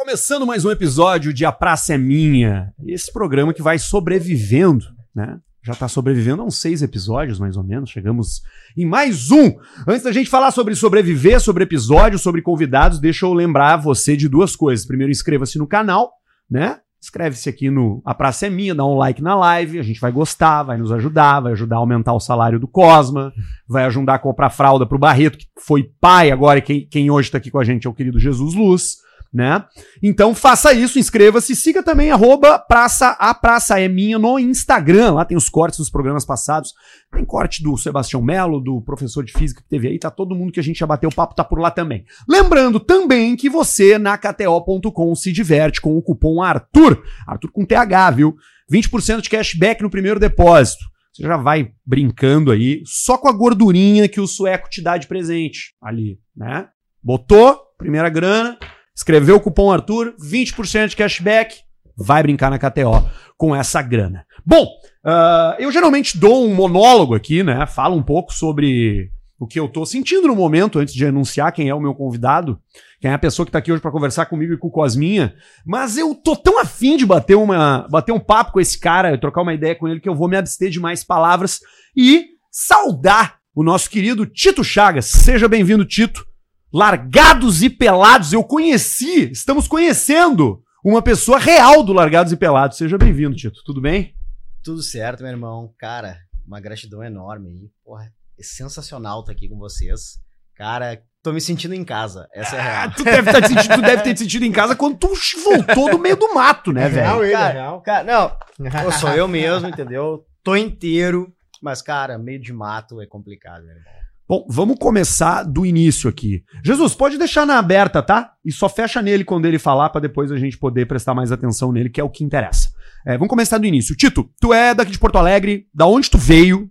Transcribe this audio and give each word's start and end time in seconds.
começando 0.00 0.46
mais 0.46 0.64
um 0.64 0.70
episódio 0.70 1.30
de 1.30 1.44
A 1.44 1.52
Praça 1.52 1.92
é 1.92 1.98
Minha. 1.98 2.72
Esse 2.86 3.12
programa 3.12 3.52
que 3.52 3.60
vai 3.60 3.78
sobrevivendo, 3.78 4.86
né? 5.14 5.38
Já 5.62 5.74
tá 5.74 5.88
sobrevivendo 5.88 6.40
a 6.40 6.44
uns 6.46 6.56
seis 6.56 6.80
episódios, 6.80 7.38
mais 7.38 7.54
ou 7.54 7.62
menos. 7.62 7.90
Chegamos 7.90 8.40
em 8.74 8.86
mais 8.86 9.30
um. 9.30 9.58
Antes 9.86 10.02
da 10.02 10.10
gente 10.10 10.30
falar 10.30 10.52
sobre 10.52 10.74
sobreviver, 10.74 11.38
sobre 11.38 11.64
episódios, 11.64 12.22
sobre 12.22 12.40
convidados, 12.40 12.98
deixa 12.98 13.26
eu 13.26 13.34
lembrar 13.34 13.76
você 13.76 14.16
de 14.16 14.26
duas 14.26 14.56
coisas. 14.56 14.86
Primeiro, 14.86 15.10
inscreva-se 15.10 15.58
no 15.58 15.66
canal, 15.66 16.10
né? 16.50 16.78
Inscreve-se 16.98 17.50
aqui 17.50 17.68
no 17.68 18.00
A 18.02 18.14
Praça 18.14 18.46
é 18.46 18.50
Minha, 18.50 18.74
dá 18.74 18.86
um 18.86 18.96
like 18.96 19.20
na 19.20 19.34
live, 19.34 19.78
a 19.78 19.82
gente 19.82 20.00
vai 20.00 20.10
gostar, 20.10 20.62
vai 20.62 20.78
nos 20.78 20.90
ajudar, 20.92 21.40
vai 21.40 21.52
ajudar 21.52 21.76
a 21.76 21.80
aumentar 21.80 22.14
o 22.14 22.20
salário 22.20 22.58
do 22.58 22.66
Cosma, 22.66 23.34
vai 23.68 23.84
ajudar 23.84 24.14
a 24.14 24.18
comprar 24.18 24.48
fralda 24.48 24.86
pro 24.86 24.98
Barreto, 24.98 25.36
que 25.36 25.46
foi 25.60 25.92
pai 26.00 26.30
agora, 26.30 26.58
e 26.58 26.62
quem, 26.62 26.88
quem 26.88 27.10
hoje 27.10 27.30
tá 27.30 27.36
aqui 27.36 27.50
com 27.50 27.58
a 27.58 27.64
gente 27.64 27.86
é 27.86 27.90
o 27.90 27.94
querido 27.94 28.18
Jesus 28.18 28.54
Luz 28.54 28.96
né? 29.32 29.64
Então 30.02 30.34
faça 30.34 30.72
isso, 30.72 30.98
inscreva-se, 30.98 31.54
siga 31.54 31.82
também 31.82 32.10
arroba 32.10 32.58
praça, 32.58 33.10
a 33.18 33.32
praça 33.32 33.80
é 33.80 33.88
minha 33.88 34.18
no 34.18 34.38
Instagram, 34.38 35.12
lá 35.12 35.24
tem 35.24 35.36
os 35.36 35.48
cortes 35.48 35.78
dos 35.78 35.88
programas 35.88 36.24
passados, 36.24 36.74
tem 37.12 37.24
corte 37.24 37.62
do 37.62 37.76
Sebastião 37.76 38.20
Melo, 38.20 38.60
do 38.60 38.80
professor 38.82 39.24
de 39.24 39.32
física 39.32 39.62
que 39.62 39.68
teve 39.68 39.88
aí, 39.88 39.98
tá 39.98 40.10
todo 40.10 40.34
mundo 40.34 40.52
que 40.52 40.60
a 40.60 40.62
gente 40.62 40.80
já 40.80 40.86
bateu 40.86 41.08
o 41.08 41.14
papo 41.14 41.34
tá 41.34 41.44
por 41.44 41.60
lá 41.60 41.70
também. 41.70 42.04
Lembrando 42.28 42.80
também 42.80 43.36
que 43.36 43.48
você 43.48 43.98
na 43.98 44.18
KTO.com 44.18 45.14
se 45.14 45.32
diverte 45.32 45.80
com 45.80 45.96
o 45.96 46.02
cupom 46.02 46.42
ARTUR, 46.42 47.02
Arthur 47.26 47.52
com 47.52 47.64
TH, 47.64 48.10
viu? 48.10 48.36
20% 48.72 49.20
de 49.20 49.30
cashback 49.30 49.82
no 49.82 49.90
primeiro 49.90 50.20
depósito. 50.20 50.84
Você 51.12 51.24
já 51.24 51.36
vai 51.36 51.72
brincando 51.84 52.52
aí, 52.52 52.82
só 52.84 53.18
com 53.18 53.28
a 53.28 53.32
gordurinha 53.32 54.08
que 54.08 54.20
o 54.20 54.26
sueco 54.26 54.70
te 54.70 54.80
dá 54.80 54.96
de 54.96 55.08
presente 55.08 55.74
ali, 55.82 56.18
né? 56.36 56.68
Botou, 57.02 57.58
primeira 57.76 58.08
grana, 58.08 58.56
Escreveu 58.96 59.36
o 59.36 59.40
cupom 59.40 59.72
Arthur, 59.72 60.14
20% 60.20 60.88
de 60.88 60.96
cashback, 60.96 61.60
vai 61.96 62.22
brincar 62.22 62.50
na 62.50 62.58
KTO 62.58 63.08
com 63.36 63.54
essa 63.54 63.80
grana. 63.82 64.26
Bom, 64.44 64.64
uh, 65.04 65.54
eu 65.58 65.70
geralmente 65.72 66.18
dou 66.18 66.46
um 66.46 66.54
monólogo 66.54 67.14
aqui, 67.14 67.42
né? 67.42 67.66
Falo 67.66 67.96
um 67.96 68.02
pouco 68.02 68.32
sobre 68.34 69.10
o 69.38 69.46
que 69.46 69.58
eu 69.58 69.66
tô 69.66 69.86
sentindo 69.86 70.28
no 70.28 70.36
momento, 70.36 70.78
antes 70.78 70.92
de 70.92 71.06
anunciar 71.06 71.50
quem 71.52 71.70
é 71.70 71.74
o 71.74 71.80
meu 71.80 71.94
convidado, 71.94 72.60
quem 73.00 73.10
é 73.10 73.14
a 73.14 73.18
pessoa 73.18 73.46
que 73.46 73.52
tá 73.52 73.58
aqui 73.58 73.72
hoje 73.72 73.80
para 73.80 73.90
conversar 73.90 74.26
comigo 74.26 74.52
e 74.52 74.58
com 74.58 74.68
o 74.68 74.70
Cosminha. 74.70 75.34
Mas 75.64 75.96
eu 75.96 76.14
tô 76.14 76.36
tão 76.36 76.60
afim 76.60 76.98
de 76.98 77.06
bater, 77.06 77.36
uma, 77.36 77.88
bater 77.90 78.12
um 78.12 78.20
papo 78.20 78.52
com 78.52 78.60
esse 78.60 78.78
cara, 78.78 79.16
trocar 79.16 79.40
uma 79.40 79.54
ideia 79.54 79.74
com 79.74 79.88
ele, 79.88 80.00
que 80.00 80.08
eu 80.08 80.14
vou 80.14 80.28
me 80.28 80.36
abster 80.36 80.68
de 80.68 80.78
mais 80.78 81.02
palavras 81.02 81.60
e 81.96 82.26
saudar 82.50 83.38
o 83.54 83.62
nosso 83.62 83.88
querido 83.88 84.26
Tito 84.26 84.62
Chagas. 84.62 85.06
Seja 85.06 85.48
bem-vindo, 85.48 85.86
Tito. 85.86 86.29
Largados 86.72 87.64
e 87.64 87.68
Pelados, 87.68 88.32
eu 88.32 88.44
conheci, 88.44 89.28
estamos 89.32 89.66
conhecendo 89.66 90.62
uma 90.84 91.02
pessoa 91.02 91.36
real 91.36 91.82
do 91.82 91.92
Largados 91.92 92.32
e 92.32 92.36
Pelados. 92.36 92.78
Seja 92.78 92.96
bem-vindo, 92.96 93.34
Tito. 93.34 93.60
Tudo 93.64 93.80
bem? 93.80 94.14
Tudo 94.62 94.80
certo, 94.80 95.24
meu 95.24 95.32
irmão. 95.32 95.74
Cara, 95.76 96.16
uma 96.46 96.60
gratidão 96.60 97.02
enorme 97.02 97.48
aí. 97.48 97.70
Porra, 97.84 98.04
é 98.38 98.42
sensacional 98.42 99.18
estar 99.18 99.32
aqui 99.32 99.48
com 99.48 99.58
vocês. 99.58 100.20
Cara, 100.54 101.02
tô 101.24 101.32
me 101.32 101.40
sentindo 101.40 101.74
em 101.74 101.82
casa. 101.82 102.28
Essa 102.32 102.54
é 102.54 102.60
a 102.60 102.62
real. 102.62 102.84
Ah, 102.84 102.90
tu, 102.90 103.02
deve 103.02 103.32
tá 103.32 103.48
sentindo, 103.48 103.74
tu 103.74 103.82
deve 103.82 104.02
ter 104.02 104.14
te 104.14 104.20
sentido 104.20 104.44
em 104.44 104.52
casa 104.52 104.76
quando 104.76 104.96
tu 104.96 105.12
voltou 105.42 105.90
do 105.90 105.98
meio 105.98 106.16
do 106.16 106.32
mato, 106.32 106.72
né, 106.72 106.84
é 106.84 106.88
velho? 106.88 107.06
Real, 107.06 107.24
ele, 107.24 107.32
cara, 107.32 107.48
é 107.48 107.52
real. 107.52 107.80
Cara, 107.82 108.04
não, 108.04 108.80
eu 108.84 108.92
sou 108.92 109.10
eu 109.10 109.26
mesmo, 109.26 109.68
entendeu? 109.68 110.24
Tô 110.44 110.54
inteiro, 110.54 111.34
mas, 111.60 111.82
cara, 111.82 112.16
meio 112.16 112.40
de 112.40 112.52
mato 112.52 113.00
é 113.02 113.06
complicado, 113.06 113.64
meu 113.64 113.74
irmão. 113.74 113.99
Bom, 114.30 114.46
vamos 114.48 114.76
começar 114.78 115.42
do 115.42 115.66
início 115.66 116.08
aqui. 116.08 116.44
Jesus, 116.64 116.94
pode 116.94 117.18
deixar 117.18 117.44
na 117.44 117.58
aberta, 117.58 118.00
tá? 118.00 118.36
E 118.44 118.52
só 118.52 118.68
fecha 118.68 119.02
nele 119.02 119.24
quando 119.24 119.44
ele 119.44 119.58
falar 119.58 119.90
para 119.90 120.02
depois 120.02 120.30
a 120.30 120.36
gente 120.36 120.56
poder 120.56 120.86
prestar 120.86 121.14
mais 121.14 121.32
atenção 121.32 121.72
nele, 121.72 121.90
que 121.90 122.00
é 122.00 122.04
o 122.04 122.08
que 122.08 122.22
interessa. 122.22 122.72
É, 123.04 123.14
vamos 123.14 123.28
começar 123.28 123.58
do 123.58 123.66
início. 123.66 123.96
Tito, 123.96 124.32
tu 124.40 124.54
é 124.54 124.72
daqui 124.72 124.92
de 124.92 125.00
Porto 125.00 125.18
Alegre, 125.18 125.66
da 125.74 125.84
onde 125.84 126.08
tu 126.08 126.16
veio? 126.16 126.70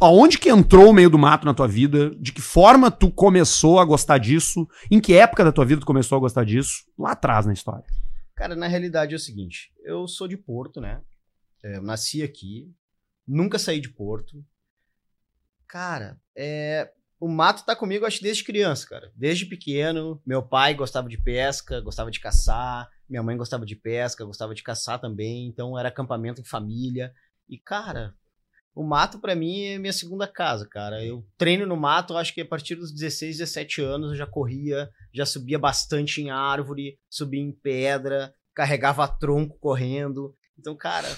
Aonde 0.00 0.36
que 0.36 0.50
entrou 0.50 0.90
o 0.90 0.92
meio 0.92 1.08
do 1.08 1.16
mato 1.16 1.46
na 1.46 1.54
tua 1.54 1.68
vida? 1.68 2.10
De 2.18 2.32
que 2.32 2.40
forma 2.40 2.90
tu 2.90 3.08
começou 3.08 3.78
a 3.78 3.84
gostar 3.84 4.18
disso? 4.18 4.66
Em 4.90 4.98
que 4.98 5.14
época 5.14 5.44
da 5.44 5.52
tua 5.52 5.64
vida 5.64 5.82
tu 5.82 5.86
começou 5.86 6.18
a 6.18 6.20
gostar 6.20 6.44
disso? 6.44 6.82
Lá 6.98 7.12
atrás 7.12 7.46
na 7.46 7.52
história. 7.52 7.86
Cara, 8.34 8.56
na 8.56 8.66
realidade 8.66 9.12
é 9.12 9.16
o 9.16 9.20
seguinte, 9.20 9.70
eu 9.84 10.08
sou 10.08 10.26
de 10.26 10.36
Porto, 10.36 10.80
né? 10.80 11.00
É, 11.62 11.78
nasci 11.80 12.20
aqui, 12.20 12.68
nunca 13.28 13.60
saí 13.60 13.80
de 13.80 13.90
Porto, 13.90 14.44
Cara, 15.70 16.20
é, 16.36 16.90
o 17.20 17.28
mato 17.28 17.64
tá 17.64 17.76
comigo, 17.76 18.04
acho, 18.04 18.20
desde 18.20 18.42
criança, 18.42 18.88
cara. 18.88 19.12
Desde 19.14 19.46
pequeno. 19.46 20.20
Meu 20.26 20.42
pai 20.42 20.74
gostava 20.74 21.08
de 21.08 21.16
pesca, 21.16 21.80
gostava 21.80 22.10
de 22.10 22.18
caçar. 22.18 22.90
Minha 23.08 23.22
mãe 23.22 23.36
gostava 23.36 23.64
de 23.64 23.76
pesca, 23.76 24.24
gostava 24.24 24.52
de 24.52 24.64
caçar 24.64 25.00
também. 25.00 25.46
Então 25.46 25.78
era 25.78 25.88
acampamento 25.88 26.40
em 26.40 26.44
família. 26.44 27.12
E, 27.48 27.56
cara, 27.56 28.12
o 28.74 28.82
mato 28.82 29.20
para 29.20 29.36
mim 29.36 29.62
é 29.62 29.78
minha 29.78 29.92
segunda 29.92 30.26
casa, 30.26 30.68
cara. 30.68 31.04
Eu 31.04 31.24
treino 31.38 31.64
no 31.64 31.76
mato, 31.76 32.16
acho 32.16 32.34
que 32.34 32.40
a 32.40 32.48
partir 32.48 32.74
dos 32.74 32.92
16, 32.92 33.38
17 33.38 33.80
anos 33.80 34.10
eu 34.10 34.16
já 34.16 34.26
corria, 34.26 34.90
já 35.14 35.24
subia 35.24 35.58
bastante 35.58 36.20
em 36.20 36.30
árvore, 36.30 36.98
subia 37.08 37.40
em 37.40 37.52
pedra, 37.52 38.34
carregava 38.56 39.06
tronco 39.06 39.56
correndo. 39.60 40.34
Então, 40.58 40.76
cara, 40.76 41.08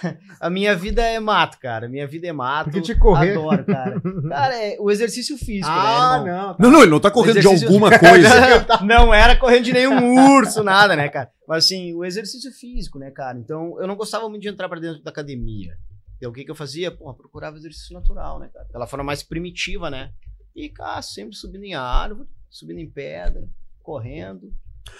a 0.40 0.50
minha 0.50 0.74
vida 0.74 1.02
é 1.02 1.18
mato, 1.20 1.58
cara. 1.58 1.88
Minha 1.88 2.06
vida 2.06 2.26
é 2.26 2.32
mato. 2.32 2.64
Porque 2.64 2.80
te 2.80 2.98
correr. 2.98 3.32
Adoro, 3.32 3.64
cara. 3.64 4.00
Cara, 4.28 4.54
é 4.56 4.76
o 4.80 4.90
exercício 4.90 5.36
físico, 5.36 5.68
ah, 5.68 6.22
né, 6.24 6.32
não, 6.32 6.54
tá. 6.54 6.56
não, 6.58 6.70
não, 6.70 6.82
ele 6.82 6.90
não 6.90 7.00
tá 7.00 7.10
correndo 7.10 7.38
exercício... 7.38 7.66
de 7.68 7.74
alguma 7.74 7.90
coisa. 7.98 8.84
não 8.84 9.12
era 9.12 9.36
correndo 9.36 9.64
de 9.64 9.72
nenhum 9.72 10.36
urso, 10.36 10.62
nada, 10.62 10.96
né, 10.96 11.08
cara? 11.08 11.30
Mas 11.46 11.64
assim, 11.64 11.94
o 11.94 12.04
exercício 12.04 12.50
físico, 12.52 12.98
né, 12.98 13.10
cara? 13.10 13.38
Então, 13.38 13.78
eu 13.80 13.86
não 13.86 13.96
gostava 13.96 14.28
muito 14.28 14.42
de 14.42 14.48
entrar 14.48 14.68
para 14.68 14.80
dentro 14.80 15.02
da 15.02 15.10
academia. 15.10 15.74
Então, 16.16 16.30
o 16.30 16.32
que 16.32 16.44
que 16.44 16.50
eu 16.50 16.54
fazia? 16.54 16.90
Porra, 16.90 17.14
procurava 17.14 17.56
exercício 17.56 17.94
natural, 17.94 18.38
né, 18.38 18.48
cara? 18.52 18.66
Pela 18.72 18.86
forma 18.86 19.04
mais 19.04 19.22
primitiva, 19.22 19.90
né? 19.90 20.10
E, 20.54 20.68
cara, 20.68 21.02
sempre 21.02 21.34
subindo 21.34 21.64
em 21.64 21.74
árvore, 21.74 22.28
subindo 22.50 22.78
em 22.78 22.90
pedra, 22.90 23.42
correndo. 23.82 24.52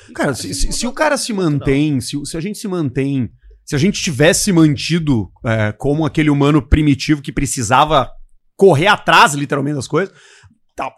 E, 0.08 0.12
cara, 0.12 0.34
se, 0.34 0.52
se, 0.54 0.72
se 0.72 0.86
o 0.86 0.92
cara 0.92 1.16
se 1.16 1.32
mantém, 1.32 2.00
se, 2.00 2.20
se 2.24 2.36
a 2.36 2.40
gente 2.40 2.58
se 2.58 2.68
mantém 2.68 3.30
se 3.72 3.76
a 3.76 3.78
gente 3.78 4.02
tivesse 4.02 4.52
mantido 4.52 5.32
é, 5.46 5.72
como 5.72 6.04
aquele 6.04 6.28
humano 6.28 6.60
primitivo 6.60 7.22
que 7.22 7.32
precisava 7.32 8.10
correr 8.54 8.86
atrás, 8.86 9.32
literalmente, 9.32 9.76
das 9.76 9.88
coisas, 9.88 10.14
tá, 10.76 10.92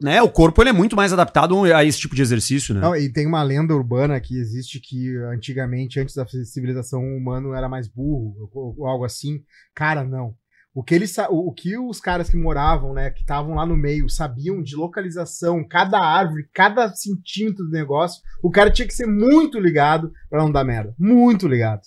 né, 0.00 0.22
o 0.22 0.30
corpo 0.30 0.62
ele 0.62 0.70
é 0.70 0.72
muito 0.72 0.96
mais 0.96 1.12
adaptado 1.12 1.62
a 1.64 1.84
esse 1.84 1.98
tipo 2.00 2.14
de 2.14 2.22
exercício, 2.22 2.74
né? 2.74 2.80
Não, 2.80 2.96
e 2.96 3.12
tem 3.12 3.26
uma 3.26 3.42
lenda 3.42 3.74
urbana 3.74 4.18
que 4.18 4.34
existe 4.34 4.80
que 4.80 5.14
antigamente, 5.30 6.00
antes 6.00 6.14
da 6.14 6.26
civilização, 6.26 7.02
o 7.02 7.18
humano 7.18 7.52
era 7.52 7.68
mais 7.68 7.86
burro, 7.86 8.50
ou 8.50 8.86
algo 8.86 9.04
assim. 9.04 9.42
Cara, 9.74 10.02
não. 10.02 10.34
O 10.74 10.82
que, 10.82 10.94
eles, 10.94 11.14
o 11.28 11.52
que 11.52 11.76
os 11.76 12.00
caras 12.00 12.30
que 12.30 12.36
moravam, 12.38 12.94
né, 12.94 13.10
que 13.10 13.20
estavam 13.20 13.56
lá 13.56 13.66
no 13.66 13.76
meio, 13.76 14.08
sabiam 14.08 14.62
de 14.62 14.74
localização, 14.74 15.66
cada 15.68 15.98
árvore, 15.98 16.48
cada 16.54 16.88
centímetro 16.94 17.66
do 17.66 17.70
negócio, 17.70 18.22
o 18.42 18.50
cara 18.50 18.70
tinha 18.70 18.88
que 18.88 18.94
ser 18.94 19.06
muito 19.06 19.60
ligado 19.60 20.10
para 20.30 20.42
não 20.42 20.50
dar 20.50 20.64
merda. 20.64 20.94
Muito 20.98 21.46
ligado. 21.46 21.82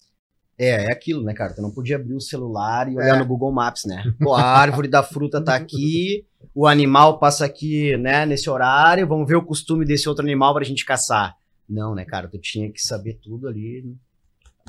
É, 0.59 0.85
é 0.85 0.91
aquilo, 0.91 1.23
né, 1.23 1.33
cara? 1.33 1.53
Tu 1.53 1.61
não 1.61 1.71
podia 1.71 1.95
abrir 1.95 2.13
o 2.13 2.19
celular 2.19 2.91
e 2.91 2.97
olhar 2.97 3.15
é. 3.15 3.19
no 3.19 3.25
Google 3.25 3.51
Maps, 3.51 3.85
né? 3.85 4.03
Pô, 4.19 4.33
a 4.33 4.43
árvore 4.43 4.89
da 4.89 5.01
fruta 5.01 5.41
tá 5.41 5.55
aqui, 5.55 6.25
o 6.53 6.67
animal 6.67 7.17
passa 7.17 7.45
aqui, 7.45 7.95
né, 7.95 8.25
nesse 8.25 8.49
horário, 8.49 9.07
vamos 9.07 9.27
ver 9.27 9.35
o 9.35 9.45
costume 9.45 9.85
desse 9.85 10.09
outro 10.09 10.25
animal 10.25 10.53
pra 10.53 10.65
gente 10.65 10.83
caçar. 10.83 11.35
Não, 11.67 11.95
né, 11.95 12.03
cara? 12.03 12.27
Tu 12.27 12.37
tinha 12.39 12.69
que 12.69 12.81
saber 12.81 13.19
tudo 13.21 13.47
ali 13.47 13.85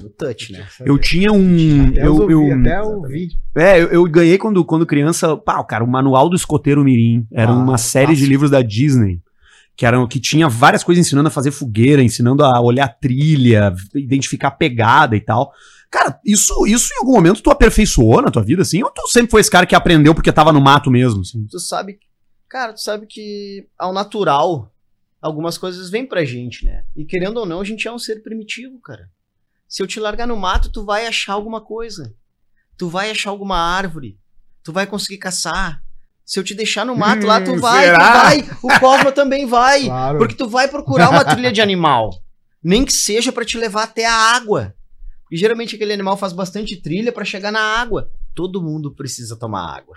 no 0.00 0.08
touch, 0.10 0.52
né? 0.52 0.66
Eu 0.84 0.98
tinha 0.98 1.32
um. 1.32 1.88
Até 1.88 2.06
eu, 2.06 2.30
eu, 2.30 2.60
até 2.60 2.82
ouvi. 2.82 3.28
É, 3.56 3.82
eu, 3.82 3.88
eu, 3.88 4.04
ganhei 4.04 4.38
quando, 4.38 4.64
quando 4.64 4.86
criança. 4.86 5.36
Pá, 5.36 5.62
cara, 5.64 5.82
o 5.82 5.88
Manual 5.88 6.28
do 6.28 6.36
Escoteiro 6.36 6.84
Mirim. 6.84 7.26
Era 7.32 7.50
ah, 7.50 7.56
uma 7.56 7.78
série 7.78 8.14
de 8.14 8.26
livros 8.26 8.50
da 8.50 8.62
Disney 8.62 9.20
que 9.76 9.86
eram 9.86 10.06
que 10.06 10.20
tinha 10.20 10.46
várias 10.46 10.84
coisas 10.84 11.06
ensinando 11.06 11.28
a 11.28 11.30
fazer 11.30 11.50
fogueira, 11.50 12.02
ensinando 12.02 12.44
a 12.44 12.60
olhar 12.60 12.86
trilha, 12.88 13.74
identificar 13.94 14.50
pegada 14.50 15.16
e 15.16 15.20
tal. 15.22 15.52
Cara, 15.90 16.20
isso, 16.24 16.66
isso 16.66 16.92
em 16.94 16.98
algum 16.98 17.12
momento 17.12 17.42
tu 17.42 17.50
aperfeiçoou 17.50 18.22
na 18.22 18.30
tua 18.30 18.42
vida, 18.42 18.62
assim? 18.62 18.82
Ou 18.82 18.90
tu 18.90 19.08
sempre 19.08 19.30
foi 19.30 19.40
esse 19.40 19.50
cara 19.50 19.66
que 19.66 19.74
aprendeu 19.74 20.14
porque 20.14 20.30
tava 20.30 20.52
no 20.52 20.60
mato 20.60 20.90
mesmo? 20.90 21.22
Assim? 21.22 21.44
Tu 21.50 21.58
sabe, 21.58 21.98
cara, 22.48 22.72
tu 22.72 22.80
sabe 22.80 23.06
que 23.06 23.66
ao 23.76 23.92
natural 23.92 24.72
algumas 25.20 25.58
coisas 25.58 25.90
vêm 25.90 26.06
pra 26.06 26.24
gente, 26.24 26.64
né? 26.64 26.84
E 26.94 27.04
querendo 27.04 27.38
ou 27.38 27.46
não, 27.46 27.60
a 27.60 27.64
gente 27.64 27.88
é 27.88 27.92
um 27.92 27.98
ser 27.98 28.22
primitivo, 28.22 28.78
cara. 28.80 29.10
Se 29.68 29.82
eu 29.82 29.86
te 29.86 29.98
largar 30.00 30.26
no 30.26 30.36
mato, 30.36 30.70
tu 30.70 30.84
vai 30.84 31.06
achar 31.06 31.32
alguma 31.32 31.60
coisa. 31.60 32.14
Tu 32.76 32.88
vai 32.88 33.10
achar 33.10 33.30
alguma 33.30 33.58
árvore. 33.58 34.18
Tu 34.62 34.72
vai 34.72 34.86
conseguir 34.86 35.18
caçar. 35.18 35.82
Se 36.24 36.38
eu 36.38 36.44
te 36.44 36.54
deixar 36.54 36.86
no 36.86 36.96
mato 36.96 37.24
hum, 37.24 37.26
lá, 37.26 37.40
tu 37.40 37.52
hum, 37.52 37.58
vai, 37.58 37.84
será? 37.84 37.98
tu 37.98 38.22
vai. 38.22 38.50
O 38.62 38.80
Cosmo 38.80 39.12
também 39.12 39.46
vai. 39.46 39.84
Claro. 39.84 40.18
Porque 40.18 40.34
tu 40.34 40.48
vai 40.48 40.68
procurar 40.68 41.10
uma 41.10 41.24
trilha 41.24 41.52
de 41.52 41.60
animal. 41.60 42.10
Nem 42.62 42.84
que 42.84 42.92
seja 42.92 43.32
para 43.32 43.44
te 43.44 43.58
levar 43.58 43.84
até 43.84 44.06
a 44.06 44.14
água. 44.14 44.74
E 45.30 45.36
geralmente 45.36 45.76
aquele 45.76 45.92
animal 45.92 46.16
faz 46.16 46.32
bastante 46.32 46.76
trilha 46.76 47.12
para 47.12 47.24
chegar 47.24 47.52
na 47.52 47.60
água. 47.60 48.10
Todo 48.34 48.62
mundo 48.62 48.94
precisa 48.94 49.36
tomar 49.36 49.76
água. 49.76 49.96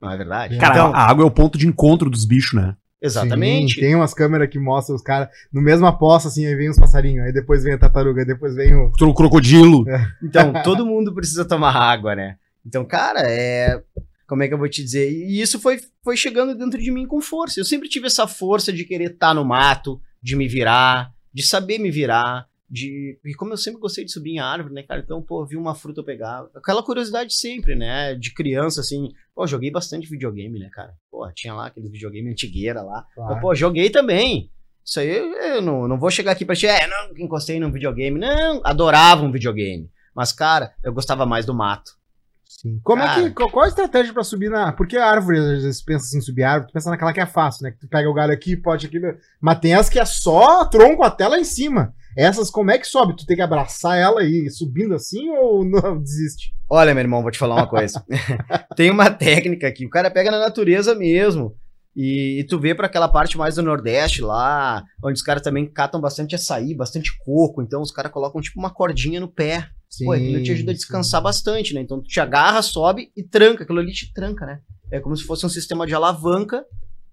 Não 0.00 0.10
é 0.10 0.16
verdade? 0.16 0.58
Cara, 0.58 0.74
então, 0.74 0.94
a 0.94 1.06
água 1.06 1.24
é 1.24 1.26
o 1.26 1.30
ponto 1.30 1.58
de 1.58 1.66
encontro 1.66 2.08
dos 2.08 2.24
bichos, 2.24 2.54
né? 2.54 2.76
Exatamente. 3.02 3.74
Sim, 3.74 3.80
tem 3.80 3.94
umas 3.94 4.12
câmeras 4.12 4.48
que 4.48 4.58
mostram 4.58 4.94
os 4.94 5.02
caras 5.02 5.28
no 5.52 5.60
mesmo 5.60 5.86
aposta, 5.86 6.28
assim, 6.28 6.46
aí 6.46 6.54
vem 6.54 6.68
os 6.68 6.78
passarinhos, 6.78 7.26
aí 7.26 7.32
depois 7.32 7.64
vem 7.64 7.72
a 7.72 7.78
tartaruga, 7.78 8.20
aí 8.20 8.26
depois 8.26 8.54
vem 8.54 8.74
o. 8.74 8.92
O 9.00 9.14
crocodilo. 9.14 9.84
Então, 10.22 10.52
todo 10.62 10.86
mundo 10.86 11.14
precisa 11.14 11.44
tomar 11.44 11.74
água, 11.74 12.14
né? 12.14 12.36
Então, 12.64 12.84
cara, 12.84 13.20
é. 13.22 13.82
Como 14.26 14.42
é 14.44 14.48
que 14.48 14.54
eu 14.54 14.58
vou 14.58 14.68
te 14.68 14.84
dizer? 14.84 15.10
E 15.10 15.40
isso 15.40 15.58
foi, 15.58 15.80
foi 16.04 16.16
chegando 16.16 16.54
dentro 16.54 16.80
de 16.80 16.92
mim 16.92 17.04
com 17.04 17.20
força. 17.20 17.58
Eu 17.58 17.64
sempre 17.64 17.88
tive 17.88 18.06
essa 18.06 18.28
força 18.28 18.72
de 18.72 18.84
querer 18.84 19.12
estar 19.12 19.34
no 19.34 19.44
mato, 19.44 20.00
de 20.22 20.36
me 20.36 20.46
virar, 20.46 21.10
de 21.34 21.42
saber 21.42 21.78
me 21.78 21.90
virar, 21.90 22.46
de. 22.70 23.18
E 23.24 23.34
como 23.34 23.52
eu 23.52 23.56
sempre 23.56 23.80
gostei 23.80 24.04
de 24.04 24.12
subir 24.12 24.30
em 24.30 24.38
árvore, 24.38 24.74
né, 24.74 24.82
cara? 24.82 25.00
Então, 25.00 25.20
pô, 25.20 25.44
vi 25.44 25.56
uma 25.56 25.74
fruta 25.74 26.00
eu 26.00 26.04
pegava. 26.04 26.50
Aquela 26.54 26.82
curiosidade 26.82 27.34
sempre, 27.34 27.74
né? 27.74 28.14
De 28.14 28.32
criança, 28.32 28.80
assim. 28.80 29.08
Pô, 29.34 29.46
joguei 29.46 29.70
bastante 29.70 30.08
videogame, 30.08 30.58
né, 30.58 30.70
cara? 30.72 30.94
Pô, 31.10 31.28
tinha 31.34 31.52
lá 31.52 31.66
aqueles 31.66 31.90
videogame 31.90 32.30
antigueira 32.30 32.82
lá. 32.82 33.04
Claro. 33.14 33.40
Pô, 33.40 33.54
joguei 33.54 33.90
também. 33.90 34.50
Isso 34.84 35.00
aí 35.00 35.08
eu 35.54 35.60
não, 35.60 35.88
não 35.88 35.98
vou 35.98 36.10
chegar 36.10 36.32
aqui 36.32 36.44
pra 36.44 36.54
te, 36.54 36.66
é, 36.66 36.86
não, 36.86 37.16
encostei 37.18 37.58
num 37.58 37.72
videogame. 37.72 38.18
Não, 38.18 38.60
adorava 38.64 39.24
um 39.24 39.32
videogame. 39.32 39.90
Mas, 40.14 40.32
cara, 40.32 40.72
eu 40.84 40.92
gostava 40.92 41.26
mais 41.26 41.44
do 41.44 41.54
mato. 41.54 41.92
Sim. 42.44 42.80
Como 42.82 43.02
é 43.02 43.06
Cara. 43.06 43.30
que. 43.30 43.30
Qual 43.30 43.64
a 43.64 43.68
estratégia 43.68 44.12
pra 44.12 44.22
subir 44.22 44.50
na. 44.50 44.72
Porque 44.72 44.96
a 44.96 45.06
árvore, 45.06 45.38
às 45.38 45.62
vezes, 45.62 45.82
pensa 45.82 46.04
assim, 46.04 46.20
subir 46.20 46.42
árvore, 46.42 46.70
tu 46.70 46.74
pensa 46.74 46.90
naquela 46.90 47.12
que 47.12 47.20
é 47.20 47.26
fácil, 47.26 47.64
né? 47.64 47.70
Que 47.70 47.78
tu 47.78 47.88
pega 47.88 48.10
o 48.10 48.12
galho 48.14 48.32
aqui, 48.32 48.56
pode 48.56 48.86
aqui. 48.86 49.00
Mas 49.40 49.60
tem 49.60 49.74
as 49.74 49.88
que 49.88 49.98
é 49.98 50.04
só 50.04 50.64
tronco 50.66 51.02
até 51.02 51.26
lá 51.26 51.38
em 51.38 51.44
cima. 51.44 51.94
Essas, 52.16 52.50
como 52.50 52.70
é 52.70 52.78
que 52.78 52.86
sobe? 52.86 53.16
Tu 53.16 53.26
tem 53.26 53.36
que 53.36 53.42
abraçar 53.42 53.98
ela 53.98 54.22
e 54.22 54.46
ir 54.46 54.50
subindo 54.50 54.94
assim 54.94 55.28
ou 55.30 55.64
não 55.68 56.00
desiste? 56.00 56.52
Olha, 56.68 56.94
meu 56.94 57.02
irmão, 57.02 57.22
vou 57.22 57.30
te 57.30 57.38
falar 57.38 57.56
uma 57.56 57.66
coisa. 57.66 58.04
Tem 58.76 58.90
uma 58.90 59.10
técnica 59.10 59.72
que 59.72 59.84
o 59.84 59.90
cara 59.90 60.10
pega 60.10 60.30
na 60.30 60.38
natureza 60.38 60.94
mesmo. 60.94 61.56
E, 61.96 62.38
e 62.38 62.44
tu 62.44 62.58
vê 62.58 62.74
pra 62.74 62.86
aquela 62.86 63.08
parte 63.08 63.36
mais 63.36 63.56
do 63.56 63.62
Nordeste 63.62 64.22
lá, 64.22 64.84
onde 65.02 65.14
os 65.14 65.22
caras 65.22 65.42
também 65.42 65.66
catam 65.66 66.00
bastante 66.00 66.36
açaí, 66.36 66.72
bastante 66.74 67.10
coco. 67.24 67.60
Então 67.60 67.82
os 67.82 67.90
caras 67.90 68.12
colocam 68.12 68.40
tipo 68.40 68.60
uma 68.60 68.70
cordinha 68.70 69.18
no 69.18 69.28
pé. 69.28 69.68
Pô, 70.04 70.12
aquilo 70.12 70.40
te 70.42 70.52
ajuda 70.52 70.70
a 70.70 70.74
descansar 70.74 71.20
bastante, 71.20 71.74
né? 71.74 71.80
Então 71.80 72.00
tu 72.00 72.06
te 72.06 72.20
agarra, 72.20 72.62
sobe 72.62 73.10
e 73.16 73.24
tranca. 73.24 73.64
Aquilo 73.64 73.80
ali 73.80 73.92
te 73.92 74.12
tranca, 74.12 74.46
né? 74.46 74.60
É 74.92 75.00
como 75.00 75.16
se 75.16 75.24
fosse 75.24 75.44
um 75.44 75.48
sistema 75.48 75.86
de 75.86 75.94
alavanca 75.94 76.64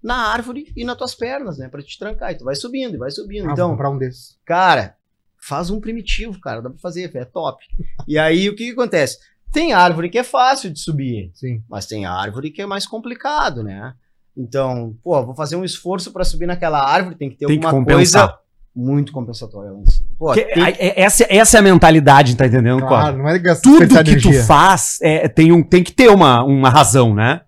na 0.02 0.14
árvore 0.32 0.72
e 0.76 0.84
nas 0.84 0.96
tuas 0.96 1.14
pernas, 1.14 1.58
né? 1.58 1.68
Pra 1.68 1.82
te 1.82 1.98
trancar. 1.98 2.32
E 2.32 2.36
tu 2.36 2.44
vai 2.44 2.54
subindo 2.54 2.94
e 2.94 2.98
vai 2.98 3.10
subindo. 3.10 3.48
Ah, 3.48 3.52
então, 3.52 3.70
comprar 3.70 3.90
um 3.90 3.98
desses. 3.98 4.38
Cara, 4.44 4.94
faz 5.40 5.70
um 5.70 5.80
primitivo, 5.80 6.40
cara. 6.40 6.60
Dá 6.62 6.70
pra 6.70 6.78
fazer, 6.78 7.10
é 7.14 7.24
top. 7.24 7.64
E 8.06 8.18
aí, 8.18 8.48
o 8.48 8.54
que, 8.56 8.66
que 8.66 8.72
acontece? 8.72 9.18
Tem 9.52 9.72
árvore 9.72 10.10
que 10.10 10.18
é 10.18 10.22
fácil 10.24 10.70
de 10.70 10.78
subir, 10.78 11.30
Sim. 11.34 11.62
mas 11.68 11.86
tem 11.86 12.04
árvore 12.04 12.50
que 12.50 12.60
é 12.62 12.66
mais 12.66 12.86
complicado, 12.86 13.62
né? 13.62 13.94
Então, 14.36 14.94
pô, 15.02 15.24
vou 15.24 15.34
fazer 15.34 15.56
um 15.56 15.64
esforço 15.64 16.12
pra 16.12 16.22
subir 16.24 16.46
naquela 16.46 16.80
árvore, 16.86 17.16
tem 17.16 17.28
que 17.30 17.36
ter 17.36 17.46
Tem 17.46 17.58
que 17.58 17.66
alguma 17.66 17.82
compensar. 17.84 18.28
coisa 18.28 18.38
muito 18.76 19.10
compensatória 19.10 19.72
lá 19.72 19.78
em 19.80 19.86
cima. 19.86 20.08
Pô, 20.18 20.32
Que- 20.32 20.44
tem- 20.44 20.62
a- 20.62 20.70
é- 20.70 21.00
essa, 21.00 21.26
essa 21.28 21.56
é 21.56 21.60
a 21.60 21.62
mentalidade, 21.62 22.36
tá 22.36 22.46
entendendo? 22.46 22.86
Claro, 22.86 23.18
não 23.18 23.28
é 23.28 23.38
gastar 23.38 23.62
Tudo 23.68 23.80
que 23.88 23.88
tu 23.88 23.98
energia. 24.10 24.44
faz 24.44 24.98
é, 25.02 25.26
tem, 25.28 25.50
um, 25.50 25.62
tem 25.62 25.82
que 25.82 25.92
ter 25.92 26.08
uma, 26.10 26.44
uma 26.44 26.68
razão, 26.70 27.14
né? 27.14 27.40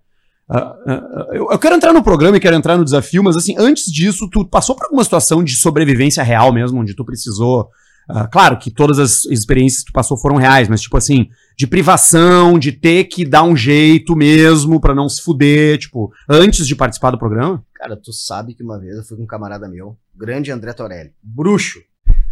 Ah, 0.53 0.75
ah, 0.85 1.27
eu, 1.31 1.47
eu 1.49 1.57
quero 1.57 1.75
entrar 1.75 1.93
no 1.93 2.03
programa 2.03 2.35
e 2.35 2.39
quero 2.39 2.57
entrar 2.57 2.77
no 2.77 2.83
desafio, 2.83 3.23
mas 3.23 3.37
assim, 3.37 3.55
antes 3.57 3.85
disso, 3.85 4.29
tu 4.29 4.45
passou 4.45 4.75
por 4.75 4.83
alguma 4.83 5.03
situação 5.03 5.41
de 5.41 5.55
sobrevivência 5.55 6.21
real 6.23 6.51
mesmo, 6.51 6.81
onde 6.81 6.93
tu 6.93 7.05
precisou. 7.05 7.69
ah, 8.09 8.27
claro 8.27 8.57
que 8.57 8.69
todas 8.69 8.99
as 8.99 9.23
experiências 9.25 9.81
que 9.81 9.91
tu 9.91 9.93
passou 9.93 10.17
foram 10.17 10.35
reais, 10.35 10.67
mas 10.67 10.81
tipo 10.81 10.97
assim, 10.97 11.29
de 11.57 11.65
privação, 11.65 12.59
de 12.59 12.73
ter 12.73 13.05
que 13.05 13.23
dar 13.23 13.43
um 13.43 13.55
jeito 13.55 14.13
mesmo 14.13 14.81
pra 14.81 14.93
não 14.93 15.07
se 15.07 15.21
fuder, 15.21 15.77
tipo, 15.77 16.11
antes 16.27 16.67
de 16.67 16.75
participar 16.75 17.11
do 17.11 17.17
programa? 17.17 17.63
Cara, 17.73 17.95
tu 17.95 18.11
sabe 18.11 18.53
que 18.53 18.61
uma 18.63 18.77
vez 18.77 18.97
eu 18.97 19.03
fui 19.03 19.15
com 19.15 19.23
um 19.23 19.27
camarada 19.27 19.69
meu, 19.69 19.97
grande 20.13 20.51
André 20.51 20.73
Torelli, 20.73 21.13
bruxo. 21.23 21.79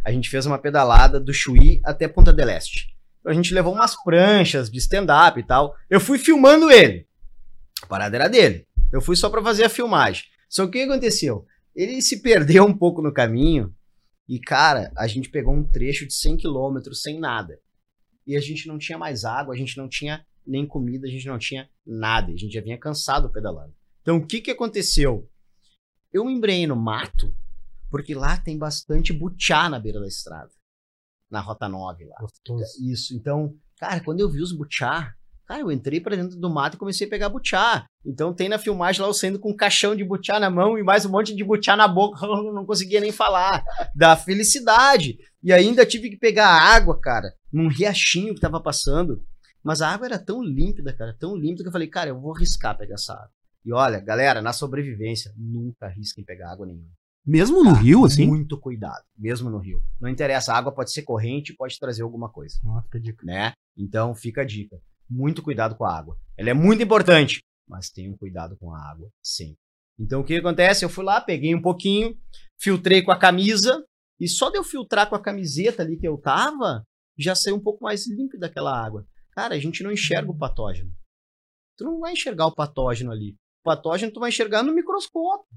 A 0.05 0.11
gente 0.11 0.29
fez 0.29 0.45
uma 0.45 0.57
pedalada 0.57 1.21
do 1.21 1.33
Chuí 1.33 1.79
até 1.85 2.07
Ponta 2.07 2.33
del 2.33 2.49
Este. 2.49 2.87
A 3.25 3.33
gente 3.33 3.53
levou 3.53 3.73
umas 3.73 3.95
pranchas 4.01 4.69
de 4.69 4.77
stand-up 4.79 5.39
e 5.39 5.43
tal. 5.43 5.73
Eu 5.89 5.99
fui 5.99 6.17
filmando 6.17 6.71
ele. 6.71 7.05
A 7.81 7.87
parada 7.87 8.15
era 8.15 8.27
dele. 8.27 8.67
Eu 8.91 9.01
fui 9.01 9.15
só 9.15 9.29
pra 9.29 9.43
fazer 9.43 9.63
a 9.63 9.69
filmagem. 9.69 10.25
Só 10.47 10.63
que 10.63 10.69
o 10.69 10.71
que 10.71 10.91
aconteceu? 10.91 11.45
Ele 11.75 12.01
se 12.01 12.21
perdeu 12.21 12.65
um 12.65 12.75
pouco 12.75 13.01
no 13.01 13.13
caminho 13.13 13.73
e, 14.27 14.39
cara, 14.39 14.91
a 14.97 15.07
gente 15.07 15.29
pegou 15.29 15.53
um 15.53 15.63
trecho 15.63 16.05
de 16.05 16.13
100 16.13 16.37
quilômetros 16.37 17.01
sem 17.01 17.19
nada. 17.19 17.59
E 18.25 18.35
a 18.35 18.39
gente 18.39 18.67
não 18.67 18.77
tinha 18.77 18.97
mais 18.97 19.23
água, 19.23 19.53
a 19.53 19.57
gente 19.57 19.77
não 19.77 19.87
tinha 19.87 20.25
nem 20.45 20.65
comida, 20.65 21.07
a 21.07 21.09
gente 21.09 21.27
não 21.27 21.37
tinha 21.37 21.69
nada. 21.85 22.31
A 22.31 22.35
gente 22.35 22.51
já 22.53 22.61
vinha 22.61 22.77
cansado 22.77 23.31
pedalando. 23.31 23.73
Então, 24.01 24.17
o 24.17 24.25
que 24.25 24.41
que 24.41 24.51
aconteceu? 24.51 25.29
Eu 26.11 26.25
me 26.25 26.33
embrenhei 26.33 26.65
no 26.65 26.75
mato, 26.75 27.33
porque 27.89 28.15
lá 28.15 28.37
tem 28.37 28.57
bastante 28.57 29.13
butiá 29.13 29.69
na 29.69 29.79
beira 29.79 29.99
da 29.99 30.07
estrada. 30.07 30.51
Na 31.29 31.41
Rota 31.41 31.69
9 31.69 32.05
lá. 32.05 32.17
Gostoso. 32.19 32.65
Isso. 32.81 33.15
Então, 33.15 33.55
cara, 33.77 33.99
quando 34.03 34.19
eu 34.19 34.29
vi 34.29 34.41
os 34.41 34.51
butiá, 34.51 35.13
cara, 35.49 35.61
eu 35.61 35.71
entrei 35.71 35.99
pra 35.99 36.15
dentro 36.15 36.37
do 36.37 36.47
mato 36.47 36.75
e 36.75 36.77
comecei 36.77 37.07
a 37.07 37.09
pegar 37.09 37.27
butiá. 37.27 37.87
Então 38.05 38.31
tem 38.31 38.47
na 38.47 38.59
filmagem 38.59 39.01
lá 39.01 39.07
eu 39.07 39.13
saindo 39.15 39.39
com 39.39 39.49
um 39.49 39.55
caixão 39.55 39.95
de 39.95 40.05
butiá 40.05 40.39
na 40.39 40.47
mão 40.47 40.77
e 40.77 40.83
mais 40.83 41.07
um 41.07 41.09
monte 41.09 41.35
de 41.35 41.43
butiá 41.43 41.75
na 41.75 41.87
boca, 41.87 42.19
eu 42.23 42.53
não 42.53 42.67
conseguia 42.67 43.01
nem 43.01 43.11
falar. 43.11 43.63
Da 43.95 44.15
felicidade. 44.15 45.17
E 45.41 45.51
ainda 45.51 45.87
tive 45.87 46.11
que 46.11 46.17
pegar 46.17 46.49
água, 46.49 46.99
cara, 47.01 47.33
num 47.51 47.67
riachinho 47.67 48.35
que 48.35 48.39
tava 48.39 48.61
passando. 48.61 49.23
Mas 49.63 49.81
a 49.81 49.89
água 49.89 50.05
era 50.05 50.19
tão 50.19 50.43
límpida, 50.43 50.93
cara, 50.93 51.15
tão 51.19 51.35
límpida 51.35 51.63
que 51.63 51.67
eu 51.67 51.73
falei, 51.73 51.87
cara, 51.87 52.11
eu 52.11 52.21
vou 52.21 52.35
arriscar 52.35 52.77
pegar 52.77 52.93
essa 52.93 53.13
água. 53.13 53.31
E 53.65 53.73
olha, 53.73 53.99
galera, 53.99 54.43
na 54.43 54.53
sobrevivência, 54.53 55.33
nunca 55.35 55.87
arrisquem 55.87 56.23
pegar 56.23 56.51
água 56.51 56.67
nenhuma. 56.67 56.91
Mesmo 57.25 57.63
no 57.63 57.73
Rio, 57.73 58.05
assim? 58.05 58.27
Muito 58.27 58.57
cuidado, 58.57 59.03
mesmo 59.17 59.49
no 59.49 59.57
rio. 59.57 59.81
Não 59.99 60.09
interessa, 60.09 60.53
a 60.53 60.57
água 60.57 60.71
pode 60.71 60.91
ser 60.91 61.01
corrente, 61.01 61.53
pode 61.53 61.77
trazer 61.77 62.01
alguma 62.01 62.29
coisa 62.29 62.57
Nossa, 62.63 62.83
fica 62.83 62.97
a 62.97 63.01
dica. 63.01 63.25
né? 63.25 63.51
Então 63.77 64.15
fica 64.15 64.41
a 64.41 64.45
dica. 64.45 64.79
Muito 65.09 65.41
cuidado 65.41 65.75
com 65.75 65.85
a 65.85 65.97
água. 65.97 66.17
Ela 66.37 66.51
é 66.51 66.53
muito 66.53 66.83
importante, 66.83 67.41
mas 67.67 67.89
tenham 67.89 68.15
cuidado 68.17 68.55
com 68.57 68.73
a 68.73 68.79
água 68.79 69.09
sempre. 69.23 69.57
Então 69.99 70.21
o 70.21 70.23
que 70.23 70.35
acontece? 70.35 70.85
Eu 70.85 70.89
fui 70.89 71.03
lá, 71.03 71.19
peguei 71.19 71.53
um 71.53 71.61
pouquinho, 71.61 72.17
filtrei 72.57 73.01
com 73.01 73.11
a 73.11 73.17
camisa, 73.17 73.83
e 74.19 74.27
só 74.27 74.49
de 74.49 74.57
eu 74.57 74.63
filtrar 74.63 75.09
com 75.09 75.15
a 75.15 75.21
camiseta 75.21 75.81
ali 75.81 75.97
que 75.97 76.07
eu 76.07 76.17
tava, 76.17 76.85
já 77.17 77.35
saiu 77.35 77.55
um 77.55 77.61
pouco 77.61 77.83
mais 77.83 78.07
limpo 78.07 78.37
daquela 78.37 78.77
água. 78.77 79.05
Cara, 79.31 79.55
a 79.55 79.59
gente 79.59 79.83
não 79.83 79.91
enxerga 79.91 80.31
o 80.31 80.37
patógeno. 80.37 80.91
Tu 81.77 81.83
não 81.83 81.99
vai 81.99 82.13
enxergar 82.13 82.45
o 82.45 82.55
patógeno 82.55 83.11
ali. 83.11 83.31
O 83.61 83.63
patógeno 83.63 84.11
tu 84.11 84.19
vai 84.19 84.29
enxergar 84.29 84.63
no 84.63 84.73
microscópio. 84.73 85.47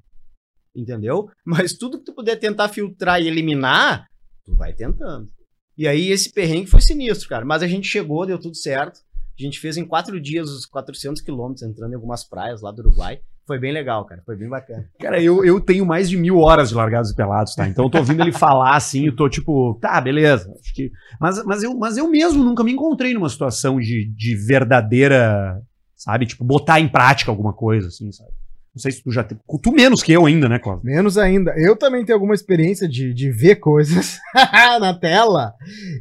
Entendeu? 0.75 1.29
Mas 1.45 1.75
tudo 1.75 1.99
que 1.99 2.05
tu 2.05 2.15
puder 2.15 2.37
tentar 2.37 2.69
filtrar 2.69 3.21
e 3.21 3.27
eliminar, 3.27 4.07
tu 4.45 4.55
vai 4.55 4.73
tentando. 4.73 5.31
E 5.77 5.89
aí 5.89 6.11
esse 6.11 6.33
perrengue 6.33 6.71
foi 6.71 6.81
sinistro, 6.81 7.29
cara. 7.29 7.45
Mas 7.45 7.63
a 7.63 7.67
gente 7.67 7.89
chegou, 7.89 8.27
deu 8.27 8.39
tudo 8.39 8.57
certo. 8.57 9.01
A 9.43 9.47
gente 9.47 9.61
fez 9.61 9.77
em 9.77 9.85
quatro 9.85 10.21
dias 10.21 10.49
os 10.49 10.67
400 10.67 11.21
quilômetros, 11.23 11.63
entrando 11.63 11.93
em 11.93 11.97
algumas 11.97 12.25
praias 12.25 12.63
lá 12.63 12.71
do 12.71 12.81
Uruguai. 12.81 13.21
Foi 13.47 13.59
bem 13.59 13.73
legal, 13.73 14.05
cara. 14.05 14.23
Foi 14.25 14.37
bem 14.37 14.49
bacana. 14.49 14.89
Cara, 15.01 15.21
eu, 15.21 15.45
eu 15.45 15.61
tenho 15.61 15.85
mais 15.85 16.09
de 16.09 16.17
mil 16.17 16.39
horas 16.39 16.69
de 16.69 16.75
largados 16.77 17.11
e 17.11 17.17
pelados, 17.17 17.55
tá? 17.55 17.69
Então 17.69 17.87
eu 17.87 17.91
tô 17.91 17.99
ouvindo 17.99 18.23
ele 18.23 18.33
falar 18.33 18.77
assim, 18.77 19.07
eu 19.07 19.17
tô 19.17 19.29
tipo, 19.29 19.77
tá, 19.81 20.01
beleza. 20.01 20.49
Que... 20.75 20.91
mas, 21.21 21.45
mas, 21.45 21.63
eu, 21.63 21.77
mas 21.77 21.97
eu 21.97 22.09
mesmo 22.09 22.45
nunca 22.45 22.63
me 22.63 22.73
encontrei 22.73 23.13
numa 23.15 23.29
situação 23.29 23.81
de, 23.81 24.09
de 24.15 24.37
verdadeira, 24.37 25.61
sabe? 25.97 26.27
Tipo, 26.27 26.45
botar 26.45 26.79
em 26.79 26.89
prática 26.89 27.31
alguma 27.33 27.53
coisa, 27.53 27.89
assim, 27.89 28.13
sabe? 28.13 28.31
Não 28.75 28.81
sei 28.81 28.91
se 28.91 29.03
tu 29.03 29.11
já 29.11 29.23
teve. 29.23 29.39
Tu 29.63 29.71
menos 29.71 30.03
que 30.03 30.13
eu 30.13 30.25
ainda, 30.25 30.49
né, 30.49 30.59
Cláudio? 30.59 30.85
Menos 30.87 31.19
ainda. 31.19 31.53
Eu 31.59 31.77
também 31.77 32.05
tenho 32.07 32.17
alguma 32.17 32.35
experiência 32.35 32.89
de, 32.89 33.13
de 33.13 33.31
ver 33.31 33.57
coisas 33.57 34.19
na 34.81 34.95
tela. 34.99 35.53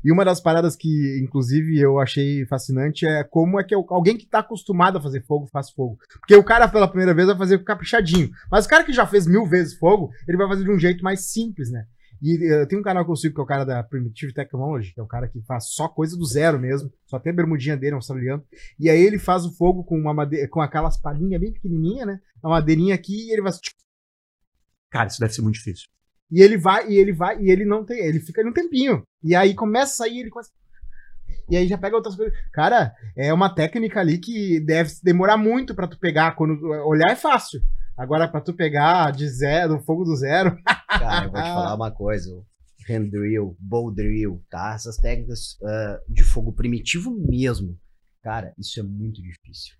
E 0.03 0.09
uma 0.11 0.23
das 0.23 0.39
paradas 0.39 0.75
que, 0.77 1.19
inclusive, 1.21 1.77
eu 1.77 1.99
achei 1.99 2.45
fascinante 2.45 3.05
é 3.05 3.25
como 3.25 3.59
é 3.59 3.63
que 3.65 3.75
eu- 3.75 3.85
alguém 3.89 4.15
que 4.17 4.25
tá 4.25 4.39
acostumado 4.39 4.97
a 4.97 5.01
fazer 5.01 5.21
fogo 5.25 5.49
faz 5.51 5.69
fogo. 5.69 5.97
Porque 6.19 6.35
o 6.35 6.43
cara, 6.43 6.65
pela 6.67 6.87
primeira 6.87 7.13
vez, 7.13 7.27
vai 7.27 7.37
fazer 7.37 7.61
caprichadinho. 7.63 8.29
Mas 8.49 8.65
o 8.65 8.69
cara 8.69 8.85
que 8.85 8.93
já 8.93 9.05
fez 9.05 9.27
mil 9.27 9.45
vezes 9.45 9.77
fogo, 9.77 10.09
ele 10.25 10.37
vai 10.37 10.47
fazer 10.47 10.63
de 10.63 10.71
um 10.71 10.79
jeito 10.79 11.03
mais 11.03 11.29
simples, 11.29 11.69
né? 11.69 11.83
E 12.21 12.37
eh, 12.45 12.65
tem 12.67 12.77
um 12.77 12.83
canal 12.83 13.03
que 13.03 13.11
eu 13.11 13.15
sigo 13.15 13.33
que 13.33 13.41
é 13.41 13.43
o 13.43 13.47
cara 13.47 13.65
da 13.65 13.83
Primitive 13.83 14.33
Technology, 14.33 14.93
que 14.93 14.99
é 14.99 15.03
o 15.03 15.07
cara 15.07 15.27
que 15.27 15.41
faz 15.41 15.69
só 15.69 15.87
coisa 15.87 16.15
do 16.15 16.25
zero 16.25 16.59
mesmo, 16.59 16.91
só 17.07 17.19
tem 17.19 17.31
a 17.31 17.35
bermudinha 17.35 17.75
dele, 17.75 17.93
um 17.93 17.97
australiano. 17.97 18.43
E 18.79 18.89
aí 18.89 19.01
ele 19.01 19.17
faz 19.17 19.45
o 19.45 19.55
fogo 19.55 19.83
com 19.83 19.97
uma 19.97 20.13
madeira, 20.13 20.47
com 20.47 20.61
aquelas 20.61 20.97
palhinhas 20.97 21.41
bem 21.41 21.51
pequenininha, 21.51 22.05
né? 22.05 22.19
Uma 22.43 22.55
madeirinha 22.57 22.93
aqui 22.93 23.27
e 23.27 23.31
ele 23.31 23.41
vai 23.41 23.51
Cara, 24.91 25.07
isso 25.07 25.19
deve 25.19 25.33
ser 25.33 25.41
muito 25.41 25.55
difícil. 25.55 25.87
e 26.29 26.41
ele 26.41 26.57
vai, 26.57 26.87
e 26.89 26.95
ele 26.95 27.13
vai, 27.13 27.41
e 27.41 27.49
ele 27.49 27.65
não 27.65 27.83
tem, 27.83 27.99
ele 27.99 28.19
fica 28.19 28.41
ali 28.41 28.49
um 28.49 28.53
tempinho. 28.53 29.03
E 29.23 29.35
aí 29.35 29.55
começa 29.55 29.93
a 29.93 30.07
sair, 30.07 30.19
ele 30.19 30.29
começa. 30.29 30.51
E 31.49 31.57
aí 31.57 31.67
já 31.67 31.77
pega 31.77 31.95
outras 31.95 32.15
coisas. 32.15 32.33
Cara, 32.53 32.93
é 33.15 33.33
uma 33.33 33.53
técnica 33.53 33.99
ali 33.99 34.17
que 34.17 34.59
deve 34.59 34.91
demorar 35.03 35.37
muito 35.37 35.73
pra 35.75 35.87
tu 35.87 35.99
pegar. 35.99 36.35
Quando 36.35 36.65
olhar 36.85 37.11
é 37.11 37.15
fácil. 37.15 37.61
Agora, 38.01 38.27
pra 38.27 38.41
tu 38.41 38.51
pegar 38.53 39.11
de 39.11 39.29
zero, 39.29 39.79
fogo 39.83 40.03
do 40.03 40.15
zero. 40.15 40.57
Cara, 40.87 41.25
eu 41.25 41.31
vou 41.31 41.39
te 41.41 41.47
falar 41.53 41.75
uma 41.75 41.91
coisa. 41.91 42.31
Hand 42.89 43.09
drill, 43.11 43.55
bow 43.59 43.91
drill, 43.93 44.43
tá? 44.49 44.73
Essas 44.73 44.97
técnicas 44.97 45.55
ah, 45.63 45.99
de 46.09 46.23
fogo 46.23 46.51
primitivo 46.51 47.11
mesmo. 47.11 47.77
Cara, 48.23 48.53
isso 48.57 48.79
é 48.79 48.83
muito 48.83 49.21
difícil. 49.21 49.75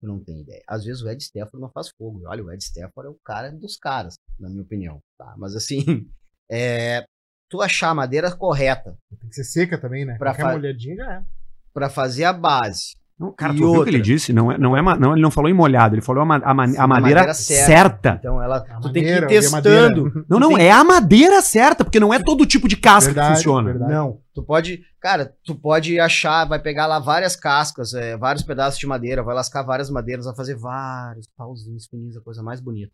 Tu 0.00 0.06
não 0.06 0.18
tem 0.18 0.40
ideia. 0.40 0.62
Às 0.66 0.84
vezes 0.84 1.00
o 1.02 1.08
Ed 1.08 1.22
Stafford 1.22 1.60
não 1.60 1.70
faz 1.70 1.90
fogo. 1.96 2.22
Olha, 2.26 2.42
o 2.42 2.50
Ed 2.52 2.60
Stafford 2.62 3.06
é 3.08 3.10
o 3.10 3.18
cara 3.24 3.52
dos 3.52 3.76
caras, 3.76 4.14
na 4.38 4.48
minha 4.48 4.62
opinião. 4.62 4.98
Tá? 5.16 5.32
Mas 5.38 5.54
assim, 5.54 5.84
é, 6.50 7.04
tu 7.48 7.62
achar 7.62 7.90
a 7.90 7.94
madeira 7.94 8.34
correta 8.34 8.96
Tem 9.20 9.28
que 9.28 9.34
ser 9.36 9.44
seca 9.44 9.78
também, 9.78 10.04
né? 10.04 10.16
Pra 10.18 10.30
Qualquer 10.32 10.42
fa- 10.42 10.52
molhadinha 10.52 10.96
já 10.96 11.12
é. 11.18 11.24
pra 11.72 11.88
fazer 11.88 12.24
a 12.24 12.32
base, 12.32 12.96
Não, 13.20 13.30
cara, 13.34 13.52
E 13.52 13.56
tu 13.56 13.70
viu 13.70 13.80
o 13.82 13.84
que 13.84 13.90
ele 13.90 14.00
disse? 14.00 14.32
Não, 14.32 14.50
é, 14.50 14.56
não, 14.56 14.74
é, 14.74 14.80
não, 14.98 15.12
ele 15.12 15.20
não 15.20 15.30
falou 15.30 15.50
em 15.50 15.52
molhado, 15.52 15.94
ele 15.94 16.00
falou 16.00 16.22
a, 16.22 16.24
ma- 16.24 16.40
a 16.42 16.54
ma- 16.54 16.66
Sim, 16.68 16.78
a 16.78 16.86
madeira, 16.86 17.20
madeira 17.20 17.34
certa. 17.34 17.66
certa. 17.66 18.16
então 18.18 18.42
ela, 18.42 18.56
A 18.56 18.80
tu 18.80 18.90
tem 18.90 19.04
que 19.04 19.10
madeira, 19.12 19.34
ir 19.44 19.50
madeira. 19.50 19.88
testando. 19.90 20.24
Não, 20.26 20.40
não, 20.40 20.56
é 20.56 20.70
a 20.70 20.82
madeira 20.82 21.42
certa, 21.42 21.84
porque 21.84 22.00
não 22.00 22.14
é 22.14 22.18
todo 22.18 22.46
tipo 22.46 22.66
de 22.66 22.78
casca 22.78 23.12
Verdade, 23.12 23.28
que 23.28 23.36
funciona. 23.36 23.70
verdade. 23.70 23.92
Não, 23.92 24.18
tu 24.34 24.42
pode, 24.42 24.80
cara, 25.02 25.34
tu 25.44 25.54
pode 25.54 26.00
achar, 26.00 26.46
vai 26.46 26.58
pegar 26.58 26.86
lá 26.86 26.98
várias 26.98 27.36
cascas, 27.36 27.92
é, 27.92 28.16
vários 28.16 28.42
pedaços 28.42 28.80
de 28.80 28.86
madeira, 28.86 29.22
vai 29.22 29.34
lascar 29.34 29.62
várias 29.64 29.90
madeiras, 29.90 30.24
vai 30.24 30.34
fazer 30.34 30.56
vários 30.56 31.28
pauzinhos 31.36 31.86
fininhos, 31.88 32.16
a 32.16 32.22
coisa 32.22 32.42
mais 32.42 32.58
bonita. 32.58 32.92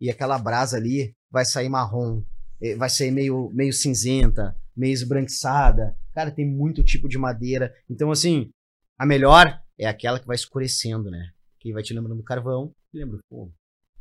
E 0.00 0.08
aquela 0.08 0.38
brasa 0.38 0.76
ali 0.76 1.12
vai 1.28 1.44
sair 1.44 1.68
marrom, 1.68 2.22
eh, 2.62 2.76
vai 2.76 2.88
sair 2.88 3.10
meio, 3.10 3.50
meio 3.52 3.72
cinzenta, 3.72 4.54
meio 4.76 4.92
esbranquiçada. 4.92 5.96
Cara, 6.14 6.30
tem 6.30 6.46
muito 6.48 6.84
tipo 6.84 7.08
de 7.08 7.18
madeira. 7.18 7.72
Então, 7.90 8.10
assim, 8.12 8.50
a 8.98 9.06
melhor 9.06 9.60
é 9.78 9.86
aquela 9.86 10.18
que 10.18 10.26
vai 10.26 10.36
escurecendo, 10.36 11.10
né? 11.10 11.30
Que 11.60 11.72
vai 11.72 11.82
te 11.82 11.92
lembrando 11.94 12.16
do 12.18 12.24
carvão 12.24 12.72
e 12.92 12.98
lembra 12.98 13.16
do 13.18 13.22
fogo. 13.28 13.52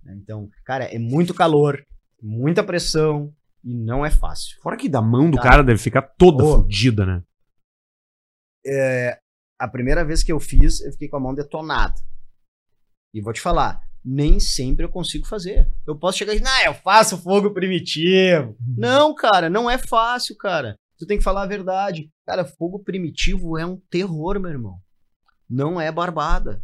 né? 0.04 0.16
Então, 0.22 0.50
cara, 0.64 0.86
é 0.86 0.98
muito 1.00 1.34
calor, 1.34 1.84
muita 2.22 2.64
pressão 2.64 3.34
e 3.64 3.74
não 3.74 4.06
é 4.06 4.12
fácil. 4.12 4.58
Fora 4.62 4.78
que 4.78 4.88
da 4.88 5.02
mão 5.02 5.30
do 5.30 5.38
Cara. 5.38 5.50
cara 5.50 5.64
deve 5.64 5.80
ficar 5.80 6.02
toda 6.02 6.44
Ô. 6.44 6.58
fodida, 6.62 7.06
né? 7.06 7.24
a 9.60 9.68
primeira 9.68 10.04
vez 10.04 10.24
que 10.24 10.32
eu 10.32 10.40
fiz, 10.40 10.82
eu 10.82 10.92
fiquei 10.92 11.08
com 11.08 11.18
a 11.18 11.20
mão 11.20 11.34
detonada. 11.34 11.96
E 13.14 13.22
vou 13.22 13.32
te 13.32 13.40
falar, 13.40 13.80
nem 14.04 14.40
sempre 14.40 14.86
eu 14.86 14.90
consigo 14.90 15.25
fazer. 15.25 15.72
Eu 15.88 15.98
posso 15.98 16.18
chegar 16.18 16.34
e 16.34 16.40
dizer, 16.40 16.50
ah, 16.50 16.66
eu 16.66 16.74
faço 16.74 17.22
fogo 17.22 17.54
primitivo. 17.54 18.58
Não, 18.78 19.14
cara, 19.16 19.50
não 19.50 19.70
é 19.70 19.78
fácil, 19.78 20.36
cara. 20.36 20.75
Tu 20.98 21.06
tem 21.06 21.18
que 21.18 21.24
falar 21.24 21.44
a 21.44 21.48
verdade. 21.48 22.10
Cara, 22.25 22.44
fogo 22.46 22.80
primitivo 22.80 23.58
é 23.58 23.66
um 23.66 23.80
terror, 23.90 24.40
meu 24.40 24.50
irmão. 24.52 24.80
Não 25.50 25.80
é 25.80 25.92
barbada. 25.92 26.64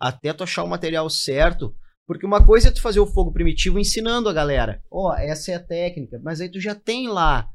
Até 0.00 0.32
tu 0.32 0.44
achar 0.44 0.64
o 0.64 0.68
material 0.68 1.08
certo. 1.10 1.74
Porque 2.06 2.24
uma 2.24 2.44
coisa 2.44 2.68
é 2.68 2.70
tu 2.70 2.80
fazer 2.80 3.00
o 3.00 3.06
fogo 3.06 3.32
primitivo 3.32 3.78
ensinando 3.78 4.28
a 4.28 4.32
galera. 4.32 4.82
Ó, 4.90 5.14
essa 5.14 5.52
é 5.52 5.54
a 5.54 5.62
técnica. 5.62 6.20
Mas 6.22 6.40
aí 6.40 6.50
tu 6.50 6.60
já 6.60 6.74
tem 6.74 7.08
lá 7.08 7.48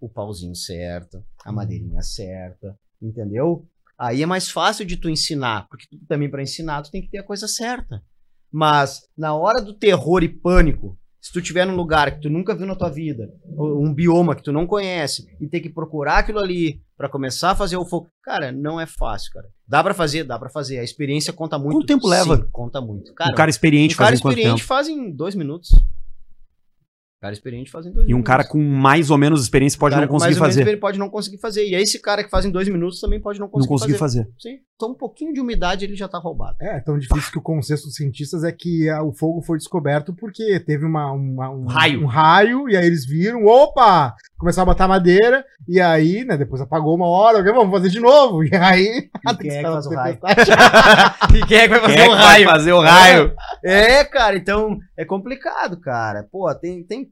o 0.00 0.08
pauzinho 0.08 0.54
certo, 0.54 1.24
a 1.44 1.50
madeirinha 1.50 2.02
certa, 2.02 2.78
entendeu? 3.00 3.66
Aí 3.98 4.22
é 4.22 4.26
mais 4.26 4.48
fácil 4.50 4.84
de 4.84 4.96
tu 4.96 5.08
ensinar, 5.08 5.66
porque 5.68 5.86
tu, 5.90 5.98
também 6.06 6.30
para 6.30 6.42
ensinar 6.42 6.82
tu 6.82 6.90
tem 6.90 7.02
que 7.02 7.10
ter 7.10 7.18
a 7.18 7.24
coisa 7.24 7.48
certa. 7.48 8.02
Mas 8.50 9.02
na 9.16 9.34
hora 9.34 9.60
do 9.60 9.74
terror 9.74 10.22
e 10.22 10.28
pânico, 10.28 10.96
se 11.28 11.32
tu 11.34 11.42
tiver 11.42 11.66
num 11.66 11.76
lugar 11.76 12.10
que 12.14 12.22
tu 12.22 12.30
nunca 12.30 12.54
viu 12.54 12.66
na 12.66 12.74
tua 12.74 12.88
vida, 12.88 13.30
um 13.46 13.92
bioma 13.92 14.34
que 14.34 14.42
tu 14.42 14.50
não 14.50 14.66
conhece 14.66 15.26
e 15.38 15.46
ter 15.46 15.60
que 15.60 15.68
procurar 15.68 16.18
aquilo 16.20 16.38
ali 16.38 16.80
pra 16.96 17.06
começar 17.06 17.50
a 17.50 17.54
fazer 17.54 17.76
o 17.76 17.84
fogo, 17.84 18.08
cara, 18.22 18.50
não 18.50 18.80
é 18.80 18.86
fácil, 18.86 19.30
cara. 19.34 19.46
Dá 19.66 19.84
pra 19.84 19.92
fazer, 19.92 20.24
dá 20.24 20.38
pra 20.38 20.48
fazer. 20.48 20.78
A 20.78 20.82
experiência 20.82 21.30
conta 21.30 21.58
muito. 21.58 21.74
Quanto 21.74 21.86
tempo 21.86 22.08
leva? 22.08 22.36
Sim, 22.38 22.48
conta 22.50 22.80
muito. 22.80 23.12
Cara, 23.12 23.30
um 23.30 23.34
cara 23.34 23.50
experiente 23.50 23.94
um 23.94 23.98
cara 23.98 24.08
faz 24.08 24.18
em 24.18 24.22
quanto 24.22 24.32
experiente 24.38 24.60
tempo? 24.62 24.68
faz 24.68 24.88
em 24.88 25.10
dois 25.10 25.34
minutos. 25.34 25.70
Um 25.74 27.20
cara 27.20 27.34
experiente 27.34 27.70
faz 27.70 27.84
em 27.84 27.92
dois 27.92 28.06
E 28.08 28.12
um 28.14 28.16
minutos. 28.16 28.26
cara 28.26 28.44
com 28.48 28.58
mais 28.62 29.10
ou 29.10 29.18
menos 29.18 29.42
experiência 29.42 29.78
pode 29.78 29.94
Cara 29.94 30.06
não 30.06 30.10
conseguir 30.10 30.30
mais 30.30 30.36
ou 30.38 30.42
menos 30.44 30.56
fazer. 30.56 30.70
Ele 30.70 30.80
pode 30.80 30.98
não 30.98 31.10
conseguir 31.10 31.36
fazer. 31.38 31.68
E 31.68 31.74
aí 31.74 31.82
esse 31.82 32.00
cara 32.00 32.24
que 32.24 32.30
faz 32.30 32.46
em 32.46 32.50
dois 32.50 32.66
minutos 32.68 33.00
também 33.00 33.20
pode 33.20 33.38
não 33.38 33.48
Não 33.48 33.50
conseguir, 33.52 33.68
conseguir 33.74 33.98
fazer. 33.98 34.22
fazer. 34.24 34.34
Sim. 34.38 34.58
Então 34.78 34.90
um 34.90 34.94
pouquinho 34.94 35.32
de 35.32 35.40
umidade 35.40 35.84
ele 35.84 35.96
já 35.96 36.06
tá 36.06 36.18
roubado. 36.18 36.56
É, 36.60 36.78
tão 36.78 36.96
difícil 36.96 37.32
que 37.32 37.38
o 37.38 37.42
consenso 37.42 37.86
dos 37.86 37.96
cientistas 37.96 38.44
é 38.44 38.52
que 38.52 38.88
ah, 38.88 39.02
o 39.02 39.12
fogo 39.12 39.42
foi 39.42 39.58
descoberto 39.58 40.14
porque 40.14 40.60
teve 40.60 40.84
uma, 40.84 41.10
uma- 41.10 41.50
um, 41.50 41.66
Raio. 41.66 42.02
um 42.04 42.06
raio, 42.06 42.68
e 42.68 42.76
aí 42.76 42.86
eles 42.86 43.04
viram, 43.04 43.44
opa! 43.44 44.14
Começaram 44.38 44.70
a 44.70 44.72
botar 44.72 44.86
madeira, 44.86 45.44
e 45.66 45.80
aí, 45.80 46.24
né, 46.24 46.36
depois 46.36 46.62
apagou 46.62 46.94
uma 46.94 47.08
hora, 47.08 47.38
ok, 47.40 47.52
vamos 47.52 47.72
fazer 47.72 47.88
de 47.88 47.98
novo. 47.98 48.44
E 48.46 48.54
aí. 48.54 49.10
E 49.28 49.36
quem 49.36 49.50
é 49.50 49.62
que 49.64 49.66
faz 49.68 49.86
o 49.86 49.90
raio? 49.90 50.18
e 51.36 51.46
quem 51.46 51.58
é 51.58 51.62
que 51.68 51.68
vai 51.76 51.80
Quem 51.80 51.98
é 51.98 52.04
que 52.08 52.14
vai 52.14 52.44
fazer 52.44 52.72
o 52.72 52.80
raio? 52.80 53.34
É, 53.64 54.04
cara, 54.04 54.36
então 54.36 54.78
é 54.96 55.04
complicado, 55.04 55.80
cara. 55.80 56.22
Pô, 56.30 56.54
tem, 56.54 56.84
tem 56.84 57.08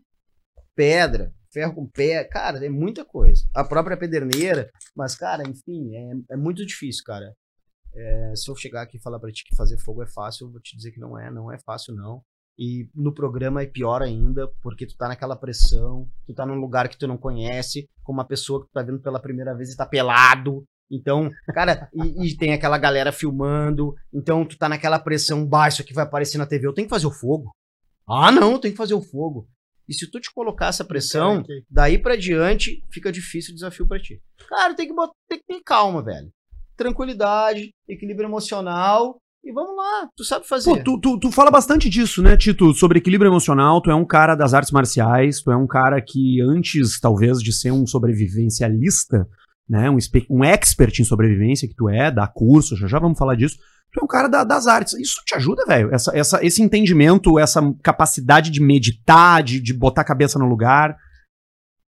pedra, 0.77 1.33
ferro 1.53 1.75
com 1.75 1.85
pé, 1.89 2.23
cara, 2.23 2.65
é 2.65 2.69
muita 2.69 3.05
coisa. 3.05 3.43
A 3.53 3.65
própria 3.65 3.97
pederneira, 3.97 4.71
mas, 4.97 5.17
cara, 5.17 5.43
enfim, 5.49 5.97
é, 5.97 6.35
é 6.35 6.37
muito 6.37 6.65
difícil, 6.65 7.03
cara. 7.05 7.33
É, 7.97 8.33
se 8.37 8.51
eu 8.51 8.55
chegar 8.57 8.83
aqui 8.83 8.99
e 8.99 9.01
falar 9.01 9.19
pra 9.19 9.33
ti 9.33 9.45
que 9.49 9.57
fazer 9.57 9.79
fogo 9.79 10.03
é 10.03 10.07
fácil, 10.07 10.47
eu 10.47 10.53
vou 10.53 10.61
te 10.61 10.77
dizer 10.77 10.93
que 10.93 11.01
não 11.01 11.19
é, 11.19 11.31
não 11.31 11.51
é 11.51 11.59
fácil, 11.59 11.95
não. 11.95 12.23
E 12.59 12.89
no 12.95 13.13
programa 13.13 13.63
é 13.63 13.67
pior 13.67 14.03
ainda, 14.03 14.49
porque 14.63 14.87
tu 14.87 14.97
tá 14.97 15.09
naquela 15.09 15.37
pressão, 15.37 16.09
tu 16.27 16.35
tá 16.35 16.45
num 16.47 16.55
lugar 16.55 16.89
que 16.89 16.97
tu 16.99 17.07
não 17.07 17.17
conhece, 17.19 17.87
com 18.03 18.13
uma 18.13 18.25
pessoa 18.27 18.61
que 18.63 18.69
tu 18.69 18.73
tá 18.73 18.83
vendo 18.83 19.01
pela 19.01 19.21
primeira 19.21 19.55
vez 19.55 19.73
e 19.73 19.77
tá 19.77 19.85
pelado. 19.87 20.65
Então, 20.91 21.31
cara, 21.53 21.91
e, 21.93 22.29
e 22.29 22.37
tem 22.37 22.53
aquela 22.53 22.79
galera 22.79 23.11
filmando, 23.13 23.95
então 24.13 24.45
tu 24.47 24.57
tá 24.57 24.69
naquela 24.69 24.99
pressão 24.99 25.45
baixa 25.45 25.83
que 25.83 25.93
vai 25.93 26.05
aparecer 26.05 26.39
na 26.39 26.47
TV, 26.47 26.67
eu 26.67 26.73
tenho 26.73 26.87
que 26.87 26.95
fazer 26.95 27.07
o 27.07 27.11
fogo. 27.13 27.51
Ah, 28.09 28.31
não, 28.31 28.53
eu 28.53 28.59
tenho 28.59 28.73
que 28.73 28.79
fazer 28.79 28.95
o 28.95 29.03
fogo. 29.03 29.49
E 29.89 29.95
se 29.95 30.11
tu 30.11 30.21
te 30.21 30.33
colocar 30.33 30.69
essa 30.69 30.85
pressão, 30.85 31.41
Ok. 31.41 31.63
daí 31.71 31.99
pra 31.99 32.17
diante 32.17 32.83
fica 32.91 33.11
difícil 33.13 33.53
o 33.53 33.55
desafio 33.55 33.87
pra 33.87 34.01
ti. 34.01 34.21
Cara, 34.49 34.75
tem 34.75 34.87
que, 34.89 34.95
botar, 34.95 35.13
tem 35.29 35.39
que 35.39 35.45
ter 35.47 35.61
calma, 35.65 36.03
velho. 36.03 36.31
Tranquilidade, 36.77 37.71
equilíbrio 37.89 38.27
emocional 38.29 39.19
e 39.45 39.53
vamos 39.53 39.77
lá, 39.77 40.09
tu 40.17 40.25
sabe 40.25 40.47
fazer. 40.47 40.71
Pô, 40.71 40.83
tu, 40.83 41.01
tu, 41.01 41.19
tu 41.21 41.31
fala 41.33 41.51
bastante 41.53 41.89
disso, 41.89 42.21
né, 42.21 42.37
Tito? 42.37 42.75
Sobre 42.75 42.99
equilíbrio 42.99 43.29
emocional. 43.31 43.81
Tu 43.81 43.91
é 43.91 43.95
um 43.95 44.05
cara 44.05 44.35
das 44.35 44.53
artes 44.53 44.73
marciais, 44.73 45.41
tu 45.41 45.53
é 45.53 45.57
um 45.57 45.67
cara 45.69 46.03
que, 46.03 46.41
antes, 46.43 46.99
talvez, 46.99 47.39
de 47.39 47.53
ser 47.53 47.71
um 47.71 47.87
sobrevivencialista, 47.87 49.27
né, 49.69 49.89
um, 49.91 49.99
um 50.31 50.45
expert 50.45 50.99
em 51.01 51.05
sobrevivência, 51.05 51.69
que 51.69 51.75
tu 51.75 51.89
é, 51.89 52.11
dá 52.11 52.27
curso, 52.27 52.77
já 52.77 52.87
já 52.89 52.99
vamos 52.99 53.19
falar 53.19 53.37
disso. 53.37 53.57
Tu 53.93 54.01
é 54.01 54.05
um 54.05 54.09
cara 54.09 54.29
da- 54.29 54.45
das 54.45 54.67
artes. 54.67 54.95
Isso 54.95 55.23
te 55.25 55.35
ajuda, 55.37 55.65
velho? 55.65 55.95
Essa, 55.95 56.11
essa, 56.17 56.45
esse 56.45 56.61
entendimento, 56.61 57.39
essa 57.39 57.61
capacidade 57.83 58.51
de 58.51 58.61
meditar, 58.61 59.43
de, 59.43 59.61
de 59.61 59.73
botar 59.73 60.03
a 60.03 60.05
cabeça 60.05 60.39
no 60.39 60.47
lugar. 60.47 60.97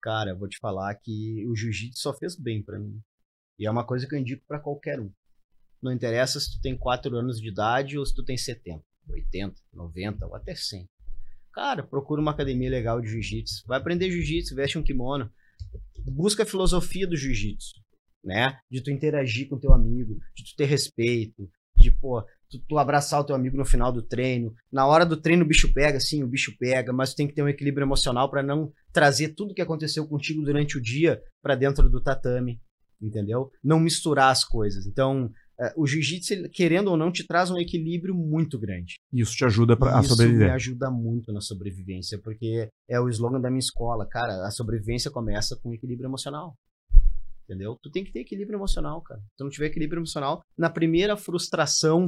Cara, 0.00 0.30
eu 0.30 0.38
vou 0.38 0.48
te 0.48 0.58
falar 0.60 0.94
que 0.94 1.44
o 1.48 1.56
jiu-jitsu 1.56 2.00
só 2.00 2.14
fez 2.14 2.36
bem 2.36 2.62
pra 2.62 2.78
mim. 2.78 3.00
E 3.58 3.66
é 3.66 3.70
uma 3.70 3.84
coisa 3.84 4.06
que 4.06 4.14
eu 4.14 4.18
indico 4.18 4.44
pra 4.46 4.60
qualquer 4.60 5.00
um. 5.00 5.10
Não 5.82 5.92
interessa 5.92 6.40
se 6.40 6.52
tu 6.52 6.60
tem 6.60 6.76
4 6.76 7.16
anos 7.16 7.40
de 7.40 7.48
idade 7.48 7.98
ou 7.98 8.04
se 8.04 8.14
tu 8.14 8.24
tem 8.24 8.36
70, 8.36 8.82
80, 9.08 9.54
90 9.72 10.26
ou 10.26 10.34
até 10.34 10.54
100. 10.54 10.88
Cara, 11.52 11.82
procura 11.82 12.20
uma 12.20 12.30
academia 12.30 12.70
legal 12.70 13.00
de 13.00 13.08
jiu-jitsu. 13.08 13.64
Vai 13.66 13.78
aprender 13.78 14.10
jiu-jitsu, 14.10 14.54
veste 14.54 14.78
um 14.78 14.82
kimono. 14.82 15.30
Busca 16.06 16.42
a 16.42 16.46
filosofia 16.46 17.06
do 17.06 17.16
jiu-jitsu, 17.16 17.74
né? 18.24 18.58
De 18.70 18.82
tu 18.82 18.90
interagir 18.90 19.48
com 19.48 19.58
teu 19.58 19.72
amigo, 19.72 20.18
de 20.36 20.44
tu 20.44 20.56
ter 20.56 20.66
respeito, 20.66 21.48
de, 21.76 21.90
pô, 21.90 22.22
tu, 22.50 22.58
tu 22.68 22.78
abraçar 22.78 23.20
o 23.20 23.24
teu 23.24 23.34
amigo 23.34 23.56
no 23.56 23.64
final 23.64 23.92
do 23.92 24.02
treino. 24.02 24.54
Na 24.70 24.86
hora 24.86 25.04
do 25.04 25.16
treino 25.16 25.44
o 25.44 25.48
bicho 25.48 25.72
pega, 25.72 26.00
sim, 26.00 26.22
o 26.22 26.28
bicho 26.28 26.56
pega, 26.58 26.92
mas 26.92 27.10
tu 27.10 27.16
tem 27.16 27.26
que 27.26 27.34
ter 27.34 27.42
um 27.42 27.48
equilíbrio 27.48 27.84
emocional 27.84 28.30
pra 28.30 28.42
não 28.42 28.72
trazer 28.92 29.34
tudo 29.34 29.54
que 29.54 29.62
aconteceu 29.62 30.06
contigo 30.06 30.42
durante 30.42 30.76
o 30.76 30.82
dia 30.82 31.20
pra 31.42 31.54
dentro 31.54 31.88
do 31.88 32.02
tatame, 32.02 32.60
entendeu? 33.00 33.50
Não 33.62 33.78
misturar 33.80 34.30
as 34.30 34.44
coisas. 34.44 34.86
Então, 34.86 35.30
eh, 35.60 35.72
o 35.76 35.86
jiu-jitsu, 35.86 36.48
querendo 36.50 36.88
ou 36.88 36.96
não, 36.96 37.10
te 37.12 37.26
traz 37.26 37.50
um 37.50 37.58
equilíbrio 37.58 38.14
muito 38.14 38.58
grande. 38.58 38.96
Isso 39.12 39.34
te 39.36 39.44
ajuda 39.44 39.76
pra, 39.76 39.96
a 39.96 40.00
Isso 40.00 40.10
me 40.10 40.16
sobreviver. 40.16 40.52
ajuda 40.52 40.90
muito 40.90 41.32
na 41.32 41.40
sobrevivência, 41.40 42.18
porque 42.18 42.68
é 42.88 43.00
o 43.00 43.08
slogan 43.08 43.40
da 43.40 43.50
minha 43.50 43.58
escola, 43.60 44.06
cara, 44.06 44.46
a 44.46 44.50
sobrevivência 44.50 45.10
começa 45.10 45.56
com 45.62 45.72
equilíbrio 45.72 46.08
emocional. 46.08 46.54
Entendeu? 47.44 47.78
Tu 47.82 47.90
tem 47.90 48.04
que 48.04 48.12
ter 48.12 48.20
equilíbrio 48.20 48.58
emocional, 48.58 49.00
cara. 49.00 49.20
Se 49.20 49.36
tu 49.38 49.44
não 49.44 49.50
tiver 49.50 49.66
equilíbrio 49.66 50.00
emocional, 50.00 50.42
na 50.56 50.68
primeira 50.68 51.16
frustração, 51.16 52.04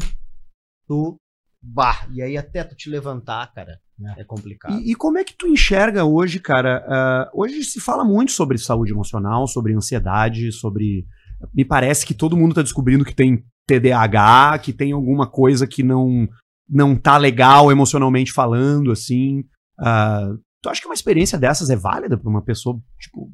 tu 0.87 1.17
bah, 1.63 2.07
e 2.13 2.23
aí 2.23 2.37
até 2.37 2.65
tu 2.65 2.75
te 2.75 2.89
levantar, 2.89 3.53
cara, 3.53 3.79
é, 4.17 4.25
complicado. 4.25 4.81
E, 4.81 4.93
e 4.93 4.95
como 4.95 5.19
é 5.19 5.25
que 5.25 5.35
tu 5.35 5.47
enxerga 5.47 6.05
hoje, 6.05 6.39
cara? 6.39 6.85
ah, 6.89 7.31
hoje 7.35 7.63
se 7.65 7.81
fala 7.81 8.05
muito 8.05 8.33
sobre 8.33 8.59
saúde 8.59 8.93
emocional, 8.93 9.47
sobre 9.47 9.75
ansiedade, 9.75 10.53
sobre. 10.53 11.07
Me 11.55 11.65
parece 11.65 12.05
que 12.07 12.15
todo 12.15 12.37
mundo 12.37 12.55
tá 12.55 12.63
descobrindo 12.63 13.05
que 13.05 13.15
tem 13.15 13.45
TDAH, 13.67 14.59
que 14.59 14.73
tem 14.73 14.93
alguma 14.93 15.27
coisa 15.27 15.67
que 15.67 15.83
não 15.83 16.29
não 16.69 16.97
tá 16.97 17.17
legal 17.17 17.71
emocionalmente 17.71 18.33
falando, 18.33 18.93
assim. 18.93 19.45
Ah, 19.79 20.33
tu 20.63 20.69
acha 20.69 20.81
que 20.81 20.87
uma 20.87 20.95
experiência 20.95 21.39
dessas 21.39 21.69
é 21.69 21.77
válida 21.77 22.17
pra 22.17 22.31
uma 22.31 22.43
pessoa, 22.43 22.81
tipo, 22.99 23.31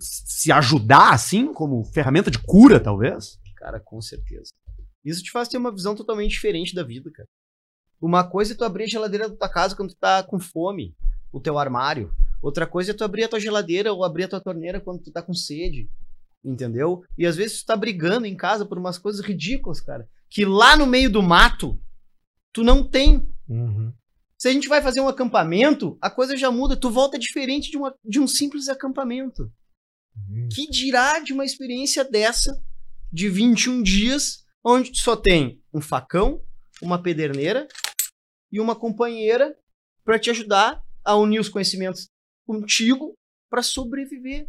se 0.00 0.52
ajudar, 0.52 1.12
assim, 1.12 1.52
como 1.52 1.84
ferramenta 1.84 2.30
de 2.30 2.38
cura, 2.38 2.78
talvez? 2.78 3.38
Cara, 3.56 3.80
com 3.80 4.00
certeza. 4.00 4.50
Isso 5.04 5.22
te 5.22 5.30
faz 5.30 5.48
ter 5.48 5.58
uma 5.58 5.72
visão 5.72 5.94
totalmente 5.94 6.30
diferente 6.30 6.74
da 6.74 6.82
vida, 6.82 7.10
cara. 7.12 7.28
Uma 8.00 8.24
coisa 8.24 8.52
é 8.52 8.56
tu 8.56 8.64
abrir 8.64 8.84
a 8.84 8.88
geladeira 8.88 9.28
da 9.28 9.36
tua 9.36 9.48
casa 9.48 9.76
quando 9.76 9.90
tu 9.90 9.96
tá 9.96 10.22
com 10.22 10.38
fome, 10.38 10.94
o 11.32 11.40
teu 11.40 11.58
armário. 11.58 12.12
Outra 12.42 12.66
coisa 12.66 12.90
é 12.90 12.94
tu 12.94 13.04
abrir 13.04 13.24
a 13.24 13.28
tua 13.28 13.40
geladeira 13.40 13.92
ou 13.92 14.04
abrir 14.04 14.24
a 14.24 14.28
tua 14.28 14.40
torneira 14.40 14.80
quando 14.80 15.02
tu 15.02 15.10
tá 15.10 15.22
com 15.22 15.34
sede. 15.34 15.88
Entendeu? 16.44 17.02
E 17.16 17.26
às 17.26 17.36
vezes 17.36 17.62
tu 17.62 17.66
tá 17.66 17.76
brigando 17.76 18.26
em 18.26 18.36
casa 18.36 18.66
por 18.66 18.78
umas 18.78 18.98
coisas 18.98 19.24
ridículas, 19.24 19.80
cara. 19.80 20.08
que 20.28 20.44
lá 20.44 20.76
no 20.76 20.86
meio 20.86 21.10
do 21.10 21.22
mato, 21.22 21.80
tu 22.52 22.62
não 22.62 22.86
tem. 22.86 23.26
Uhum. 23.48 23.92
Se 24.38 24.48
a 24.48 24.52
gente 24.52 24.68
vai 24.68 24.82
fazer 24.82 25.00
um 25.00 25.08
acampamento, 25.08 25.96
a 26.02 26.10
coisa 26.10 26.36
já 26.36 26.50
muda. 26.50 26.76
Tu 26.76 26.90
volta 26.90 27.18
diferente 27.18 27.70
de, 27.70 27.78
uma, 27.78 27.94
de 28.04 28.20
um 28.20 28.26
simples 28.26 28.68
acampamento. 28.68 29.50
Uhum. 30.14 30.48
Que 30.52 30.68
dirá 30.68 31.20
de 31.20 31.32
uma 31.32 31.46
experiência 31.46 32.04
dessa, 32.04 32.62
de 33.10 33.30
21 33.30 33.82
dias, 33.82 34.43
onde 34.64 34.98
só 34.98 35.14
tem 35.14 35.62
um 35.72 35.80
facão, 35.80 36.42
uma 36.80 37.00
pederneira 37.02 37.68
e 38.50 38.58
uma 38.58 38.74
companheira 38.74 39.56
para 40.04 40.18
te 40.18 40.30
ajudar 40.30 40.82
a 41.04 41.16
unir 41.16 41.38
os 41.38 41.48
conhecimentos 41.48 42.08
contigo 42.46 43.14
para 43.50 43.62
sobreviver 43.62 44.48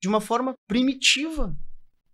de 0.00 0.08
uma 0.08 0.20
forma 0.20 0.54
primitiva. 0.68 1.56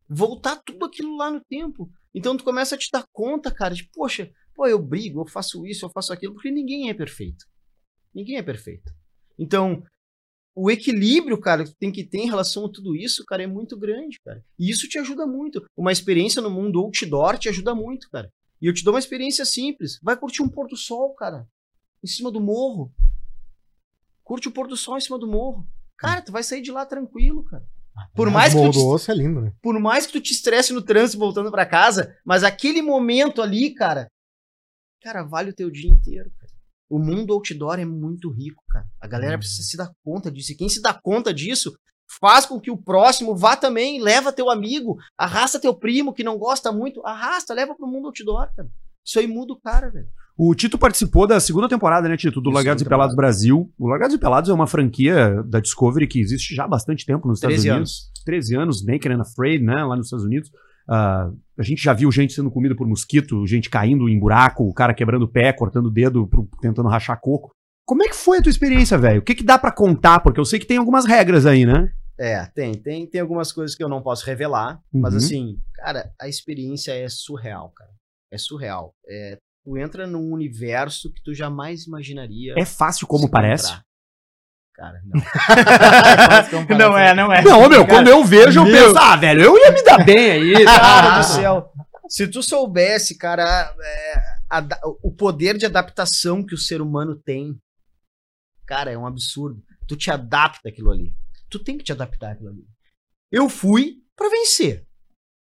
Voltar 0.09 0.56
tudo 0.64 0.87
aquilo 0.87 1.16
lá 1.16 1.30
no 1.30 1.40
tempo. 1.40 1.90
Então 2.14 2.37
tu 2.37 2.44
começa 2.44 2.75
a 2.75 2.78
te 2.78 2.88
dar 2.92 3.04
conta, 3.12 3.50
cara, 3.50 3.75
de, 3.75 3.88
poxa, 3.92 4.30
pô, 4.54 4.66
eu 4.66 4.80
brigo, 4.80 5.21
eu 5.21 5.26
faço 5.26 5.66
isso, 5.66 5.85
eu 5.85 5.90
faço 5.90 6.12
aquilo, 6.12 6.35
porque 6.35 6.50
ninguém 6.50 6.90
é 6.90 6.94
perfeito. 6.94 7.44
Ninguém 8.14 8.37
é 8.37 8.42
perfeito. 8.42 8.92
Então, 9.38 9.82
o 10.54 10.71
equilíbrio, 10.71 11.40
cara, 11.40 11.64
que 11.64 11.71
tu 11.71 11.76
tem 11.78 11.90
que 11.92 12.04
ter 12.04 12.18
em 12.18 12.26
relação 12.28 12.66
a 12.66 12.68
tudo 12.71 12.94
isso, 12.94 13.25
cara, 13.25 13.42
é 13.42 13.47
muito 13.47 13.76
grande, 13.78 14.18
cara. 14.25 14.44
E 14.59 14.71
isso 14.71 14.88
te 14.88 14.99
ajuda 14.99 15.26
muito. 15.26 15.64
Uma 15.76 15.92
experiência 15.92 16.42
no 16.42 16.50
mundo 16.50 16.78
outdoor 16.80 17.38
te 17.38 17.49
ajuda 17.49 17.75
muito, 17.75 18.09
cara. 18.11 18.30
E 18.61 18.66
eu 18.66 18.75
te 18.75 18.85
dou 18.85 18.92
uma 18.94 19.00
experiência 19.00 19.44
simples. 19.44 19.99
Vai 20.02 20.16
curtir 20.16 20.42
um 20.42 20.49
pôr 20.49 20.68
do 20.68 20.76
sol, 20.76 21.14
cara. 21.14 21.47
Em 22.04 22.06
cima 22.06 22.30
do 22.30 22.40
morro. 22.40 22.92
Curte 24.23 24.49
o 24.49 24.52
pôr 24.52 24.68
do 24.68 24.76
sol 24.76 24.97
em 24.97 25.00
cima 25.00 25.18
do 25.18 25.26
morro. 25.26 25.66
Cara, 25.99 26.23
tu 26.23 26.32
vai 26.32 26.42
sair 26.42 26.62
de 26.62 26.71
lá 26.71 26.85
tranquilo, 26.87 27.44
cara. 27.44 27.64
Por 28.14 28.30
mais 28.30 28.54
que 28.54 28.61
tu 28.61 28.71
te- 28.99 29.11
é 29.11 29.14
lindo, 29.14 29.40
né? 29.40 29.52
por 29.62 29.78
mais 29.78 30.06
que 30.06 30.12
tu 30.12 30.21
te 30.21 30.32
estresse 30.32 30.73
no 30.73 30.80
trânsito 30.80 31.18
voltando 31.18 31.50
pra 31.50 31.66
casa, 31.66 32.16
mas 32.25 32.42
aquele 32.42 32.80
momento 32.80 33.42
ali, 33.42 33.75
cara, 33.75 34.11
cara, 35.02 35.23
vale 35.23 35.50
o 35.50 35.54
teu 35.54 35.71
dia 35.71 35.90
inteiro. 35.90 36.30
O 36.92 36.99
mundo 36.99 37.32
outdoor 37.32 37.78
é 37.80 37.87
muito 37.87 38.30
rico, 38.30 38.62
cara. 38.68 38.84
A 39.00 39.06
galera 39.06 39.32
Uhum. 39.34 39.38
precisa 39.38 39.62
se 39.62 39.76
dar 39.78 39.90
conta 40.04 40.30
disso. 40.30 40.52
E 40.52 40.54
quem 40.56 40.68
se 40.68 40.82
dá 40.82 40.92
conta 40.92 41.32
disso, 41.32 41.72
faz 42.20 42.44
com 42.44 42.61
que 42.61 42.70
o 42.70 42.76
próximo 42.76 43.34
vá 43.34 43.56
também, 43.56 43.99
leva 44.02 44.30
teu 44.30 44.50
amigo, 44.50 44.99
arrasta 45.16 45.58
teu 45.58 45.72
primo 45.75 46.12
que 46.12 46.22
não 46.22 46.37
gosta 46.37 46.70
muito, 46.70 47.00
arrasta, 47.06 47.54
leva 47.54 47.75
pro 47.75 47.87
mundo 47.87 48.08
outdoor, 48.08 48.49
cara. 48.54 48.69
Isso 49.02 49.19
aí 49.19 49.26
muda 49.26 49.54
o 49.54 49.60
cara, 49.60 49.88
velho. 49.90 50.06
O 50.36 50.54
Tito 50.54 50.76
participou 50.76 51.26
da 51.26 51.40
segunda 51.40 51.69
temporada, 51.69 52.08
né, 52.08 52.17
Tito? 52.17 52.40
Do 52.43 52.50
Isso, 52.50 52.54
Largados 52.56 52.82
e 52.82 52.86
Pelados 52.88 53.17
Brasil. 53.17 53.73
O 53.78 53.86
Largados 53.88 54.14
e 54.14 54.19
Pelados 54.19 54.50
é 54.50 54.52
uma 54.52 54.67
franquia 54.67 55.43
da 55.45 55.60
Discovery 55.60 56.06
que 56.06 56.21
existe 56.21 56.54
já 56.54 56.64
há 56.64 56.69
bastante 56.69 57.06
tempo 57.06 57.26
nos 57.26 57.38
Estados 57.38 57.56
13 57.56 57.71
Unidos. 57.71 58.10
13 58.25 58.54
anos, 58.56 58.84
Naked 58.84 59.08
and 59.14 59.21
Afraid, 59.23 59.62
né? 59.64 59.82
Lá 59.84 59.97
nos 59.97 60.06
Estados 60.06 60.25
Unidos. 60.26 60.50
Ah, 60.88 61.30
a 61.58 61.62
gente 61.62 61.82
já 61.82 61.92
viu 61.92 62.10
gente 62.10 62.32
sendo 62.32 62.50
comida 62.50 62.75
por 62.75 62.86
mosquito, 62.86 63.47
gente 63.47 63.71
caindo 63.71 64.08
em 64.08 64.18
buraco, 64.18 64.64
o 64.68 64.75
cara 64.75 64.92
quebrando 64.95 65.23
o 65.25 65.28
pé, 65.28 65.52
cortando 65.52 65.86
o 65.86 65.90
dedo, 65.90 66.26
pro- 66.26 66.49
tentando 66.60 66.88
rachar 66.88 67.21
coco. 67.21 67.50
Como 67.86 68.02
é 68.02 68.08
que 68.08 68.14
foi 68.16 68.38
a 68.38 68.42
tua 68.42 68.50
experiência, 68.50 68.97
velho? 68.97 69.21
O 69.21 69.25
que, 69.25 69.34
que 69.34 69.45
dá 69.45 69.58
pra 69.58 69.73
contar? 69.73 70.21
Porque 70.21 70.38
eu 70.40 70.45
sei 70.45 70.58
que 70.58 70.66
tem 70.66 70.76
algumas 70.78 71.04
regras 71.04 71.47
aí, 71.47 71.66
né? 71.66 71.92
É, 72.18 72.45
tem, 72.54 72.73
tem, 72.75 73.06
tem 73.06 73.21
algumas 73.21 73.50
coisas 73.52 73.75
que 73.76 73.82
eu 73.82 73.88
não 73.88 74.02
posso 74.02 74.25
revelar, 74.25 74.80
mas 74.92 75.12
Uhum. 75.14 75.18
assim, 75.18 75.56
cara, 75.75 76.12
a 76.21 76.28
experiência 76.28 76.92
é 76.92 77.08
surreal, 77.08 77.71
cara. 77.71 77.90
É 78.32 78.38
surreal. 78.38 78.95
É, 79.08 79.36
tu 79.64 79.76
entra 79.76 80.06
num 80.06 80.30
universo 80.32 81.12
que 81.12 81.23
tu 81.23 81.34
jamais 81.34 81.84
imaginaria. 81.86 82.54
É 82.56 82.64
fácil 82.64 83.06
como 83.06 83.28
parece. 83.28 83.64
encontrar. 83.66 83.84
Cara, 84.75 85.00
não. 85.04 85.21
Não 86.76 86.99
é, 86.99 87.15
não 87.15 87.32
é. 87.32 87.43
Não, 87.43 87.69
meu, 87.69 87.85
Cara, 87.85 87.89
quando 87.89 88.08
eu 88.08 88.25
vejo, 88.25 88.61
eu 88.61 88.65
meu- 88.65 88.73
penso, 88.89 88.99
ah, 88.99 89.17
velho, 89.17 89.43
eu 89.43 89.58
ia 89.58 89.71
me 89.71 89.82
dar 89.82 90.02
bem 90.04 90.30
aí. 90.30 90.52
Cara 90.65 91.19
do 91.19 91.25
céu. 91.25 91.71
Se 92.08 92.26
tu 92.26 92.43
soubesse, 92.43 93.17
cara, 93.17 93.75
é, 93.80 94.15
a- 94.50 94.67
o 95.02 95.11
poder 95.13 95.56
de 95.56 95.65
adaptação 95.67 96.45
que 96.45 96.54
o 96.54 96.58
ser 96.58 96.80
humano 96.80 97.15
tem, 97.17 97.58
cara, 98.67 98.91
é 98.91 98.99
um 98.99 99.06
absurdo. 99.06 99.63
Tu 99.87 99.97
te 99.97 100.11
adapta 100.11 100.69
àquilo 100.69 100.91
ali. 100.91 101.15
Tu 101.50 101.58
tem 101.58 101.76
que 101.78 101.85
te 101.85 101.93
adaptar 101.93 102.32
àquilo 102.32 102.49
ali. 102.50 102.65
Eu 103.30 103.49
fui 103.49 103.97
pra 104.17 104.28
vencer. 104.28 104.85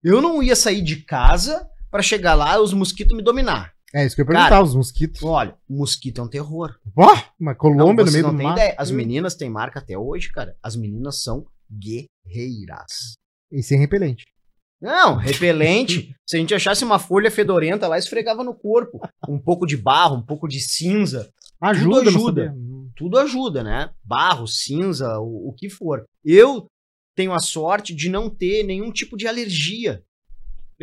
Eu 0.04 0.21
não 0.21 0.43
ia 0.43 0.56
sair 0.56 0.82
de 0.82 0.97
casa 0.97 1.67
pra 1.89 2.02
chegar 2.02 2.34
lá 2.34 2.56
e 2.56 2.60
os 2.60 2.73
mosquitos 2.73 3.15
me 3.15 3.23
dominar. 3.23 3.72
É 3.93 4.06
isso 4.06 4.15
que 4.15 4.21
eu 4.21 4.23
ia 4.23 4.27
perguntar, 4.27 4.49
Cara, 4.49 4.63
os 4.63 4.73
mosquitos. 4.75 5.21
Olha, 5.21 5.56
mosquito 5.69 6.19
é 6.19 6.23
um 6.23 6.27
terror. 6.27 6.75
Ó, 6.95 7.15
uma 7.39 7.53
Colômbia 7.53 8.03
Não, 8.03 8.06
no 8.06 8.12
meio 8.12 8.23
não 8.23 8.32
do 8.32 8.38
têm 8.38 8.47
mar. 8.47 8.53
ideia. 8.58 8.75
As 8.77 8.89
meninas 8.89 9.36
têm 9.36 9.49
marca 9.49 9.79
até 9.79 9.97
hoje, 9.97 10.32
cara. 10.32 10.58
As 10.63 10.75
meninas 10.75 11.21
são 11.21 11.45
guerreiras. 11.71 13.13
E 13.51 13.62
sem 13.62 13.77
repelente. 13.77 14.25
Não, 14.82 15.15
repelente. 15.15 16.13
se 16.27 16.36
a 16.36 16.39
gente 16.39 16.56
achasse 16.56 16.84
uma 16.84 16.97
folha 16.97 17.29
fedorenta 17.29 17.88
lá, 17.88 17.97
esfregava 17.97 18.43
no 18.43 18.56
corpo. 18.56 18.99
Um 19.29 19.39
pouco 19.39 19.65
de 19.65 19.77
barro, 19.77 20.17
um 20.17 20.25
pouco 20.25 20.47
de 20.47 20.60
cinza. 20.60 21.32
Ajuda, 21.62 22.01
não 22.01 22.10
ajuda. 22.10 22.56
Tudo 22.95 23.19
ajuda, 23.19 23.63
né? 23.63 23.91
Barro, 24.03 24.47
cinza, 24.47 25.19
o, 25.19 25.49
o 25.49 25.53
que 25.53 25.69
for. 25.69 26.03
Eu 26.25 26.67
tenho 27.15 27.32
a 27.32 27.39
sorte 27.39 27.93
de 27.93 28.10
não 28.10 28.29
ter 28.29 28.63
nenhum 28.63 28.91
tipo 28.91 29.15
de 29.15 29.27
alergia. 29.27 30.03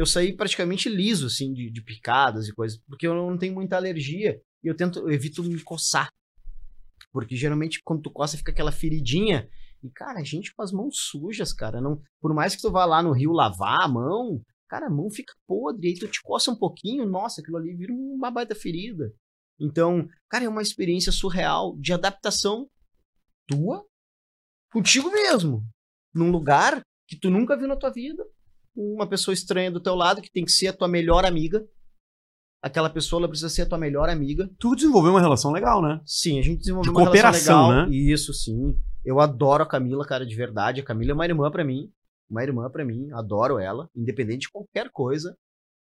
Eu 0.00 0.06
saí 0.06 0.34
praticamente 0.34 0.88
liso, 0.88 1.26
assim, 1.26 1.52
de, 1.52 1.70
de 1.70 1.82
picadas 1.82 2.48
e 2.48 2.54
coisas, 2.54 2.80
porque 2.88 3.06
eu 3.06 3.14
não 3.14 3.36
tenho 3.36 3.52
muita 3.52 3.76
alergia. 3.76 4.40
E 4.64 4.66
eu 4.66 4.74
tento, 4.74 5.00
eu 5.00 5.10
evito 5.10 5.44
me 5.44 5.62
coçar. 5.62 6.08
Porque 7.12 7.36
geralmente 7.36 7.82
quando 7.84 8.00
tu 8.00 8.10
coça 8.10 8.38
fica 8.38 8.50
aquela 8.50 8.72
feridinha. 8.72 9.46
E, 9.82 9.90
cara, 9.90 10.20
a 10.20 10.24
gente 10.24 10.54
com 10.54 10.62
as 10.62 10.72
mãos 10.72 10.96
sujas, 10.96 11.52
cara. 11.52 11.82
Não, 11.82 12.00
por 12.18 12.32
mais 12.32 12.56
que 12.56 12.62
tu 12.62 12.70
vá 12.70 12.86
lá 12.86 13.02
no 13.02 13.12
rio 13.12 13.30
lavar 13.30 13.82
a 13.82 13.88
mão, 13.88 14.40
cara, 14.70 14.86
a 14.86 14.90
mão 14.90 15.10
fica 15.10 15.34
podre. 15.46 15.88
Aí 15.88 15.94
tu 15.94 16.08
te 16.08 16.22
coça 16.22 16.50
um 16.50 16.56
pouquinho, 16.56 17.04
nossa, 17.04 17.42
aquilo 17.42 17.58
ali 17.58 17.76
vira 17.76 17.92
uma 17.92 18.30
baita 18.30 18.54
ferida. 18.54 19.12
Então, 19.60 20.08
cara, 20.30 20.46
é 20.46 20.48
uma 20.48 20.62
experiência 20.62 21.12
surreal 21.12 21.76
de 21.78 21.92
adaptação 21.92 22.70
tua 23.46 23.84
contigo 24.72 25.10
mesmo. 25.10 25.62
Num 26.14 26.30
lugar 26.30 26.80
que 27.06 27.18
tu 27.18 27.28
nunca 27.28 27.54
viu 27.54 27.68
na 27.68 27.76
tua 27.76 27.90
vida. 27.90 28.24
Uma 28.82 29.06
pessoa 29.06 29.34
estranha 29.34 29.70
do 29.70 29.78
teu 29.78 29.94
lado 29.94 30.22
que 30.22 30.30
tem 30.30 30.42
que 30.42 30.50
ser 30.50 30.68
a 30.68 30.72
tua 30.72 30.88
melhor 30.88 31.26
amiga. 31.26 31.62
Aquela 32.62 32.88
pessoa 32.88 33.20
ela 33.20 33.28
precisa 33.28 33.50
ser 33.50 33.62
a 33.62 33.68
tua 33.68 33.76
melhor 33.76 34.08
amiga. 34.08 34.50
Tu 34.58 34.74
desenvolveu 34.74 35.12
uma 35.12 35.20
relação 35.20 35.52
legal, 35.52 35.82
né? 35.82 36.00
Sim, 36.06 36.38
a 36.38 36.42
gente 36.42 36.60
desenvolveu 36.60 36.90
De 36.92 36.96
uma 36.98 37.00
relação 37.04 37.22
cooperação, 37.22 37.68
legal. 37.68 37.86
né? 37.90 37.94
Isso, 37.94 38.32
sim. 38.32 38.74
Eu 39.04 39.20
adoro 39.20 39.62
a 39.62 39.66
Camila, 39.68 40.06
cara, 40.06 40.24
de 40.24 40.34
verdade. 40.34 40.80
A 40.80 40.84
Camila 40.84 41.10
é 41.10 41.14
uma 41.14 41.26
irmã 41.26 41.50
pra 41.50 41.62
mim. 41.62 41.92
Uma 42.30 42.42
irmã 42.42 42.70
pra 42.70 42.84
mim. 42.84 43.10
Adoro 43.12 43.58
ela, 43.58 43.88
independente 43.94 44.42
de 44.46 44.50
qualquer 44.50 44.90
coisa. 44.90 45.36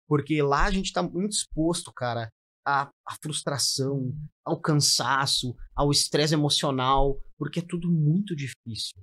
Porque 0.07 0.43
lá 0.43 0.65
a 0.65 0.71
gente 0.71 0.93
tá 0.93 1.03
muito 1.03 1.33
exposto, 1.33 1.91
cara, 1.95 2.31
à, 2.67 2.91
à 3.07 3.15
frustração, 3.23 4.13
ao 4.45 4.61
cansaço, 4.61 5.55
ao 5.75 5.91
estresse 5.91 6.35
emocional, 6.35 7.19
porque 7.39 7.61
é 7.61 7.67
tudo 7.67 7.91
muito 7.91 8.37
difícil. 8.37 9.03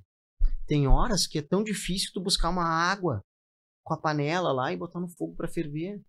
Tem 0.67 0.87
horas 0.87 1.25
que 1.25 1.39
é 1.39 1.41
tão 1.41 1.63
difícil 1.63 2.11
tu 2.13 2.21
buscar 2.21 2.49
uma 2.49 2.65
água 2.65 3.21
com 3.89 3.95
a 3.95 3.99
panela 3.99 4.53
lá 4.53 4.71
e 4.71 4.77
botar 4.77 4.99
no 4.99 5.09
fogo 5.09 5.35
pra 5.35 5.47
ferver. 5.47 5.99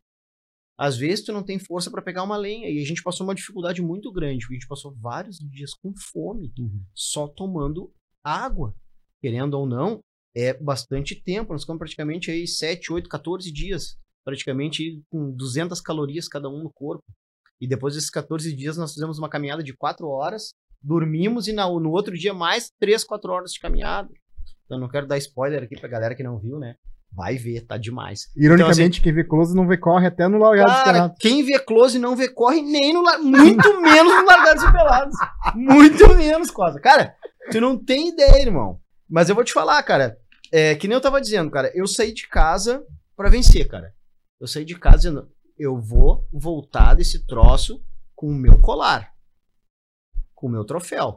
Às 0.79 0.97
vezes 0.97 1.25
tu 1.25 1.33
não 1.33 1.43
tem 1.43 1.59
força 1.59 1.90
pra 1.90 2.01
pegar 2.01 2.23
uma 2.23 2.37
lenha 2.37 2.69
e 2.71 2.81
a 2.81 2.87
gente 2.87 3.03
passou 3.03 3.27
uma 3.27 3.35
dificuldade 3.35 3.83
muito 3.83 4.12
grande, 4.12 4.40
porque 4.40 4.55
a 4.55 4.59
gente 4.59 4.69
passou 4.69 4.95
vários 4.95 5.38
dias 5.38 5.75
com 5.75 5.93
fome, 6.12 6.53
só 6.95 7.27
tomando 7.27 7.93
água. 8.23 8.75
Querendo 9.21 9.55
ou 9.55 9.66
não, 9.66 10.01
é 10.35 10.55
bastante 10.55 11.14
tempo, 11.14 11.53
nós 11.53 11.62
ficamos 11.62 11.79
praticamente 11.79 12.31
aí 12.31 12.47
7, 12.47 12.93
8, 12.93 13.09
14 13.09 13.53
dias, 13.53 13.99
praticamente 14.25 15.03
com 15.11 15.31
200 15.33 15.81
calorias 15.81 16.29
cada 16.29 16.49
um 16.49 16.62
no 16.62 16.73
corpo. 16.73 17.05
E 17.61 17.69
depois 17.69 17.95
desses 17.95 18.09
14 18.09 18.57
dias 18.57 18.79
nós 18.79 18.95
fizemos 18.95 19.19
uma 19.19 19.29
caminhada 19.29 19.62
de 19.62 19.77
4 19.77 20.09
horas, 20.09 20.55
dormimos 20.81 21.47
e 21.47 21.53
no 21.53 21.90
outro 21.90 22.16
dia 22.16 22.33
mais 22.33 22.71
3, 22.81 23.05
4 23.05 23.31
horas 23.31 23.53
de 23.53 23.61
caminhada. 23.61 24.09
Então 24.64 24.79
não 24.79 24.88
quero 24.88 25.07
dar 25.07 25.19
spoiler 25.19 25.62
aqui 25.62 25.79
pra 25.79 25.90
galera 25.90 26.14
que 26.14 26.23
não 26.23 26.38
viu, 26.38 26.59
né? 26.59 26.77
Vai 27.12 27.37
ver, 27.37 27.62
tá 27.66 27.77
demais. 27.77 28.31
Ironicamente, 28.37 29.01
quem 29.03 29.12
vê 29.12 29.25
close 29.25 29.55
não 29.55 29.66
vê 29.66 29.77
corre 29.77 30.07
até 30.07 30.29
no 30.29 30.38
largado 30.38 30.68
Cara, 30.70 30.79
esperado. 30.81 31.14
quem 31.18 31.44
vê 31.44 31.59
close 31.59 31.99
não 31.99 32.14
vê 32.14 32.29
corre 32.29 32.62
nem 32.62 32.92
no 32.94 33.03
lar- 33.03 33.18
muito 33.20 33.68
menos 33.83 34.12
no 34.12 34.25
largados 34.27 34.62
e 34.62 34.73
pelados. 34.73 35.16
Muito 35.55 36.14
menos, 36.16 36.51
Cosa. 36.51 36.81
Cara, 36.81 37.14
tu 37.51 37.61
não 37.61 37.77
tem 37.77 38.11
ideia, 38.11 38.42
irmão. 38.42 38.81
Mas 39.09 39.29
eu 39.29 39.35
vou 39.35 39.42
te 39.44 39.53
falar, 39.53 39.83
cara. 39.83 40.16
É, 40.53 40.75
que 40.77 40.87
nem 40.87 40.94
eu 40.94 41.01
tava 41.01 41.20
dizendo, 41.20 41.51
cara. 41.51 41.70
Eu 41.75 41.87
saí 41.87 42.12
de 42.14 42.29
casa 42.29 42.85
pra 43.16 43.29
vencer, 43.29 43.66
cara. 43.68 43.92
Eu 44.40 44.46
saí 44.46 44.64
de 44.64 44.79
casa 44.79 44.96
dizendo, 44.99 45.29
eu 45.59 45.79
vou 45.81 46.27
voltar 46.33 46.94
desse 46.94 47.27
troço 47.27 47.83
com 48.14 48.29
o 48.29 48.35
meu 48.35 48.61
colar. 48.61 49.12
Com 50.35 50.46
o 50.46 50.51
meu 50.51 50.64
troféu. 50.64 51.16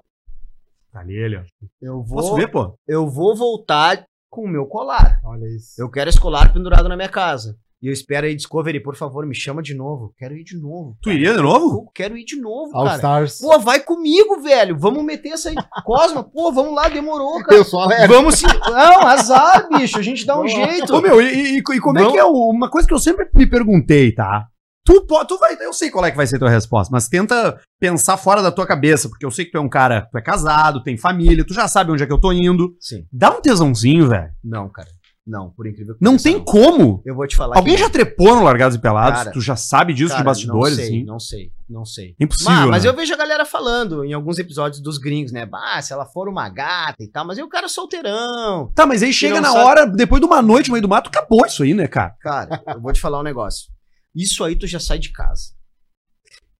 Tá 0.92 1.00
ali 1.00 1.16
ele, 1.16 1.38
ó. 1.38 1.44
Eu 1.82 2.04
vou, 2.04 2.18
Posso 2.18 2.36
ver, 2.36 2.50
pô? 2.52 2.76
eu 2.88 3.08
vou 3.08 3.36
voltar 3.36 4.04
com 4.34 4.42
o 4.44 4.48
meu 4.50 4.66
colar. 4.66 5.20
Olha 5.24 5.46
isso. 5.56 5.80
Eu 5.80 5.90
quero 5.92 6.10
esse 6.10 6.20
colar 6.20 6.52
pendurado 6.52 6.90
na 6.90 6.96
minha 6.96 7.08
casa. 7.10 7.56
E 7.82 7.88
eu 7.88 7.94
espero 7.94 8.26
aí, 8.26 8.34
Discovery, 8.34 8.80
por 8.82 8.96
favor, 8.96 9.26
me 9.28 9.36
chama 9.36 9.62
de 9.62 9.74
novo. 9.76 10.14
Quero 10.18 10.36
ir 10.38 10.44
de 10.46 10.58
novo. 10.58 10.98
Tu 11.04 11.12
iria 11.12 11.34
de 11.34 11.42
novo? 11.42 11.80
Eu 11.86 11.92
quero 11.94 12.18
ir 12.18 12.24
de 12.24 12.38
novo, 12.40 12.72
All 12.76 12.86
cara. 12.86 12.96
Stars. 12.96 13.40
Pô, 13.42 13.60
vai 13.60 13.82
comigo, 13.82 14.40
velho. 14.42 14.78
Vamos 14.80 15.04
meter 15.04 15.34
essa 15.34 15.50
aí. 15.50 15.56
Cosma, 15.84 16.24
pô, 16.24 16.50
vamos 16.52 16.74
lá, 16.74 16.88
demorou, 16.88 17.44
cara. 17.44 17.56
Eu 17.58 17.66
sou 17.66 17.82
alegre. 17.82 18.08
Vamos 18.08 18.36
se. 18.36 18.46
Não, 18.48 19.06
azar, 19.06 19.68
bicho. 19.70 20.00
A 20.00 20.02
gente 20.02 20.26
dá 20.26 20.40
um 20.40 20.48
jeito. 20.48 20.96
Ô, 20.96 21.02
meu, 21.02 21.22
e, 21.22 21.58
e- 21.58 21.58
e 21.58 21.80
como 21.82 22.00
é 22.00 22.04
Não. 22.04 22.12
que 22.14 22.18
é 22.18 22.24
o- 22.24 22.50
uma 22.50 22.70
coisa 22.70 22.88
que 22.88 22.94
eu 22.94 23.00
sempre 23.00 23.28
me 23.34 23.46
perguntei, 23.46 24.14
tá? 24.14 24.48
Tu, 24.86 25.00
tu 25.28 25.38
vai, 25.38 25.56
eu 25.62 25.72
sei 25.72 25.90
qual 25.90 26.06
é 26.06 26.12
que 26.12 26.18
vai 26.18 26.28
ser 26.28 26.36
a 26.36 26.40
tua 26.40 26.50
resposta, 26.50 26.90
mas 26.92 27.08
tenta 27.08 27.58
pensar 27.80 28.18
fora 28.18 28.42
da 28.42 28.52
tua 28.52 28.68
cabeça, 28.68 29.08
porque 29.08 29.26
eu 29.26 29.32
sei 29.32 29.46
que 29.46 29.52
tu 29.52 29.58
é 29.58 29.62
um 29.62 29.70
cara, 29.70 30.08
tu 30.12 30.18
é 30.18 30.22
casado, 30.22 30.84
tem 30.84 30.98
família, 30.98 31.46
tu 31.46 31.54
já 31.54 31.68
sabe 31.70 31.92
onde 31.92 32.04
é 32.04 32.06
que 32.06 32.12
eu 32.12 32.20
tô 32.20 32.34
indo. 32.34 32.76
Sim. 32.82 33.06
Dá 33.12 33.32
um 33.32 33.42
tesãozinho, 33.42 34.10
velho. 34.10 34.30
Não, 34.44 34.68
cara. 34.68 34.90
Não, 35.26 35.52
por 35.52 35.66
incrível 35.66 35.96
que 35.96 36.04
Não 36.04 36.18
tem 36.18 36.38
como. 36.38 37.02
Eu 37.06 37.16
vou 37.16 37.26
te 37.26 37.38
falar. 37.38 37.56
Alguém 37.56 37.76
que- 37.76 37.80
já 37.82 37.90
trepou 37.90 38.36
no 38.36 38.44
Largados 38.44 38.76
e 38.76 38.82
Pelados? 38.82 39.20
Cara, 39.20 39.32
tu 39.32 39.40
já 39.40 39.56
sabe 39.56 39.94
disso 39.94 40.10
de 40.10 40.16
Cara, 40.16 40.26
bastidores, 40.26 40.76
não 40.76 40.76
sei, 40.76 40.86
assim? 40.98 41.04
Não 41.06 41.20
sei, 41.20 41.52
não 41.70 41.86
sei. 41.86 42.16
Impossível, 42.20 42.52
Mas, 42.54 42.70
mas 42.72 42.84
né? 42.84 42.90
eu 42.90 42.94
vejo 42.94 43.14
a 43.14 43.18
galera 43.18 43.46
falando 43.46 44.04
em 44.04 44.12
alguns 44.12 44.38
episódios 44.38 44.82
dos 44.82 44.98
gringos, 44.98 45.32
né? 45.32 45.48
Ah, 45.54 45.82
se 45.82 45.94
ela 45.94 46.06
for 46.06 46.28
uma 46.28 46.50
gata 46.50 47.02
e 47.02 47.08
tal, 47.08 47.26
mas 47.26 47.38
aí 47.38 47.44
o 47.46 47.48
cara 47.48 47.68
é 47.68 47.70
solteirão. 47.70 48.70
Tá, 48.76 48.86
mas 48.86 49.02
aí 49.02 49.14
chega 49.14 49.36
não 49.36 49.44
na 49.44 49.52
sabe- 49.54 49.64
hora, 49.64 49.86
depois 49.88 50.20
de 50.20 50.26
uma 50.28 50.42
noite 50.42 50.68
no 50.68 50.74
meio 50.74 50.82
do 50.82 50.90
mato, 50.90 51.08
acabou 51.08 51.46
isso 51.46 51.64
aí, 51.64 51.74
né, 51.74 51.88
cara? 51.88 52.14
Cara, 52.20 52.62
eu 52.68 52.82
vou 52.82 52.92
te 52.92 53.00
falar 53.00 53.22
um 53.22 53.24
negócio. 53.24 53.72
Isso 54.16 54.44
aí 54.44 54.56
tu 54.56 54.68
já 54.68 54.80
sai 54.80 55.00
de 55.00 55.12
casa. 55.12 55.54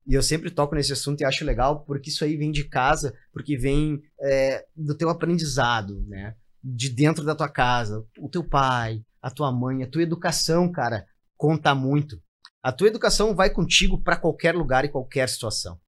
E 0.06 0.14
eu 0.14 0.22
sempre 0.22 0.52
toco 0.52 0.76
nesse 0.76 0.92
assunto 0.92 1.22
e 1.22 1.26
acho 1.26 1.46
legal, 1.46 1.86
porque 1.86 2.10
isso 2.10 2.24
aí 2.26 2.36
vem 2.36 2.52
de 2.52 2.66
casa, 2.68 3.18
porque 3.32 3.58
vem 3.58 4.02
é, 4.20 4.66
do 4.76 4.96
teu 4.96 5.10
aprendizado, 5.10 6.04
né? 6.08 6.36
De 6.62 6.90
dentro 6.90 7.24
da 7.24 7.36
tua 7.36 7.48
casa. 7.48 8.06
O 8.20 8.30
teu 8.30 8.44
pai, 8.44 9.02
a 9.22 9.32
tua 9.32 9.52
mãe, 9.52 9.84
a 9.84 9.90
tua 9.90 10.04
educação, 10.04 10.70
cara, 10.72 11.06
conta 11.38 11.74
muito. 11.74 12.22
A 12.62 12.72
tua 12.72 12.88
educação 12.88 13.34
vai 13.34 13.50
contigo 13.50 14.02
pra 14.02 14.20
qualquer 14.20 14.54
lugar 14.54 14.84
e 14.84 14.90
qualquer 14.90 15.30
situação. 15.30 15.80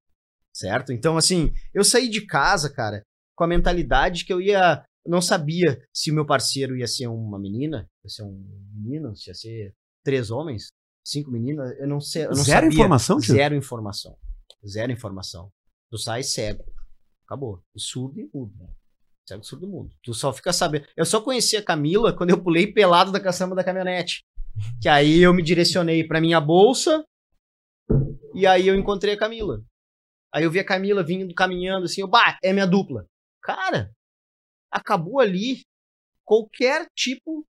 Certo? 0.54 0.94
Então, 0.94 1.18
assim, 1.18 1.54
eu 1.74 1.84
saí 1.84 2.10
de 2.10 2.26
casa, 2.26 2.70
cara, 2.70 3.02
com 3.36 3.44
a 3.44 3.48
mentalidade 3.48 4.24
que 4.24 4.32
eu 4.32 4.40
ia. 4.40 4.86
Não 5.06 5.22
sabia 5.22 5.80
se 5.94 6.10
o 6.10 6.16
meu 6.16 6.26
parceiro 6.26 6.76
ia 6.76 6.88
ser 6.88 7.08
uma 7.08 7.38
menina, 7.38 7.88
ia 8.04 8.10
ser 8.10 8.24
um 8.24 8.44
menino, 8.74 9.16
se 9.16 9.30
ia 9.30 9.36
ser 9.36 9.74
três 10.04 10.32
homens, 10.32 10.70
cinco 11.06 11.32
meninas, 11.32 11.72
eu 11.80 11.88
não 11.88 12.02
sei. 12.02 12.24
Eu 12.26 12.30
não 12.30 12.36
Zero 12.36 12.62
sabia. 12.66 12.70
informação, 12.74 13.20
tio? 13.20 13.34
Zero 13.36 13.56
informação. 13.56 14.18
Zero 14.68 14.92
informação. 14.92 15.52
Tu 15.92 15.98
sai 16.00 16.24
cego. 16.24 16.66
Acabou. 17.26 17.64
Surdo 17.78 18.20
e 18.20 18.30
mudo. 18.34 18.54
né? 18.58 18.68
Cego, 19.28 19.44
surdo 19.44 19.66
e 19.66 19.70
mudo. 19.70 19.96
Tu 20.04 20.14
só 20.14 20.34
fica 20.34 20.52
sabendo. 20.52 20.88
Eu 20.98 21.06
só 21.06 21.22
conheci 21.22 21.56
a 21.56 21.64
Camila 21.64 22.16
quando 22.16 22.32
eu 22.32 22.42
pulei 22.44 22.72
pelado 22.72 23.12
da 23.12 23.20
caçamba 23.20 23.56
da 23.56 23.64
caminhonete. 23.64 24.26
Que 24.82 24.90
aí 24.90 25.20
eu 25.22 25.34
me 25.34 25.44
direcionei 25.44 26.06
pra 26.08 26.22
minha 26.22 26.40
bolsa 26.42 27.06
e 28.34 28.46
aí 28.48 28.68
eu 28.68 28.76
encontrei 28.76 29.14
a 29.14 29.18
Camila. 29.18 29.62
Aí 30.34 30.44
eu 30.44 30.52
vi 30.52 30.60
a 30.60 30.66
Camila 30.66 31.04
vindo 31.04 31.34
caminhando 31.34 31.86
assim, 31.86 32.02
eu, 32.02 32.08
bah, 32.08 32.38
é 32.44 32.52
minha 32.52 32.66
dupla. 32.68 33.06
Cara, 33.42 33.92
acabou 34.72 35.20
ali 35.20 35.62
qualquer 36.24 36.88
tipo 36.96 37.46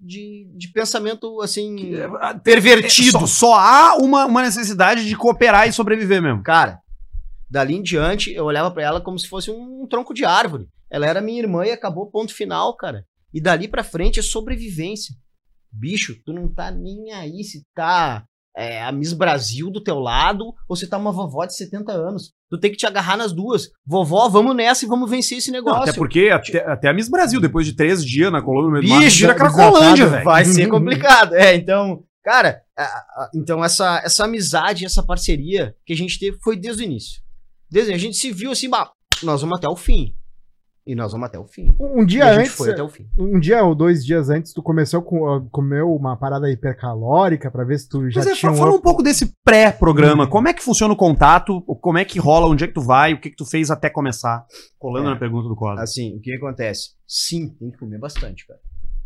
de, 0.00 0.50
de 0.56 0.68
pensamento 0.72 1.40
assim 1.42 1.76
pervertido. 2.42 3.20
Só, 3.20 3.26
só 3.26 3.54
há 3.54 3.96
uma, 3.96 4.26
uma 4.26 4.42
necessidade 4.42 5.04
de 5.06 5.16
cooperar 5.16 5.68
e 5.68 5.72
sobreviver 5.72 6.22
mesmo. 6.22 6.42
Cara, 6.42 6.80
dali 7.48 7.74
em 7.74 7.82
diante, 7.82 8.32
eu 8.32 8.44
olhava 8.44 8.70
pra 8.70 8.82
ela 8.82 9.00
como 9.00 9.18
se 9.18 9.28
fosse 9.28 9.50
um 9.50 9.86
tronco 9.88 10.14
de 10.14 10.24
árvore. 10.24 10.68
Ela 10.90 11.06
era 11.06 11.20
minha 11.20 11.40
irmã 11.40 11.64
e 11.66 11.72
acabou 11.72 12.10
ponto 12.10 12.34
final, 12.34 12.76
cara. 12.76 13.04
E 13.32 13.40
dali 13.40 13.68
pra 13.68 13.84
frente 13.84 14.18
é 14.18 14.22
sobrevivência. 14.22 15.14
Bicho, 15.70 16.16
tu 16.24 16.32
não 16.32 16.52
tá 16.52 16.70
nem 16.70 17.12
aí 17.12 17.44
se 17.44 17.64
tá 17.74 18.24
é, 18.56 18.82
a 18.82 18.90
Miss 18.92 19.12
Brasil 19.12 19.70
do 19.70 19.82
teu 19.82 19.98
lado 19.98 20.52
ou 20.68 20.74
se 20.76 20.88
tá 20.88 20.98
uma 20.98 21.12
vovó 21.12 21.44
de 21.46 21.56
70 21.56 21.92
anos. 21.92 22.32
Tu 22.50 22.58
tem 22.58 22.70
que 22.70 22.76
te 22.76 22.86
agarrar 22.86 23.16
nas 23.16 23.32
duas. 23.32 23.68
Vovó, 23.86 24.28
vamos 24.28 24.56
nessa 24.56 24.84
e 24.84 24.88
vamos 24.88 25.08
vencer 25.08 25.38
esse 25.38 25.50
Não, 25.50 25.58
negócio. 25.58 25.82
até 25.82 25.92
porque 25.92 26.28
até, 26.30 26.58
até 26.70 26.88
a 26.88 26.92
Miss 26.94 27.08
Brasil, 27.08 27.40
depois 27.40 27.64
de 27.66 27.74
três 27.74 28.04
dias 28.04 28.30
na 28.32 28.40
mato, 28.42 28.80
Bicho, 28.80 29.18
vira 29.20 29.34
Cracolândia, 29.34 30.06
velho. 30.06 30.24
Vai 30.24 30.44
ser 30.44 30.66
complicado. 30.70 31.34
É, 31.34 31.54
então, 31.54 32.02
cara, 32.24 32.60
a- 32.76 32.82
a- 32.82 33.30
então 33.34 33.64
essa, 33.64 34.02
essa 34.04 34.24
amizade, 34.24 34.84
essa 34.84 35.02
parceria 35.02 35.74
que 35.86 35.92
a 35.92 35.96
gente 35.96 36.18
teve 36.18 36.38
foi 36.42 36.56
desde 36.56 36.82
o 36.82 36.84
início. 36.86 37.20
Desde 37.70 37.92
a 37.92 37.98
gente 37.98 38.16
se 38.16 38.32
viu 38.32 38.50
assim, 38.50 38.68
bah, 38.68 38.90
nós 39.22 39.42
vamos 39.42 39.56
até 39.58 39.68
o 39.68 39.76
fim. 39.76 40.12
E 40.86 40.94
nós 40.94 41.12
vamos 41.12 41.26
até 41.28 41.38
o 41.38 41.46
fim. 41.46 41.70
Um 41.78 42.02
E 42.02 42.06
dia 42.06 42.24
a 42.24 42.32
gente 42.32 42.40
antes, 42.46 42.54
foi 42.54 42.72
até 42.72 42.82
o 42.82 42.88
fim. 42.88 43.06
um 43.18 43.38
dia 43.38 43.62
ou 43.62 43.74
dois 43.74 44.04
dias 44.04 44.30
antes, 44.30 44.52
tu 44.52 44.62
começou 44.62 45.02
com 45.02 45.46
comeu 45.50 45.94
uma 45.94 46.16
parada 46.16 46.50
hipercalórica 46.50 47.50
pra 47.50 47.64
ver 47.64 47.78
se 47.78 47.88
tu 47.88 48.08
já 48.10 48.20
Mas 48.20 48.28
é, 48.30 48.34
tinha 48.34 48.50
um 48.50 48.56
fala 48.56 48.70
um 48.72 48.74
up- 48.76 48.82
pouco 48.82 49.02
desse 49.02 49.32
pré-programa. 49.44 50.24
Hum. 50.24 50.28
Como 50.30 50.48
é 50.48 50.54
que 50.54 50.62
funciona 50.62 50.92
o 50.92 50.96
contato? 50.96 51.60
Como 51.80 51.98
é 51.98 52.04
que 52.04 52.18
rola? 52.18 52.46
Onde 52.46 52.64
é 52.64 52.66
que 52.66 52.72
tu 52.74 52.80
vai? 52.80 53.12
O 53.12 53.20
que 53.20 53.30
que 53.30 53.36
tu 53.36 53.44
fez 53.44 53.70
até 53.70 53.90
começar? 53.90 54.44
Colando 54.78 55.08
É. 55.08 55.10
na 55.12 55.18
pergunta 55.18 55.48
do 55.48 55.54
Cosmo. 55.54 55.80
Assim, 55.80 56.16
o 56.16 56.20
que 56.20 56.32
acontece? 56.34 56.90
Sim, 57.06 57.50
tem 57.58 57.70
que 57.70 57.78
comer 57.78 57.98
bastante, 57.98 58.46
cara. 58.46 58.58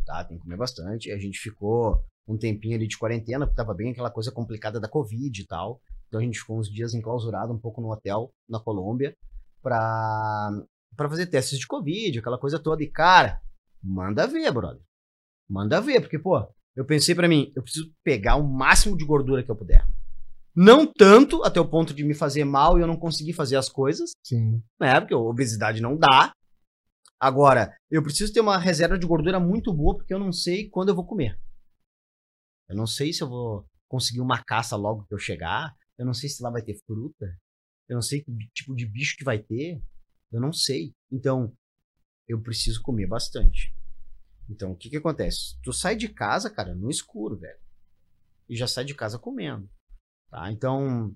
Tá, 0.06 0.24
tem 0.24 0.36
que 0.38 0.44
comer 0.44 0.56
bastante. 0.56 1.10
A 1.10 1.18
gente 1.18 1.38
ficou 1.38 1.98
um 2.28 2.38
tempinho 2.38 2.76
ali 2.76 2.86
de 2.86 2.96
quarentena, 2.96 3.46
porque 3.46 3.56
tava 3.56 3.74
bem 3.74 3.90
aquela 3.90 4.10
coisa 4.10 4.30
complicada 4.30 4.78
da 4.80 4.88
Covid 4.88 5.38
e 5.42 5.46
tal. 5.46 5.80
Então 6.08 6.20
a 6.20 6.24
gente 6.24 6.38
ficou 6.38 6.58
uns 6.58 6.70
dias 6.70 6.94
enclausurado 6.94 7.52
um 7.52 7.58
pouco 7.58 7.80
no 7.80 7.90
hotel 7.90 8.30
na 8.48 8.60
Colômbia 8.60 9.14
pra, 9.62 10.50
pra 10.96 11.08
fazer 11.08 11.26
testes 11.26 11.58
de 11.58 11.66
Covid, 11.66 12.18
aquela 12.18 12.38
coisa 12.38 12.58
toda. 12.58 12.82
E, 12.82 12.90
cara, 12.90 13.40
manda 13.82 14.26
ver, 14.26 14.50
brother. 14.52 14.82
Manda 15.48 15.80
ver, 15.80 16.00
porque, 16.00 16.18
pô, 16.18 16.46
eu 16.74 16.84
pensei 16.84 17.14
pra 17.14 17.28
mim, 17.28 17.52
eu 17.54 17.62
preciso 17.62 17.92
pegar 18.02 18.36
o 18.36 18.46
máximo 18.46 18.96
de 18.96 19.04
gordura 19.04 19.42
que 19.42 19.50
eu 19.50 19.56
puder. 19.56 19.86
Não 20.56 20.86
tanto 20.86 21.42
até 21.42 21.60
o 21.60 21.68
ponto 21.68 21.92
de 21.92 22.04
me 22.04 22.14
fazer 22.14 22.44
mal 22.44 22.78
e 22.78 22.80
eu 22.80 22.86
não 22.86 22.96
conseguir 22.96 23.32
fazer 23.32 23.56
as 23.56 23.68
coisas, 23.68 24.12
Sim. 24.22 24.62
né? 24.80 25.00
Porque 25.00 25.14
obesidade 25.14 25.80
não 25.80 25.96
dá. 25.96 26.32
Agora, 27.18 27.76
eu 27.90 28.02
preciso 28.02 28.32
ter 28.32 28.40
uma 28.40 28.58
reserva 28.58 28.98
de 28.98 29.06
gordura 29.06 29.40
muito 29.40 29.72
boa, 29.72 29.96
porque 29.96 30.14
eu 30.14 30.18
não 30.18 30.30
sei 30.32 30.68
quando 30.68 30.90
eu 30.90 30.94
vou 30.94 31.06
comer. 31.06 31.40
Eu 32.68 32.76
não 32.76 32.86
sei 32.86 33.12
se 33.12 33.22
eu 33.22 33.28
vou 33.28 33.66
conseguir 33.88 34.20
uma 34.20 34.42
caça 34.42 34.76
logo 34.76 35.04
que 35.06 35.14
eu 35.14 35.18
chegar. 35.18 35.74
Eu 35.98 36.06
não 36.06 36.14
sei 36.14 36.28
se 36.28 36.42
lá 36.42 36.50
vai 36.50 36.62
ter 36.62 36.78
fruta. 36.86 37.26
Eu 37.88 37.94
não 37.94 38.02
sei 38.02 38.22
que 38.22 38.32
tipo 38.52 38.74
de 38.74 38.86
bicho 38.86 39.16
que 39.16 39.24
vai 39.24 39.38
ter. 39.38 39.80
Eu 40.34 40.40
não 40.40 40.52
sei. 40.52 40.92
Então, 41.12 41.56
eu 42.26 42.40
preciso 42.40 42.82
comer 42.82 43.06
bastante. 43.06 43.72
Então, 44.50 44.72
o 44.72 44.76
que 44.76 44.90
que 44.90 44.96
acontece? 44.96 45.56
Tu 45.62 45.72
sai 45.72 45.94
de 45.94 46.08
casa, 46.08 46.50
cara, 46.50 46.74
no 46.74 46.90
escuro, 46.90 47.36
velho. 47.36 47.58
E 48.48 48.56
já 48.56 48.66
sai 48.66 48.84
de 48.84 48.94
casa 48.94 49.16
comendo. 49.16 49.70
Tá? 50.28 50.50
Então, 50.50 51.14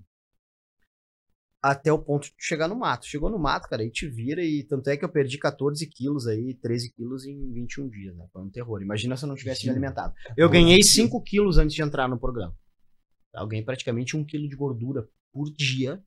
até 1.61 1.91
o 1.91 1.99
ponto 1.99 2.27
de 2.29 2.33
chegar 2.39 2.69
no 2.69 2.77
mato. 2.77 3.05
Chegou 3.05 3.29
no 3.29 3.37
mato, 3.37 3.67
cara, 3.67 3.81
aí 3.81 3.91
te 3.91 4.07
vira 4.07 4.41
e 4.41 4.63
tanto 4.63 4.89
é 4.89 4.95
que 4.95 5.03
eu 5.03 5.09
perdi 5.09 5.37
14 5.37 5.85
quilos 5.87 6.25
aí, 6.25 6.53
13 6.53 6.93
quilos 6.93 7.25
em 7.25 7.51
21 7.51 7.89
dias, 7.89 8.15
né? 8.15 8.25
Foi 8.31 8.41
um 8.41 8.49
terror. 8.49 8.81
Imagina 8.81 9.17
se 9.17 9.25
eu 9.25 9.27
não 9.27 9.35
tivesse 9.35 9.65
me 9.65 9.71
alimentado. 9.71 10.13
Eu 10.37 10.49
ganhei 10.49 10.81
5 10.81 11.21
quilos 11.23 11.57
antes 11.57 11.75
de 11.75 11.81
entrar 11.81 12.07
no 12.07 12.17
programa. 12.17 12.57
Eu 13.33 13.47
ganhei 13.47 13.65
praticamente 13.65 14.15
1 14.15 14.23
quilo 14.25 14.47
de 14.47 14.55
gordura 14.55 15.05
por 15.33 15.51
dia, 15.51 16.01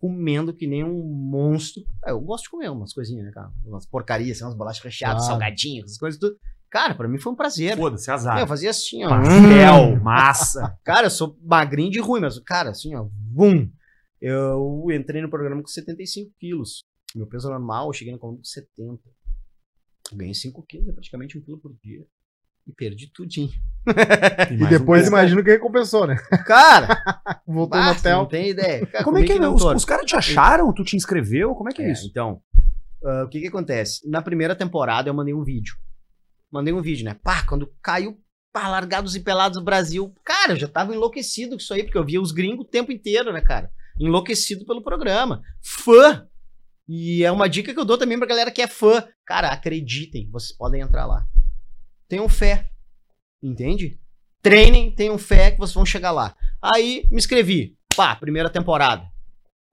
comendo 0.00 0.52
que 0.54 0.66
nem 0.66 0.82
um 0.82 1.02
monstro. 1.04 1.82
É, 2.04 2.10
eu 2.10 2.20
gosto 2.20 2.44
de 2.44 2.50
comer 2.50 2.70
umas 2.70 2.92
coisinhas, 2.92 3.26
né, 3.26 3.30
cara? 3.32 3.52
Umas 3.64 3.86
porcarias, 3.86 4.36
assim, 4.38 4.44
umas 4.46 4.56
bolachas 4.56 4.82
recheadas, 4.82 5.24
Claro. 5.24 5.32
salgadinhos, 5.40 5.84
essas 5.86 5.98
coisas 5.98 6.18
tudo. 6.18 6.36
Cara, 6.70 6.94
pra 6.94 7.06
mim 7.08 7.18
foi 7.18 7.32
um 7.32 7.36
prazer. 7.36 7.76
Foda-se, 7.76 8.10
azar. 8.10 8.38
Eu 8.38 8.46
fazia 8.46 8.70
assim, 8.70 9.04
ó. 9.04 9.08
Pastel, 9.10 10.00
massa. 10.00 10.78
Cara, 10.84 11.06
eu 11.06 11.10
sou 11.10 11.36
magrinho 11.42 11.90
de 11.90 11.98
ruim, 12.00 12.20
mas, 12.20 12.38
cara, 12.40 12.70
assim, 12.70 12.94
ó, 12.94 13.06
bum. 13.12 13.68
Eu 14.20 14.86
entrei 14.92 15.20
no 15.20 15.28
programa 15.30 15.60
com 15.62 15.68
75 15.68 16.32
quilos. 16.38 16.82
Meu 17.14 17.26
peso 17.26 17.48
normal, 17.50 17.88
eu 17.88 17.92
cheguei 17.92 18.12
no 18.12 18.18
coluna 18.20 18.38
com 18.38 18.44
70. 18.44 19.00
Eu 20.12 20.16
ganhei 20.16 20.34
5 20.34 20.62
quilos, 20.66 20.88
é 20.88 20.92
praticamente 20.92 21.36
um 21.38 21.42
quilo 21.42 21.58
por 21.58 21.74
dia. 21.82 22.04
E 22.70 22.72
perdi 22.72 23.08
tudinho. 23.08 23.50
E 24.50 24.62
um 24.62 24.68
depois 24.68 25.02
peso. 25.02 25.12
imagino 25.12 25.42
que 25.42 25.50
recompensou, 25.50 26.06
né? 26.06 26.16
Cara, 26.46 27.02
Voltou 27.46 27.80
no 27.82 27.90
hotel. 27.90 28.18
não 28.18 28.26
tem 28.26 28.50
ideia. 28.50 28.86
Cara, 28.86 29.02
Como 29.02 29.18
é 29.18 29.24
que 29.24 29.32
um 29.32 29.54
os, 29.54 29.64
os 29.64 29.84
caras 29.84 30.06
te 30.06 30.14
acharam? 30.14 30.72
Tu 30.72 30.84
te 30.84 30.96
inscreveu? 30.96 31.54
Como 31.54 31.68
é 31.68 31.72
que 31.72 31.82
é, 31.82 31.86
É, 31.88 31.92
isso? 31.92 32.06
Então, 32.06 32.40
ah, 33.04 33.24
o 33.24 33.28
que 33.28 33.40
que 33.40 33.48
acontece? 33.48 34.08
Na 34.08 34.22
primeira 34.22 34.54
temporada 34.54 35.08
eu 35.08 35.14
mandei 35.14 35.34
um 35.34 35.42
vídeo. 35.42 35.74
Mandei 36.52 36.72
um 36.72 36.82
vídeo, 36.82 37.04
né? 37.04 37.16
Pá, 37.22 37.42
quando 37.46 37.72
caiu 37.82 38.18
pá, 38.52 38.68
Largados 38.68 39.16
e 39.16 39.20
Pelados 39.20 39.58
do 39.58 39.64
Brasil. 39.64 40.14
Cara, 40.24 40.52
eu 40.52 40.56
já 40.56 40.68
tava 40.68 40.94
enlouquecido 40.94 41.52
com 41.52 41.56
isso 41.62 41.72
aí, 41.72 41.82
porque 41.82 41.98
eu 41.98 42.04
via 42.04 42.20
os 42.20 42.32
gringos 42.32 42.66
o 42.66 42.68
tempo 42.68 42.92
inteiro, 42.92 43.32
né, 43.32 43.40
cara? 43.40 43.70
Enlouquecido 43.98 44.64
pelo 44.66 44.82
programa. 44.82 45.40
Fã! 45.62 46.26
E 46.88 47.24
é 47.24 47.30
uma 47.30 47.48
dica 47.48 47.72
que 47.72 47.78
eu 47.78 47.84
dou 47.84 47.96
também 47.96 48.18
pra 48.18 48.26
galera 48.26 48.50
que 48.50 48.60
é 48.60 48.66
fã. 48.66 49.04
Cara, 49.24 49.48
acreditem, 49.50 50.28
vocês 50.30 50.56
podem 50.56 50.80
entrar 50.80 51.06
lá. 51.06 51.24
Tenham 52.10 52.28
fé. 52.28 52.68
Entende? 53.40 53.96
Treinem, 54.42 54.90
tenham 54.90 55.16
fé 55.16 55.52
que 55.52 55.58
vocês 55.58 55.74
vão 55.74 55.86
chegar 55.86 56.10
lá. 56.10 56.34
Aí 56.60 57.06
me 57.08 57.18
inscrevi. 57.18 57.76
Pá, 57.96 58.16
primeira 58.16 58.50
temporada. 58.50 59.04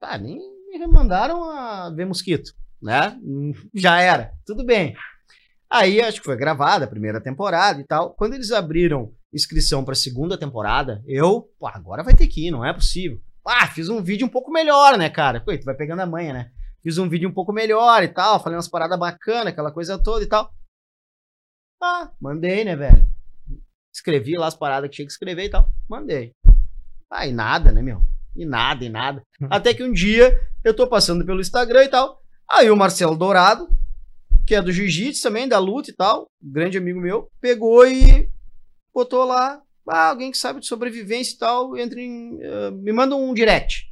Pá, 0.00 0.16
nem 0.16 0.38
me 0.70 0.86
mandaram 0.86 1.50
a 1.50 1.90
ver 1.90 2.06
mosquito, 2.06 2.52
né? 2.80 3.18
Já 3.74 4.00
era. 4.00 4.30
Tudo 4.46 4.64
bem. 4.64 4.94
Aí 5.68 6.00
acho 6.00 6.20
que 6.20 6.26
foi 6.26 6.36
gravada 6.36 6.84
a 6.84 6.88
primeira 6.88 7.20
temporada 7.20 7.80
e 7.80 7.84
tal. 7.84 8.14
Quando 8.14 8.34
eles 8.34 8.52
abriram 8.52 9.12
inscrição 9.34 9.84
pra 9.84 9.96
segunda 9.96 10.38
temporada, 10.38 11.02
eu, 11.08 11.50
pô, 11.58 11.66
agora 11.66 12.04
vai 12.04 12.14
ter 12.14 12.28
que 12.28 12.46
ir, 12.46 12.52
não 12.52 12.64
é 12.64 12.72
possível. 12.72 13.20
Ah, 13.44 13.66
fiz 13.66 13.88
um 13.88 14.00
vídeo 14.00 14.28
um 14.28 14.30
pouco 14.30 14.52
melhor, 14.52 14.96
né, 14.96 15.10
cara? 15.10 15.40
Pô, 15.40 15.56
tu 15.58 15.64
vai 15.64 15.74
pegando 15.74 16.02
a 16.02 16.06
manha, 16.06 16.32
né? 16.32 16.50
Fiz 16.84 16.98
um 16.98 17.08
vídeo 17.08 17.28
um 17.28 17.34
pouco 17.34 17.52
melhor 17.52 18.00
e 18.04 18.08
tal, 18.08 18.40
falei 18.40 18.56
umas 18.56 18.68
paradas 18.68 18.96
bacanas, 18.96 19.48
aquela 19.48 19.72
coisa 19.72 20.00
toda 20.00 20.24
e 20.24 20.28
tal. 20.28 20.52
Ah, 21.80 22.10
mandei, 22.20 22.64
né, 22.64 22.74
velho? 22.74 23.08
Escrevi 23.94 24.36
lá 24.36 24.46
as 24.46 24.56
paradas 24.56 24.90
que 24.90 24.96
tinha 24.96 25.06
que 25.06 25.12
escrever 25.12 25.44
e 25.44 25.50
tal. 25.50 25.70
Mandei. 25.88 26.32
Ah, 27.10 27.26
e 27.26 27.32
nada, 27.32 27.72
né, 27.72 27.80
meu? 27.82 28.02
E 28.36 28.44
nada, 28.44 28.84
e 28.84 28.88
nada. 28.88 29.22
Até 29.50 29.72
que 29.72 29.82
um 29.82 29.92
dia 29.92 30.40
eu 30.64 30.74
tô 30.74 30.86
passando 30.86 31.24
pelo 31.24 31.40
Instagram 31.40 31.84
e 31.84 31.88
tal. 31.88 32.22
Aí 32.50 32.70
o 32.70 32.76
Marcelo 32.76 33.16
Dourado, 33.16 33.68
que 34.46 34.54
é 34.54 34.62
do 34.62 34.72
jiu-jitsu 34.72 35.22
também, 35.22 35.46
da 35.46 35.58
luta 35.58 35.90
e 35.90 35.94
tal, 35.94 36.26
grande 36.42 36.78
amigo 36.78 37.00
meu, 37.00 37.30
pegou 37.40 37.86
e 37.86 38.30
botou 38.92 39.24
lá, 39.24 39.60
ah, 39.88 40.08
alguém 40.08 40.30
que 40.30 40.38
sabe 40.38 40.60
de 40.60 40.66
sobrevivência 40.66 41.34
e 41.34 41.38
tal, 41.38 41.76
entre 41.76 42.02
em, 42.02 42.36
uh, 42.36 42.72
me 42.72 42.92
manda 42.92 43.14
um 43.14 43.34
direct. 43.34 43.86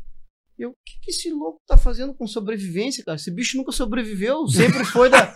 E 0.58 0.62
eu, 0.62 0.70
o 0.70 0.74
que, 0.84 0.98
que 1.02 1.10
esse 1.10 1.30
louco 1.30 1.60
tá 1.66 1.76
fazendo 1.76 2.14
com 2.14 2.26
sobrevivência, 2.26 3.04
cara? 3.04 3.16
Esse 3.16 3.30
bicho 3.30 3.56
nunca 3.56 3.72
sobreviveu, 3.72 4.46
sempre 4.48 4.84
foi 4.84 5.10
da 5.10 5.32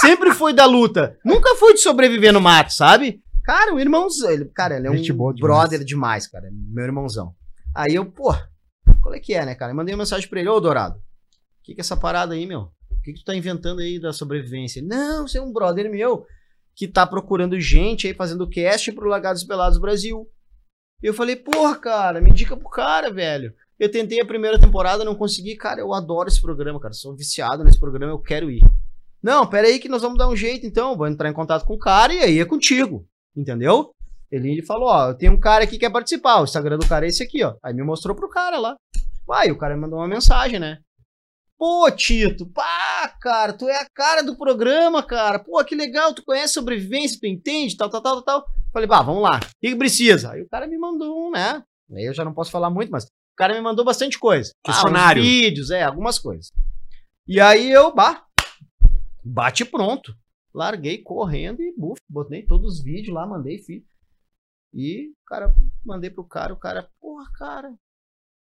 sempre 0.00 0.32
foi 0.32 0.52
da 0.52 0.66
luta. 0.66 1.18
Nunca 1.24 1.54
foi 1.56 1.74
de 1.74 1.80
sobreviver 1.80 2.32
no 2.32 2.40
mato, 2.40 2.72
sabe? 2.72 3.22
Cara, 3.44 3.74
o 3.74 3.80
irmãozão, 3.80 4.30
ele, 4.30 4.46
cara, 4.46 4.76
ele 4.76 4.88
é 4.88 4.96
Gente 4.96 5.12
um 5.12 5.16
boa 5.16 5.34
demais. 5.34 5.40
brother 5.40 5.84
demais, 5.84 6.26
cara, 6.26 6.48
meu 6.52 6.84
irmãozão. 6.84 7.34
Aí 7.74 7.94
eu, 7.94 8.06
pô, 8.06 8.34
qual 9.02 9.14
é 9.14 9.20
que 9.20 9.34
é, 9.34 9.44
né, 9.44 9.54
cara? 9.54 9.72
Eu 9.72 9.76
mandei 9.76 9.94
uma 9.94 9.98
mensagem 10.02 10.28
pra 10.28 10.40
ele, 10.40 10.48
ô 10.48 10.58
Dourado, 10.60 10.96
o 10.96 11.00
que 11.62 11.74
que 11.74 11.80
é 11.80 11.82
essa 11.82 11.96
parada 11.96 12.34
aí, 12.34 12.46
meu? 12.46 12.70
O 12.90 13.00
que 13.02 13.12
que 13.12 13.20
tu 13.20 13.24
tá 13.24 13.34
inventando 13.34 13.80
aí 13.80 14.00
da 14.00 14.12
sobrevivência? 14.12 14.82
Não, 14.82 15.28
você 15.28 15.36
é 15.36 15.42
um 15.42 15.52
brother 15.52 15.90
meu 15.90 16.24
que 16.74 16.88
tá 16.88 17.06
procurando 17.06 17.60
gente 17.60 18.06
aí 18.06 18.14
fazendo 18.14 18.48
cast 18.48 18.90
pro 18.92 19.08
Lagados 19.08 19.44
Pelados 19.44 19.78
Brasil. 19.78 20.26
E 21.02 21.06
eu 21.06 21.12
falei, 21.12 21.36
porra, 21.36 21.76
cara, 21.76 22.20
me 22.20 22.30
indica 22.30 22.56
pro 22.56 22.68
cara, 22.70 23.12
velho. 23.12 23.52
Eu 23.78 23.90
tentei 23.90 24.20
a 24.20 24.26
primeira 24.26 24.58
temporada, 24.58 25.04
não 25.04 25.14
consegui. 25.14 25.54
Cara, 25.56 25.80
eu 25.80 25.92
adoro 25.92 26.28
esse 26.28 26.40
programa, 26.40 26.80
cara. 26.80 26.94
Sou 26.94 27.14
viciado 27.14 27.62
nesse 27.62 27.78
programa, 27.78 28.12
eu 28.12 28.18
quero 28.18 28.50
ir. 28.50 28.62
Não, 29.24 29.46
pera 29.46 29.66
aí 29.66 29.78
que 29.78 29.88
nós 29.88 30.02
vamos 30.02 30.18
dar 30.18 30.28
um 30.28 30.36
jeito, 30.36 30.66
então. 30.66 30.94
Vou 30.94 31.06
entrar 31.06 31.30
em 31.30 31.32
contato 31.32 31.64
com 31.64 31.72
o 31.72 31.78
cara 31.78 32.12
e 32.12 32.18
aí 32.18 32.38
é 32.38 32.44
contigo. 32.44 33.08
Entendeu? 33.34 33.90
Ele, 34.30 34.62
falou, 34.62 34.90
ó, 34.90 35.08
eu 35.08 35.14
tenho 35.14 35.32
um 35.32 35.40
cara 35.40 35.64
aqui 35.64 35.72
que 35.72 35.78
quer 35.78 35.90
participar. 35.90 36.42
O 36.42 36.44
Instagram 36.44 36.76
do 36.76 36.86
cara 36.86 37.06
é 37.06 37.08
esse 37.08 37.22
aqui, 37.22 37.42
ó. 37.42 37.54
Aí 37.64 37.72
me 37.72 37.82
mostrou 37.82 38.14
pro 38.14 38.28
cara 38.28 38.58
lá. 38.58 38.76
Vai, 39.26 39.50
o 39.50 39.56
cara 39.56 39.74
me 39.74 39.80
mandou 39.80 39.98
uma 39.98 40.06
mensagem, 40.06 40.58
né? 40.58 40.78
Pô, 41.56 41.90
Tito, 41.90 42.46
pá, 42.50 43.16
cara, 43.18 43.54
tu 43.54 43.66
é 43.66 43.80
a 43.80 43.86
cara 43.94 44.22
do 44.22 44.36
programa, 44.36 45.02
cara. 45.02 45.38
Pô, 45.38 45.64
que 45.64 45.74
legal, 45.74 46.12
tu 46.12 46.22
conhece 46.22 46.52
sobrevivência, 46.52 47.18
tu 47.18 47.26
entende, 47.26 47.78
tal, 47.78 47.88
tal, 47.88 48.02
tal, 48.02 48.22
tal. 48.22 48.46
Falei, 48.74 48.86
bah, 48.86 49.00
vamos 49.00 49.22
lá. 49.22 49.38
O 49.38 49.40
que, 49.62 49.74
precisa? 49.74 50.32
Aí 50.32 50.42
o 50.42 50.48
cara 50.50 50.66
me 50.66 50.76
mandou 50.76 51.28
um, 51.28 51.30
né? 51.30 51.62
Aí 51.96 52.04
eu 52.04 52.12
já 52.12 52.26
não 52.26 52.34
posso 52.34 52.50
falar 52.50 52.68
muito, 52.68 52.90
mas 52.90 53.04
o 53.04 53.36
cara 53.36 53.54
me 53.54 53.60
mandou 53.62 53.86
bastante 53.86 54.18
coisa. 54.18 54.52
Questionário. 54.62 55.22
Ah, 55.22 55.24
vídeos, 55.24 55.70
é, 55.70 55.82
algumas 55.82 56.18
coisas. 56.18 56.52
E 57.26 57.40
aí 57.40 57.70
eu, 57.70 57.94
bah, 57.94 58.23
bate 59.24 59.64
pronto. 59.64 60.14
Larguei 60.52 60.98
correndo 60.98 61.62
e 61.62 61.74
buf, 61.76 62.00
botei 62.08 62.44
todos 62.44 62.78
os 62.78 62.84
vídeos 62.84 63.14
lá, 63.14 63.26
mandei, 63.26 63.58
fiz. 63.58 63.82
E, 64.72 65.12
cara, 65.26 65.54
mandei 65.84 66.10
pro 66.10 66.24
cara, 66.24 66.52
o 66.52 66.58
cara, 66.58 66.88
porra, 67.00 67.24
cara, 67.32 67.74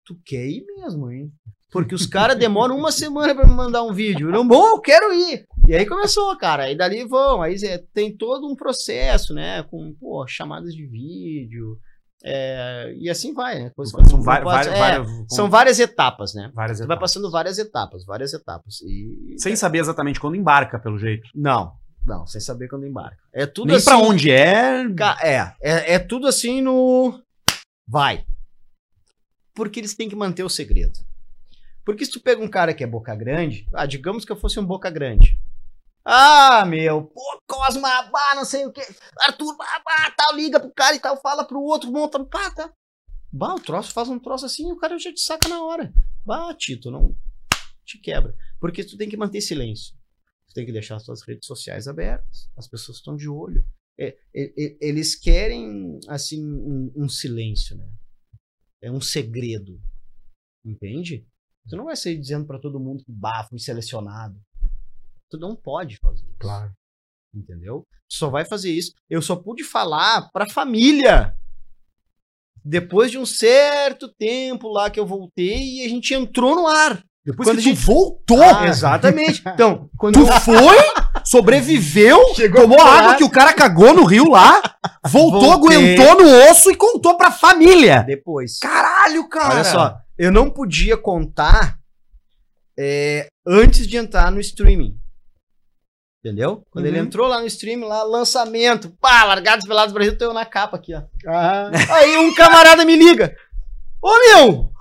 tu 0.05 0.19
quer 0.25 0.45
ir 0.47 0.65
mesmo, 0.65 1.11
hein? 1.11 1.31
Porque 1.71 1.95
os 1.95 2.05
caras 2.05 2.37
demoram 2.37 2.77
uma 2.77 2.91
semana 2.91 3.33
pra 3.33 3.47
me 3.47 3.53
mandar 3.53 3.83
um 3.83 3.93
vídeo. 3.93 4.27
Eu, 4.27 4.31
Não, 4.31 4.45
bom, 4.45 4.67
eu 4.67 4.81
quero 4.81 5.13
ir. 5.13 5.45
E 5.65 5.73
aí 5.73 5.85
começou, 5.85 6.37
cara. 6.37 6.63
Aí 6.63 6.75
dali 6.75 7.05
vão. 7.05 7.41
Aí 7.41 7.57
Zé, 7.57 7.77
tem 7.93 8.15
todo 8.15 8.45
um 8.45 8.55
processo, 8.55 9.33
né? 9.33 9.63
Com, 9.63 9.93
pô, 9.93 10.27
chamadas 10.27 10.73
de 10.75 10.85
vídeo. 10.85 11.79
É, 12.23 12.93
e 12.97 13.10
assim 13.10 13.34
vai, 13.34 13.63
né? 13.63 13.71
Coisa- 13.75 13.97
São 14.05 14.21
várias, 14.21 14.67
é, 14.67 14.77
várias- 14.79 15.10
são 15.29 15.49
várias 15.49 15.79
etapas, 15.79 16.34
né? 16.34 16.51
várias 16.53 16.77
Você 16.77 16.86
vai 16.86 16.95
etapas. 16.95 17.12
passando 17.12 17.31
várias 17.31 17.57
etapas, 17.57 18.05
várias 18.05 18.34
etapas. 18.34 18.81
E. 18.81 19.36
Sem 19.38 19.55
saber 19.55 19.79
exatamente 19.79 20.19
quando 20.19 20.36
embarca, 20.36 20.77
pelo 20.79 20.97
jeito. 20.99 21.29
Não, 21.36 21.73
não, 22.05 22.25
sem 22.27 22.39
saber 22.41 22.67
quando 22.67 22.86
embarca. 22.86 23.17
É 23.34 23.45
tudo 23.45 23.67
Nem 23.67 23.77
assim. 23.77 23.86
pra 23.86 23.97
onde 23.97 24.29
é. 24.31 24.84
É, 25.21 25.53
é, 25.62 25.93
é 25.95 25.99
tudo 25.99 26.27
assim 26.27 26.62
no. 26.62 27.19
Vai. 27.88 28.23
Porque 29.53 29.79
eles 29.79 29.95
têm 29.95 30.07
que 30.10 30.15
manter 30.15 30.43
o 30.43 30.49
segredo. 30.49 30.99
Porque 31.84 32.05
se 32.05 32.12
tu 32.12 32.19
pega 32.21 32.41
um 32.41 32.47
cara 32.47 32.73
que 32.73 32.84
é 32.84 32.88
boca 32.88 33.13
grande, 33.15 33.67
ah, 33.73 33.86
digamos 33.86 34.23
que 34.23 34.31
eu 34.31 34.36
fosse 34.36 34.60
um 34.60 34.65
boca 34.65 34.89
grande. 34.89 35.38
Ah, 36.03 36.65
meu, 36.65 37.03
pô, 37.05 37.21
Cosma, 37.47 38.09
não 38.35 38.43
sei 38.45 38.65
o 38.65 38.71
que. 38.71 38.81
Arthur, 39.19 39.55
bah, 39.55 40.11
tal, 40.17 40.35
liga 40.35 40.59
pro 40.59 40.71
cara 40.73 40.95
e 40.95 40.99
tal, 40.99 41.19
fala 41.21 41.45
pro 41.45 41.61
outro, 41.61 41.91
monta, 41.91 42.23
pá, 42.25 42.49
tá. 42.51 42.73
Bah, 43.31 43.53
o 43.55 43.59
troço 43.59 43.93
faz 43.93 44.09
um 44.09 44.19
troço 44.19 44.45
assim 44.45 44.69
e 44.69 44.73
o 44.73 44.77
cara 44.77 44.97
já 44.97 45.13
te 45.13 45.21
saca 45.21 45.47
na 45.47 45.63
hora. 45.63 45.93
Bah, 46.25 46.53
Tito, 46.55 46.89
não 46.91 47.15
te 47.85 47.97
quebra. 47.99 48.35
Porque 48.59 48.83
tu 48.83 48.97
tem 48.97 49.07
que 49.09 49.15
manter 49.17 49.41
silêncio. 49.41 49.95
Tu 50.47 50.53
tem 50.53 50.65
que 50.65 50.71
deixar 50.71 50.97
as 50.97 51.03
tuas 51.03 51.21
redes 51.21 51.45
sociais 51.45 51.87
abertas. 51.87 52.49
As 52.57 52.67
pessoas 52.67 52.97
estão 52.97 53.15
de 53.15 53.29
olho. 53.29 53.65
É, 53.99 54.17
e- 54.33 54.53
e- 54.57 54.77
eles 54.81 55.15
querem, 55.15 55.99
assim, 56.09 56.43
um, 56.43 56.91
um 56.95 57.07
silêncio, 57.09 57.77
né? 57.77 57.87
É 58.81 58.91
um 58.91 58.99
segredo. 58.99 59.79
Entende? 60.65 61.25
Tu 61.69 61.75
não 61.77 61.85
vai 61.85 61.95
sair 61.95 62.17
dizendo 62.17 62.45
pra 62.45 62.59
todo 62.59 62.79
mundo 62.79 63.03
que, 63.03 63.11
bah, 63.11 63.45
fui 63.49 63.59
selecionado. 63.59 64.39
Tu 65.31 65.37
não 65.39 65.55
pode 65.55 65.97
fazer 65.97 66.23
isso. 66.25 66.35
Claro. 66.39 66.69
Entendeu? 67.33 67.85
Tu 68.09 68.15
só 68.17 68.29
vai 68.29 68.43
fazer 68.45 68.69
isso. 68.71 68.91
Eu 69.09 69.21
só 69.21 69.35
pude 69.35 69.63
falar 69.63 70.29
pra 70.33 70.49
família. 70.49 71.33
Depois 72.63 73.09
de 73.09 73.17
um 73.17 73.25
certo 73.25 74.07
tempo 74.19 74.67
lá 74.67 74.89
que 74.89 74.99
eu 74.99 75.05
voltei 75.05 75.77
e 75.79 75.85
a 75.85 75.89
gente 75.89 76.13
entrou 76.13 76.55
no 76.55 76.67
ar. 76.67 77.01
Depois 77.25 77.47
Quando 77.47 77.61
que 77.61 77.69
a 77.69 77.73
gente- 77.73 77.85
voltou, 77.85 78.41
Ah, 78.43 78.67
exatamente. 78.67 79.41
Então, 79.47 79.89
quando 79.97 80.15
tu 80.15 80.25
foi, 80.41 80.75
sobreviveu, 81.23 82.33
Chegou 82.35 82.61
tomou 82.63 82.81
água 82.81 83.15
que 83.15 83.23
o 83.23 83.29
cara 83.29 83.53
cagou 83.53 83.93
no 83.93 84.03
rio 84.05 84.29
lá, 84.29 84.61
voltou, 85.07 85.59
Voltei. 85.59 85.95
aguentou 85.95 86.21
no 86.23 86.49
osso 86.51 86.69
e 86.71 86.75
contou 86.75 87.15
pra 87.15 87.31
família. 87.31 88.03
depois. 88.03 88.59
Caralho, 88.59 89.27
cara. 89.29 89.53
Olha 89.55 89.63
só, 89.63 89.97
eu 90.17 90.31
não 90.31 90.49
podia 90.49 90.97
contar 90.97 91.77
é, 92.77 93.27
antes 93.47 93.87
de 93.87 93.97
entrar 93.97 94.31
no 94.31 94.39
streaming. 94.39 94.97
Entendeu? 96.23 96.63
Quando 96.69 96.86
ele 96.86 96.99
Uhum. 96.99 97.05
entrou 97.05 97.27
lá 97.27 97.39
no 97.39 97.47
streaming, 97.47 97.86
lá, 97.86 98.03
lançamento, 98.03 98.91
pá, 99.01 99.23
largados 99.23 99.65
pelados 99.67 99.91
Brasil, 99.93 100.15
tô 100.17 100.25
eu 100.25 100.34
na 100.34 100.45
capa 100.45 100.77
aqui, 100.77 100.93
ó. 100.93 101.01
Ah, 101.27 101.71
Aí 101.95 102.15
um 102.17 102.34
camarada 102.36 102.86
me 102.86 102.95
liga. 102.95 103.36
Ô 104.01 104.10
meu! 104.19 104.71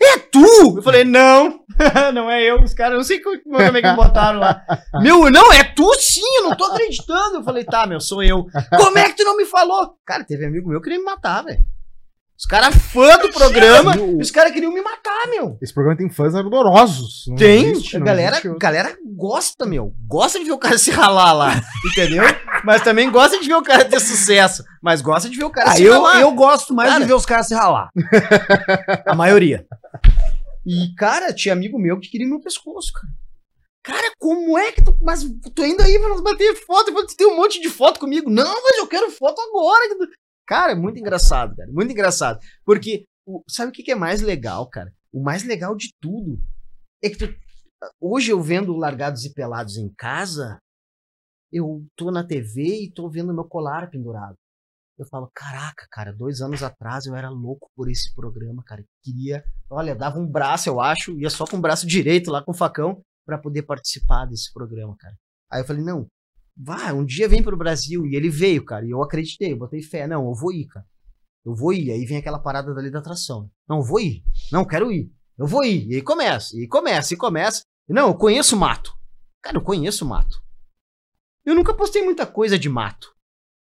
É 0.00 0.16
tu? 0.18 0.76
Eu 0.76 0.82
falei, 0.82 1.04
não, 1.04 1.60
não 2.14 2.30
é 2.30 2.42
eu. 2.44 2.62
Os 2.62 2.72
caras, 2.72 2.96
não 2.96 3.04
sei 3.04 3.20
como, 3.20 3.38
como 3.42 3.60
é 3.60 3.82
que 3.82 3.88
me 3.88 3.96
botaram 3.96 4.38
lá. 4.38 4.62
Meu, 5.02 5.28
não, 5.30 5.52
é 5.52 5.64
tu 5.64 5.92
sim, 5.94 6.22
eu 6.38 6.44
não 6.44 6.56
tô 6.56 6.64
acreditando. 6.66 7.36
Eu 7.38 7.42
falei, 7.42 7.64
tá, 7.64 7.84
meu, 7.86 8.00
sou 8.00 8.22
eu. 8.22 8.46
Como 8.76 8.96
é 8.96 9.08
que 9.10 9.16
tu 9.16 9.24
não 9.24 9.36
me 9.36 9.44
falou? 9.44 9.96
Cara, 10.06 10.24
teve 10.24 10.46
amigo 10.46 10.68
meu 10.68 10.80
que 10.80 10.84
queria 10.84 10.98
me 11.00 11.04
matar, 11.04 11.42
velho. 11.44 11.58
Os 12.38 12.46
caras 12.46 12.72
fã 12.76 13.18
do 13.18 13.30
programa, 13.32 13.96
O- 13.96 14.18
e 14.18 14.22
os 14.22 14.30
caras 14.30 14.52
queriam 14.52 14.72
me 14.72 14.80
matar, 14.80 15.26
meu. 15.28 15.58
esse 15.60 15.74
programa 15.74 15.98
tem 15.98 16.08
fãs 16.08 16.36
ardorosos. 16.36 17.24
Tem, 17.36 17.70
existe, 17.72 17.96
a 17.96 18.00
galera, 18.00 18.38
existe- 18.38 18.58
galera 18.58 18.96
gosta, 19.16 19.66
meu. 19.66 19.92
Gosta 20.06 20.38
de 20.38 20.44
ver 20.44 20.52
o 20.52 20.58
cara 20.58 20.78
se 20.78 20.92
ralar 20.92 21.32
lá, 21.32 21.60
entendeu? 21.90 22.22
Mas 22.64 22.82
também 22.82 23.10
gosta 23.10 23.40
de 23.40 23.46
ver 23.48 23.54
o 23.56 23.62
cara 23.62 23.84
ter 23.84 23.98
sucesso. 23.98 24.62
Mas 24.80 25.00
gosta 25.00 25.28
de 25.28 25.36
ver 25.36 25.44
o 25.44 25.50
cara 25.50 25.70
Ah, 25.70 25.74
se 25.74 25.82
eu, 25.82 25.94
ralar. 26.00 26.20
eu 26.20 26.30
gosto 26.32 26.72
mais 26.72 26.88
Cara. 26.90 27.00
de 27.00 27.08
ver 27.08 27.14
os 27.14 27.26
caras 27.26 27.48
se 27.48 27.54
ralar. 27.54 27.88
A 29.04 29.14
maioria. 29.16 29.66
E, 30.64 30.94
cara, 30.96 31.32
tinha 31.32 31.52
amigo 31.54 31.76
meu 31.78 31.98
que 31.98 32.08
queria 32.08 32.26
meu 32.28 32.40
pescoço, 32.40 32.92
cara. 32.92 33.08
Cara, 33.82 34.12
como 34.18 34.56
é 34.58 34.70
que 34.70 34.84
tu. 34.84 34.96
Mas 35.00 35.24
tô 35.54 35.64
indo 35.64 35.82
aí 35.82 35.98
pra 35.98 36.10
nós 36.10 36.20
bater 36.20 36.54
foto, 36.66 36.86
depois 36.86 37.06
tu 37.06 37.16
tem 37.16 37.26
um 37.26 37.36
monte 37.36 37.60
de 37.60 37.68
foto 37.70 37.98
comigo. 37.98 38.28
Não, 38.30 38.62
mas 38.62 38.78
eu 38.78 38.86
quero 38.86 39.10
foto 39.10 39.40
agora. 39.40 39.82
Cara, 40.48 40.72
é 40.72 40.74
muito 40.74 40.98
engraçado, 40.98 41.54
cara. 41.54 41.70
Muito 41.70 41.92
engraçado. 41.92 42.40
Porque, 42.64 43.04
o- 43.26 43.42
sabe 43.48 43.68
o 43.70 43.72
que 43.72 43.82
que 43.82 43.92
é 43.92 43.94
mais 43.94 44.22
legal, 44.22 44.66
cara? 44.68 44.90
O 45.12 45.22
mais 45.22 45.44
legal 45.44 45.76
de 45.76 45.92
tudo 46.00 46.40
é 47.04 47.10
que 47.10 47.16
tu. 47.18 47.26
Hoje 48.00 48.32
eu 48.32 48.42
vendo 48.42 48.74
Largados 48.74 49.24
e 49.26 49.32
Pelados 49.32 49.76
em 49.76 49.92
casa, 49.94 50.58
eu 51.52 51.84
tô 51.94 52.10
na 52.10 52.24
TV 52.26 52.84
e 52.84 52.90
tô 52.92 53.08
vendo 53.10 53.32
meu 53.34 53.44
colar 53.44 53.90
pendurado. 53.90 54.34
Eu 54.98 55.06
falo, 55.06 55.30
caraca, 55.32 55.86
cara, 55.92 56.12
dois 56.12 56.40
anos 56.40 56.60
atrás 56.62 57.06
eu 57.06 57.14
era 57.14 57.28
louco 57.28 57.70
por 57.76 57.88
esse 57.88 58.12
programa, 58.14 58.64
cara. 58.64 58.82
Queria, 59.04 59.44
olha, 59.70 59.94
dava 59.94 60.18
um 60.18 60.26
braço, 60.26 60.68
eu 60.68 60.80
acho, 60.80 61.12
ia 61.20 61.30
só 61.30 61.46
com 61.46 61.58
o 61.58 61.60
braço 61.60 61.86
direito 61.86 62.32
lá 62.32 62.42
com 62.42 62.50
o 62.50 62.56
facão 62.56 63.00
pra 63.24 63.38
poder 63.38 63.62
participar 63.62 64.24
desse 64.26 64.52
programa, 64.52 64.96
cara. 64.98 65.14
Aí 65.52 65.60
eu 65.60 65.66
falei, 65.66 65.84
não, 65.84 66.08
vai, 66.58 66.92
um 66.92 67.04
dia 67.04 67.28
vem 67.28 67.42
pro 67.42 67.56
Brasil. 67.56 68.06
E 68.06 68.16
ele 68.16 68.28
veio, 68.28 68.64
cara, 68.64 68.84
e 68.84 68.90
eu 68.90 69.02
acreditei, 69.02 69.52
eu 69.52 69.56
botei 69.56 69.82
fé. 69.82 70.06
Não, 70.06 70.26
eu 70.26 70.34
vou 70.34 70.52
ir, 70.52 70.66
cara. 70.66 70.86
Eu 71.44 71.54
vou 71.54 71.72
ir. 71.72 71.90
Aí 71.90 72.04
vem 72.04 72.18
aquela 72.18 72.38
parada 72.38 72.74
dali 72.74 72.90
da 72.90 72.98
atração. 72.98 73.50
Não, 73.68 73.78
eu 73.78 73.82
vou 73.84 74.00
ir. 74.00 74.22
Não, 74.52 74.64
quero 74.64 74.90
ir. 74.90 75.10
Eu 75.38 75.46
vou 75.46 75.64
ir. 75.64 75.86
E 75.88 75.94
aí 75.94 76.02
começa, 76.02 76.58
e 76.58 76.66
começa, 76.66 77.14
e 77.14 77.16
começa. 77.16 77.62
Não, 77.88 78.08
eu 78.08 78.14
conheço 78.14 78.56
mato. 78.56 78.92
Cara, 79.40 79.56
eu 79.56 79.62
conheço 79.62 80.04
mato. 80.04 80.42
Eu 81.44 81.54
nunca 81.54 81.72
postei 81.72 82.02
muita 82.02 82.26
coisa 82.26 82.58
de 82.58 82.68
mato. 82.68 83.14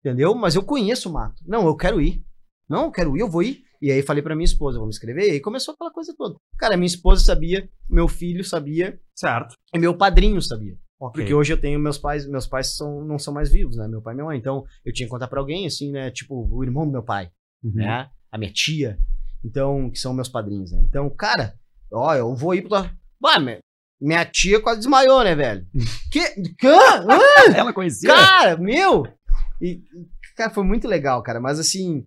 Entendeu? 0.00 0.34
Mas 0.34 0.54
eu 0.54 0.62
conheço 0.64 1.08
o 1.08 1.12
mato. 1.12 1.42
Não, 1.46 1.66
eu 1.66 1.76
quero 1.76 2.00
ir. 2.00 2.24
Não, 2.68 2.84
eu 2.84 2.90
quero 2.90 3.16
ir, 3.16 3.20
eu 3.20 3.28
vou 3.28 3.42
ir. 3.42 3.62
E 3.82 3.90
aí 3.90 4.02
falei 4.02 4.22
pra 4.22 4.34
minha 4.34 4.44
esposa, 4.44 4.78
vou 4.78 4.86
me 4.86 4.90
inscrever. 4.90 5.28
E 5.28 5.30
aí 5.32 5.40
começou 5.40 5.74
aquela 5.74 5.90
coisa 5.90 6.14
toda. 6.16 6.36
Cara, 6.58 6.76
minha 6.76 6.86
esposa 6.86 7.24
sabia, 7.24 7.68
meu 7.88 8.08
filho 8.08 8.42
sabia, 8.44 9.00
Certo. 9.14 9.54
e 9.74 9.78
meu 9.78 9.96
padrinho 9.96 10.40
sabia. 10.42 10.76
Ok. 11.00 11.12
Porque 11.22 11.32
hoje 11.34 11.52
eu 11.52 11.58
tenho 11.60 11.80
meus 11.80 11.96
pais, 11.96 12.26
meus 12.28 12.46
pais 12.46 12.76
são, 12.76 13.02
não 13.02 13.18
são 13.18 13.32
mais 13.32 13.50
vivos, 13.50 13.76
né? 13.76 13.88
Meu 13.88 14.02
pai 14.02 14.12
e 14.12 14.16
minha 14.16 14.26
mãe. 14.26 14.38
Então 14.38 14.64
eu 14.84 14.92
tinha 14.92 15.06
que 15.06 15.10
contar 15.10 15.28
pra 15.28 15.40
alguém, 15.40 15.66
assim, 15.66 15.90
né? 15.90 16.10
Tipo, 16.10 16.46
o 16.50 16.62
irmão 16.62 16.84
do 16.84 16.92
meu 16.92 17.02
pai, 17.02 17.30
Uhum. 17.64 17.72
né? 17.74 18.10
A 18.30 18.36
minha 18.38 18.52
tia. 18.52 18.98
Então, 19.44 19.90
que 19.90 19.98
são 19.98 20.12
meus 20.12 20.28
padrinhos, 20.28 20.70
né? 20.72 20.82
Então, 20.86 21.08
cara, 21.08 21.54
ó, 21.90 22.14
eu 22.14 22.34
vou 22.34 22.54
ir 22.54 22.68
pra. 22.68 22.90
Bah, 23.18 23.40
minha, 23.40 23.58
minha 24.00 24.24
tia 24.26 24.60
quase 24.60 24.80
desmaiou, 24.80 25.24
né, 25.24 25.34
velho? 25.34 25.66
Que. 26.12 26.20
Cã? 26.58 26.76
Hã? 27.08 27.54
Ela 27.56 27.72
conhecia? 27.72 28.08
Cara, 28.14 28.56
meu! 28.58 29.06
E, 29.62 29.80
cara, 30.36 30.50
foi 30.50 30.64
muito 30.64 30.86
legal, 30.86 31.22
cara. 31.22 31.40
Mas 31.40 31.58
assim, 31.58 32.04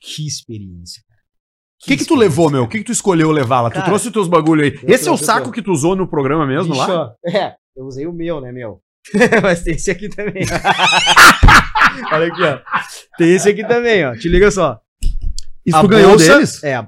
que 0.00 0.26
experiência. 0.26 1.00
O 1.82 1.86
que, 1.86 1.96
que 1.96 2.04
tu 2.04 2.14
levou, 2.14 2.48
meu? 2.50 2.62
O 2.64 2.68
que, 2.68 2.78
que 2.78 2.84
tu 2.84 2.92
escolheu 2.92 3.30
levar 3.32 3.60
lá? 3.60 3.68
Tu 3.70 3.74
Cara, 3.74 3.86
trouxe 3.86 4.06
os 4.06 4.12
teus 4.12 4.28
bagulho 4.28 4.62
aí. 4.62 4.78
Esse 4.84 5.08
é 5.08 5.10
o 5.12 5.16
saco 5.16 5.50
que 5.50 5.60
tu 5.62 5.72
usou 5.72 5.96
no 5.96 6.06
programa 6.08 6.46
mesmo 6.46 6.72
Bicho, 6.74 6.86
lá? 6.86 7.12
É, 7.26 7.56
eu 7.76 7.84
usei 7.84 8.06
o 8.06 8.12
meu, 8.12 8.40
né, 8.40 8.52
meu? 8.52 8.82
Mas 9.42 9.62
tem 9.62 9.74
esse 9.74 9.90
aqui 9.90 10.08
também. 10.08 10.44
Olha 12.12 12.26
aqui, 12.26 12.42
ó. 12.42 12.60
Tem 13.18 13.34
esse 13.34 13.48
aqui 13.48 13.66
também, 13.66 14.04
ó. 14.04 14.14
Te 14.14 14.28
liga 14.28 14.50
só. 14.50 14.80
Isso 15.64 15.76
A 15.76 15.80
tu 15.80 15.88
ganhou 15.88 16.10
bolsa- 16.10 16.34
deles? 16.34 16.64
É. 16.64 16.86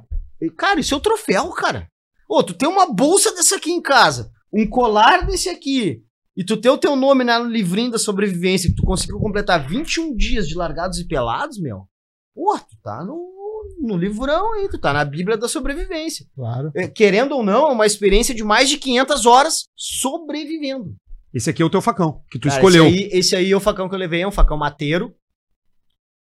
Cara, 0.56 0.80
isso 0.80 0.94
é 0.94 0.96
o 0.96 1.00
troféu, 1.00 1.48
cara. 1.50 1.88
Ô, 2.28 2.42
tu 2.42 2.54
tem 2.54 2.68
uma 2.68 2.92
bolsa 2.92 3.34
dessa 3.34 3.56
aqui 3.56 3.70
em 3.70 3.80
casa, 3.80 4.30
um 4.52 4.66
colar 4.68 5.26
desse 5.26 5.48
aqui, 5.48 6.02
e 6.36 6.44
tu 6.44 6.56
tem 6.56 6.70
o 6.70 6.78
teu 6.78 6.96
nome 6.96 7.22
no 7.24 7.44
livrinho 7.44 7.90
da 7.90 7.98
sobrevivência, 7.98 8.68
que 8.68 8.76
tu 8.76 8.82
conseguiu 8.82 9.18
completar 9.18 9.66
21 9.66 10.14
dias 10.16 10.48
de 10.48 10.54
largados 10.54 10.98
e 10.98 11.06
pelados, 11.06 11.60
meu. 11.60 11.86
Pô, 12.34 12.58
tu 12.58 12.76
tá 12.82 13.04
no, 13.04 13.14
no 13.80 13.96
livrão 13.96 14.52
aí, 14.54 14.68
tu 14.68 14.78
tá 14.78 14.92
na 14.92 15.04
Bíblia 15.04 15.36
da 15.36 15.48
sobrevivência. 15.48 16.26
Claro. 16.34 16.70
É, 16.74 16.88
Querendo 16.88 17.32
ou 17.36 17.42
não, 17.42 17.68
é 17.68 17.72
uma 17.72 17.86
experiência 17.86 18.34
de 18.34 18.42
mais 18.44 18.68
de 18.68 18.76
500 18.78 19.26
horas 19.26 19.64
sobrevivendo. 19.76 20.94
Esse 21.32 21.50
aqui 21.50 21.62
é 21.62 21.64
o 21.64 21.70
teu 21.70 21.82
facão, 21.82 22.22
que 22.30 22.38
tu 22.38 22.48
Cara, 22.48 22.60
escolheu. 22.60 22.86
Esse 22.86 22.94
aí, 23.02 23.08
esse 23.12 23.36
aí 23.36 23.50
é 23.52 23.56
o 23.56 23.60
facão 23.60 23.88
que 23.88 23.94
eu 23.94 23.98
levei, 23.98 24.22
é 24.22 24.26
um 24.28 24.32
facão 24.32 24.56
mateiro. 24.56 25.14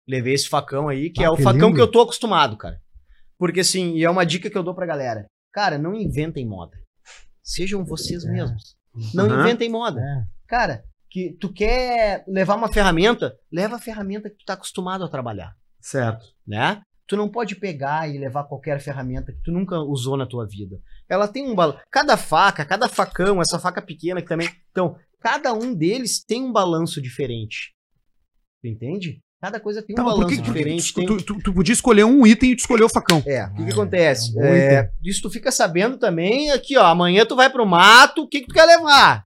Levei 0.08 0.34
esse 0.34 0.48
facão 0.50 0.88
aí, 0.88 1.10
que 1.10 1.22
Ah, 1.24 1.28
é 1.28 1.30
o 1.30 1.36
que 1.38 1.44
facão 1.44 1.68
lindo. 1.68 1.76
que 1.76 1.82
eu 1.82 1.90
tô 1.92 2.02
acostumado, 2.02 2.58
cara. 2.58 2.80
Porque 3.38 3.60
assim, 3.60 3.96
e 3.96 4.04
é 4.04 4.10
uma 4.10 4.26
dica 4.26 4.50
que 4.50 4.58
eu 4.58 4.64
dou 4.64 4.74
pra 4.76 4.86
galera. 4.86 5.26
Cara, 5.54 5.78
não 5.78 5.94
inventem 5.96 6.48
moda. 6.48 6.78
Sejam 7.44 7.84
vocês 7.86 8.24
É. 8.26 8.32
mesmos. 8.32 8.76
Não 9.14 9.26
inventem 9.28 9.70
moda. 9.70 10.00
É. 10.00 10.24
Cara, 10.48 10.84
que 11.10 11.36
tu 11.40 11.52
quer 11.52 12.24
levar 12.28 12.56
uma 12.56 12.72
ferramenta, 12.72 13.36
leva 13.52 13.76
a 13.76 13.80
ferramenta 13.80 14.30
que 14.30 14.38
tu 14.38 14.46
tá 14.46 14.54
acostumado 14.54 15.04
a 15.04 15.10
trabalhar, 15.10 15.54
Certo. 15.82 16.26
né? 16.48 16.82
Tu 17.08 17.16
não 17.16 17.30
pode 17.30 17.56
pegar 17.56 18.10
e 18.10 18.18
levar 18.18 18.46
qualquer 18.46 18.80
ferramenta 18.82 19.32
que 19.32 19.42
tu 19.44 19.52
nunca 19.52 19.78
usou 19.80 20.18
na 20.18 20.26
tua 20.26 20.48
vida. 20.48 20.80
Ela 21.08 21.28
tem 21.28 21.48
um 21.48 21.54
balanço. 21.54 21.80
Cada 21.92 22.18
faca, 22.18 22.66
cada 22.66 22.88
facão, 22.90 23.40
essa 23.42 23.60
faca 23.60 23.82
pequena 23.82 24.22
que 24.22 24.28
também. 24.28 24.50
Então, 24.72 24.98
cada 25.20 25.54
um 25.54 25.74
deles 25.74 26.24
tem 26.24 26.42
um 26.44 26.52
balanço 26.52 27.00
diferente. 27.02 27.74
Tu 28.64 28.70
entende? 28.70 29.22
Cada 29.40 29.60
coisa 29.60 29.84
tem 29.84 29.94
um 29.94 29.98
Tá, 29.98 30.04
balanço 30.04 30.42
diferente. 30.42 30.92
tu, 30.94 30.96
tem- 30.96 31.06
tu, 31.06 31.22
tu- 31.24 31.40
tu 31.44 31.54
podia 31.54 31.74
escolher 31.74 32.06
um 32.06 32.26
item 32.26 32.52
e 32.52 32.56
tu 32.56 32.60
escolheu 32.62 32.88
o 32.88 32.90
facão? 32.92 33.22
É, 33.28 33.44
o 33.46 33.54
que, 33.54 33.64
que 33.66 33.70
Ah, 33.70 33.74
acontece? 33.74 34.40
é 34.40 34.58
É, 34.76 34.92
isso 35.04 35.22
tu 35.22 35.30
fica 35.30 35.52
sabendo 35.52 36.00
também, 36.00 36.50
aqui 36.52 36.76
ó, 36.76 36.86
amanhã 36.86 37.24
tu 37.24 37.36
vai 37.36 37.52
pro 37.52 37.66
mato, 37.68 38.24
o 38.24 38.28
que, 38.28 38.42
que 38.42 38.48
tu 38.48 38.54
quer 38.56 38.66
levar? 38.66 39.24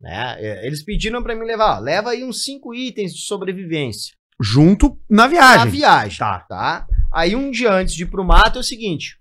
Né? 0.00 0.36
É, 0.38 0.66
eles 0.66 0.84
pediram 0.84 1.22
pra 1.22 1.34
mim 1.34 1.44
levar, 1.44 1.78
ó, 1.78 1.80
leva 1.80 2.10
aí 2.10 2.22
uns 2.22 2.44
cinco 2.44 2.72
itens 2.74 3.12
de 3.12 3.22
sobrevivência 3.22 4.14
Junto 4.40 4.98
na 5.08 5.22
na 5.22 5.28
viagem. 5.28 5.70
viagem, 5.70 6.18
Tá. 6.18 6.40
tá? 6.40 6.86
Aí 7.12 7.36
um 7.36 7.50
dia 7.50 7.72
antes 7.72 7.94
de 7.94 8.02
ir 8.02 8.10
pro 8.10 8.24
mato 8.24 8.58
é 8.58 8.60
o 8.60 8.64
seguinte, 8.64 9.18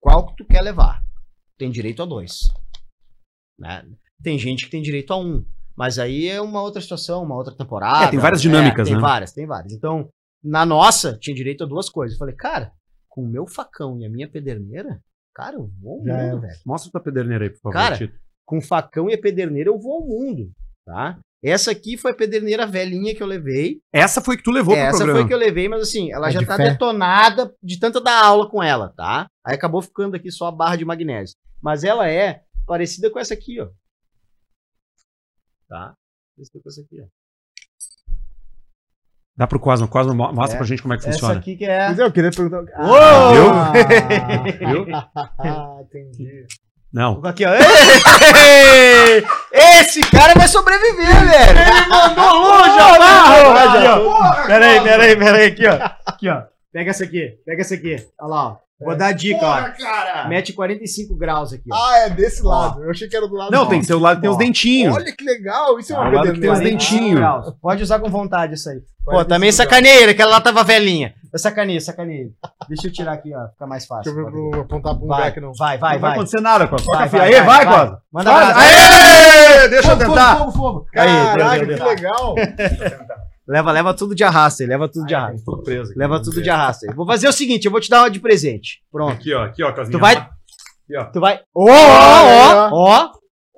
qual 0.00 0.26
que 0.26 0.36
tu 0.36 0.44
quer 0.44 0.60
levar? 0.62 1.02
Tem 1.56 1.70
direito 1.70 2.02
a 2.02 2.06
dois. 2.06 2.40
Né? 3.58 3.84
Tem 4.22 4.38
gente 4.38 4.64
que 4.64 4.70
tem 4.70 4.82
direito 4.82 5.12
a 5.12 5.18
um, 5.18 5.44
mas 5.76 5.98
aí 5.98 6.28
é 6.28 6.40
uma 6.40 6.60
outra 6.62 6.80
situação, 6.80 7.22
uma 7.22 7.36
outra 7.36 7.54
temporada. 7.54 8.06
É, 8.06 8.10
tem 8.10 8.18
várias 8.18 8.42
dinâmicas, 8.42 8.86
tem 8.88 8.96
né? 8.96 9.00
várias, 9.02 9.32
tem 9.32 9.46
várias. 9.46 9.72
Então, 9.72 10.08
na 10.42 10.64
nossa, 10.66 11.16
tinha 11.18 11.34
direito 11.34 11.64
a 11.64 11.66
duas 11.66 11.88
coisas. 11.88 12.14
Eu 12.14 12.18
falei, 12.18 12.34
cara, 12.34 12.72
com 13.08 13.22
o 13.22 13.28
meu 13.28 13.46
facão 13.46 13.98
e 14.00 14.04
a 14.06 14.10
minha 14.10 14.28
pederneira, 14.28 15.00
cara, 15.34 15.56
eu 15.56 15.70
vou 15.80 15.92
ao 15.92 15.98
mundo, 15.98 16.10
é. 16.10 16.48
velho. 16.48 16.60
Mostra 16.66 16.90
tua 16.90 17.00
pederneira 17.02 17.44
aí, 17.44 17.50
por 17.50 17.60
favor. 17.60 17.72
Cara, 17.74 17.96
Tito. 17.96 18.18
Com 18.44 18.58
o 18.58 18.62
facão 18.62 19.08
e 19.08 19.14
a 19.14 19.20
pederneira 19.20 19.70
eu 19.70 19.78
vou 19.78 19.94
ao 20.00 20.06
mundo, 20.06 20.50
tá? 20.84 21.18
Essa 21.42 21.70
aqui 21.70 21.96
foi 21.96 22.10
a 22.10 22.14
pederneira 22.14 22.66
velhinha 22.66 23.14
que 23.14 23.22
eu 23.22 23.26
levei. 23.26 23.80
Essa 23.92 24.20
foi 24.20 24.36
que 24.36 24.42
tu 24.42 24.50
levou 24.50 24.74
pro 24.74 24.82
Essa 24.82 24.98
programa. 24.98 25.20
foi 25.20 25.28
que 25.28 25.32
eu 25.34 25.38
levei, 25.38 25.68
mas 25.68 25.80
assim, 25.82 26.12
ela 26.12 26.28
É 26.28 26.32
já 26.32 26.40
de 26.40 26.46
tá 26.46 26.56
fé. 26.56 26.70
detonada 26.70 27.54
de 27.62 27.78
tanto 27.80 27.98
dar 28.00 28.22
aula 28.22 28.48
com 28.48 28.62
ela, 28.62 28.92
tá? 28.94 29.26
Aí 29.44 29.54
acabou 29.54 29.80
ficando 29.80 30.14
aqui 30.16 30.30
só 30.30 30.46
a 30.48 30.52
barra 30.52 30.76
de 30.76 30.84
magnésio. 30.84 31.34
Mas 31.62 31.82
ela 31.82 32.08
é 32.10 32.42
parecida 32.66 33.10
com 33.10 33.18
essa 33.18 33.32
aqui, 33.34 33.58
ó. 33.60 33.68
Tá? 35.68 35.94
Parecida 36.36 36.62
com 36.62 36.68
essa 36.68 36.80
aqui, 36.82 37.00
ó. 37.00 37.06
Dá 39.36 39.46
pro 39.46 39.58
Cosmo. 39.60 39.88
Cosmo, 39.88 40.14
mo- 40.14 40.32
mostra 40.34 40.56
É. 40.56 40.58
pra 40.58 40.66
gente 40.66 40.82
como 40.82 40.92
é 40.92 40.98
que 40.98 41.04
Essa 41.08 41.12
funciona. 41.12 41.40
aqui 41.40 41.56
que 41.56 41.64
é. 41.64 41.90
É, 41.92 42.02
eu 42.02 42.12
queria 42.12 42.30
perguntar. 42.30 42.64
Uou! 42.78 43.72
Viu? 44.58 44.84
Ah, 45.38 45.78
entendi. 45.82 46.46
Não. 46.92 47.20
Aqui, 47.24 47.44
ó. 47.46 47.50
Esse 49.52 50.00
cara 50.10 50.34
vai 50.34 50.48
sobreviver, 50.48 51.06
velho! 51.06 51.58
Ele 51.60 51.88
mandou 51.88 52.34
longe, 52.34 52.78
ó! 52.80 54.46
Peraí, 54.46 54.80
peraí, 54.80 55.16
peraí, 55.16 55.46
aqui, 55.46 55.66
ó. 55.66 55.78
Aqui, 56.06 56.28
ó. 56.28 56.42
Pega 56.72 56.90
essa 56.90 57.04
aqui, 57.04 57.38
pega 57.44 57.60
essa 57.62 57.74
aqui. 57.74 57.96
Olha 58.20 58.30
lá, 58.30 58.46
ó. 58.48 58.56
Vou 58.80 58.96
dar 58.96 59.08
a 59.08 59.12
dica, 59.12 59.44
ó. 59.44 59.70
cara! 59.70 60.26
Mete 60.28 60.52
45 60.52 61.14
graus 61.14 61.52
aqui, 61.52 61.68
ó. 61.70 61.76
Ah, 61.76 61.98
é 61.98 62.10
desse 62.10 62.42
lado. 62.42 62.82
Eu 62.82 62.90
achei 62.90 63.08
que 63.08 63.16
era 63.16 63.28
do 63.28 63.34
lado 63.34 63.50
Não, 63.52 63.64
do 63.64 63.70
tem 63.70 63.80
que 63.80 63.86
ser 63.86 63.94
o 63.94 63.98
lado 63.98 64.16
que 64.16 64.22
tem 64.22 64.30
os 64.30 64.38
dentinhos. 64.38 64.96
Olha 64.96 65.14
que 65.14 65.24
legal. 65.24 65.78
Isso 65.78 65.92
é 65.92 65.98
uma 65.98 66.10
lado 66.10 66.32
que 66.32 66.40
tem 66.40 66.50
os 66.50 66.60
dentinhos. 66.60 67.20
Pode 67.60 67.82
usar 67.82 67.98
com 67.98 68.08
vontade 68.08 68.54
isso 68.54 68.70
aí. 68.70 68.78
Pô, 69.04 69.12
45 69.12 69.28
também 69.28 69.52
sacaneia, 69.52 70.10
aquela 70.10 70.32
lá 70.32 70.40
tava 70.40 70.62
velhinha. 70.62 71.14
Eu 71.32 71.38
sacaneei, 71.38 71.80
sacaneei. 71.80 72.32
Deixa 72.68 72.88
eu 72.88 72.92
tirar 72.92 73.12
aqui, 73.12 73.32
ó. 73.34 73.48
Fica 73.50 73.66
mais 73.66 73.86
fácil. 73.86 74.12
Deixa 74.12 74.18
eu 74.18 74.24
ver 74.24 74.50
pro, 74.50 74.60
apontar 74.62 74.94
lugar 74.94 75.20
Vai, 75.20 75.32
que 75.32 75.40
não. 75.40 75.52
vai, 75.54 75.78
vai, 75.78 75.94
não 75.94 76.00
vai 76.00 76.10
vai. 76.10 76.18
acontecer 76.18 76.40
nada, 76.40 76.66
Cosmo. 76.66 76.92
Vai, 76.92 77.08
vai. 77.08 77.20
Aí, 77.20 77.42
vai, 77.42 77.64
vai, 77.64 77.78
Cosmo. 77.78 77.98
Manda 78.12 78.32
brasa. 78.32 78.60
Aê! 78.60 79.68
Deixa 79.68 79.92
eu 79.92 79.98
tentar. 79.98 80.36
Fogo, 80.38 80.52
fogo, 80.52 80.68
fogo. 80.72 80.86
Aí, 80.96 81.08
deu, 81.08 81.24
Caraca, 81.24 81.66
deu, 81.66 81.96
que 81.96 82.02
deu. 82.02 83.16
Leva, 83.50 83.72
leva 83.72 83.92
tudo 83.92 84.14
de 84.14 84.22
arrasta 84.22 84.62
aí, 84.62 84.68
leva 84.68 84.88
tudo 84.88 85.06
de 85.06 85.14
arrasta. 85.14 85.38
Surpresa. 85.38 85.92
Leva 85.96 86.22
tudo 86.22 86.40
de 86.40 86.48
arrasta 86.48 86.86
aí. 86.86 86.94
Vou 86.94 87.04
fazer 87.04 87.26
o 87.26 87.32
seguinte, 87.32 87.64
eu 87.64 87.72
vou 87.72 87.80
te 87.80 87.90
dar 87.90 88.02
uma 88.02 88.10
de 88.10 88.20
presente. 88.20 88.80
Pronto. 88.92 89.14
Aqui, 89.14 89.34
ó. 89.34 89.42
Aqui, 89.42 89.64
ó, 89.64 89.72
Cosminha. 89.72 89.90
Tu 89.90 90.00
vai. 90.00 90.14
Aqui, 90.14 90.96
ó. 90.96 91.04
Tu 91.06 91.20
vai. 91.20 91.40
Ó, 91.52 91.68
ó, 91.68 92.68
ó, 92.70 92.70
ó. 92.72 93.10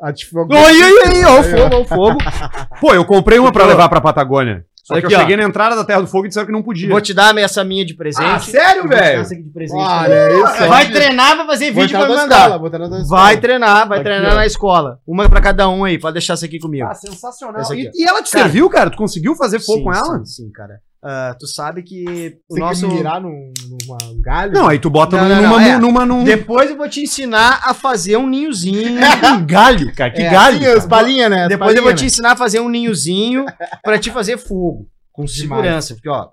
Atifogo. 0.02 0.54
Oi, 0.54 0.82
oi, 0.82 0.92
oi, 1.08 1.24
ó, 1.24 1.40
o 1.40 1.42
fogo, 1.42 1.76
ó, 1.76 1.80
o 1.80 1.84
fogo. 1.84 2.18
Pô, 2.80 2.94
eu 2.94 3.04
comprei 3.04 3.38
uma 3.38 3.52
pra 3.52 3.66
levar 3.66 3.90
pra 3.90 4.00
Patagônia. 4.00 4.64
Só 4.82 4.94
que 4.94 5.06
Aqui, 5.06 5.14
eu 5.14 5.18
ó. 5.18 5.20
cheguei 5.20 5.36
na 5.36 5.44
entrada 5.44 5.76
da 5.76 5.84
Terra 5.84 6.00
do 6.00 6.08
Fogo 6.08 6.24
e 6.26 6.28
disseram 6.28 6.46
que 6.46 6.52
não 6.52 6.60
podia. 6.62 6.88
Vou 6.88 7.00
te 7.00 7.14
dar 7.14 7.36
essa 7.38 7.62
minha 7.62 7.84
de 7.86 7.94
presente. 7.94 8.26
Ah, 8.26 8.40
sério, 8.40 8.78
Eu 8.78 8.82
vou 8.82 8.90
te 8.90 8.96
dar 8.96 9.02
velho? 9.02 9.20
essa 9.20 9.34
aqui 9.34 9.42
de 9.44 9.50
presente. 9.50 9.80
Olha 9.80 10.30
isso. 10.32 10.68
vai 10.68 10.90
treinar, 10.90 11.36
vai 11.36 11.46
fazer 11.46 11.70
vídeo 11.70 11.98
pra 11.98 12.08
me 12.08 12.14
mandar. 12.16 12.36
escola, 12.40 12.58
vou 12.58 12.66
entrar 12.66 12.88
na 12.88 12.98
escola. 13.00 13.22
Vai 13.22 13.36
treinar, 13.40 13.88
vai 13.88 13.98
Aqui, 13.98 14.04
treinar 14.08 14.32
ó. 14.32 14.34
na 14.34 14.46
escola. 14.46 15.00
Uma 15.06 15.28
pra 15.28 15.40
cada 15.40 15.68
um 15.68 15.84
aí, 15.84 15.98
pode 16.00 16.14
deixar 16.14 16.32
essa 16.32 16.46
aqui 16.46 16.58
comigo. 16.58 16.84
Ah, 16.84 16.94
sensacional. 16.94 17.62
E, 17.74 17.90
e 17.94 18.04
ela 18.04 18.22
te 18.24 18.30
Cara, 18.32 18.42
serviu, 18.44 18.68
cara? 18.68 18.90
Tu 18.90 18.96
conseguiu 18.96 19.36
fazer 19.36 19.60
fogo 19.60 19.78
sim, 19.78 19.84
com 19.84 19.92
ela? 19.94 20.18
Sim, 20.18 20.24
sim, 20.24 20.50
cara. 20.50 20.80
Ah, 21.04 21.34
tu 21.36 21.48
sabe 21.48 21.82
que 21.82 22.38
o 22.48 22.54
Você 22.54 22.60
nosso. 22.60 22.88
mirar 22.88 23.20
num, 23.20 23.52
numa 23.68 23.98
galho? 24.22 24.52
Não, 24.52 24.68
aí 24.68 24.78
tu 24.78 24.88
bota 24.88 25.16
Não, 25.16 25.24
num- 25.24 25.34
não, 25.34 25.42
não, 25.42 25.48
numa, 25.50 25.64
é. 25.64 25.78
numa, 25.78 26.06
num... 26.06 26.22
Depois 26.24 26.70
eu 26.70 26.76
vou 26.76 26.88
te 26.88 27.00
ensinar 27.00 27.60
a 27.64 27.74
fazer 27.74 28.16
um 28.16 28.28
ninhozinho. 28.28 29.00
Um 29.34 29.44
galho, 29.46 29.92
cara. 29.94 30.12
Que 30.12 30.22
É, 30.22 30.30
galho. 30.30 30.58
Sim, 30.58 30.64
cara. 30.64 30.78
as 30.78 30.86
palhinhas, 30.86 31.30
né? 31.30 31.42
As 31.44 31.48
Depois 31.48 31.74
eu 31.74 31.82
vou 31.82 31.90
te 31.92 31.96
palhinhas, 31.96 32.12
ensinar 32.12 32.32
a 32.32 32.36
fazer 32.36 32.60
um 32.60 32.68
ninhozinho 32.68 33.44
pra 33.82 33.98
te 33.98 34.10
fazer 34.12 34.38
fogo. 34.38 34.88
Com 35.10 35.26
segurança. 35.26 35.94
Porque, 35.94 36.08
ó. 36.08 36.28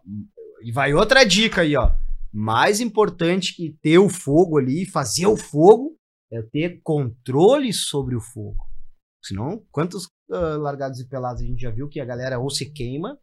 E 0.64 0.72
vai 0.72 0.94
outra 0.94 1.24
dica 1.26 1.62
aí, 1.62 1.76
ó. 1.76 1.92
Mais 2.32 2.80
importante 2.80 3.56
que 3.56 3.76
ter 3.82 3.98
o 3.98 4.08
fogo 4.08 4.60
ali, 4.60 4.86
fazer 4.86 5.26
o 5.26 5.36
fogo, 5.36 5.96
é 6.32 6.44
ter 6.44 6.80
controle 6.84 7.74
sobre 7.74 8.16
o 8.16 8.22
fogo. 8.22 8.64
Senão, 9.24 9.64
quantos 9.72 10.08
ah, 10.32 10.58
largados 10.60 11.00
e 11.00 11.08
pelados 11.10 11.42
a 11.42 11.46
gente 11.46 11.60
já 11.62 11.72
viu 11.72 11.88
que 11.90 12.00
a 12.00 12.06
galera 12.06 12.38
ou 12.40 12.52
se 12.52 12.72
queima 12.72 13.18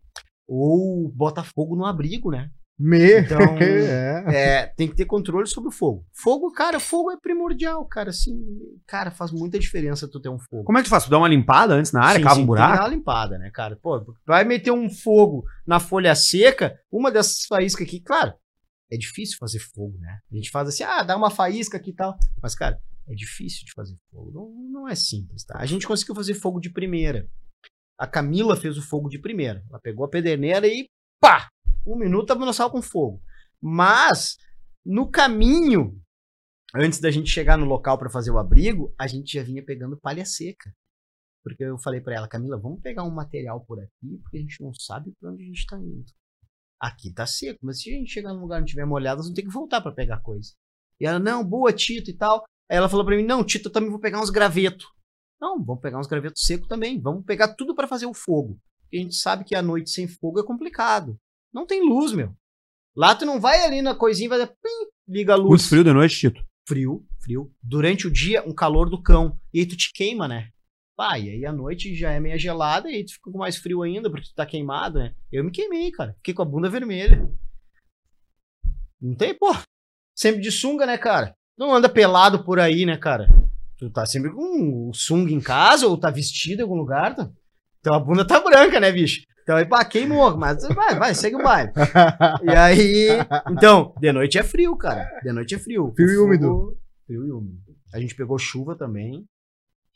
ou 0.47 1.11
bota 1.15 1.43
fogo 1.43 1.77
no 1.77 1.85
abrigo, 1.85 2.31
né? 2.31 2.51
Me... 2.79 3.21
Então, 3.21 3.39
é. 3.59 4.25
É, 4.29 4.67
tem 4.67 4.87
que 4.87 4.95
ter 4.95 5.07
controle 5.07 5.47
sobre 5.47 5.71
o 5.71 5.73
fogo. 5.73 6.05
Fogo, 6.13 6.53
cara, 6.53 6.79
fogo 6.79 7.11
é 7.11 7.17
primordial, 7.17 7.85
cara. 7.87 8.11
Assim, 8.11 8.39
cara, 8.87 9.11
faz 9.11 9.33
muita 9.33 9.59
diferença 9.59 10.09
tu 10.09 10.21
ter 10.21 10.29
um 10.29 10.39
fogo. 10.39 10.65
Como 10.65 10.77
é 10.77 10.83
que 10.83 10.89
tu 10.89 10.91
faz? 10.91 11.05
Tu 11.05 11.11
dá 11.11 11.19
uma 11.19 11.29
limpada 11.29 11.75
antes 11.75 11.93
na 11.93 12.03
área, 12.03 12.19
Sim, 12.19 12.25
cava 12.25 12.35
sim, 12.37 12.43
um 12.43 12.47
Tem 12.47 12.55
que 12.55 12.61
dar 12.61 12.67
buraco? 12.67 12.83
uma 12.83 12.95
limpada, 12.95 13.39
né, 13.39 13.51
cara? 13.51 13.77
Pô, 13.77 14.05
vai 14.27 14.45
meter 14.45 14.71
um 14.71 14.91
fogo 14.91 15.45
na 15.67 15.81
folha 15.81 16.15
seca, 16.15 16.79
uma 16.93 17.11
dessas 17.11 17.47
faíscas 17.47 17.87
aqui, 17.87 18.01
claro, 18.01 18.35
é 18.91 18.97
difícil 18.97 19.37
fazer 19.39 19.59
fogo, 19.59 19.99
né? 19.99 20.21
A 20.31 20.37
gente 20.37 20.51
faz 20.51 20.69
assim, 20.69 20.85
ah, 20.85 21.03
dá 21.03 21.17
uma 21.17 21.31
faísca 21.31 21.77
aqui 21.77 21.91
e 21.91 21.95
tal. 21.95 22.17
Mas, 22.43 22.55
cara, 22.55 22.79
é 23.09 23.15
difícil 23.15 23.65
de 23.65 23.73
fazer 23.73 23.97
fogo. 24.11 24.31
Não, 24.33 24.83
não 24.83 24.89
é 24.89 24.95
simples, 24.95 25.45
tá? 25.45 25.59
A 25.59 25.67
gente 25.67 25.87
conseguiu 25.87 26.15
fazer 26.15 26.35
fogo 26.35 26.61
de 26.61 26.71
primeira. 26.71 27.29
A 27.99 28.07
Camila 28.07 28.57
fez 28.57 28.77
o 28.77 28.83
fogo 28.83 29.09
de 29.09 29.19
primeira. 29.19 29.65
Ela 29.69 29.81
pegou 29.81 30.05
a 30.05 30.09
pederneira 30.09 30.67
e 30.67 30.89
pá! 31.21 31.49
Um 31.87 31.97
minuto 31.97 32.27
tava 32.27 32.45
no 32.45 32.71
com 32.71 32.83
fogo. 32.83 33.23
Mas, 33.61 34.37
no 34.85 35.11
caminho, 35.11 36.01
antes 36.75 37.01
da 37.01 37.11
gente 37.11 37.31
chegar 37.31 37.57
no 37.57 37.65
local 37.65 37.97
para 37.97 38.11
fazer 38.11 38.31
o 38.31 38.39
abrigo, 38.39 38.93
a 38.99 39.07
gente 39.07 39.33
já 39.33 39.43
vinha 39.43 39.65
pegando 39.65 39.99
palha 39.99 40.25
seca. 40.25 40.75
Porque 41.45 41.63
eu 41.63 41.79
falei 41.79 42.01
pra 42.01 42.17
ela, 42.17 42.29
Camila, 42.29 42.59
vamos 42.59 42.81
pegar 42.81 43.05
um 43.05 43.15
material 43.15 43.65
por 43.65 43.79
aqui, 43.79 44.19
porque 44.23 44.39
a 44.39 44.41
gente 44.41 44.61
não 44.61 44.75
sabe 44.75 45.13
pra 45.21 45.31
onde 45.31 45.45
a 45.45 45.47
gente 45.47 45.65
tá 45.65 45.79
indo. 45.79 46.05
Aqui 46.81 47.13
tá 47.15 47.25
seco, 47.25 47.61
mas 47.63 47.81
se 47.81 47.89
a 47.89 47.97
gente 47.97 48.11
chegar 48.11 48.35
num 48.35 48.41
lugar 48.41 48.57
e 48.57 48.61
não 48.61 48.67
tiver 48.67 48.85
molhado, 48.85 49.19
nós 49.19 49.27
vamos 49.27 49.37
ter 49.37 49.43
que 49.43 49.53
voltar 49.53 49.81
pra 49.81 49.93
pegar 49.93 50.21
coisa. 50.21 50.53
E 51.01 51.07
ela, 51.07 51.21
não, 51.21 51.45
boa, 51.45 51.73
Tito 51.73 52.11
e 52.11 52.17
tal. 52.17 52.43
Aí 52.69 52.77
ela 52.77 52.89
falou 52.89 53.07
pra 53.07 53.17
mim, 53.17 53.23
não, 53.23 53.45
Tito, 53.45 53.69
eu 53.69 53.73
também 53.73 53.91
vou 53.91 54.01
pegar 54.01 54.21
uns 54.21 54.29
gravetos. 54.29 54.87
Não, 55.41 55.63
vamos 55.63 55.83
pegar 55.83 55.99
uns 55.99 56.07
gravetos 56.07 56.43
secos 56.43 56.69
também. 56.69 57.01
Vamos 57.01 57.25
pegar 57.25 57.55
tudo 57.55 57.75
pra 57.75 57.89
fazer 57.89 58.07
o 58.07 58.15
fogo. 58.15 58.59
Porque 58.83 58.97
a 58.97 59.01
gente 59.01 59.15
sabe 59.15 59.45
que 59.45 59.55
a 59.55 59.63
noite 59.63 59.91
sem 59.91 60.09
fogo 60.09 60.41
é 60.41 60.45
complicado. 60.45 61.19
Não 61.53 61.67
tem 61.67 61.87
luz, 61.87 62.13
meu. 62.13 62.35
Lá 62.97 63.15
tu 63.15 63.27
não 63.27 63.41
vai 63.41 63.65
ali 63.65 63.83
na 63.83 63.95
coisinha 63.95 64.27
e 64.27 64.29
vai 64.29 64.39
dar, 64.39 64.47
pim, 64.47 64.91
liga 65.07 65.35
a 65.35 65.37
luz. 65.37 65.49
Muito 65.49 65.69
frio 65.69 65.85
de 65.85 65.93
noite, 65.93 66.19
Tito. 66.19 66.45
Frio, 66.67 67.07
frio. 67.21 67.53
Durante 67.63 68.07
o 68.07 68.11
dia, 68.11 68.43
um 68.47 68.55
calor 68.55 68.89
do 68.89 69.03
cão. 69.03 69.39
E 69.53 69.61
aí 69.61 69.67
tu 69.67 69.77
te 69.77 69.93
queima, 69.93 70.27
né? 70.27 70.51
Pá, 70.97 71.19
e 71.19 71.29
aí 71.29 71.45
a 71.45 71.53
noite 71.53 71.95
já 71.95 72.11
é 72.11 72.19
meio 72.19 72.39
gelada 72.39 72.91
e 72.91 72.95
aí 72.95 73.05
tu 73.05 73.13
fica 73.13 73.31
com 73.31 73.39
mais 73.39 73.59
frio 73.59 73.83
ainda, 73.83 74.09
porque 74.09 74.29
tu 74.29 74.35
tá 74.35 74.47
queimado, 74.47 74.99
né? 74.99 75.15
Eu 75.31 75.45
me 75.45 75.51
queimei, 75.51 75.91
cara. 75.93 76.15
Fiquei 76.15 76.33
com 76.33 76.41
a 76.41 76.47
bunda 76.47 76.71
vermelha. 76.71 77.31
Não 78.99 79.15
tem, 79.15 79.35
pô. 79.35 79.55
Sempre 80.15 80.41
de 80.41 80.51
sunga, 80.51 80.87
né, 80.87 80.97
cara? 80.97 81.37
Não 81.59 81.75
anda 81.75 81.89
pelado 81.89 82.43
por 82.45 82.59
aí, 82.59 82.87
né, 82.87 82.97
cara? 82.97 83.29
Tu 83.79 83.91
tá 83.91 84.07
sempre 84.07 84.31
com 84.31 84.89
o 84.89 84.95
sunga 84.95 85.33
em 85.33 85.41
casa 85.41 85.87
ou 85.87 85.99
tá 85.99 86.11
vestido 86.11 86.61
em 86.61 86.63
algum 86.63 86.77
lugar, 86.77 87.15
tá? 87.15 87.31
Então 87.81 87.95
a 87.95 88.01
bunda 88.01 88.27
tá 88.27 88.41
branca, 88.41 88.81
né, 88.81 88.91
bicho? 88.91 89.23
Então 89.43 89.57
aí, 89.57 89.65
pá, 89.65 89.85
queimou, 89.85 90.37
mas 90.37 90.67
vai, 90.69 90.99
vai, 90.99 91.15
segue 91.15 91.37
o 91.37 91.43
baile. 91.43 91.71
E 92.43 92.51
aí, 92.51 93.09
então, 93.51 93.95
de 94.01 94.13
noite 94.13 94.39
é 94.39 94.43
frio, 94.43 94.77
cara. 94.77 95.09
De 95.23 95.33
noite 95.33 95.55
é 95.55 95.59
frio. 95.59 95.93
Frio 95.95 96.11
e 96.11 96.17
úmido. 96.19 96.77
Frio 97.07 97.25
e 97.27 97.31
úmido. 97.31 97.59
A 97.95 98.01
gente 98.01 98.15
pegou 98.17 98.39
chuva 98.39 98.75
também. 98.77 99.25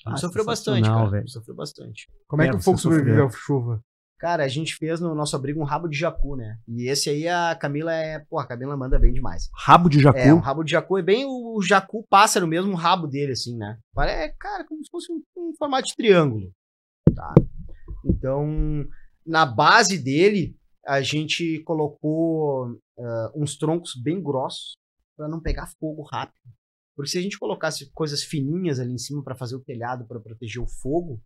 Ah, 0.06 0.16
sofreu 0.16 0.44
bastante, 0.44 0.88
cara. 0.88 1.10
velho. 1.10 1.28
Sofreu 1.28 1.54
bastante. 1.56 2.06
Como 2.28 2.42
é, 2.42 2.46
É, 2.46 2.50
que 2.50 2.56
o 2.56 2.60
fogo 2.60 2.78
sobreviveu 2.78 3.26
à 3.26 3.30
chuva? 3.30 3.82
Cara, 4.20 4.44
a 4.44 4.48
gente 4.48 4.76
fez 4.76 5.00
no 5.00 5.14
nosso 5.14 5.34
abrigo 5.34 5.58
um 5.58 5.64
rabo 5.64 5.88
de 5.88 5.98
jacu, 5.98 6.36
né? 6.36 6.58
E 6.68 6.90
esse 6.90 7.08
aí 7.08 7.26
a 7.26 7.56
Camila 7.56 7.90
é. 7.90 8.18
Pô, 8.18 8.38
a 8.38 8.46
Camila 8.46 8.76
manda 8.76 8.98
bem 8.98 9.14
demais. 9.14 9.48
Rabo 9.56 9.88
de 9.88 9.98
jacu. 9.98 10.18
É, 10.18 10.34
um 10.34 10.40
rabo 10.40 10.62
de 10.62 10.72
jacu 10.72 10.98
é 10.98 11.02
bem 11.02 11.24
o, 11.24 11.58
jacu 11.62 12.06
pássaro 12.06 12.46
mesmo, 12.46 12.72
o 12.72 12.76
rabo 12.76 13.06
dele, 13.06 13.32
assim, 13.32 13.56
né? 13.56 13.78
Parece, 13.94 14.36
cara, 14.38 14.66
como 14.66 14.84
se 14.84 14.90
fosse 14.90 15.10
um, 15.10 15.22
um 15.38 15.54
formato 15.56 15.86
de 15.86 15.96
triângulo. 15.96 16.52
Tá? 17.16 17.32
Então, 18.04 18.86
na 19.26 19.46
base 19.46 19.96
dele, 19.96 20.54
a 20.86 21.00
gente 21.00 21.62
colocou 21.64 22.78
ah, 22.98 23.32
uns 23.34 23.56
troncos 23.56 23.94
bem 23.94 24.22
grossos 24.22 24.76
para 25.16 25.28
não 25.28 25.40
pegar 25.40 25.72
fogo 25.80 26.02
rápido. 26.02 26.36
Porque 26.94 27.10
se 27.10 27.16
a 27.16 27.22
gente 27.22 27.38
colocasse 27.38 27.90
coisas 27.94 28.22
fininhas 28.22 28.78
ali 28.78 28.92
em 28.92 28.98
cima 28.98 29.24
para 29.24 29.34
fazer 29.34 29.56
o 29.56 29.64
telhado 29.64 30.06
para 30.06 30.20
proteger 30.20 30.62
o 30.62 30.66
fogo, 30.66 31.22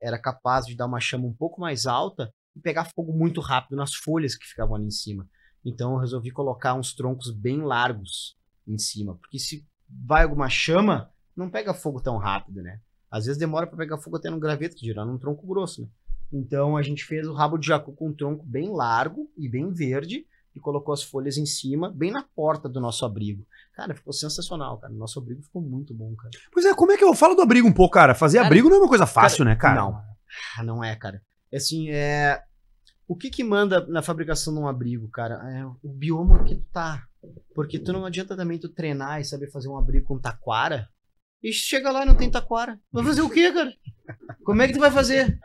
era 0.00 0.18
capaz 0.18 0.66
de 0.66 0.76
dar 0.76 0.86
uma 0.86 1.00
chama 1.00 1.26
um 1.26 1.32
pouco 1.32 1.60
mais 1.60 1.86
alta 1.86 2.32
e 2.56 2.60
pegar 2.60 2.84
fogo 2.84 3.12
muito 3.12 3.40
rápido 3.40 3.76
nas 3.76 3.94
folhas 3.94 4.34
que 4.34 4.46
ficavam 4.46 4.76
ali 4.76 4.86
em 4.86 4.90
cima. 4.90 5.28
Então 5.64 5.92
eu 5.92 5.98
resolvi 5.98 6.30
colocar 6.30 6.74
uns 6.74 6.94
troncos 6.94 7.30
bem 7.30 7.62
largos 7.62 8.36
em 8.66 8.78
cima, 8.78 9.14
porque 9.16 9.38
se 9.38 9.66
vai 9.88 10.24
alguma 10.24 10.48
chama, 10.48 11.10
não 11.36 11.50
pega 11.50 11.74
fogo 11.74 12.00
tão 12.00 12.16
rápido, 12.16 12.62
né? 12.62 12.80
Às 13.10 13.26
vezes 13.26 13.38
demora 13.38 13.66
para 13.66 13.76
pegar 13.76 13.98
fogo 13.98 14.16
até 14.16 14.30
no 14.30 14.38
graveto, 14.38 14.76
dirá 14.76 15.04
num 15.04 15.18
tronco 15.18 15.46
grosso, 15.46 15.82
né? 15.82 15.88
Então 16.32 16.76
a 16.76 16.82
gente 16.82 17.04
fez 17.04 17.26
o 17.26 17.34
rabo 17.34 17.58
de 17.58 17.66
jacu 17.66 17.92
com 17.92 18.08
um 18.08 18.14
tronco 18.14 18.44
bem 18.46 18.70
largo 18.70 19.30
e 19.36 19.48
bem 19.48 19.72
verde 19.72 20.26
e 20.54 20.60
colocou 20.60 20.92
as 20.92 21.02
folhas 21.02 21.36
em 21.36 21.46
cima, 21.46 21.92
bem 21.94 22.10
na 22.10 22.24
porta 22.34 22.68
do 22.68 22.80
nosso 22.80 23.04
abrigo. 23.04 23.46
Cara, 23.74 23.94
ficou 23.94 24.12
sensacional, 24.12 24.78
cara. 24.78 24.92
Nosso 24.92 25.18
abrigo 25.18 25.42
ficou 25.42 25.62
muito 25.62 25.94
bom, 25.94 26.14
cara. 26.16 26.30
Pois 26.52 26.64
é, 26.66 26.74
como 26.74 26.92
é 26.92 26.96
que 26.96 27.04
eu 27.04 27.14
falo 27.14 27.34
do 27.34 27.42
abrigo 27.42 27.68
um 27.68 27.72
pouco, 27.72 27.94
cara? 27.94 28.14
Fazer 28.14 28.38
Cara, 28.38 28.48
abrigo 28.48 28.68
não 28.68 28.76
é 28.76 28.80
uma 28.80 28.88
coisa 28.88 29.06
fácil, 29.06 29.44
né, 29.44 29.54
cara? 29.56 29.80
Não. 29.80 30.02
Ah, 30.58 30.62
Não 30.62 30.84
é, 30.84 30.94
cara. 30.96 31.22
É 31.52 31.56
Assim, 31.56 31.90
é. 31.90 32.42
O 33.06 33.16
que 33.16 33.28
que 33.28 33.42
manda 33.42 33.84
na 33.88 34.02
fabricação 34.02 34.54
de 34.54 34.60
um 34.60 34.68
abrigo, 34.68 35.08
cara? 35.08 35.34
É 35.50 35.66
o 35.66 35.88
bioma 35.88 36.44
que 36.44 36.54
tu 36.54 36.64
tá. 36.72 37.04
Porque 37.54 37.78
tu 37.78 37.92
não 37.92 38.06
adianta 38.06 38.36
também 38.36 38.58
tu 38.58 38.68
treinar 38.68 39.20
e 39.20 39.24
saber 39.24 39.50
fazer 39.50 39.68
um 39.68 39.76
abrigo 39.76 40.06
com 40.06 40.18
taquara. 40.18 40.88
E 41.42 41.52
chega 41.52 41.90
lá 41.90 42.02
e 42.02 42.06
não 42.06 42.14
tem 42.14 42.30
taquara. 42.30 42.78
Vai 42.92 43.04
fazer 43.04 43.22
o 43.22 43.30
quê, 43.30 43.52
cara? 43.52 43.72
Como 44.44 44.62
é 44.62 44.66
que 44.68 44.74
tu 44.74 44.80
vai 44.80 44.90
fazer? 44.90 45.38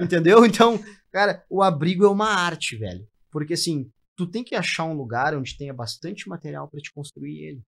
Entendeu? 0.00 0.44
Então, 0.44 0.82
cara, 1.12 1.44
o 1.48 1.62
abrigo 1.62 2.04
é 2.04 2.08
uma 2.08 2.28
arte, 2.28 2.76
velho. 2.76 3.06
Porque 3.30 3.54
assim, 3.54 3.90
tu 4.16 4.26
tem 4.26 4.42
que 4.42 4.54
achar 4.54 4.84
um 4.84 4.94
lugar 4.94 5.36
onde 5.36 5.56
tenha 5.56 5.74
bastante 5.74 6.28
material 6.28 6.68
pra 6.68 6.80
te 6.80 6.92
construir 6.92 7.38
ele. 7.44 7.62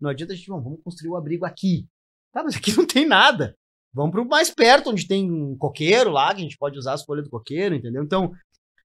Não 0.00 0.10
adianta 0.10 0.32
a 0.32 0.36
gente, 0.36 0.48
"Bom, 0.48 0.60
vamos 0.62 0.80
construir 0.82 1.10
o 1.10 1.16
abrigo 1.16 1.44
aqui. 1.44 1.86
Tá, 2.32 2.42
mas 2.42 2.56
aqui 2.56 2.72
não 2.76 2.86
tem 2.86 3.06
nada. 3.06 3.54
Vamos 3.92 4.12
pro 4.12 4.24
mais 4.24 4.50
perto, 4.50 4.90
onde 4.90 5.06
tem 5.06 5.30
um 5.30 5.56
coqueiro 5.56 6.10
lá, 6.10 6.32
que 6.32 6.40
a 6.40 6.44
gente 6.44 6.56
pode 6.56 6.78
usar 6.78 6.94
as 6.94 7.04
folhas 7.04 7.24
do 7.24 7.30
coqueiro, 7.30 7.74
entendeu? 7.74 8.02
Então, 8.04 8.32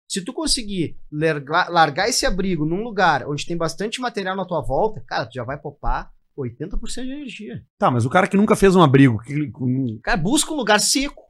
se 0.09 0.23
tu 0.25 0.33
conseguir 0.33 0.97
largar, 1.11 1.69
largar 1.69 2.09
esse 2.09 2.25
abrigo 2.25 2.65
num 2.65 2.83
lugar 2.83 3.27
onde 3.27 3.45
tem 3.45 3.55
bastante 3.55 4.01
material 4.01 4.35
na 4.35 4.45
tua 4.45 4.61
volta, 4.61 5.01
cara, 5.07 5.25
tu 5.27 5.33
já 5.35 5.43
vai 5.43 5.59
poupar 5.59 6.11
80% 6.37 7.03
de 7.05 7.11
energia. 7.11 7.63
Tá, 7.77 7.89
mas 7.91 8.03
o 8.05 8.09
cara 8.09 8.27
que 8.27 8.35
nunca 8.35 8.55
fez 8.55 8.75
um 8.75 8.81
abrigo, 8.81 9.19
que- 9.21 9.51
Cara, 10.03 10.17
busca 10.17 10.51
um 10.51 10.55
lugar 10.57 10.79
seco, 10.79 11.23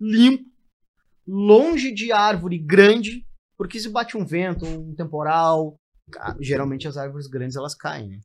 limpo, 0.00 0.50
longe 1.26 1.92
de 1.92 2.10
árvore 2.12 2.58
grande, 2.58 3.26
porque 3.60 3.78
se 3.78 3.90
bate 3.90 4.16
um 4.16 4.24
vento, 4.24 4.64
um 4.64 4.94
temporal, 4.94 5.76
geralmente 6.40 6.88
as 6.88 6.96
árvores 6.96 7.26
grandes 7.26 7.56
elas 7.56 7.74
caem, 7.74 8.08
né? 8.08 8.20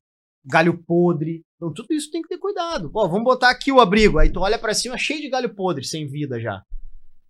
Galho 0.46 0.82
podre, 0.82 1.44
então 1.58 1.74
tudo 1.74 1.92
isso 1.94 2.10
tem 2.10 2.22
que 2.22 2.30
ter 2.30 2.38
cuidado. 2.38 2.90
Pô, 2.90 3.06
vamos 3.10 3.26
botar 3.26 3.50
aqui 3.50 3.70
o 3.70 3.82
abrigo, 3.82 4.18
aí 4.18 4.32
tu 4.32 4.40
olha 4.40 4.58
pra 4.58 4.74
cima 4.74 4.98
cheio 4.98 5.20
de 5.20 5.30
galho 5.30 5.54
podre, 5.54 5.84
sem 5.84 6.08
vida 6.08 6.40
já. 6.40 6.64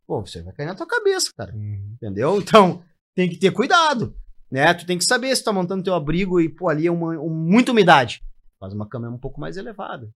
Pô, 0.05 0.23
você 0.23 0.43
vai 0.43 0.53
cair 0.53 0.67
na 0.67 0.75
tua 0.75 0.85
cabeça, 0.85 1.31
cara. 1.35 1.51
Entendeu? 1.93 2.37
Então, 2.37 2.83
tem 3.15 3.27
que 3.27 3.39
ter 3.39 3.49
cuidado. 3.51 4.15
Né? 4.51 4.71
Tu 4.75 4.85
tem 4.85 4.99
que 4.99 5.03
saber 5.05 5.35
se 5.35 5.43
tá 5.43 5.51
montando 5.51 5.83
teu 5.83 5.95
abrigo 5.95 6.39
e, 6.39 6.47
pô, 6.47 6.69
ali 6.69 6.85
é 6.85 6.91
uma, 6.91 7.19
um- 7.19 7.33
muita 7.33 7.71
umidade. 7.71 8.21
Faz 8.59 8.71
uma 8.71 8.87
cama 8.87 9.09
um 9.09 9.17
pouco 9.17 9.41
mais 9.41 9.57
elevada. 9.57 10.07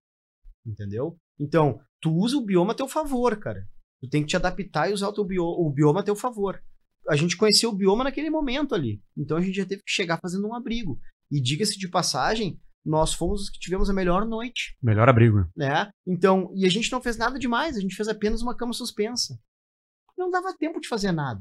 Entendeu? 0.64 1.16
Então, 1.40 1.80
tu 2.00 2.12
usa 2.14 2.36
o 2.36 2.44
bioma 2.44 2.70
a 2.72 2.76
teu 2.76 2.86
favor, 2.86 3.36
cara. 3.36 3.66
Tu 4.00 4.08
tem 4.08 4.22
que 4.22 4.28
te 4.28 4.36
adaptar 4.36 4.88
e 4.88 4.92
usar 4.92 5.08
o, 5.08 5.12
teu 5.12 5.24
bio, 5.24 5.42
o 5.44 5.68
bioma 5.72 6.00
a 6.00 6.04
teu 6.04 6.14
favor. 6.14 6.62
A 7.08 7.16
gente 7.16 7.36
conheceu 7.36 7.70
o 7.70 7.74
bioma 7.74 8.04
naquele 8.04 8.30
momento 8.30 8.74
ali. 8.74 9.00
Então 9.16 9.36
a 9.36 9.40
gente 9.40 9.56
já 9.56 9.66
teve 9.66 9.82
que 9.82 9.90
chegar 9.92 10.18
fazendo 10.20 10.46
um 10.46 10.54
abrigo. 10.54 10.98
E 11.30 11.40
diga-se 11.40 11.78
de 11.78 11.88
passagem, 11.88 12.58
nós 12.84 13.12
fomos 13.12 13.42
os 13.42 13.50
que 13.50 13.58
tivemos 13.58 13.88
a 13.90 13.92
melhor 13.92 14.26
noite 14.26 14.76
melhor 14.82 15.08
abrigo. 15.08 15.46
né? 15.56 15.90
Então, 16.06 16.50
e 16.56 16.66
a 16.66 16.70
gente 16.70 16.90
não 16.90 17.00
fez 17.00 17.16
nada 17.16 17.38
demais, 17.38 17.76
a 17.76 17.80
gente 17.80 17.94
fez 17.94 18.08
apenas 18.08 18.42
uma 18.42 18.56
cama 18.56 18.72
suspensa. 18.72 19.38
Não 20.16 20.30
dava 20.30 20.54
tempo 20.56 20.80
de 20.80 20.88
fazer 20.88 21.12
nada. 21.12 21.40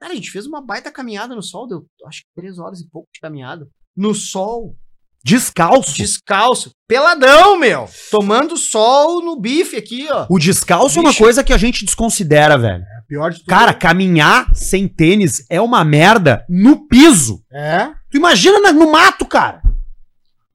Cara, 0.00 0.12
a 0.12 0.16
gente 0.16 0.30
fez 0.30 0.46
uma 0.46 0.60
baita 0.60 0.90
caminhada 0.90 1.34
no 1.34 1.42
sol, 1.42 1.66
deu 1.66 1.86
acho 2.06 2.20
que 2.22 2.28
três 2.34 2.58
horas 2.58 2.80
e 2.80 2.88
pouco 2.88 3.08
de 3.12 3.20
caminhada. 3.20 3.68
No 3.96 4.14
sol, 4.14 4.76
Descalço. 5.24 5.96
descalço, 5.96 6.72
peladão, 6.88 7.56
meu! 7.56 7.88
Tomando 8.10 8.56
sol 8.56 9.22
no 9.24 9.38
bife 9.38 9.76
aqui, 9.76 10.08
ó. 10.10 10.26
O 10.28 10.38
descalço 10.38 10.98
é 10.98 11.02
uma 11.02 11.14
coisa 11.14 11.44
que 11.44 11.52
a 11.52 11.58
gente 11.58 11.84
desconsidera, 11.84 12.58
velho. 12.58 12.84
É 13.12 13.14
pior 13.14 13.30
de 13.30 13.38
tudo. 13.40 13.48
Cara, 13.48 13.74
caminhar 13.78 14.54
sem 14.56 14.88
tênis 14.88 15.44
é 15.50 15.60
uma 15.60 15.84
merda 15.84 16.46
no 16.48 16.88
piso. 16.88 17.44
É? 17.52 17.92
Tu 18.10 18.16
imagina 18.16 18.58
na- 18.58 18.72
no 18.72 18.90
mato, 18.90 19.26
cara. 19.26 19.62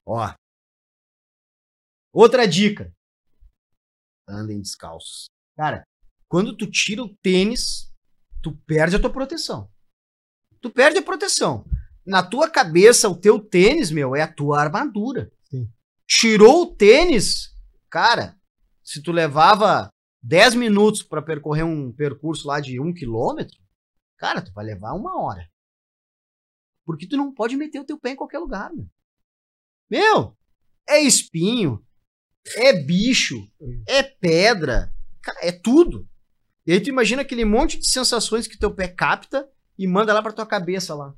Ó. 0.03 0.34
Outra 2.12 2.47
dica. 2.47 2.91
Andem 4.28 4.60
descalços. 4.60 5.28
Cara, 5.55 5.84
quando 6.28 6.55
tu 6.58 6.66
tira 6.70 7.03
o 7.03 7.16
tênis, 7.22 7.91
tu 8.41 8.58
perde 8.66 8.95
a 8.95 8.99
tua 8.99 9.12
proteção. 9.14 9.70
Tu 10.60 10.72
perde 10.72 10.97
a 10.97 11.03
proteção. 11.03 11.64
Na 12.05 12.24
tua 12.28 12.49
cabeça, 12.49 13.08
o 13.08 13.16
teu 13.20 13.39
tênis, 13.39 13.91
meu, 13.91 14.16
é 14.16 14.22
a 14.24 14.34
tua 14.34 14.60
armadura. 14.60 15.32
Sim. 15.43 15.70
Tirou 16.10 16.64
o 16.64 16.76
tênis, 16.76 17.53
cara, 17.89 18.36
se 18.84 19.01
tu 19.03 19.12
levava 19.12 19.89
10 20.28 20.56
minutos 20.56 21.02
pra 21.02 21.22
percorrer 21.22 21.64
um 21.64 21.90
percurso 21.90 22.50
lá 22.50 22.60
de 22.60 22.82
um 22.82 22.94
quilômetro, 22.94 23.58
cara, 24.18 24.42
tu 24.42 24.52
vai 24.52 24.66
levar 24.66 24.92
uma 24.92 25.24
hora. 25.24 25.50
Porque 26.86 27.08
tu 27.08 27.16
não 27.16 27.34
pode 27.34 27.56
meter 27.56 27.80
o 27.80 27.86
teu 27.86 27.98
pé 27.98 28.12
em 28.12 28.16
qualquer 28.18 28.40
lugar, 28.40 28.70
meu. 28.74 28.90
Meu, 29.90 30.38
é 30.88 31.00
espinho, 31.00 31.82
é 32.58 32.74
bicho, 32.74 33.50
é 33.88 34.04
pedra, 34.04 34.94
é 35.42 35.54
tudo. 35.54 36.06
E 36.66 36.74
aí 36.74 36.82
tu 36.82 36.90
imagina 36.90 37.22
aquele 37.22 37.46
monte 37.46 37.80
de 37.80 37.90
sensações 37.90 38.48
que 38.48 38.60
teu 38.60 38.76
pé 38.76 38.90
capta 38.90 39.50
e 39.78 39.88
manda 39.88 40.14
lá 40.14 40.22
pra 40.22 40.34
tua 40.34 40.46
cabeça 40.46 40.94
lá. 40.94 41.16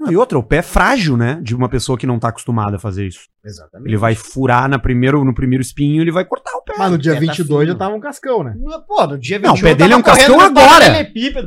Não, 0.00 0.10
e 0.10 0.16
outra, 0.16 0.38
o 0.38 0.42
pé 0.42 0.56
é 0.56 0.62
frágil, 0.62 1.14
né? 1.14 1.38
De 1.42 1.54
uma 1.54 1.68
pessoa 1.68 1.98
que 1.98 2.06
não 2.06 2.18
tá 2.18 2.28
acostumada 2.28 2.76
a 2.76 2.78
fazer 2.78 3.06
isso. 3.06 3.28
Exatamente. 3.44 3.86
Ele 3.90 3.98
vai 3.98 4.14
furar 4.14 4.66
na 4.66 4.78
primeiro, 4.78 5.22
no 5.24 5.34
primeiro 5.34 5.60
espinho, 5.60 6.00
ele 6.02 6.10
vai 6.10 6.24
cortar 6.24 6.52
o 6.56 6.62
pé. 6.62 6.72
Mas 6.78 6.90
no 6.90 6.96
dia 6.96 7.12
É, 7.12 7.14
tá 7.16 7.20
22 7.20 7.68
já 7.68 7.74
tava 7.74 7.94
um 7.94 8.00
cascão, 8.00 8.42
né? 8.42 8.54
No- 8.56 8.82
Pô, 8.86 9.06
no 9.06 9.18
dia 9.18 9.38
Não, 9.38 9.50
o 9.52 9.54
21 9.56 9.68
pé 9.68 9.74
dele 9.74 9.92
é 9.92 9.96
um 9.96 10.02
cascão 10.02 10.40
agora. 10.40 10.90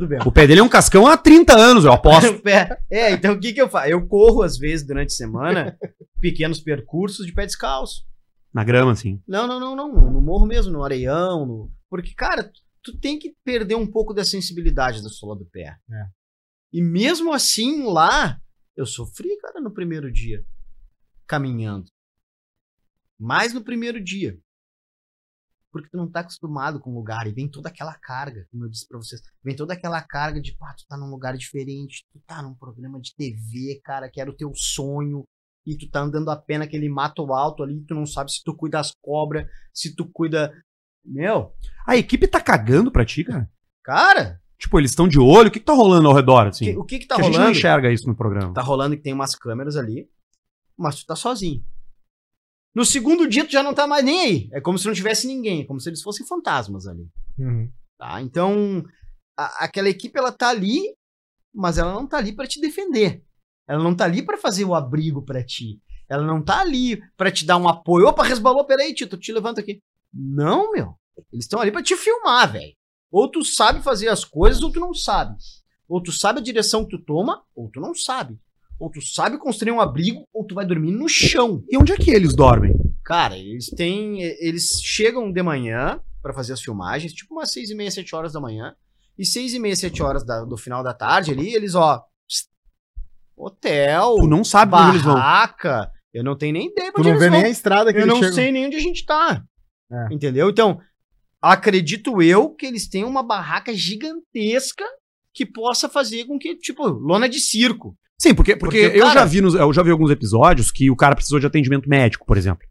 meu. 0.08 0.20
O 0.24 0.30
pé 0.32 0.46
dele 0.46 0.60
é 0.60 0.62
um 0.62 0.68
cascão 0.68 1.06
há 1.08 1.16
30 1.16 1.52
anos, 1.58 1.84
eu 1.84 1.90
aposto. 1.92 2.30
O 2.30 2.40
pé- 2.40 2.78
É, 2.88 3.10
então 3.10 3.34
o 3.34 3.40
que 3.40 3.52
que 3.52 3.60
eu 3.60 3.68
faço? 3.68 3.88
Eu 3.88 4.06
corro 4.06 4.42
às 4.42 4.56
vezes 4.56 4.86
durante 4.86 5.08
a 5.08 5.16
semana 5.16 5.76
pequenos 6.20 6.60
percursos 6.60 7.26
de 7.26 7.32
pé 7.32 7.46
descalço. 7.46 8.04
Na 8.52 8.62
grama, 8.62 8.92
assim. 8.92 9.20
Não, 9.26 9.48
não, 9.48 9.58
não, 9.58 9.74
não. 9.74 9.92
No 9.92 10.20
morro 10.20 10.46
mesmo, 10.46 10.72
no 10.72 10.84
areião. 10.84 11.44
No... 11.44 11.70
Porque, 11.90 12.14
cara, 12.16 12.44
tu- 12.44 12.60
tu 12.92 12.98
tem 13.00 13.18
que 13.18 13.34
perder 13.44 13.74
um 13.74 13.86
pouco 13.86 14.14
da 14.14 14.24
sensibilidade 14.24 15.02
da 15.02 15.08
sola 15.08 15.34
do 15.34 15.44
pé. 15.44 15.74
É. 15.90 16.04
E 16.74 16.82
mesmo 16.82 17.32
assim, 17.32 17.84
lá, 17.84 18.40
eu 18.76 18.84
sofri, 18.84 19.28
cara, 19.38 19.60
no 19.60 19.72
primeiro 19.72 20.10
dia. 20.10 20.44
Caminhando. 21.24 21.86
Mais 23.16 23.54
no 23.54 23.62
primeiro 23.62 24.02
dia. 24.02 24.36
Porque 25.70 25.88
tu 25.88 25.96
não 25.96 26.10
tá 26.10 26.20
acostumado 26.20 26.80
com 26.80 26.90
o 26.90 26.94
lugar. 26.96 27.28
E 27.28 27.32
vem 27.32 27.48
toda 27.48 27.68
aquela 27.68 27.94
carga, 27.94 28.44
como 28.50 28.64
eu 28.64 28.68
disse 28.68 28.88
pra 28.88 28.98
vocês. 28.98 29.22
Vem 29.44 29.54
toda 29.54 29.72
aquela 29.72 30.02
carga 30.02 30.40
de, 30.40 30.56
pá, 30.56 30.74
tu 30.74 30.84
tá 30.88 30.96
num 30.96 31.10
lugar 31.10 31.36
diferente. 31.36 32.04
Tu 32.12 32.20
tá 32.26 32.42
num 32.42 32.56
programa 32.56 33.00
de 33.00 33.14
TV, 33.14 33.80
cara, 33.84 34.10
que 34.10 34.20
era 34.20 34.28
o 34.28 34.36
teu 34.36 34.50
sonho. 34.52 35.22
E 35.64 35.78
tu 35.78 35.88
tá 35.88 36.00
andando 36.00 36.28
a 36.28 36.36
pé 36.36 36.58
naquele 36.58 36.88
mato 36.88 37.22
alto 37.32 37.62
ali. 37.62 37.84
Tu 37.84 37.94
não 37.94 38.04
sabe 38.04 38.32
se 38.32 38.42
tu 38.42 38.52
cuida 38.52 38.78
das 38.78 38.90
cobras, 39.00 39.48
se 39.72 39.94
tu 39.94 40.10
cuida. 40.10 40.52
Meu, 41.04 41.54
A 41.86 41.96
equipe 41.96 42.26
tá 42.26 42.40
cagando 42.40 42.90
pra 42.90 43.04
ti, 43.04 43.22
cara? 43.22 43.48
cara, 43.82 44.42
Tipo, 44.58 44.78
eles 44.78 44.92
estão 44.92 45.06
de 45.08 45.18
olho, 45.18 45.48
o 45.48 45.50
que, 45.50 45.58
que 45.60 45.64
tá 45.66 45.72
rolando 45.74 46.08
ao 46.08 46.14
redor, 46.14 46.46
assim? 46.46 46.64
que- 46.66 46.76
o 46.78 46.84
que 46.84 46.98
que 47.00 47.06
tá 47.06 47.16
que 47.16 47.20
a 47.20 47.24
gente 47.24 47.34
não 47.34 47.40
rolando? 47.40 47.58
enxerga 47.58 47.92
isso 47.92 48.06
no 48.06 48.14
programa. 48.14 48.54
Tá 48.54 48.62
rolando 48.62 48.96
que 48.96 49.02
tem 49.02 49.12
umas 49.12 49.34
câmeras 49.34 49.76
ali, 49.76 50.08
mas 50.76 50.96
tu 51.00 51.06
tá 51.06 51.16
sozinho. 51.16 51.62
No 52.74 52.84
segundo 52.84 53.28
dia 53.28 53.44
tu 53.44 53.52
já 53.52 53.62
não 53.62 53.74
tá 53.74 53.86
mais 53.86 54.04
nem 54.04 54.20
aí. 54.20 54.48
É 54.52 54.60
como 54.60 54.78
se 54.78 54.86
não 54.86 54.94
tivesse 54.94 55.26
ninguém, 55.26 55.60
é 55.62 55.64
como 55.64 55.80
se 55.80 55.88
eles 55.88 56.02
fossem 56.02 56.26
fantasmas 56.26 56.86
ali, 56.86 57.06
Uhum. 57.38 57.70
tá? 57.98 58.20
Então, 58.22 58.84
a- 59.36 59.64
aquela 59.64 59.88
equipe 59.88 60.18
ela 60.18 60.32
tá 60.32 60.48
ali, 60.48 60.94
mas 61.54 61.78
ela 61.78 61.92
não 61.92 62.06
tá 62.06 62.16
ali 62.18 62.32
pra 62.34 62.46
te 62.46 62.60
defender. 62.60 63.22
Ela 63.68 63.82
não 63.82 63.94
tá 63.94 64.04
ali 64.04 64.22
pra 64.22 64.36
fazer 64.36 64.64
o 64.64 64.74
abrigo 64.74 65.22
pra 65.22 65.42
ti. 65.44 65.80
Ela 66.08 66.22
não 66.24 66.42
tá 66.42 66.60
ali 66.60 67.00
pra 67.16 67.30
te 67.30 67.46
dar 67.46 67.56
um 67.56 67.68
apoio. 67.68 68.06
Opa, 68.08 68.22
resbalou, 68.24 68.64
peraí, 68.64 68.92
Tito, 68.94 69.16
te 69.16 69.32
levanta 69.32 69.60
aqui. 69.60 69.80
Não, 70.12 70.70
meu. 70.72 70.94
Eles 71.32 71.44
estão 71.44 71.60
ali 71.60 71.70
pra 71.72 71.82
te 71.82 71.96
filmar, 71.96 72.52
velho. 72.52 72.74
Ou 73.16 73.30
tu 73.30 73.44
sabe 73.44 73.80
fazer 73.80 74.08
as 74.08 74.24
coisas, 74.24 74.60
ou 74.62 74.72
tu 74.72 74.80
não 74.80 74.92
sabe. 74.92 75.36
Ou 75.88 76.02
tu 76.02 76.10
sabe 76.10 76.40
a 76.40 76.42
direção 76.42 76.84
que 76.84 76.96
tu 76.96 77.04
toma, 77.04 77.42
ou 77.54 77.70
tu 77.70 77.80
não 77.80 77.94
sabe. 77.94 78.36
Ou 78.80 78.90
tu 78.90 79.00
sabe 79.00 79.38
construir 79.38 79.70
um 79.70 79.80
abrigo, 79.80 80.26
ou 80.34 80.44
tu 80.44 80.54
vai 80.54 80.66
dormir 80.66 80.90
no 80.90 81.08
chão. 81.08 81.62
E 81.70 81.76
onde 81.78 81.92
é 81.92 81.96
que 81.96 82.10
eles 82.10 82.34
dormem? 82.34 82.74
Cara, 83.04 83.38
eles 83.38 83.66
têm. 83.70 84.20
Eles 84.40 84.80
chegam 84.82 85.30
de 85.30 85.42
manhã 85.44 86.00
pra 86.20 86.32
fazer 86.34 86.54
as 86.54 86.60
filmagens, 86.60 87.12
tipo 87.12 87.34
umas 87.34 87.52
seis 87.52 87.70
e 87.70 87.74
meia, 87.76 87.90
sete 87.90 88.16
horas 88.16 88.32
da 88.32 88.40
manhã. 88.40 88.74
E 89.16 89.24
seis 89.24 89.54
e 89.54 89.60
meia, 89.60 89.76
sete 89.76 90.02
horas 90.02 90.24
da- 90.24 90.44
do 90.44 90.56
final 90.56 90.82
da 90.82 90.92
tarde 90.92 91.30
ali, 91.30 91.54
eles, 91.54 91.76
ó. 91.76 92.02
Hotel, 93.36 94.16
Tu 94.20 94.26
não 94.26 94.44
sabe 94.44 94.74
onde 94.74 94.90
eles 94.90 95.02
vão. 95.02 95.14
barraca. 95.14 95.90
Eu 96.12 96.22
não 96.22 96.36
tenho 96.36 96.52
nem 96.52 96.68
ideia 96.68 96.92
pra 96.92 97.02
Tu 97.02 97.08
onde 97.08 97.08
não 97.10 97.16
eles 97.16 97.22
vê 97.24 97.30
vão. 97.30 97.38
nem 97.38 97.46
a 97.46 97.50
estrada 97.50 97.92
que 97.92 97.98
Eu 97.98 98.02
eles 98.02 98.12
não 98.12 98.20
chegam. 98.20 98.34
sei 98.34 98.52
nem 98.52 98.66
onde 98.66 98.76
a 98.76 98.80
gente 98.80 99.04
tá. 99.04 99.42
É. 99.90 100.14
Entendeu? 100.14 100.48
Então, 100.50 100.80
acredito 101.44 102.20
eu 102.22 102.50
que 102.50 102.66
eles 102.66 102.88
têm 102.88 103.04
uma 103.04 103.22
barraca 103.22 103.72
gigantesca 103.74 104.84
que 105.34 105.44
possa 105.44 105.88
fazer 105.88 106.24
com 106.24 106.38
que, 106.38 106.56
tipo, 106.56 106.86
lona 106.86 107.28
de 107.28 107.40
circo. 107.40 107.96
Sim, 108.20 108.34
porque, 108.34 108.56
porque, 108.56 108.82
Porque 108.84 108.98
eu, 108.98 109.02
cara- 109.06 109.20
já 109.20 109.26
vi 109.26 109.40
nos- 109.40 109.54
eu 109.54 109.72
já 109.72 109.82
vi 109.82 109.90
alguns 109.90 110.10
episódios 110.10 110.70
que 110.70 110.90
o 110.90 110.96
cara 110.96 111.14
precisou 111.16 111.40
de 111.40 111.46
atendimento 111.46 111.88
médico, 111.88 112.24
por 112.26 112.36
exemplo. 112.36 112.66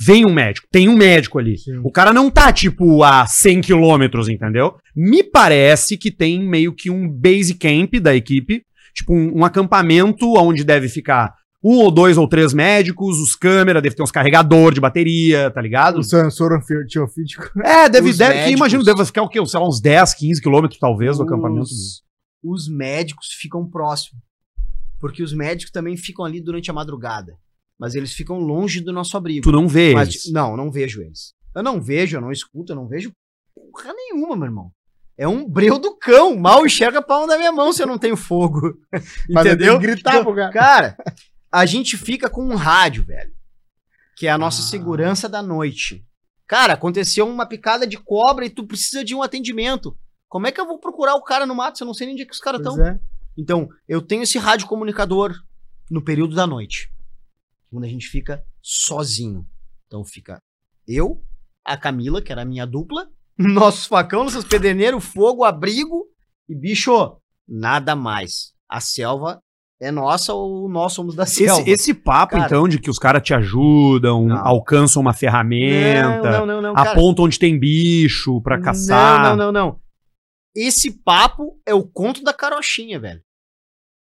Vem 0.00 0.24
um 0.26 0.32
médico, 0.32 0.66
tem 0.70 0.88
um 0.88 0.96
médico 0.96 1.38
ali. 1.38 1.56
Sim. 1.58 1.80
O 1.84 1.90
cara 1.90 2.12
não 2.12 2.30
tá, 2.30 2.52
tipo, 2.52 3.02
a 3.02 3.26
100 3.26 3.60
quilômetros, 3.62 4.28
entendeu? 4.28 4.76
Me 4.94 5.22
parece 5.24 5.96
que 5.96 6.10
tem 6.10 6.40
meio 6.44 6.72
que 6.74 6.90
um 6.90 7.08
base 7.08 7.54
camp 7.54 7.94
da 8.00 8.14
equipe, 8.14 8.62
tipo, 8.94 9.12
um, 9.14 9.38
um 9.40 9.44
acampamento 9.44 10.34
onde 10.36 10.62
deve 10.64 10.88
ficar 10.88 11.32
um 11.62 11.78
ou 11.78 11.90
dois 11.90 12.16
ou 12.16 12.28
três 12.28 12.52
médicos, 12.52 13.18
os 13.18 13.34
câmeras, 13.34 13.82
deve 13.82 13.94
ter 13.96 14.02
uns 14.02 14.10
carregador 14.12 14.72
de 14.72 14.80
bateria, 14.80 15.50
tá 15.50 15.60
ligado? 15.60 15.98
O 15.98 16.02
sensor 16.04 16.52
antiofídico. 16.52 17.50
É, 17.64 17.88
deve, 17.88 18.10
Os 18.10 18.16
deve 18.18 18.34
médicos. 18.34 18.56
imagino, 18.56 18.84
deve 18.84 19.04
ficar 19.04 19.22
o 19.22 19.28
quê? 19.28 19.44
Sei 19.46 19.58
lá, 19.58 19.66
uns 19.66 19.80
10, 19.80 20.14
15 20.14 20.40
quilômetros, 20.40 20.78
talvez, 20.78 21.16
do 21.16 21.24
Os- 21.24 21.28
acampamento. 21.28 21.66
Os 22.44 22.68
médicos 22.68 23.26
ficam 23.32 23.68
próximos. 23.68 24.22
Porque 25.00 25.22
os 25.22 25.32
médicos 25.32 25.70
também 25.72 25.96
ficam 25.96 26.24
ali 26.24 26.40
durante 26.40 26.70
a 26.70 26.74
madrugada. 26.74 27.34
Mas 27.78 27.94
eles 27.94 28.12
ficam 28.12 28.38
longe 28.38 28.80
do 28.80 28.92
nosso 28.92 29.16
abrigo. 29.16 29.42
Tu 29.42 29.52
não 29.52 29.68
vê 29.68 29.94
Mas, 29.94 30.08
eles. 30.08 30.32
não, 30.32 30.56
não 30.56 30.70
vejo 30.70 31.00
eles. 31.02 31.32
Eu 31.54 31.62
não 31.62 31.80
vejo, 31.80 32.16
eu 32.16 32.20
não 32.20 32.30
escuto, 32.32 32.72
eu 32.72 32.76
não 32.76 32.86
vejo 32.88 33.12
porra 33.54 33.92
nenhuma, 33.94 34.36
meu 34.36 34.46
irmão. 34.46 34.70
É 35.16 35.26
um 35.26 35.48
breu 35.48 35.78
do 35.78 35.96
cão. 35.96 36.36
Mal 36.36 36.64
enxerga 36.64 37.00
a 37.00 37.02
palma 37.02 37.26
da 37.26 37.36
minha 37.38 37.50
mão 37.52 37.72
se 37.72 37.82
eu 37.82 37.86
não 37.86 37.98
tenho 37.98 38.16
fogo. 38.16 38.76
Mas 39.30 39.46
eu 39.46 39.52
Entendeu? 39.54 39.56
tenho 39.56 39.80
que 39.80 39.86
gritar 39.86 40.22
pro 40.24 40.34
cara. 40.34 40.52
Cara, 40.52 40.96
a 41.50 41.64
gente 41.66 41.96
fica 41.96 42.28
com 42.30 42.42
um 42.44 42.54
rádio, 42.56 43.04
velho. 43.04 43.32
Que 44.16 44.26
é 44.26 44.30
a 44.30 44.38
nossa 44.38 44.60
Ah. 44.62 44.64
segurança 44.64 45.28
da 45.28 45.42
noite. 45.42 46.04
Cara, 46.46 46.72
aconteceu 46.74 47.28
uma 47.28 47.46
picada 47.46 47.86
de 47.86 47.96
cobra 47.98 48.44
e 48.46 48.50
tu 48.50 48.66
precisa 48.66 49.04
de 49.04 49.14
um 49.14 49.22
atendimento. 49.22 49.96
Como 50.28 50.46
é 50.46 50.52
que 50.52 50.60
eu 50.60 50.66
vou 50.66 50.78
procurar 50.78 51.14
o 51.14 51.22
cara 51.22 51.46
no 51.46 51.54
mato 51.54 51.78
se 51.78 51.84
eu 51.84 51.86
não 51.86 51.94
sei 51.94 52.06
nem 52.06 52.14
onde 52.14 52.22
é 52.22 52.26
que 52.26 52.32
os 52.32 52.40
caras 52.40 52.60
estão? 52.60 52.80
é. 52.84 52.98
Então, 53.36 53.68
eu 53.86 54.02
tenho 54.02 54.22
esse 54.24 54.36
rádio 54.36 54.66
comunicador 54.66 55.32
no 55.90 56.02
período 56.02 56.34
da 56.34 56.46
noite. 56.46 56.92
Quando 57.70 57.84
a 57.84 57.88
gente 57.88 58.08
fica 58.08 58.44
sozinho. 58.62 59.46
Então 59.86 60.04
fica 60.04 60.38
eu, 60.86 61.22
a 61.64 61.76
Camila, 61.76 62.20
que 62.20 62.32
era 62.32 62.42
a 62.42 62.44
minha 62.44 62.66
dupla, 62.66 63.08
nossos 63.38 63.86
facão, 63.86 64.24
nossos 64.24 64.44
pederneiros, 64.44 65.04
fogo, 65.04 65.44
abrigo 65.44 66.06
e 66.48 66.54
bicho, 66.54 67.20
nada 67.46 67.94
mais. 67.94 68.52
A 68.68 68.80
selva 68.80 69.40
é 69.80 69.90
nossa 69.90 70.32
ou 70.34 70.68
nós 70.68 70.92
somos 70.92 71.14
da 71.14 71.24
selva. 71.24 71.60
Esse, 71.62 71.70
esse 71.70 71.94
papo, 71.94 72.32
Cara. 72.32 72.46
então, 72.46 72.68
de 72.68 72.78
que 72.80 72.90
os 72.90 72.98
caras 72.98 73.22
te 73.22 73.32
ajudam, 73.32 74.26
Não. 74.26 74.46
alcançam 74.46 75.00
uma 75.00 75.12
ferramenta, 75.12 76.30
Não, 76.30 76.46
não, 76.46 76.46
não, 76.46 76.62
não, 76.62 76.74
cara. 76.74 76.92
apontam 76.92 77.24
onde 77.24 77.38
tem 77.38 77.58
bicho 77.58 78.40
pra 78.42 78.60
caçar. 78.60 79.22
Não, 79.22 79.36
não, 79.36 79.52
não, 79.52 79.52
não. 79.70 79.80
Esse 80.54 80.90
papo 81.02 81.60
é 81.64 81.72
o 81.72 81.84
conto 81.84 82.22
da 82.24 82.32
carochinha, 82.34 82.98
velho. 82.98 83.22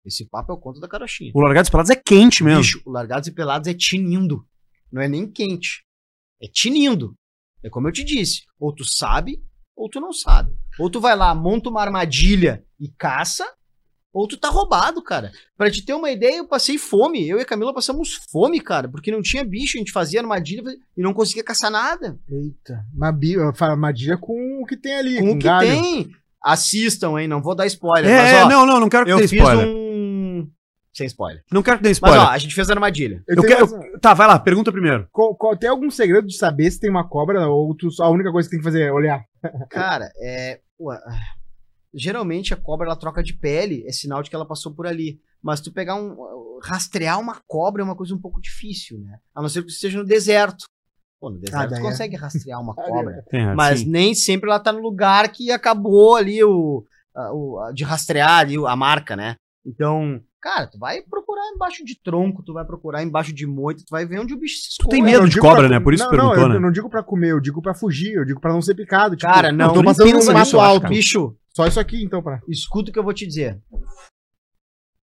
Esse 0.05 0.25
papo 0.29 0.53
é 0.53 0.55
o 0.55 0.59
conto 0.59 0.81
da 0.81 0.89
carochinha. 0.89 1.33
O 1.35 1.41
Largados 1.41 1.69
Pelados 1.69 1.91
é 1.91 1.97
quente 1.97 2.43
mesmo. 2.45 2.61
Bicho, 2.61 2.81
o 2.87 2.91
Largados 2.91 3.29
e 3.29 3.33
Pelados 3.33 3.69
é 3.69 3.75
tinindo. 3.75 4.47
Não 4.91 5.03
é 5.03 5.09
nem 5.09 5.31
quente. 5.31 5.85
É 6.41 6.47
tinindo. 6.47 7.15
É 7.63 7.69
como 7.69 7.89
eu 7.89 7.93
te 7.93 8.05
disse. 8.05 8.43
Ou 8.59 8.73
tu 8.73 8.85
sabe, 8.85 9.43
ou 9.77 9.91
tu 9.91 10.01
não 10.01 10.13
sabe. 10.13 10.53
Ou 10.79 10.89
tu 10.89 11.01
vai 11.01 11.17
lá, 11.17 11.35
monta 11.35 11.69
uma 11.69 11.83
armadilha 11.83 12.65
e 12.79 12.89
caça, 12.89 13.45
ou 14.19 14.27
tu 14.27 14.37
tá 14.39 14.49
roubado, 14.49 15.03
cara. 15.03 15.31
Pra 15.59 15.71
te 15.71 15.85
ter 15.85 15.93
uma 15.95 16.11
ideia, 16.11 16.39
eu 16.39 16.47
passei 16.49 16.79
fome. 16.79 17.29
Eu 17.29 17.39
e 17.39 17.43
a 17.43 17.45
Camila 17.45 17.75
passamos 17.75 18.19
fome, 18.31 18.61
cara, 18.61 18.89
porque 18.89 19.11
não 19.11 19.21
tinha 19.21 19.45
bicho. 19.45 19.77
A 19.77 19.81
gente 19.81 19.93
fazia 19.93 20.21
armadilha 20.21 20.63
e 20.97 21.03
não 21.03 21.13
conseguia 21.13 21.45
caçar 21.45 21.71
nada. 21.71 22.19
Eita. 22.29 22.85
Uma 22.95 23.13
bi- 23.13 23.37
fala 23.55 23.73
armadilha 23.73 24.17
com 24.17 24.63
o 24.63 24.67
que 24.67 24.77
tem 24.77 24.95
ali. 24.95 25.19
Com 25.19 25.33
o 25.33 25.39
que 25.39 25.45
galho. 25.45 25.69
tem. 25.69 26.11
Assistam, 26.43 27.19
hein? 27.21 27.29
Não 27.29 27.43
vou 27.43 27.55
dar 27.55 27.67
spoiler. 27.67 28.11
É, 28.11 28.17
mas, 28.17 28.45
ó, 28.45 28.49
não, 28.49 28.65
não, 28.67 28.81
não 28.81 28.89
quero 28.89 29.05
que 29.05 29.11
eu 29.13 29.17
dê 29.19 29.29
fiz 29.29 29.39
spoiler. 29.41 29.67
um. 29.69 30.49
Sem 30.95 31.07
spoiler. 31.09 31.43
Não 31.53 31.63
quero 31.63 31.77
que 31.77 31.83
dê 31.83 31.91
Mas, 31.91 31.97
spoiler. 31.99 32.21
ó, 32.23 32.29
a 32.31 32.39
gente 32.39 32.55
fez 32.55 32.71
a 32.71 32.73
armadilha. 32.73 33.23
Eu 33.29 33.37
Eu 33.37 33.43
quero- 33.43 33.71
mais- 33.71 34.01
Tá, 34.01 34.15
vai 34.15 34.27
lá, 34.27 34.39
pergunta 34.39 34.73
primeiro. 34.73 35.07
qual- 35.13 35.35
qual- 35.35 35.55
tem 35.57 35.69
algum 35.69 35.91
segredo 35.91 36.27
de 36.27 36.35
saber 36.39 36.71
se 36.71 36.81
tem 36.81 36.89
uma 36.89 37.07
cobra 37.07 37.47
ou 37.49 37.75
tu, 37.75 37.89
a 38.01 38.09
única 38.09 38.33
coisa 38.33 38.49
que 38.49 38.53
tem 38.53 38.61
que 38.61 38.65
fazer 38.65 38.83
é 38.85 38.93
olhar? 38.93 39.23
Cara, 39.69 40.11
é. 40.23 40.59
ah, 40.91 41.19
geralmente 41.97 42.53
a 42.53 42.57
cobra 42.57 42.87
ela 42.87 42.95
troca 42.97 43.23
de 43.23 43.33
pele, 43.33 43.85
é 43.87 43.93
sinal 43.93 44.23
de 44.23 44.29
que 44.31 44.37
ela 44.37 44.47
passou 44.47 44.73
por 44.73 44.87
ali. 44.87 45.19
Mas 45.43 45.61
tu 45.61 45.73
pegar 45.73 45.95
um. 45.97 46.59
rastrear 46.63 47.19
uma 47.21 47.41
cobra 47.47 47.81
é 47.83 47.85
uma 47.85 47.97
coisa 47.97 48.15
um 48.15 48.21
pouco 48.21 48.41
difícil, 48.41 48.99
né? 48.99 49.19
A 49.35 49.41
não 49.41 49.49
ser 49.49 49.61
que 49.63 49.69
tu 49.69 49.73
esteja 49.73 49.99
no 49.99 50.05
deserto. 50.05 50.65
Pô, 51.21 51.31
no 51.31 51.39
deserto 51.39 51.71
daí 51.71 51.81
tu 51.81 51.87
é. 51.87 51.89
consegue 51.91 52.17
rastrear 52.17 52.61
uma 52.61 52.75
cobra. 52.77 53.25
É, 53.33 53.55
mas 53.55 53.81
sim. 53.81 53.87
nem 53.89 54.15
sempre 54.15 54.51
ela 54.51 54.61
tá 54.61 54.73
no 54.73 54.81
lugar 54.81 55.31
que 55.33 55.51
acabou 55.51 56.17
ali 56.17 56.43
o, 56.45 56.85
a- 57.15 57.33
o- 57.33 57.59
a- 57.61 57.73
de 57.73 57.85
rastrear 57.85 58.41
ali 58.41 58.57
a 58.57 58.77
marca, 58.77 59.17
né? 59.17 59.37
Então, 59.65 60.21
cara, 60.47 60.67
tu 60.69 60.79
vai 60.79 61.03
procurar 61.03 61.43
embaixo 61.55 61.85
de 61.85 62.01
tronco, 62.01 62.43
tu 62.43 62.53
vai 62.53 62.65
procurar 62.65 63.03
embaixo 63.03 63.33
de 63.33 63.47
moita, 63.47 63.83
tu 63.85 63.91
vai 63.91 64.07
ver 64.07 64.21
onde 64.21 64.33
o 64.33 64.39
bicho 64.39 64.59
se 64.59 64.77
Tu 64.79 64.89
tem 64.89 65.01
esconde. 65.01 65.13
medo 65.19 65.29
de 65.29 65.41
cobra, 65.41 65.63
pra- 65.63 65.69
né? 65.69 65.81
Por 65.81 65.93
isso 65.93 66.05
não, 66.05 66.11
que 66.11 66.17
perguntou, 66.17 66.37
não, 66.39 66.43
eu, 66.45 66.49
né? 66.51 66.57
eu 66.57 66.61
não 66.61 66.71
digo 66.71 66.89
pra 66.89 67.03
comer, 67.03 67.31
eu 67.33 67.41
digo 67.41 67.61
pra 67.61 67.75
fugir, 67.75 68.13
eu 68.15 68.25
digo 68.25 68.41
pra 68.41 68.53
não 68.53 68.63
ser 68.63 68.75
picado. 68.77 69.17
Tipo, 69.17 69.33
Cara, 69.33 69.51
não, 69.51 69.67
eu 69.69 69.75
tô 69.75 69.83
passando 69.85 70.13
pensa 70.13 70.33
no 70.33 70.39
mato 70.39 70.61
alto. 70.61 70.83
cara. 70.83 70.95
bicho, 70.95 71.37
Só 71.55 71.67
isso 71.67 71.81
aqui, 71.81 72.03
então, 72.05 72.23
pra. 72.23 72.41
escuta 72.49 72.91
o 72.91 72.93
que 72.93 72.99
eu 72.99 73.03
vou 73.05 73.13
te 73.13 73.27
dizer. 73.27 73.61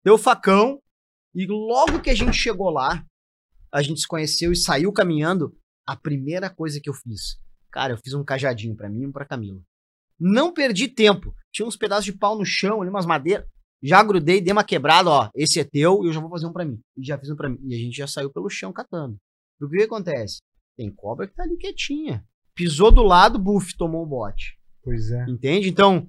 Deu 0.04 0.18
facão, 0.18 0.80
e 1.36 1.46
logo 1.46 2.00
que 2.02 2.10
a 2.10 2.16
gente 2.16 2.36
chegou 2.36 2.70
lá, 2.70 3.04
a 3.72 3.82
gente 3.82 4.00
se 4.00 4.08
conheceu 4.08 4.52
e 4.52 4.56
saiu 4.56 4.92
caminhando, 4.92 5.54
a 5.86 5.96
primeira 5.96 6.50
coisa 6.50 6.80
que 6.82 6.90
eu 6.90 6.94
fiz, 6.94 7.38
cara, 7.72 7.94
eu 7.94 7.98
fiz 7.98 8.14
um 8.14 8.24
cajadinho 8.24 8.76
pra 8.76 8.90
mim 8.90 9.02
e 9.02 9.08
um 9.08 9.12
pra 9.12 9.26
Camila. 9.26 9.60
Não 10.20 10.52
perdi 10.52 10.88
tempo. 10.88 11.34
Tinha 11.52 11.68
uns 11.68 11.78
pedaços 11.78 12.06
de 12.06 12.14
pau 12.14 12.38
no 12.38 12.46
chão, 12.46 12.82
ali 12.82 12.90
umas 12.90 13.06
madeiras. 13.06 13.46
Já 13.82 14.02
grudei, 14.04 14.42
dei 14.42 14.52
uma 14.52 14.64
quebrada, 14.64 15.10
ó. 15.10 15.30
Esse 15.36 15.60
é 15.60 15.64
teu 15.64 16.04
e 16.04 16.08
eu 16.08 16.14
já 16.14 16.20
vou 16.20 16.30
fazer 16.30 16.48
um 16.48 16.54
pra 16.54 16.66
mim. 16.66 16.80
E 16.98 17.06
já 17.06 17.18
fiz 17.18 17.30
um 17.30 17.36
pra 17.36 17.50
mim. 17.50 17.60
E 17.68 17.76
a 17.76 17.78
gente 17.78 17.96
já 17.96 18.08
saiu 18.08 18.32
pelo 18.32 18.50
chão 18.50 18.74
catando. 18.74 19.18
O 19.62 19.70
que, 19.70 19.84
acontece? 19.84 20.42
Tem 20.76 20.92
cobra 20.94 21.28
que 21.28 21.34
tá 21.36 21.44
ali 21.44 21.58
quietinha. 21.58 22.26
Pisou 22.56 22.92
do 22.92 23.04
lado, 23.04 23.38
buf, 23.40 23.76
tomou 23.78 24.04
um 24.04 24.08
bote. 24.10 24.58
Pois 24.84 25.12
é. 25.12 25.26
Entende? 25.30 25.70
Então, 25.70 26.08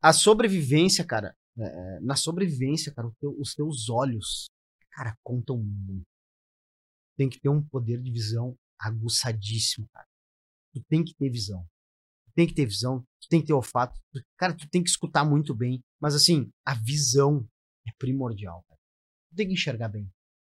a 0.00 0.12
sobrevivência, 0.12 1.04
cara, 1.04 1.34
é, 1.58 2.00
na 2.00 2.14
sobrevivência, 2.16 2.92
cara, 2.92 3.08
o 3.08 3.14
teu- 3.20 3.36
os 3.38 3.54
teus 3.54 3.88
olhos, 3.88 4.48
cara, 4.92 5.16
contam 5.22 5.58
muito. 5.58 6.06
Tem 7.16 7.28
que 7.28 7.40
ter 7.40 7.48
um 7.48 7.62
poder 7.62 8.00
de 8.00 8.10
visão 8.10 8.56
aguçadíssimo, 8.78 9.88
cara. 9.92 10.06
Tu 10.72 10.82
tem 10.88 11.04
que 11.04 11.14
ter 11.14 11.30
visão. 11.30 11.64
Tem 12.34 12.46
que 12.46 12.54
ter 12.54 12.66
visão, 12.66 13.00
tu 13.20 13.28
tem 13.28 13.40
que 13.40 13.46
ter 13.46 13.52
olfato. 13.52 14.00
Cara, 14.38 14.54
tu 14.54 14.68
tem 14.68 14.82
que 14.82 14.90
escutar 14.90 15.24
muito 15.24 15.54
bem. 15.54 15.82
Mas 16.00 16.14
assim, 16.14 16.50
a 16.66 16.74
visão 16.74 17.46
é 17.86 17.90
primordial. 17.98 18.64
Cara. 18.68 18.80
Tu 19.30 19.36
tem 19.36 19.46
que 19.46 19.54
enxergar 19.54 19.88
bem. 19.88 20.10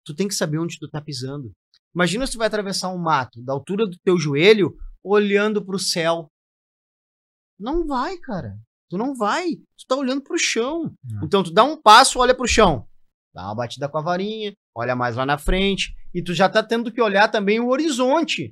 Tu 0.05 0.13
tem 0.13 0.27
que 0.27 0.35
saber 0.35 0.59
onde 0.59 0.79
tu 0.79 0.89
tá 0.89 1.01
pisando. 1.01 1.51
Imagina 1.93 2.25
se 2.25 2.33
tu 2.33 2.37
vai 2.37 2.47
atravessar 2.47 2.89
um 2.89 2.97
mato 2.97 3.41
da 3.41 3.53
altura 3.53 3.85
do 3.85 3.97
teu 4.03 4.17
joelho, 4.17 4.75
olhando 5.03 5.63
pro 5.63 5.79
céu. 5.79 6.29
Não 7.59 7.85
vai, 7.87 8.17
cara. 8.17 8.57
Tu 8.89 8.97
não 8.97 9.15
vai. 9.15 9.55
Tu 9.55 9.85
tá 9.87 9.95
olhando 9.95 10.21
pro 10.21 10.37
chão. 10.37 10.93
Não. 11.03 11.25
Então 11.25 11.43
tu 11.43 11.51
dá 11.51 11.63
um 11.63 11.81
passo, 11.81 12.19
olha 12.19 12.35
pro 12.35 12.47
chão. 12.47 12.87
Dá 13.33 13.45
uma 13.47 13.55
batida 13.55 13.89
com 13.89 13.97
a 13.97 14.01
varinha, 14.01 14.53
olha 14.73 14.95
mais 14.95 15.15
lá 15.15 15.25
na 15.25 15.37
frente. 15.37 15.93
E 16.13 16.21
tu 16.21 16.33
já 16.33 16.47
tá 16.47 16.63
tendo 16.63 16.91
que 16.91 17.01
olhar 17.01 17.29
também 17.29 17.59
o 17.59 17.67
horizonte. 17.67 18.51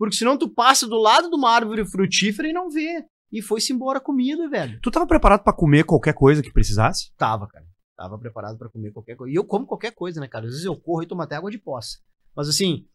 Porque 0.00 0.16
senão 0.16 0.38
tu 0.38 0.48
passa 0.48 0.88
do 0.88 0.96
lado 0.96 1.28
de 1.28 1.36
uma 1.36 1.50
árvore 1.50 1.84
frutífera 1.84 2.48
e 2.48 2.54
não 2.54 2.70
vê. 2.70 3.04
E 3.30 3.42
foi-se 3.42 3.70
embora 3.70 3.98
a 3.98 4.02
comida, 4.02 4.48
velho. 4.48 4.80
Tu 4.82 4.90
tava 4.90 5.06
preparado 5.06 5.42
pra 5.44 5.52
comer 5.52 5.84
qualquer 5.84 6.14
coisa 6.14 6.40
que 6.42 6.50
precisasse? 6.50 7.12
Tava, 7.18 7.46
cara. 7.46 7.66
Tava 7.98 8.18
preparado 8.18 8.56
pra 8.56 8.70
comer 8.70 8.92
qualquer 8.92 9.14
coisa. 9.14 9.30
E 9.30 9.36
eu 9.36 9.44
como 9.44 9.66
qualquer 9.66 9.90
coisa, 9.94 10.18
né, 10.18 10.26
cara? 10.26 10.46
Às 10.46 10.52
vezes 10.52 10.64
eu 10.64 10.74
corro 10.74 11.02
e 11.02 11.06
tomo 11.06 11.20
até 11.20 11.36
água 11.36 11.50
de 11.50 11.58
poça. 11.58 11.98
Mas 12.34 12.48
assim, 12.48 12.86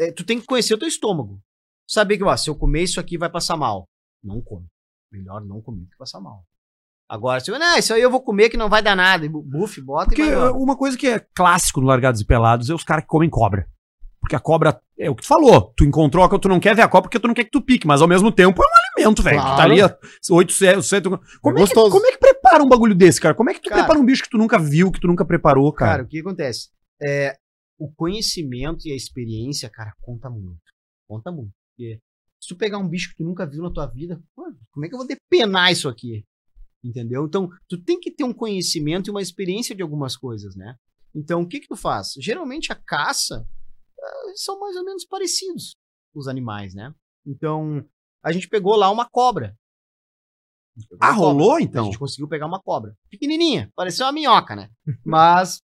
é, 0.00 0.10
tu 0.10 0.24
tem 0.24 0.40
que 0.40 0.46
conhecer 0.46 0.72
o 0.72 0.78
teu 0.78 0.88
estômago. 0.88 1.38
Saber 1.86 2.16
que, 2.16 2.24
ó, 2.24 2.34
se 2.34 2.48
eu 2.48 2.56
comer 2.56 2.84
isso 2.84 2.98
aqui 2.98 3.18
vai 3.18 3.28
passar 3.30 3.58
mal. 3.58 3.84
Não 4.24 4.40
come. 4.40 4.64
Melhor 5.12 5.44
não 5.44 5.60
comer 5.60 5.84
que 5.90 5.96
passar 5.98 6.20
mal. 6.22 6.42
Agora, 7.06 7.38
se 7.38 7.50
eu, 7.50 7.58
não, 7.58 7.76
isso 7.78 7.92
aí 7.92 8.00
eu 8.00 8.10
vou 8.10 8.22
comer 8.22 8.48
que 8.48 8.56
não 8.56 8.70
vai 8.70 8.82
dar 8.82 8.96
nada. 8.96 9.28
Bu- 9.28 9.42
Buff, 9.42 9.78
bota 9.82 10.06
Porque 10.06 10.22
e 10.22 10.34
vai 10.34 10.48
uma 10.52 10.74
coisa 10.76 10.96
que 10.96 11.06
é 11.06 11.20
clássico 11.34 11.82
no 11.82 11.86
Largados 11.86 12.22
e 12.22 12.24
Pelados 12.24 12.70
é 12.70 12.74
os 12.74 12.82
caras 12.82 13.04
que 13.04 13.08
comem 13.10 13.28
cobra. 13.28 13.68
Porque 14.26 14.34
a 14.34 14.40
cobra, 14.40 14.80
é 14.98 15.08
o 15.08 15.14
que 15.14 15.22
tu 15.22 15.28
falou, 15.28 15.72
tu 15.76 15.84
encontrou 15.84 16.24
a 16.24 16.28
cobra, 16.28 16.40
tu 16.42 16.48
não 16.48 16.58
quer 16.58 16.74
ver 16.74 16.82
a 16.82 16.88
cobra 16.88 17.02
porque 17.02 17.20
tu 17.20 17.28
não 17.28 17.34
quer 17.34 17.44
que 17.44 17.50
tu 17.52 17.62
pique, 17.62 17.86
mas 17.86 18.02
ao 18.02 18.08
mesmo 18.08 18.32
tempo 18.32 18.60
é 18.60 18.66
um 18.66 18.98
alimento, 19.04 19.22
velho. 19.22 19.38
Tu 19.38 19.44
tá 19.44 19.54
Claro. 19.54 19.72
ali, 19.72 19.82
ó, 19.82 19.90
8, 20.32 20.52
7, 20.52 21.08
como, 21.08 21.14
é 21.16 21.20
que, 21.54 21.60
gostoso. 21.60 21.90
como 21.92 22.06
é 22.06 22.10
que 22.10 22.18
prepara 22.18 22.60
um 22.64 22.68
bagulho 22.68 22.92
desse, 22.92 23.20
cara? 23.20 23.32
Como 23.32 23.48
é 23.48 23.54
que 23.54 23.60
tu 23.60 23.68
Cara. 23.68 23.82
prepara 23.82 24.00
um 24.00 24.04
bicho 24.04 24.24
que 24.24 24.30
tu 24.30 24.36
nunca 24.36 24.58
viu, 24.58 24.90
que 24.90 24.98
tu 24.98 25.06
nunca 25.06 25.24
preparou, 25.24 25.72
Cara, 25.72 25.90
cara? 25.92 26.02
o 26.02 26.08
que 26.08 26.18
acontece? 26.18 26.70
É, 27.00 27.36
o 27.78 27.88
conhecimento 27.92 28.88
e 28.88 28.90
a 28.92 28.96
experiência, 28.96 29.70
cara, 29.70 29.92
conta 30.00 30.28
muito. 30.28 30.58
Conta 31.08 31.30
muito. 31.30 31.52
Porque 31.76 32.00
se 32.40 32.48
tu 32.48 32.56
pegar 32.56 32.78
um 32.78 32.88
bicho 32.88 33.10
que 33.10 33.16
tu 33.18 33.22
nunca 33.24 33.46
viu 33.46 33.62
na 33.62 33.70
tua 33.70 33.86
vida, 33.86 34.20
pô, 34.34 34.44
como 34.72 34.84
é 34.84 34.88
que 34.88 34.94
eu 34.94 34.98
vou 34.98 35.06
depenar 35.06 35.70
isso 35.70 35.88
aqui? 35.88 36.24
Entendeu? 36.84 37.26
Então, 37.26 37.48
tu 37.68 37.78
tem 37.80 38.00
que 38.00 38.10
ter 38.10 38.24
um 38.24 38.32
conhecimento 38.32 39.06
e 39.06 39.10
uma 39.12 39.22
experiência 39.22 39.72
de 39.72 39.82
algumas 39.82 40.16
coisas, 40.16 40.56
né? 40.56 40.74
Então, 41.14 41.42
o 41.42 41.46
que 41.46 41.60
que 41.60 41.68
tu 41.68 41.76
faz? 41.76 42.12
Geralmente 42.18 42.72
a 42.72 42.74
caça 42.74 43.46
são 44.34 44.58
mais 44.60 44.76
ou 44.76 44.84
menos 44.84 45.04
parecidos 45.04 45.74
os 46.14 46.28
animais, 46.28 46.74
né? 46.74 46.94
Então, 47.26 47.84
a 48.22 48.32
gente 48.32 48.48
pegou 48.48 48.74
lá 48.76 48.90
uma 48.90 49.08
cobra. 49.08 49.54
Ah, 51.00 51.10
uma 51.10 51.14
cobra. 51.14 51.14
rolou 51.14 51.54
A 51.56 51.60
então? 51.62 51.84
gente 51.86 51.98
conseguiu 51.98 52.28
pegar 52.28 52.46
uma 52.46 52.60
cobra. 52.60 52.94
Pequenininha, 53.10 53.70
parecia 53.74 54.04
uma 54.04 54.12
minhoca, 54.12 54.54
né? 54.56 54.70
Mas 55.04 55.60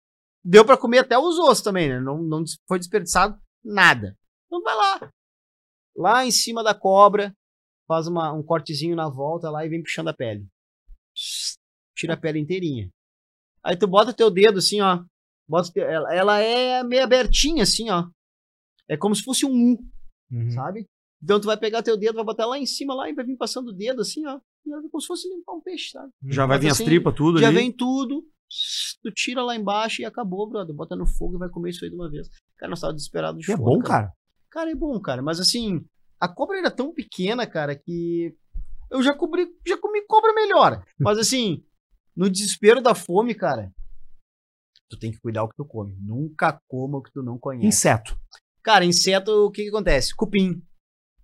deu 0.44 0.64
pra 0.64 0.76
comer 0.76 0.98
até 1.00 1.18
os 1.18 1.38
ossos 1.38 1.62
também, 1.62 1.88
né? 1.88 2.00
Não, 2.00 2.18
não 2.22 2.44
foi 2.66 2.78
desperdiçado 2.78 3.38
nada. 3.64 4.16
Então 4.46 4.62
vai 4.62 4.74
lá. 4.74 5.10
Lá 5.96 6.24
em 6.24 6.30
cima 6.30 6.62
da 6.62 6.74
cobra, 6.74 7.34
faz 7.86 8.06
uma- 8.06 8.32
um 8.32 8.42
cortezinho 8.42 8.94
na 8.96 9.08
volta 9.08 9.50
lá 9.50 9.64
e 9.66 9.68
vem 9.68 9.82
puxando 9.82 10.08
a 10.08 10.14
pele. 10.14 10.46
Tira 11.96 12.14
a 12.14 12.16
pele 12.16 12.38
inteirinha. 12.38 12.88
Aí 13.62 13.76
tu 13.76 13.86
bota 13.86 14.14
teu 14.14 14.30
dedo 14.30 14.58
assim, 14.58 14.80
ó. 14.80 15.02
Bota 15.48 15.68
o 15.68 15.72
teu- 15.72 15.84
ela, 15.88 16.14
ela 16.14 16.38
é 16.38 16.82
meio 16.84 17.02
abertinha 17.02 17.64
assim, 17.64 17.90
ó. 17.90 18.08
É 18.88 18.96
como 18.96 19.14
se 19.14 19.22
fosse 19.22 19.44
um 19.46 19.72
U, 19.74 19.78
Uhum. 20.30 20.50
sabe? 20.50 20.86
Então 21.22 21.40
tu 21.40 21.46
vai 21.46 21.56
pegar 21.56 21.82
teu 21.82 21.96
dedo, 21.96 22.14
vai 22.16 22.24
botar 22.24 22.46
lá 22.46 22.58
em 22.58 22.66
cima 22.66 22.94
lá 22.94 23.08
e 23.10 23.14
vai 23.14 23.24
vir 23.24 23.36
passando 23.36 23.68
o 23.68 23.72
dedo 23.72 24.02
assim, 24.02 24.24
ó. 24.26 24.38
E 24.66 24.72
ela 24.72 24.82
como 24.88 25.00
se 25.00 25.06
fosse 25.06 25.28
limpar 25.28 25.54
um 25.54 25.60
peixe, 25.60 25.90
sabe? 25.90 26.12
Já 26.26 26.46
vai 26.46 26.56
Mas 26.56 26.64
vir 26.64 26.70
as 26.70 26.74
assim, 26.74 26.84
tripas, 26.84 27.14
tudo 27.14 27.38
Já 27.40 27.48
ali. 27.48 27.56
vem 27.56 27.72
tudo, 27.72 28.24
tu 29.02 29.10
tira 29.12 29.42
lá 29.42 29.56
embaixo 29.56 30.00
e 30.02 30.04
acabou, 30.04 30.48
brother. 30.48 30.74
Bota 30.74 30.94
no 30.94 31.06
fogo 31.06 31.36
e 31.36 31.38
vai 31.38 31.48
comer 31.48 31.70
isso 31.70 31.84
aí 31.84 31.90
de 31.90 31.96
uma 31.96 32.08
vez. 32.10 32.28
Cara, 32.56 32.70
nós 32.70 32.80
tava 32.80 32.94
desesperado 32.94 33.38
de 33.38 33.50
E 33.50 33.52
é 33.52 33.56
fome, 33.56 33.76
bom, 33.78 33.82
cara. 33.82 34.12
Cara, 34.50 34.70
é 34.70 34.74
bom, 34.74 34.98
cara. 35.00 35.20
Mas 35.22 35.40
assim, 35.40 35.84
a 36.20 36.28
cobra 36.28 36.58
era 36.58 36.70
tão 36.70 36.92
pequena, 36.94 37.46
cara, 37.46 37.74
que 37.76 38.34
eu 38.90 39.02
já, 39.02 39.12
cobri, 39.14 39.46
já 39.66 39.76
comi 39.76 40.02
cobra 40.06 40.32
melhor. 40.34 40.84
Mas 41.00 41.18
assim, 41.18 41.64
no 42.16 42.30
desespero 42.30 42.80
da 42.80 42.94
fome, 42.94 43.34
cara, 43.34 43.72
tu 44.88 44.96
tem 44.98 45.10
que 45.10 45.18
cuidar 45.20 45.42
o 45.42 45.48
que 45.48 45.56
tu 45.56 45.64
come. 45.64 45.96
Nunca 46.00 46.60
coma 46.68 46.98
o 46.98 47.02
que 47.02 47.12
tu 47.12 47.22
não 47.22 47.38
conhece. 47.38 47.66
Inseto. 47.66 48.16
Cara, 48.62 48.84
inseto, 48.84 49.30
o 49.46 49.50
que 49.50 49.62
que 49.64 49.68
acontece? 49.68 50.14
Cupim. 50.14 50.62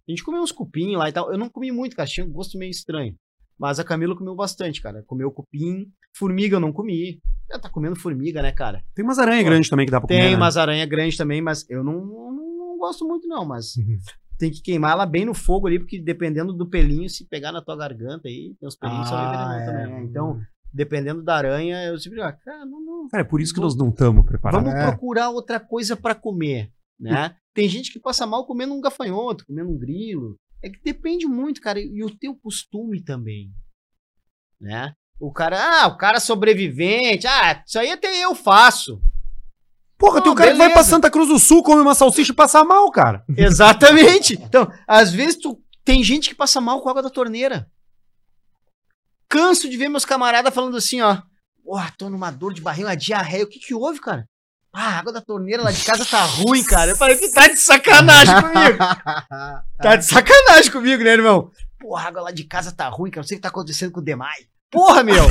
A 0.09 0.11
gente 0.11 0.25
comeu 0.25 0.43
uns 0.43 0.53
cupim 0.53 0.97
lá 0.97 1.09
e 1.09 1.13
tal. 1.13 1.31
Eu 1.33 1.39
não 1.39 1.49
comi 1.49 1.71
muito, 1.73 1.97
cara. 1.97 2.09
Tinha 2.09 2.27
um 2.27 2.31
gosto 2.31 2.59
meio 2.59 2.71
estranho. 2.71 3.15
Mas 3.59 3.79
a 3.79 3.85
Camila 3.85 4.17
comeu 4.17 4.35
bastante, 4.35 4.83
cara. 4.83 5.03
Comeu 5.07 5.31
cupim. 5.31 5.91
Formiga 6.17 6.57
eu 6.57 6.61
não 6.61 6.73
comi. 6.73 7.21
Ela 7.51 7.61
tá 7.61 7.69
comendo 7.71 7.97
formiga, 7.97 8.43
né, 8.43 8.53
cara? 8.53 8.83
Tem 8.95 9.05
umas 9.05 9.19
aranhas 9.19 9.43
Pô, 9.45 9.51
grandes 9.51 9.69
também 9.71 9.87
que 9.87 9.93
dá 9.93 10.01
pra 10.01 10.09
comer. 10.09 10.21
Tem 10.21 10.31
né? 10.31 10.37
umas 10.37 10.57
aranhas 10.57 10.89
grandes 10.89 11.17
também, 11.17 11.41
mas 11.41 11.69
eu 11.71 11.83
não, 11.85 12.05
não, 12.05 12.33
não 12.33 12.79
gosto 12.79 13.07
muito, 13.07 13.27
não. 13.29 13.45
Mas 13.45 13.77
Uhum. 13.77 13.99
tem 14.39 14.51
que 14.51 14.61
queimar 14.63 14.93
ela 14.93 15.07
bem 15.07 15.25
no 15.25 15.35
fogo 15.35 15.67
ali, 15.67 15.79
porque 15.79 15.99
dependendo 16.01 16.53
do 16.53 16.69
pelinho, 16.69 17.09
se 17.09 17.27
pegar 17.27 17.53
na 17.53 17.63
tua 17.63 17.77
garganta 17.77 18.29
aí, 18.29 18.55
tem 18.59 18.67
uns 18.69 18.77
pelinhos 18.77 19.09
são 19.09 19.17
Ah, 19.19 19.59
é. 19.61 19.65
também. 19.65 19.87
né? 19.87 20.05
Então, 20.05 20.41
dependendo 20.73 21.23
da 21.23 21.37
aranha, 21.37 21.85
eu 21.87 21.99
sempre 21.99 22.19
digo, 22.19 22.27
ah, 22.29 22.33
cara, 22.33 22.65
não, 22.67 22.81
não, 22.81 23.09
Cara, 23.09 23.23
é 23.23 23.27
por 23.27 23.41
isso 23.41 23.55
que 23.55 23.61
nós 23.61 23.77
não 23.77 23.89
estamos 23.91 24.25
preparados. 24.25 24.69
Vamos 24.69 24.81
É. 24.85 24.89
procurar 24.91 25.31
outra 25.31 25.61
coisa 25.61 25.97
pra 25.97 26.15
comer, 26.15 26.71
né? 26.99 27.37
Tem 27.53 27.69
gente 27.69 27.93
que 27.93 28.01
passa 28.01 28.27
mal 28.27 28.47
comendo 28.47 28.75
um 28.75 28.81
gafanhoto, 28.81 29.47
comendo 29.47 29.71
um 29.71 29.79
grilo. 29.79 30.37
É 30.63 30.69
que 30.69 30.81
depende 30.83 31.27
muito, 31.27 31.61
cara, 31.61 31.79
e 31.79 32.03
o 32.03 32.17
teu 32.17 32.35
costume 32.35 33.03
também, 33.03 33.53
né? 34.61 34.95
O 35.21 35.33
cara, 35.33 35.83
ah, 35.83 35.87
o 35.87 35.97
cara 35.97 36.19
sobrevivente, 36.19 37.27
ah, 37.27 37.63
isso 37.67 37.79
aí 37.79 37.91
até 37.91 38.09
eu 38.25 38.35
faço. 38.35 39.01
Porra, 39.97 40.21
tem 40.21 40.33
um 40.33 40.35
cara 40.35 40.51
que 40.51 40.59
vai 40.59 40.69
pra 40.69 40.77
beleza. 40.77 40.91
Santa 40.91 41.11
Cruz 41.11 41.29
do 41.29 41.39
Sul, 41.39 41.63
come 41.63 41.81
uma 41.81 41.95
salsicha 41.95 42.33
e 42.33 42.35
passa 42.35 42.65
mal, 42.65 42.91
cara. 42.91 43.25
Exatamente. 43.37 44.35
Então, 44.35 44.71
às 44.87 45.13
vezes 45.13 45.37
tu 45.37 45.63
tem 45.85 46.03
gente 46.03 46.29
que 46.31 46.35
passa 46.35 46.61
mal 46.61 46.81
com 46.83 46.89
água 46.89 47.03
da 47.03 47.11
torneira. 47.11 47.71
Canso 49.29 49.69
de 49.69 49.77
ver 49.77 49.89
meus 49.89 50.05
camaradas 50.05 50.53
falando 50.53 50.77
assim, 50.77 51.01
ó. 51.01 51.23
Porra, 51.63 51.93
tô 51.97 52.11
numa 52.11 52.31
dor 52.31 52.53
de 52.53 52.61
barriga, 52.61 52.89
uma 52.89 52.97
diarreia. 52.97 53.45
O 53.45 53.49
que 53.49 53.59
que 53.59 53.75
houve, 53.75 54.01
cara? 54.01 54.29
Ah, 54.77 54.89
a 54.89 54.99
água 54.99 55.13
da 55.13 55.21
torneira 55.21 55.63
lá 55.63 55.71
de 55.71 55.85
casa 55.85 56.05
tá 56.05 56.25
ruim, 56.25 56.65
cara. 56.65 56.91
Eu 56.91 56.97
falei, 56.97 57.17
tá 57.31 57.47
de 57.47 57.57
sacanagem 57.59 58.35
comigo. 58.35 58.79
Tá 59.81 59.97
de 59.97 60.07
sacanagem 60.07 60.73
comigo, 60.73 61.05
né, 61.05 61.11
irmão? 61.11 61.51
Porra, 61.79 62.05
a 62.05 62.09
água 62.09 62.23
lá 62.23 62.31
de 62.31 62.45
casa 62.45 62.73
tá 62.73 62.89
ruim, 62.89 63.11
cara. 63.11 63.23
Não 63.23 63.29
sei 63.29 63.37
o 63.37 63.39
que 63.39 63.43
tá 63.43 63.49
acontecendo 63.49 63.93
com 63.93 64.01
o 64.01 64.03
Demai. 64.03 64.35
Porra, 64.71 65.03
meu. 65.03 65.25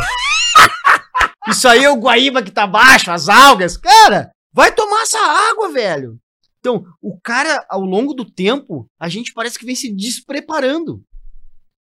Isso 1.50 1.68
aí 1.68 1.84
é 1.84 1.90
o 1.90 1.98
Guaíba 1.98 2.44
que 2.44 2.52
tá 2.52 2.68
baixo, 2.68 3.12
as 3.12 3.28
algas. 3.28 3.76
Cara, 3.76 4.32
vai 4.54 4.72
tomar 4.72 5.02
essa 5.02 5.18
água, 5.20 5.72
velho. 5.72 6.20
Então, 6.60 6.86
o 7.02 7.20
cara, 7.20 7.66
ao 7.68 7.82
longo 7.82 8.14
do 8.14 8.24
tempo, 8.30 8.86
a 9.00 9.10
gente 9.10 9.34
parece 9.34 9.58
que 9.60 9.66
vem 9.66 9.76
se 9.76 9.92
despreparando. 9.94 11.04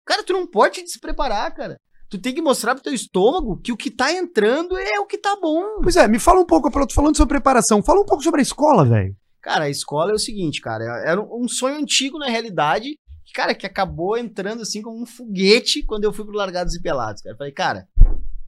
Cara, 0.05 0.25
tu 0.25 0.33
não 0.33 0.47
pode 0.47 0.77
te 0.77 0.85
despreparar, 0.85 1.55
cara. 1.55 1.77
Tu 2.15 2.21
tem 2.21 2.33
que 2.33 2.41
mostrar 2.41 2.77
pro 2.77 2.85
teu 2.85 2.95
estômago 2.95 3.57
que 3.57 3.73
o 3.73 3.77
que 3.77 3.91
tá 3.91 4.13
entrando 4.13 4.79
é 4.79 5.01
o 5.01 5.05
que 5.05 5.19
tá 5.19 5.37
bom. 5.43 5.81
Pois 5.83 5.97
é, 5.97 6.07
me 6.07 6.21
fala 6.21 6.39
um 6.39 6.47
pouco, 6.47 6.69
eu 6.69 6.87
tô 6.87 6.95
falando 6.95 7.17
sobre 7.17 7.35
preparação, 7.35 7.83
fala 7.83 8.03
um 8.03 8.05
pouco 8.05 8.23
sobre 8.23 8.39
a 8.39 8.43
escola, 8.43 8.85
velho. 8.85 9.17
Cara, 9.43 9.65
a 9.65 9.69
escola 9.69 10.13
é 10.13 10.15
o 10.15 10.19
seguinte, 10.19 10.61
cara, 10.61 10.85
era 11.05 11.21
um 11.21 11.49
sonho 11.49 11.75
antigo 11.75 12.17
na 12.17 12.29
realidade, 12.29 13.01
que, 13.25 13.33
cara, 13.33 13.53
que 13.53 13.67
acabou 13.67 14.17
entrando 14.17 14.63
assim 14.63 14.81
como 14.81 15.03
um 15.03 15.05
foguete 15.05 15.83
quando 15.83 16.05
eu 16.05 16.13
fui 16.13 16.25
pro 16.25 16.37
Largados 16.37 16.77
e 16.77 16.81
Pelados, 16.81 17.21
cara. 17.21 17.35
Eu 17.35 17.39
falei, 17.39 17.53
cara, 17.53 17.89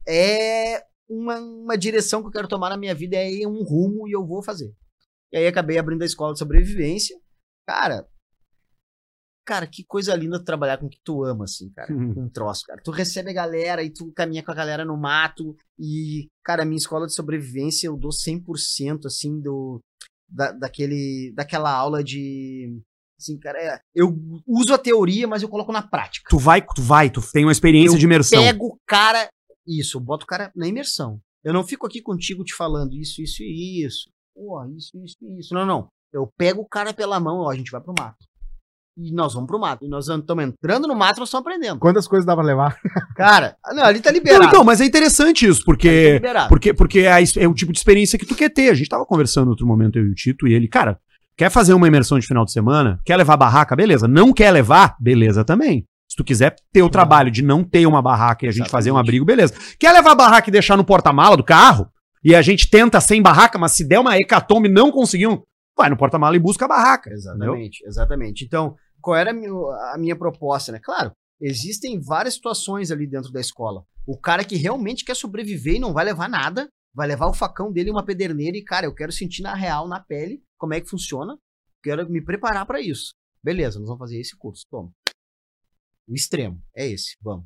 é 0.07 0.81
uma, 1.09 1.37
uma 1.37 1.77
direção 1.77 2.21
que 2.21 2.29
eu 2.29 2.31
quero 2.31 2.47
tomar 2.47 2.69
na 2.69 2.77
minha 2.77 2.95
vida, 2.95 3.17
é 3.17 3.45
um 3.45 3.65
rumo 3.65 4.07
e 4.07 4.13
eu 4.13 4.25
vou 4.25 4.41
fazer. 4.41 4.73
E 5.33 5.37
aí 5.37 5.45
acabei 5.45 5.77
abrindo 5.77 6.03
a 6.03 6.05
escola 6.05 6.31
de 6.31 6.39
sobrevivência. 6.39 7.17
Cara, 7.67 8.07
cara, 9.47 9.65
que 9.65 9.85
coisa 9.85 10.13
linda 10.13 10.43
trabalhar 10.43 10.77
com 10.77 10.87
o 10.87 10.89
que 10.89 10.99
tu 11.01 11.23
ama, 11.23 11.45
assim, 11.45 11.69
cara. 11.69 11.87
Com 11.87 12.25
um 12.25 12.29
troço, 12.29 12.63
cara. 12.65 12.81
Tu 12.83 12.91
recebe 12.91 13.29
a 13.29 13.33
galera 13.33 13.81
e 13.81 13.89
tu 13.89 14.11
caminha 14.11 14.43
com 14.43 14.51
a 14.51 14.55
galera 14.55 14.83
no 14.83 14.97
mato. 14.97 15.55
E, 15.79 16.27
cara, 16.43 16.65
minha 16.65 16.77
escola 16.77 17.07
de 17.07 17.15
sobrevivência 17.15 17.87
eu 17.87 17.95
dou 17.95 18.11
100% 18.11 19.05
assim 19.05 19.39
do 19.39 19.79
da, 20.29 20.51
daquele 20.51 21.31
daquela 21.33 21.71
aula 21.71 22.03
de 22.03 22.77
assim, 23.17 23.39
cara, 23.39 23.57
é, 23.57 23.79
eu 23.95 24.13
uso 24.45 24.73
a 24.73 24.77
teoria, 24.77 25.27
mas 25.27 25.41
eu 25.41 25.49
coloco 25.49 25.71
na 25.71 25.81
prática. 25.81 26.29
Tu 26.29 26.37
vai, 26.37 26.61
tu 26.61 26.81
vai, 26.81 27.09
tu 27.09 27.21
tem 27.31 27.45
uma 27.45 27.51
experiência 27.51 27.95
Eu 27.95 27.99
de 27.99 28.05
imersão. 28.05 28.43
Pego 28.43 28.67
o 28.67 28.77
cara, 28.85 29.29
isso, 29.65 29.97
eu 29.97 30.01
boto 30.01 30.25
o 30.25 30.27
cara 30.27 30.51
na 30.53 30.67
imersão. 30.67 31.19
Eu 31.43 31.53
não 31.53 31.63
fico 31.63 31.87
aqui 31.87 32.01
contigo 32.01 32.43
te 32.43 32.53
falando 32.53 32.93
isso, 32.93 33.21
isso 33.21 33.41
e 33.41 33.85
isso. 33.85 34.09
Pô, 34.35 34.63
isso, 34.75 34.91
isso 35.03 35.15
e 35.21 35.39
isso. 35.39 35.53
Não, 35.53 35.65
não. 35.65 35.87
Eu 36.13 36.29
pego 36.37 36.61
o 36.61 36.67
cara 36.67 36.93
pela 36.93 37.19
mão, 37.19 37.39
ó, 37.39 37.49
a 37.49 37.55
gente 37.55 37.71
vai 37.71 37.81
pro 37.81 37.93
mato. 37.97 38.26
E 38.97 39.13
nós 39.13 39.35
vamos 39.35 39.47
pro 39.47 39.59
mato. 39.59 39.85
E 39.85 39.87
nós 39.87 40.07
estamos 40.07 40.43
entrando 40.43 40.87
no 40.87 40.95
mato, 40.95 41.19
nós 41.19 41.29
estamos 41.29 41.45
aprendendo. 41.45 41.79
Quantas 41.79 42.07
coisas 42.07 42.25
dá 42.25 42.35
pra 42.35 42.43
levar? 42.43 42.75
Cara, 43.15 43.55
não, 43.73 43.83
ali 43.83 43.99
tá 43.99 44.09
Não, 44.09 44.17
liberado. 44.17 44.45
então, 44.45 44.63
mas 44.63 44.81
é 44.81 44.85
interessante 44.85 45.45
isso, 45.45 45.59
Ali 45.59 45.59
tá 45.59 45.65
porque 45.65 46.21
porque 46.49 46.73
porque 46.73 46.99
é, 47.01 47.23
é 47.37 47.47
o 47.47 47.53
tipo 47.53 47.71
de 47.71 47.77
experiência 47.77 48.17
que 48.17 48.25
tu 48.25 48.33
quer 48.33 48.49
ter. 48.49 48.69
A 48.69 48.73
gente 48.73 48.89
tava 48.89 49.05
conversando 49.05 49.49
outro 49.49 49.67
momento 49.67 49.99
eu 49.99 50.05
e 50.07 50.09
o 50.09 50.15
Tito 50.15 50.47
e 50.47 50.53
ele, 50.53 50.67
cara, 50.67 50.99
quer 51.37 51.51
fazer 51.51 51.73
uma 51.75 51.87
imersão 51.87 52.17
de 52.17 52.25
final 52.25 52.43
de 52.43 52.51
semana? 52.51 52.99
Quer 53.05 53.17
levar 53.17 53.37
barraca? 53.37 53.75
Beleza. 53.75 54.07
Não 54.07 54.33
quer 54.33 54.49
levar? 54.49 54.95
Beleza 54.99 55.45
também. 55.45 55.85
Se 56.09 56.15
tu 56.15 56.23
quiser 56.23 56.55
ter 56.73 56.81
o 56.81 56.89
trabalho 56.89 57.29
de 57.29 57.43
não 57.43 57.63
ter 57.63 57.85
uma 57.85 58.01
barraca 58.01 58.45
e 58.45 58.47
a 58.47 58.51
gente 58.51 58.61
Exatamente. 58.61 58.71
fazer 58.71 58.91
um 58.91 58.97
abrigo, 58.97 59.25
beleza. 59.25 59.53
Quer 59.79 59.91
levar 59.91 60.11
a 60.11 60.15
barraca 60.15 60.49
e 60.49 60.51
deixar 60.51 60.75
no 60.75 60.83
porta-mala 60.83 61.37
do 61.37 61.43
carro? 61.43 61.87
E 62.23 62.33
a 62.33 62.41
gente 62.41 62.67
tenta 62.69 62.99
sem 62.99 63.21
barraca, 63.21 63.59
mas 63.59 63.73
se 63.73 63.87
der 63.87 63.99
uma 63.99 64.17
hecatombe 64.17 64.67
e 64.67 64.71
não 64.71 64.89
conseguimos, 64.91 65.39
vai 65.77 65.89
no 65.89 65.97
porta-mala 65.97 66.35
e 66.35 66.39
busca 66.39 66.65
a 66.65 66.67
barraca. 66.67 67.11
Exatamente, 67.11 67.85
exatamente. 67.85 68.43
Então, 68.45 68.75
qual 69.01 69.15
era 69.15 69.31
a 69.31 69.97
minha, 69.97 70.15
proposta, 70.15 70.71
né? 70.71 70.79
Claro, 70.81 71.11
existem 71.39 71.99
várias 71.99 72.35
situações 72.35 72.91
ali 72.91 73.07
dentro 73.07 73.31
da 73.31 73.39
escola. 73.39 73.83
O 74.05 74.19
cara 74.19 74.43
que 74.43 74.55
realmente 74.55 75.03
quer 75.03 75.15
sobreviver 75.15 75.75
e 75.75 75.79
não 75.79 75.93
vai 75.93 76.05
levar 76.05 76.29
nada, 76.29 76.67
vai 76.93 77.07
levar 77.07 77.27
o 77.27 77.33
facão 77.33 77.71
dele 77.71 77.89
e 77.89 77.91
uma 77.91 78.05
pederneira 78.05 78.57
e, 78.57 78.63
cara, 78.63 78.85
eu 78.85 78.95
quero 78.95 79.11
sentir 79.11 79.41
na 79.41 79.53
real, 79.53 79.87
na 79.87 79.99
pele, 79.99 80.41
como 80.57 80.73
é 80.73 80.81
que 80.81 80.89
funciona, 80.89 81.37
quero 81.83 82.09
me 82.09 82.23
preparar 82.23 82.65
para 82.65 82.81
isso. 82.81 83.13
Beleza, 83.43 83.79
nós 83.79 83.87
vamos 83.87 83.99
fazer 83.99 84.19
esse 84.19 84.35
curso, 84.35 84.65
toma. 84.69 84.91
O 86.07 86.13
extremo, 86.13 86.61
é 86.75 86.87
esse, 86.87 87.15
vamos. 87.21 87.45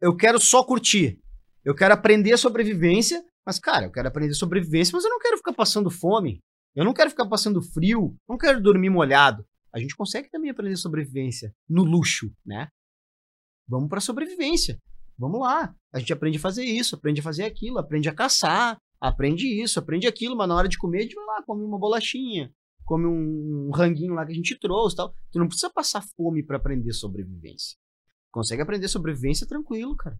Eu 0.00 0.16
quero 0.16 0.38
só 0.38 0.62
curtir. 0.64 1.18
Eu 1.64 1.74
quero 1.74 1.94
aprender 1.94 2.36
sobrevivência, 2.36 3.24
mas, 3.44 3.58
cara, 3.58 3.86
eu 3.86 3.92
quero 3.92 4.08
aprender 4.08 4.34
sobrevivência, 4.34 4.92
mas 4.92 5.04
eu 5.04 5.10
não 5.10 5.18
quero 5.18 5.36
ficar 5.36 5.52
passando 5.52 5.90
fome. 5.90 6.40
Eu 6.74 6.84
não 6.84 6.92
quero 6.92 7.10
ficar 7.10 7.26
passando 7.26 7.62
frio, 7.62 8.14
não 8.28 8.36
quero 8.36 8.62
dormir 8.62 8.90
molhado. 8.90 9.44
A 9.76 9.78
gente 9.78 9.94
consegue 9.94 10.30
também 10.30 10.48
aprender 10.48 10.74
sobrevivência 10.78 11.54
no 11.68 11.84
luxo, 11.84 12.32
né? 12.46 12.68
Vamos 13.68 13.90
para 13.90 14.00
sobrevivência. 14.00 14.80
Vamos 15.18 15.38
lá. 15.38 15.74
A 15.92 15.98
gente 15.98 16.14
aprende 16.14 16.38
a 16.38 16.40
fazer 16.40 16.64
isso, 16.64 16.94
aprende 16.94 17.20
a 17.20 17.22
fazer 17.22 17.44
aquilo, 17.44 17.78
aprende 17.78 18.08
a 18.08 18.14
caçar, 18.14 18.78
aprende 18.98 19.46
isso, 19.46 19.78
aprende 19.78 20.06
aquilo, 20.06 20.34
mas 20.34 20.48
na 20.48 20.54
hora 20.54 20.66
de 20.66 20.78
comer, 20.78 21.00
a 21.00 21.02
gente 21.02 21.14
vai 21.14 21.26
lá, 21.26 21.42
come 21.42 21.62
uma 21.62 21.78
bolachinha, 21.78 22.50
come 22.86 23.06
um, 23.06 23.70
ranguinho 23.70 24.14
lá 24.14 24.24
que 24.24 24.32
a 24.32 24.34
gente 24.34 24.58
trouxe 24.58 24.96
tal. 24.96 25.14
Tu 25.30 25.38
não 25.38 25.46
precisa 25.46 25.68
passar 25.68 26.02
fome 26.16 26.42
para 26.42 26.56
aprender 26.56 26.94
sobrevivência. 26.94 27.76
Consegue 28.30 28.62
aprender 28.62 28.88
sobrevivência 28.88 29.46
tranquilo, 29.46 29.94
cara. 29.94 30.18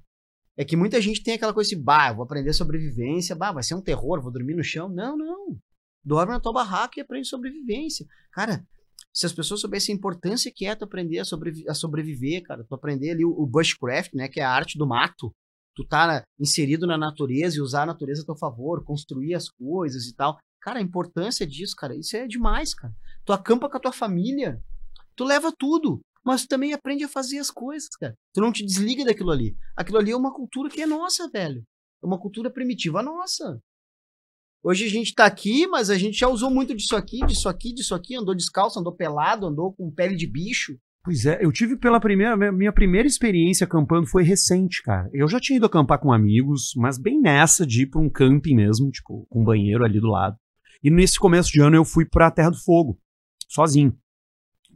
É 0.54 0.66
que 0.66 0.76
muita 0.76 1.00
gente 1.00 1.22
tem 1.22 1.32
aquela 1.32 1.54
coisa 1.54 1.74
assim, 1.74 1.82
bah, 1.82 2.12
vou 2.12 2.24
aprender 2.24 2.52
sobrevivência, 2.52 3.34
bah, 3.34 3.52
vai 3.52 3.62
ser 3.62 3.74
um 3.74 3.82
terror, 3.82 4.20
vou 4.20 4.30
dormir 4.30 4.54
no 4.54 4.62
chão. 4.62 4.86
Não, 4.86 5.16
não. 5.16 5.58
Dorme 6.04 6.32
na 6.34 6.40
tua 6.40 6.52
barraca 6.52 7.00
e 7.00 7.02
aprende 7.02 7.26
sobrevivência. 7.26 8.04
Cara, 8.32 8.62
se 9.12 9.24
as 9.24 9.32
pessoas 9.32 9.60
soubessem 9.60 9.94
a 9.94 9.98
importância 9.98 10.52
que 10.54 10.66
é 10.66 10.74
tu 10.74 10.84
aprender 10.84 11.18
a, 11.18 11.24
sobrevi 11.24 11.68
a 11.68 11.74
sobreviver, 11.74 12.42
cara, 12.42 12.64
tu 12.64 12.74
aprender 12.74 13.10
ali 13.10 13.24
o, 13.24 13.30
o, 13.30 13.46
bushcraft, 13.46 14.12
né, 14.14 14.28
que 14.28 14.40
é 14.40 14.44
a 14.44 14.50
arte 14.50 14.76
do 14.76 14.86
mato, 14.86 15.32
tu 15.74 15.86
tá 15.86 16.22
inserido 16.38 16.86
na 16.86 16.98
natureza 16.98 17.56
e 17.56 17.60
usar 17.60 17.82
a 17.82 17.86
natureza 17.86 18.22
a 18.22 18.26
teu 18.26 18.36
favor, 18.36 18.84
construir 18.84 19.34
as 19.34 19.48
coisas 19.48 20.06
e 20.06 20.14
tal. 20.14 20.38
Cara, 20.60 20.80
a 20.80 20.82
importância 20.82 21.46
disso, 21.46 21.74
cara, 21.76 21.96
isso 21.96 22.16
é 22.16 22.26
demais, 22.26 22.74
cara. 22.74 22.92
Tu 23.24 23.32
acampa 23.32 23.70
com 23.70 23.76
a 23.76 23.80
tua 23.80 23.92
família, 23.92 24.60
tu 25.14 25.24
leva 25.24 25.52
tudo, 25.56 26.00
mas 26.24 26.42
tu 26.42 26.48
também 26.48 26.72
aprende 26.72 27.04
a 27.04 27.08
fazer 27.08 27.38
as 27.38 27.50
coisas, 27.50 27.88
cara. 28.00 28.14
Tu 28.34 28.40
não 28.40 28.52
te 28.52 28.66
desliga 28.66 29.04
daquilo 29.04 29.30
ali. 29.30 29.56
Aquilo 29.76 29.98
ali 29.98 30.10
é 30.10 30.16
uma 30.16 30.34
cultura 30.34 30.68
que 30.68 30.82
é 30.82 30.86
nossa, 30.86 31.28
velho. 31.30 31.62
É 32.02 32.06
uma 32.06 32.18
cultura 32.18 32.50
primitiva 32.50 33.02
nossa. 33.02 33.60
Hoje 34.68 34.84
a 34.84 34.88
gente 34.88 35.14
tá 35.14 35.26
aqui, 35.26 35.64
mas 35.68 35.90
a 35.90 35.96
gente 35.96 36.18
já 36.18 36.26
usou 36.26 36.50
muito 36.50 36.74
disso 36.74 36.96
aqui, 36.96 37.24
disso 37.24 37.48
aqui, 37.48 37.72
disso 37.72 37.94
aqui, 37.94 38.16
andou 38.16 38.34
descalço, 38.34 38.80
andou 38.80 38.92
pelado, 38.92 39.46
andou 39.46 39.72
com 39.72 39.88
pele 39.92 40.16
de 40.16 40.26
bicho. 40.26 40.76
Pois 41.04 41.24
é, 41.24 41.38
eu 41.40 41.52
tive 41.52 41.76
pela 41.76 42.00
primeira. 42.00 42.36
Minha 42.50 42.72
primeira 42.72 43.06
experiência 43.06 43.64
acampando 43.64 44.08
foi 44.08 44.24
recente, 44.24 44.82
cara. 44.82 45.08
Eu 45.12 45.28
já 45.28 45.38
tinha 45.38 45.58
ido 45.58 45.66
acampar 45.66 46.00
com 46.00 46.12
amigos, 46.12 46.72
mas 46.74 46.98
bem 46.98 47.20
nessa 47.20 47.64
de 47.64 47.82
ir 47.82 47.86
pra 47.86 48.00
um 48.00 48.10
camping 48.10 48.56
mesmo, 48.56 48.90
tipo, 48.90 49.24
com 49.30 49.42
um 49.42 49.44
banheiro 49.44 49.84
ali 49.84 50.00
do 50.00 50.08
lado. 50.08 50.36
E 50.82 50.90
nesse 50.90 51.16
começo 51.16 51.52
de 51.52 51.60
ano 51.60 51.76
eu 51.76 51.84
fui 51.84 52.04
pra 52.04 52.32
Terra 52.32 52.50
do 52.50 52.58
Fogo, 52.58 52.98
sozinho. 53.48 53.96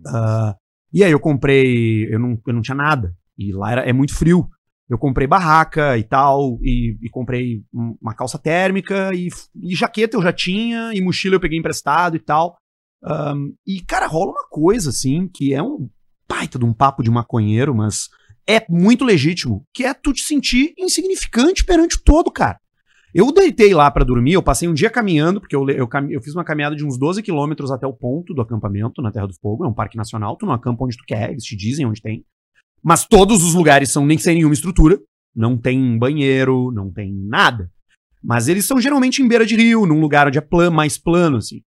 Uh, 0.07 0.55
e 0.93 1.03
aí 1.03 1.11
eu 1.11 1.19
comprei. 1.19 2.07
Eu 2.15 2.21
não, 2.21 2.41
eu 2.47 2.55
não 2.55 2.63
tinha 2.63 2.77
nada. 2.77 3.13
E 3.37 3.53
lá 3.53 3.73
era, 3.73 3.81
é 3.83 3.93
muito 3.93 4.15
frio 4.15 4.49
eu 4.91 4.99
comprei 4.99 5.25
barraca 5.25 5.97
e 5.97 6.03
tal, 6.03 6.59
e, 6.63 6.99
e 7.01 7.09
comprei 7.09 7.63
uma 7.73 8.13
calça 8.13 8.37
térmica, 8.37 9.15
e, 9.15 9.29
e, 9.63 9.77
jaqueta 9.77 10.17
eu 10.17 10.23
já 10.23 10.33
tinha, 10.33 10.91
e 10.93 11.01
mochila 11.01 11.37
eu 11.37 11.41
peguei 11.41 11.57
emprestado 11.57 12.17
e 12.17 12.19
tal. 12.19 12.57
Um, 13.03 13.55
e, 13.65 13.81
cara, 13.83 14.09
rola 14.09 14.33
uma 14.33 14.49
coisa, 14.49 14.91
assim, 14.91 15.29
que 15.33 15.55
é 15.55 15.63
um 15.63 15.89
baita 16.29 16.59
de 16.59 16.65
um 16.65 16.73
papo 16.73 17.05
de 17.05 17.11
maconheiro, 17.11 17.73
mas 17.73 18.09
é 18.49 18.67
muito 18.69 19.05
legítimo, 19.05 19.65
que 19.73 19.85
é 19.85 19.95
tu 19.95 20.13
te 20.13 20.23
sentir 20.23 20.75
insignificante 20.77 21.65
perante 21.65 21.97
o 21.97 22.03
todo, 22.03 22.29
cara. 22.29 22.59
Eu 23.15 23.33
deitei 23.33 23.73
lá 23.73 23.91
para 23.93 24.05
dormir, 24.05 24.33
eu 24.33 24.43
passei 24.43 24.69
um 24.69 24.75
dia 24.75 24.91
caminhando, 24.91 25.41
porque 25.41 25.55
eu, 25.55 25.69
eu, 25.71 25.89
eu, 26.11 26.23
fiz 26.23 26.35
uma 26.35 26.45
caminhada 26.45 26.75
de 26.75 26.85
uns 26.85 26.99
12 26.99 27.23
quilômetros 27.23 27.71
até 27.71 27.87
o 27.87 27.93
ponto 27.93 28.35
do 28.35 28.43
acampamento 28.43 29.01
na 29.03 29.11
Terra 29.13 29.27
do 29.27 29.35
Fogo, 29.35 29.65
é 29.65 29.69
um 29.69 29.75
parque 29.75 29.97
nacional, 29.97 30.37
tu 30.37 30.47
não 30.47 30.53
acampa 30.53 30.85
onde 30.85 30.97
tu 30.97 31.05
quer, 31.07 31.31
eles 31.31 31.45
te 31.45 31.57
dizem 31.57 31.87
onde 31.87 32.03
tem. 32.03 32.25
Mas 32.83 33.07
todos 33.07 33.43
os 33.45 33.55
lugares 33.55 33.91
são 33.91 34.07
nem 34.07 34.19
sem 34.19 34.37
nenhuma 34.37 34.55
estrutura. 34.55 34.99
Não 35.35 35.57
tem 35.57 35.99
banheiro, 35.99 36.73
não 36.73 36.91
tem 36.91 37.13
nada. 37.13 37.71
Mas 38.23 38.49
eles 38.49 38.65
são 38.65 38.81
geralmente 38.81 39.23
em 39.23 39.29
beira 39.29 39.47
de 39.47 39.57
rio, 39.57 39.87
num 39.87 40.01
lugar 40.01 40.27
onde 40.27 40.39
é 40.39 40.43
plano, 40.43 40.77
mais 40.77 40.99
plano, 40.99 41.39
assim. 41.39 41.63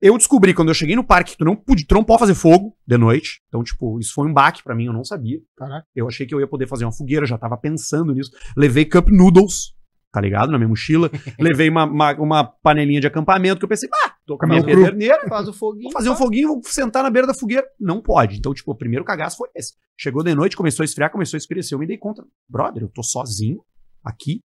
Eu 0.00 0.18
descobri 0.18 0.52
quando 0.52 0.68
eu 0.68 0.74
cheguei 0.74 0.94
no 0.94 1.02
parque 1.02 1.32
que 1.32 1.38
tu 1.38 1.44
não, 1.44 1.56
podia, 1.56 1.86
tu 1.86 1.94
não 1.94 2.04
pode 2.04 2.20
fazer 2.20 2.34
fogo 2.34 2.76
de 2.86 2.98
noite. 2.98 3.40
Então, 3.48 3.62
tipo, 3.64 3.98
isso 3.98 4.12
foi 4.14 4.28
um 4.28 4.32
baque 4.32 4.62
para 4.62 4.74
mim, 4.74 4.86
eu 4.86 4.92
não 4.92 5.04
sabia. 5.04 5.40
Caraca. 5.56 5.86
Eu 5.94 6.06
achei 6.06 6.26
que 6.26 6.34
eu 6.34 6.40
ia 6.40 6.46
poder 6.46 6.68
fazer 6.68 6.84
uma 6.84 6.92
fogueira, 6.92 7.26
já 7.26 7.38
tava 7.38 7.56
pensando 7.56 8.12
nisso. 8.12 8.30
Levei 8.56 8.84
cup 8.84 9.08
noodles, 9.08 9.74
tá 10.12 10.20
ligado? 10.20 10.52
Na 10.52 10.58
minha 10.58 10.68
mochila. 10.68 11.10
Levei 11.40 11.70
uma, 11.70 11.84
uma, 11.84 12.12
uma, 12.12 12.44
panelinha 12.44 13.00
de 13.00 13.06
acampamento 13.06 13.58
que 13.58 13.64
eu 13.64 13.68
pensei, 13.68 13.88
ah, 14.04 14.12
tô 14.26 14.36
com 14.36 14.44
a 14.44 14.48
minha 14.48 14.64
pederneira. 14.64 15.26
Faz 15.28 15.48
o 15.48 15.52
foguinho. 15.52 15.84
Vou 15.84 15.92
fazer 15.92 16.10
um 16.10 16.16
foguinho, 16.16 16.48
vou 16.48 16.62
sentar 16.64 17.02
na 17.02 17.10
beira 17.10 17.26
da 17.26 17.34
fogueira. 17.34 17.66
Não 17.80 18.02
pode. 18.02 18.36
Então, 18.36 18.52
tipo, 18.52 18.72
o 18.72 18.76
primeiro 18.76 19.04
cagaço 19.04 19.36
foi 19.36 19.48
esse. 19.54 19.74
Chegou 19.98 20.22
de 20.22 20.34
noite, 20.34 20.56
começou 20.56 20.82
a 20.82 20.84
esfriar, 20.84 21.10
começou 21.10 21.36
a 21.36 21.38
escurecer. 21.38 21.74
Eu 21.74 21.78
me 21.78 21.86
dei 21.86 21.96
conta, 21.96 22.26
brother, 22.48 22.82
eu 22.82 22.88
tô 22.88 23.02
sozinho 23.02 23.64
aqui, 24.04 24.40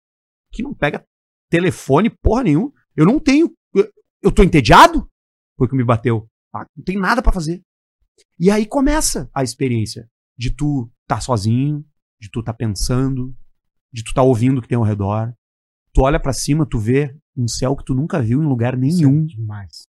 que 0.53 0.63
não 0.63 0.75
pega 0.75 1.05
telefone, 1.49 2.11
porra 2.11 2.43
nenhuma. 2.43 2.73
Eu 2.97 3.07
não 3.07 3.19
tenho. 3.19 3.51
Eu, 3.75 3.89
eu 4.23 4.33
tô 4.33 4.43
entediado? 4.43 5.09
Foi 5.57 5.69
que 5.69 5.77
me 5.77 5.85
bateu. 5.85 6.29
Ah, 6.55 6.67
não 6.77 6.85
tem 6.85 6.99
nada 6.99 7.23
para 7.23 7.33
fazer. 7.33 7.63
E 8.39 8.51
aí 8.51 8.67
começa 8.67 9.31
a 9.33 9.43
experiência 9.43 10.09
de 10.37 10.55
tu 10.55 10.91
tá 11.07 11.21
sozinho, 11.21 11.85
de 12.21 12.31
tu 12.31 12.43
tá 12.43 12.53
pensando, 12.53 13.35
de 13.93 14.05
tu 14.05 14.13
tá 14.13 14.23
ouvindo 14.23 14.59
o 14.59 14.63
que 14.63 14.69
tem 14.69 14.77
ao 14.77 14.85
redor. 14.85 15.33
Tu 15.93 16.03
olha 16.03 16.21
para 16.21 16.33
cima, 16.33 16.67
tu 16.67 16.79
vê 16.79 17.17
um 17.39 17.49
céu 17.49 17.77
que 17.77 17.85
tu 17.85 17.95
nunca 17.95 18.21
viu 18.21 18.43
em 18.43 18.47
lugar 18.47 18.77
nenhum. 18.77 19.21
Sim, 19.21 19.27
demais. 19.27 19.87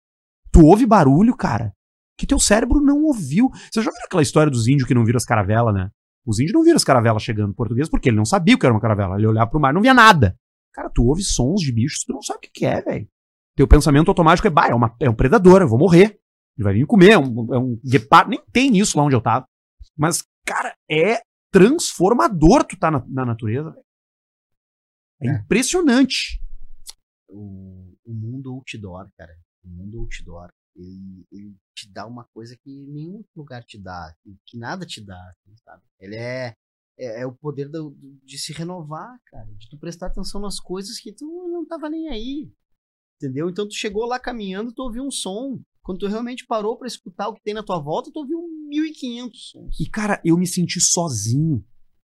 Tu 0.51 0.63
ouve 0.63 0.85
barulho, 0.85 1.35
cara 1.35 1.73
que 2.19 2.27
teu 2.27 2.37
cérebro 2.37 2.81
não 2.81 3.03
ouviu. 3.03 3.49
Você 3.71 3.81
já 3.81 3.89
viu 3.89 4.01
aquela 4.03 4.21
história 4.21 4.51
dos 4.51 4.67
índios 4.67 4.85
que 4.85 4.93
não 4.93 5.05
viram 5.05 5.15
as 5.15 5.23
caravelas, 5.23 5.73
né? 5.73 5.89
Os 6.25 6.37
índios 6.37 6.53
não 6.53 6.63
viram 6.63 6.75
as 6.75 6.83
caravelas 6.83 7.23
chegando 7.23 7.53
português 7.53 7.87
porque 7.87 8.09
ele 8.09 8.17
não 8.17 8.25
sabia 8.25 8.55
o 8.55 8.59
que 8.59 8.65
era 8.65 8.75
uma 8.75 8.81
caravela. 8.81 9.15
Ele 9.15 9.25
olhava 9.25 9.49
pro 9.49 9.59
mar 9.59 9.71
e 9.71 9.73
não 9.73 9.81
via 9.81 9.93
nada. 9.93 10.37
Cara, 10.73 10.89
tu 10.89 11.05
ouve 11.05 11.23
sons 11.23 11.61
de 11.61 11.71
bichos, 11.71 12.03
tu 12.05 12.11
não 12.11 12.21
sabe 12.21 12.39
o 12.39 12.41
que, 12.41 12.51
que 12.51 12.65
é, 12.65 12.81
velho. 12.81 13.07
Teu 13.55 13.67
pensamento 13.67 14.09
automático 14.09 14.45
é, 14.47 14.51
bah, 14.51 14.67
é, 14.67 14.75
uma, 14.75 14.93
é 14.99 15.09
um 15.09 15.15
predador, 15.15 15.61
eu 15.61 15.67
vou 15.67 15.79
morrer. 15.79 16.19
Ele 16.57 16.63
vai 16.63 16.73
vir 16.73 16.81
me 16.81 16.85
comer, 16.85 17.11
é 17.11 17.17
um, 17.17 17.53
é 17.53 17.57
um 17.57 17.79
guepardo. 17.85 18.31
Nem 18.31 18.43
tem 18.51 18.77
isso 18.77 18.97
lá 18.97 19.05
onde 19.05 19.15
eu 19.15 19.21
tava. 19.21 19.45
Mas, 19.97 20.23
cara, 20.45 20.75
é 20.91 21.21
transformador 21.51 22.65
tu 22.65 22.77
tá 22.77 22.91
na, 22.91 23.03
na 23.07 23.25
natureza, 23.25 23.71
velho. 23.71 23.83
É, 25.21 25.27
é, 25.29 25.31
impressionante. 25.35 26.41
O, 27.29 27.95
o 28.05 28.13
mundo 28.13 28.51
outdoor, 28.51 29.09
cara. 29.17 29.37
O 29.63 29.69
mundo 29.69 29.99
outdoor 29.99 30.49
ele, 30.75 31.25
ele 31.31 31.55
te 31.75 31.91
dá 31.91 32.05
uma 32.05 32.25
coisa 32.33 32.55
que 32.57 32.69
nenhum 32.87 33.23
lugar 33.35 33.63
te 33.63 33.77
dá, 33.77 34.15
que 34.45 34.57
nada 34.57 34.85
te 34.85 35.01
dá, 35.03 35.19
assim, 35.29 35.55
sabe? 35.63 35.83
Ele 35.99 36.15
é, 36.15 36.53
é, 36.97 37.21
é 37.21 37.25
o 37.25 37.33
poder 37.33 37.69
do, 37.69 37.95
de 38.23 38.37
se 38.37 38.53
renovar, 38.53 39.19
cara, 39.25 39.47
de 39.55 39.69
tu 39.69 39.77
prestar 39.77 40.07
atenção 40.07 40.39
nas 40.39 40.59
coisas 40.59 40.99
que 40.99 41.11
tu 41.11 41.25
não 41.51 41.65
tava 41.65 41.89
nem 41.89 42.09
aí, 42.09 42.51
entendeu? 43.17 43.49
Então 43.49 43.67
tu 43.67 43.73
chegou 43.73 44.05
lá 44.05 44.19
caminhando, 44.19 44.73
tu 44.73 44.83
ouviu 44.83 45.03
um 45.03 45.11
som, 45.11 45.61
quando 45.81 45.99
tu 45.99 46.07
realmente 46.07 46.45
parou 46.45 46.77
para 46.77 46.87
escutar 46.87 47.27
o 47.29 47.33
que 47.33 47.41
tem 47.43 47.53
na 47.53 47.63
tua 47.63 47.79
volta, 47.79 48.11
tu 48.11 48.19
ouviu 48.19 48.39
1.500 48.71 49.29
sons. 49.33 49.79
E 49.79 49.89
cara, 49.89 50.21
eu 50.23 50.37
me 50.37 50.47
senti 50.47 50.79
sozinho, 50.79 51.65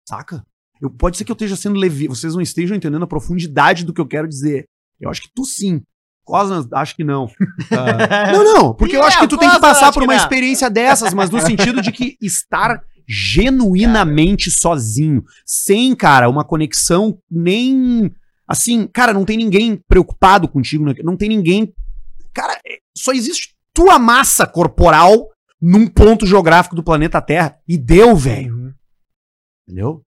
saca? 0.09 0.45
Eu, 0.81 0.91
pode 0.91 1.19
ser 1.19 1.27
que 1.27 1.31
eu 1.31 1.35
esteja 1.35 1.57
sendo 1.57 1.79
levi, 1.79 2.09
vocês 2.09 2.35
não 2.35 2.41
estejam 2.41 2.75
entendendo 2.77 3.03
a 3.03 3.09
profundidade 3.09 3.85
do 3.85 3.93
que 3.93 4.01
eu 4.01 4.09
quero 4.09 4.27
dizer. 4.27 4.67
Eu 5.01 5.11
acho 5.11 5.23
que 5.23 5.31
tu 5.35 5.45
sim. 5.45 5.83
Cosnas, 6.25 6.71
acho 6.73 6.95
que 6.95 7.03
não. 7.03 7.25
Uh, 7.25 7.31
não, 8.33 8.45
não, 8.45 8.75
porque 8.75 8.97
eu 8.97 9.03
acho 9.03 9.19
que 9.19 9.27
tu 9.27 9.39
tem 9.39 9.51
que 9.51 9.61
passar 9.61 9.93
por 9.93 10.03
uma 10.03 10.15
experiência 10.15 10.71
dessas, 10.71 11.13
mas 11.13 11.31
no 11.31 11.41
sentido 11.41 11.81
de 11.81 11.91
que 11.91 12.17
estar 12.23 12.83
genuinamente 13.09 14.51
sozinho, 14.51 15.25
sem, 15.45 15.95
cara, 15.97 16.29
uma 16.29 16.45
conexão 16.45 17.19
nem. 17.29 18.15
Assim, 18.47 18.87
cara, 18.87 19.13
não 19.13 19.25
tem 19.25 19.37
ninguém 19.37 19.77
preocupado 19.89 20.49
contigo, 20.49 20.85
né? 20.85 20.95
não 21.03 21.17
tem 21.17 21.29
ninguém. 21.29 21.73
Cara, 22.33 22.61
é, 22.67 22.79
só 22.97 23.13
existe 23.13 23.57
tua 23.73 23.99
massa 23.99 24.47
corporal 24.47 25.29
num 25.61 25.87
ponto 25.87 26.27
geográfico 26.27 26.77
do 26.77 26.83
planeta 26.83 27.21
Terra. 27.21 27.59
E 27.67 27.77
deu, 27.77 28.17
velho. 28.17 28.55
Uhum. 28.55 28.75
Entendeu? 29.67 30.05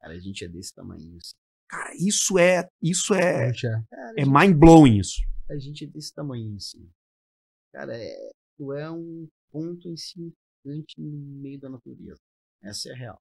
Cara, 0.00 0.14
a 0.14 0.18
gente 0.18 0.44
é 0.44 0.48
desse 0.48 0.74
tamanho. 0.74 1.00
Assim. 1.00 1.39
Cara, 1.70 1.92
isso 1.96 2.38
é. 2.38 2.68
Isso 2.82 3.14
é. 3.14 3.50
É, 3.50 4.22
é 4.22 4.24
mind 4.24 4.58
blowing 4.58 4.98
isso 4.98 5.22
a 5.50 5.58
gente 5.58 5.84
é 5.84 5.86
desse 5.86 6.14
tamanho 6.14 6.54
assim. 6.54 6.88
Cara, 7.72 7.96
é, 7.96 8.30
tu 8.56 8.72
é 8.72 8.90
um 8.90 9.28
ponto 9.50 9.88
insignificante 9.88 10.94
no 10.98 11.10
meio 11.40 11.58
da 11.58 11.68
natureza. 11.68 12.20
Essa 12.62 12.90
é 12.90 12.92
a 12.92 12.96
real. 12.96 13.18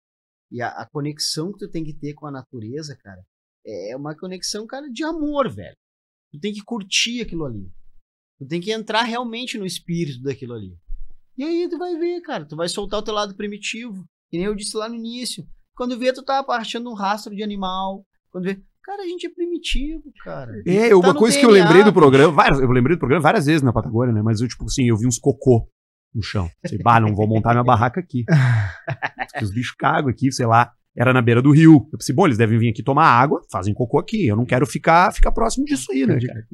E 0.52 0.62
a, 0.62 0.70
a, 0.70 0.90
conexão 0.90 1.52
que 1.52 1.60
tu 1.60 1.70
tem 1.70 1.84
que 1.84 1.94
ter 1.94 2.14
com 2.14 2.28
a 2.28 2.32
natureza, 2.32 2.96
cara, 2.98 3.24
é 3.66 3.96
uma 3.96 4.16
conexão, 4.16 4.66
cara, 4.66 4.90
de 4.90 5.04
amor, 5.04 5.52
velho. 5.52 5.76
Tu 6.32 6.40
tem 6.40 6.54
que 6.54 6.64
curtir 6.64 7.22
aquilo 7.22 7.46
ali. 7.46 7.72
Tu 8.40 8.48
tem 8.48 8.62
que 8.62 8.72
entrar 8.72 9.04
realmente 9.04 9.58
no 9.58 9.66
espírito 9.66 10.22
daquilo 10.22 10.54
ali. 10.54 10.78
E 11.38 11.44
aí 11.44 11.70
tu 11.70 11.78
vai 11.78 11.98
ver, 11.98 12.22
cara, 12.22 12.48
tu 12.48 12.56
vai 12.56 12.68
soltar 12.68 13.00
o 13.00 13.04
teu 13.04 13.14
lado 13.14 13.36
primitivo. 13.36 14.06
Que 14.30 14.38
nem 14.38 14.46
eu 14.46 14.56
disse 14.56 14.76
lá 14.76 14.88
no 14.88 14.96
início. 14.96 15.48
Quando 15.76 15.98
vê, 15.98 16.12
tu 16.14 16.24
tá 16.24 16.44
achando 16.50 16.90
um 16.90 16.94
rastro 16.94 17.36
de 17.36 17.44
animal. 17.44 18.06
Quando 18.32 18.46
vê, 18.46 18.60
cara, 18.84 19.04
a 19.04 19.08
gente 19.08 19.26
é 19.26 19.30
primitivo, 19.30 20.04
cara. 20.24 20.52
É, 20.66 20.90
Tá 20.90 20.98
uma 20.98 21.16
coisa 21.16 21.38
que 21.38 21.46
eu 21.46 21.52
DNA, 21.52 21.66
lembrei 21.66 21.84
do 21.84 21.94
programa, 21.94 22.32
várias, 22.32 22.60
eu 22.60 22.72
lembrei 22.72 22.96
do 22.96 23.00
programa 23.00 23.22
várias 23.24 23.46
vezes 23.46 23.62
na 23.62 23.74
Patagônia, 23.74 24.14
né? 24.14 24.22
Mas 24.22 24.42
eu, 24.42 24.48
tipo 24.48 24.66
assim, 24.66 24.88
eu 24.88 24.98
vi 24.98 25.08
uns 25.08 25.18
cocô 25.18 25.68
no 26.14 26.22
chão. 26.22 26.50
Sei, 26.66 26.78
bah, 26.80 27.00
não 27.00 27.16
vou 27.16 27.28
montar 27.28 27.52
minha 27.52 27.64
barraca 27.64 28.00
aqui. 28.00 28.26
Os 29.42 29.52
bichos 29.52 29.76
cagam 29.78 30.10
aqui, 30.10 30.32
sei 30.32 30.46
lá. 30.46 30.72
Era 30.96 31.14
na 31.14 31.22
beira 31.22 31.42
do 31.42 31.52
rio. 31.52 31.88
Eu 31.94 31.98
pensei, 31.98 32.14
bom, 32.14 32.26
eles 32.26 32.38
devem 32.38 32.58
vir 32.60 32.70
aqui 32.70 32.84
tomar 32.84 33.06
água, 33.06 33.42
fazem 33.52 33.74
cocô 33.74 34.00
aqui. 34.00 34.28
Eu 34.28 34.36
não 34.36 34.46
quero 34.46 34.66
ficar, 34.66 35.14
ficar 35.14 35.32
próximo 35.32 35.66
disso 35.66 35.92
aí, 35.92 36.06
né, 36.06 36.20
cara? 36.20 36.46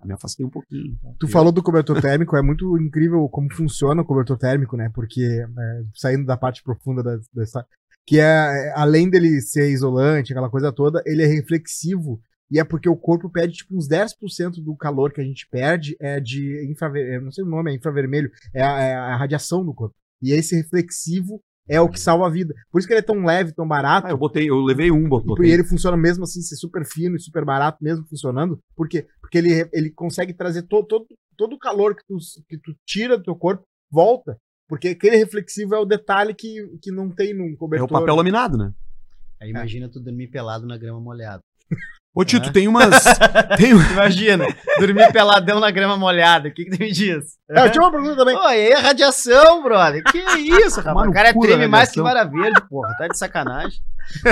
Eu 0.00 0.06
me 0.08 0.14
afastei 0.14 0.44
um 0.44 0.50
pouquinho. 0.50 0.98
Tu 1.20 1.28
falou 1.28 1.52
do 1.52 1.62
cobertor 1.62 2.00
térmico, 2.00 2.36
é 2.36 2.42
muito 2.42 2.76
incrível 2.78 3.28
como 3.28 3.52
funciona 3.54 4.02
o 4.02 4.04
cobertor 4.04 4.36
térmico, 4.36 4.76
né? 4.76 4.90
Porque, 4.92 5.22
é, 5.22 5.82
saindo 5.94 6.24
da 6.24 6.36
parte 6.36 6.62
profunda 6.62 7.02
da, 7.02 7.16
dessa. 7.32 7.64
Que 8.06 8.18
é, 8.18 8.22
é, 8.24 8.72
além 8.76 9.08
dele 9.08 9.40
ser 9.40 9.70
isolante, 9.70 10.32
aquela 10.32 10.50
coisa 10.50 10.72
toda, 10.72 11.02
ele 11.06 11.22
é 11.22 11.26
reflexivo. 11.26 12.20
E 12.50 12.58
é 12.58 12.64
porque 12.64 12.88
o 12.88 12.96
corpo 12.96 13.30
perde, 13.30 13.54
tipo, 13.54 13.76
uns 13.76 13.88
10% 13.88 14.62
do 14.62 14.76
calor 14.76 15.12
que 15.12 15.20
a 15.20 15.24
gente 15.24 15.46
perde 15.50 15.96
é 16.00 16.20
de 16.20 16.68
infravermelho. 16.70 17.22
Não 17.24 17.32
sei 17.32 17.44
o 17.44 17.48
nome, 17.48 17.70
é 17.70 17.74
infravermelho. 17.74 18.30
É 18.54 18.62
a, 18.62 18.80
é 18.80 18.94
a 18.94 19.16
radiação 19.16 19.64
do 19.64 19.72
corpo. 19.72 19.94
E 20.20 20.32
esse 20.32 20.54
reflexivo 20.56 21.40
é 21.68 21.80
o 21.80 21.88
que 21.88 21.98
salva 21.98 22.26
a 22.26 22.30
vida. 22.30 22.52
Por 22.70 22.78
isso 22.78 22.86
que 22.88 22.92
ele 22.92 22.98
é 23.00 23.04
tão 23.04 23.24
leve, 23.24 23.54
tão 23.54 23.66
barato. 23.66 24.06
Ah, 24.08 24.10
eu 24.10 24.18
botei, 24.18 24.50
eu 24.50 24.60
levei 24.60 24.90
um, 24.90 25.08
bot- 25.08 25.24
E 25.48 25.50
ele 25.50 25.64
funciona 25.64 25.96
mesmo 25.96 26.24
assim, 26.24 26.42
ser 26.42 26.56
super 26.56 26.84
fino 26.84 27.16
e 27.16 27.20
super 27.20 27.44
barato, 27.44 27.78
mesmo 27.80 28.04
funcionando. 28.06 28.58
Por 28.76 28.88
quê? 28.88 29.06
Porque 29.20 29.38
ele, 29.38 29.66
ele 29.72 29.90
consegue 29.90 30.34
trazer 30.34 30.62
todo, 30.62 30.86
todo, 30.86 31.06
todo 31.38 31.54
o 31.54 31.58
calor 31.58 31.94
que 31.96 32.02
tu, 32.06 32.16
que 32.48 32.58
tu 32.58 32.74
tira 32.84 33.16
do 33.16 33.22
teu 33.24 33.36
corpo, 33.36 33.64
volta. 33.90 34.36
Porque 34.72 34.88
aquele 34.88 35.16
reflexivo 35.16 35.74
é 35.74 35.78
o 35.78 35.84
detalhe 35.84 36.32
que, 36.32 36.66
que 36.80 36.90
não 36.90 37.10
tem 37.10 37.34
num 37.34 37.52
É 37.52 37.56
cobertor. 37.56 37.84
o 37.86 37.92
papel 37.92 38.16
laminado, 38.16 38.56
né? 38.56 38.72
Aí 39.38 39.50
imagina 39.50 39.86
tu 39.86 40.00
dormir 40.00 40.28
pelado 40.28 40.66
na 40.66 40.78
grama 40.78 40.98
molhada. 40.98 41.42
Ô, 42.14 42.24
Tito, 42.24 42.48
É. 42.48 42.52
tem 42.52 42.66
umas. 42.66 42.88
tem, 43.58 43.72
Imagina, 43.72 44.46
dormir 44.78 45.12
peladão 45.12 45.60
na 45.60 45.70
grama 45.70 45.98
molhada. 45.98 46.48
O 46.48 46.54
que, 46.54 46.64
que 46.64 46.70
tu 46.70 46.78
me 46.80 46.90
diz? 46.90 47.36
É, 47.50 47.66
eu 47.66 47.70
tinha 47.70 47.82
uma 47.84 47.90
pergunta 47.90 48.16
também. 48.16 48.34
Pô, 48.34 48.44
e 48.44 48.46
aí 48.48 48.72
a 48.72 48.80
radiação, 48.80 49.62
brother? 49.62 50.02
Que 50.04 50.18
isso, 50.38 50.80
rapaz? 50.80 51.06
O 51.06 51.12
cara 51.12 51.38
treme 51.38 51.66
mais 51.66 51.90
que 51.90 52.00
vara 52.00 52.24
verde, 52.24 52.66
porra. 52.66 52.96
Tá 52.96 53.08
de 53.08 53.18
sacanagem. 53.18 53.78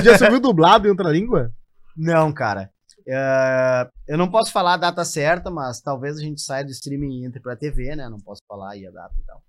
Já 0.03 0.17
se 0.17 0.25
ouviu 0.25 0.41
dublado 0.41 0.87
em 0.87 0.91
outra 0.91 1.11
língua? 1.11 1.53
Não, 1.95 2.33
cara. 2.33 2.71
É, 3.07 3.87
eu 4.09 4.17
não 4.17 4.31
posso 4.31 4.51
falar 4.53 4.73
a 4.73 4.79
data 4.79 5.05
certa, 5.05 5.51
mas 5.51 5.83
talvez 5.83 6.17
a 6.17 6.23
gente 6.23 6.41
saia 6.41 6.65
do 6.65 6.71
streaming 6.71 7.21
e 7.21 7.27
entre 7.27 7.43
pra 7.43 7.55
TV, 7.57 7.95
né? 7.95 8.09
Não 8.09 8.19
posso 8.21 8.41
falar 8.49 8.71
aí 8.71 8.87
a 8.87 8.91
data 8.91 9.13
e 9.19 9.23
tal. 9.27 9.43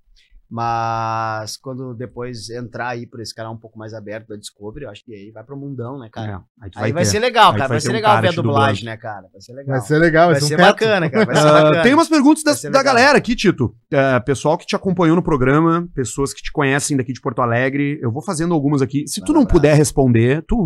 Mas 0.54 1.56
quando 1.56 1.94
depois 1.94 2.50
entrar 2.50 2.90
aí 2.90 3.08
por 3.08 3.22
esse 3.22 3.34
canal 3.34 3.54
um 3.54 3.58
pouco 3.58 3.80
mais 3.80 3.94
aberto 3.94 4.28
da 4.28 4.36
Discovery, 4.36 4.84
eu 4.86 4.92
acho 4.92 5.04
que 5.06 5.14
aí 5.14 5.32
vai 5.32 5.44
pro 5.46 5.56
mundão, 5.56 5.98
né, 5.98 6.10
cara? 6.12 6.44
É, 6.62 6.66
aí 6.66 6.72
aí 6.76 6.92
vai 6.92 7.04
ter. 7.04 7.10
ser 7.10 7.20
legal, 7.20 7.52
Aí 7.54 7.58
cara. 7.58 7.68
vai 7.70 7.76
Vai, 7.78 7.80
ser 7.82 7.92
legal 7.94 8.22
ver 8.22 8.28
a 8.28 8.32
dublagem, 8.32 8.86
né, 8.86 8.98
cara? 8.98 9.28
Vai 9.32 9.42
ser 9.42 9.54
legal. 9.54 9.78
Vai 9.78 9.88
ser 9.88 9.98
legal, 9.98 10.26
vai, 10.26 10.34
Vai 10.34 10.42
ser, 10.42 10.48
ser 10.50 10.54
um 10.56 10.58
bacana, 10.58 11.10
cara. 11.10 11.26
Vai 11.26 11.36
ser 11.36 11.48
Ah, 11.48 11.64
bacana. 11.64 11.84
tem 11.84 11.94
umas 11.94 12.10
perguntas 12.10 12.44
da 12.44 12.52
legal. 12.52 12.84
galera 12.84 13.18
aqui, 13.18 13.34
Tito. 13.34 13.74
É, 13.90 14.20
pessoal 14.20 14.58
que 14.58 14.66
te 14.66 14.76
acompanhou 14.76 15.16
no 15.16 15.24
programa, 15.24 15.88
pessoas 15.96 16.34
que 16.34 16.42
te 16.42 16.52
conhecem 16.52 16.98
daqui 16.98 17.14
de 17.14 17.22
Porto 17.22 17.42
Alegre. 17.42 17.98
Eu 18.02 18.12
vou 18.12 18.22
fazendo 18.22 18.54
algumas 18.54 18.82
aqui. 18.82 19.08
Se 19.08 19.24
tu 19.24 19.32
não 19.32 19.46
puder 19.46 19.76
responder, 19.76 20.44
tu 20.46 20.66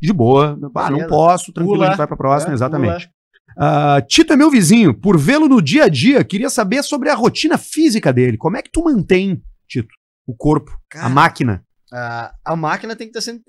de 0.00 0.12
boa. 0.12 0.56
Ah, 0.76 0.90
não 0.90 1.08
posso, 1.08 1.52
tranquilo, 1.52 1.74
Pula. 1.78 1.86
a 1.86 1.88
gente 1.90 1.98
vai 1.98 2.06
pra 2.06 2.16
próxima, 2.16 2.52
É, 2.52 2.54
exatamente. 2.54 3.06
Ah, 3.06 3.17
Tito 4.06 4.32
é 4.32 4.36
meu 4.36 4.50
vizinho. 4.50 4.94
Por 4.94 5.18
vê-lo 5.18 5.48
no 5.48 5.60
dia 5.60 5.84
a 5.84 5.88
dia, 5.88 6.24
queria 6.24 6.50
saber 6.50 6.82
sobre 6.82 7.10
a 7.10 7.14
rotina 7.14 7.58
física 7.58 8.12
dele. 8.12 8.36
Como 8.36 8.56
é 8.56 8.62
que 8.62 8.70
tu 8.70 8.84
mantém, 8.84 9.42
Tito, 9.68 9.88
o 10.26 10.34
corpo, 10.34 10.70
a 10.72 10.78
Cara, 10.88 11.08
máquina? 11.08 11.64
a, 11.92 12.34
a 12.44 12.56
máquina 12.56 12.94
tem 12.94 13.06
que 13.10 13.18
estar 13.18 13.32
sempre. 13.32 13.44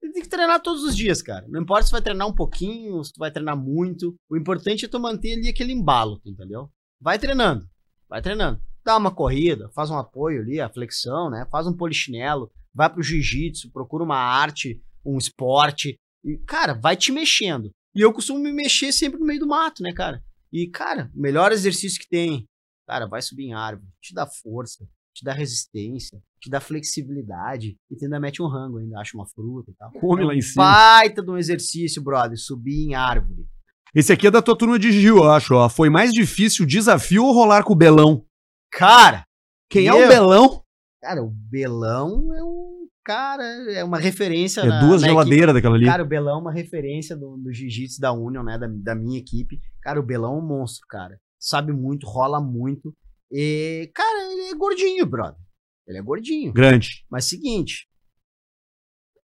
Tem 0.00 0.22
que 0.22 0.28
treinar 0.28 0.60
todos 0.62 0.84
os 0.84 0.96
dias, 0.96 1.20
cara. 1.20 1.46
Não 1.48 1.60
importa 1.60 1.86
se 1.86 1.92
vai 1.92 2.00
treinar 2.00 2.26
um 2.28 2.34
pouquinho, 2.34 3.02
se 3.02 3.12
tu 3.12 3.18
vai 3.18 3.30
treinar 3.30 3.56
muito. 3.56 4.14
O 4.30 4.36
importante 4.36 4.84
é 4.84 4.88
tu 4.88 5.00
manter 5.00 5.34
ali 5.34 5.48
aquele 5.48 5.72
embalo, 5.72 6.20
entendeu? 6.24 6.70
Vai 7.00 7.18
treinando. 7.18 7.66
Vai 8.08 8.22
treinando. 8.22 8.60
Dá 8.84 8.96
uma 8.96 9.10
corrida, 9.14 9.68
faz 9.74 9.90
um 9.90 9.98
apoio 9.98 10.40
ali, 10.40 10.60
a 10.60 10.68
flexão, 10.68 11.30
né? 11.30 11.46
Faz 11.50 11.66
um 11.66 11.76
polichinelo, 11.76 12.50
vai 12.74 12.88
pro 12.88 13.02
jiu-jitsu, 13.02 13.70
procura 13.70 14.02
uma 14.04 14.16
arte, 14.16 14.80
um 15.04 15.18
esporte. 15.18 15.96
E, 16.24 16.38
cara, 16.46 16.72
vai 16.72 16.96
te 16.96 17.12
mexendo. 17.12 17.70
E 17.94 18.00
eu 18.00 18.12
costumo 18.12 18.38
me 18.40 18.52
mexer 18.52 18.92
sempre 18.92 19.18
no 19.18 19.26
meio 19.26 19.40
do 19.40 19.46
mato, 19.48 19.82
né, 19.82 19.92
cara? 19.92 20.22
E, 20.52 20.66
cara, 20.68 21.10
o 21.14 21.20
melhor 21.20 21.52
exercício 21.52 22.00
que 22.00 22.08
tem, 22.08 22.46
cara, 22.86 23.06
vai 23.06 23.20
subir 23.22 23.44
em 23.44 23.54
árvore, 23.54 23.88
te 24.00 24.14
dá 24.14 24.26
força, 24.26 24.86
te 25.14 25.24
dá 25.24 25.32
resistência, 25.32 26.18
te 26.40 26.48
dá 26.48 26.60
flexibilidade 26.60 27.76
e 27.90 27.96
tu 27.96 28.04
ainda 28.04 28.20
mete 28.20 28.40
um 28.42 28.46
rango 28.46 28.78
ainda, 28.78 28.98
acha 28.98 29.16
uma 29.16 29.26
fruta 29.26 29.70
e 29.70 29.74
tal. 29.74 29.90
Come 29.92 30.22
É 30.22 30.26
lá 30.26 30.34
em 30.34 30.40
cima. 30.42 30.64
Baita 30.64 31.22
de 31.22 31.30
um 31.30 31.36
exercício, 31.36 32.02
brother, 32.02 32.38
subir 32.38 32.86
em 32.86 32.94
árvore. 32.94 33.46
Esse 33.94 34.12
aqui 34.12 34.26
é 34.26 34.30
da 34.30 34.42
tua 34.42 34.56
turma 34.56 34.78
de 34.78 34.92
Gil, 34.92 35.16
eu 35.16 35.30
acho. 35.30 35.54
Ó. 35.54 35.68
Foi 35.68 35.88
mais 35.90 36.12
difícil 36.12 36.64
o 36.64 36.68
desafio 36.68 37.24
ou 37.24 37.32
rolar 37.32 37.64
com 37.64 37.72
o 37.72 37.76
Belão? 37.76 38.24
Cara, 38.70 39.24
Quem 39.70 39.86
é 39.86 39.94
o 39.94 40.06
Belão? 40.08 40.62
cara, 41.00 41.22
o 41.22 41.30
Belão 41.30 42.32
é 42.34 42.42
um 42.44 42.77
cara, 43.08 43.42
é 43.72 43.82
uma 43.82 43.98
referência 43.98 44.60
É 44.60 44.66
na- 44.66 44.80
duas 44.80 45.00
na 45.00 45.08
geladeiras 45.08 45.54
daquela 45.54 45.76
ali. 45.76 45.86
Cara, 45.86 46.02
o 46.02 46.06
Belão 46.06 46.36
é 46.36 46.40
uma 46.42 46.52
referência 46.52 47.16
do, 47.16 47.38
do 47.38 47.50
jiu-jitsu 47.50 47.98
da 48.00 48.12
Union, 48.12 48.42
né, 48.42 48.58
da, 48.58 48.66
da 48.70 48.94
minha 48.94 49.18
equipe. 49.18 49.58
Cara, 49.82 49.98
o 49.98 50.02
Belão 50.02 50.34
é 50.34 50.38
um 50.38 50.46
monstro, 50.46 50.86
cara. 50.86 51.18
Sabe 51.40 51.72
muito, 51.72 52.06
rola 52.06 52.38
muito. 52.38 52.94
E, 53.32 53.90
cara, 53.94 54.30
ele 54.32 54.50
é 54.50 54.54
gordinho, 54.54 55.06
brother. 55.06 55.40
Ele 55.86 55.96
é 55.98 56.02
gordinho. 56.02 56.52
Grande. 56.52 57.06
Mas 57.10 57.24
seguinte. 57.24 57.88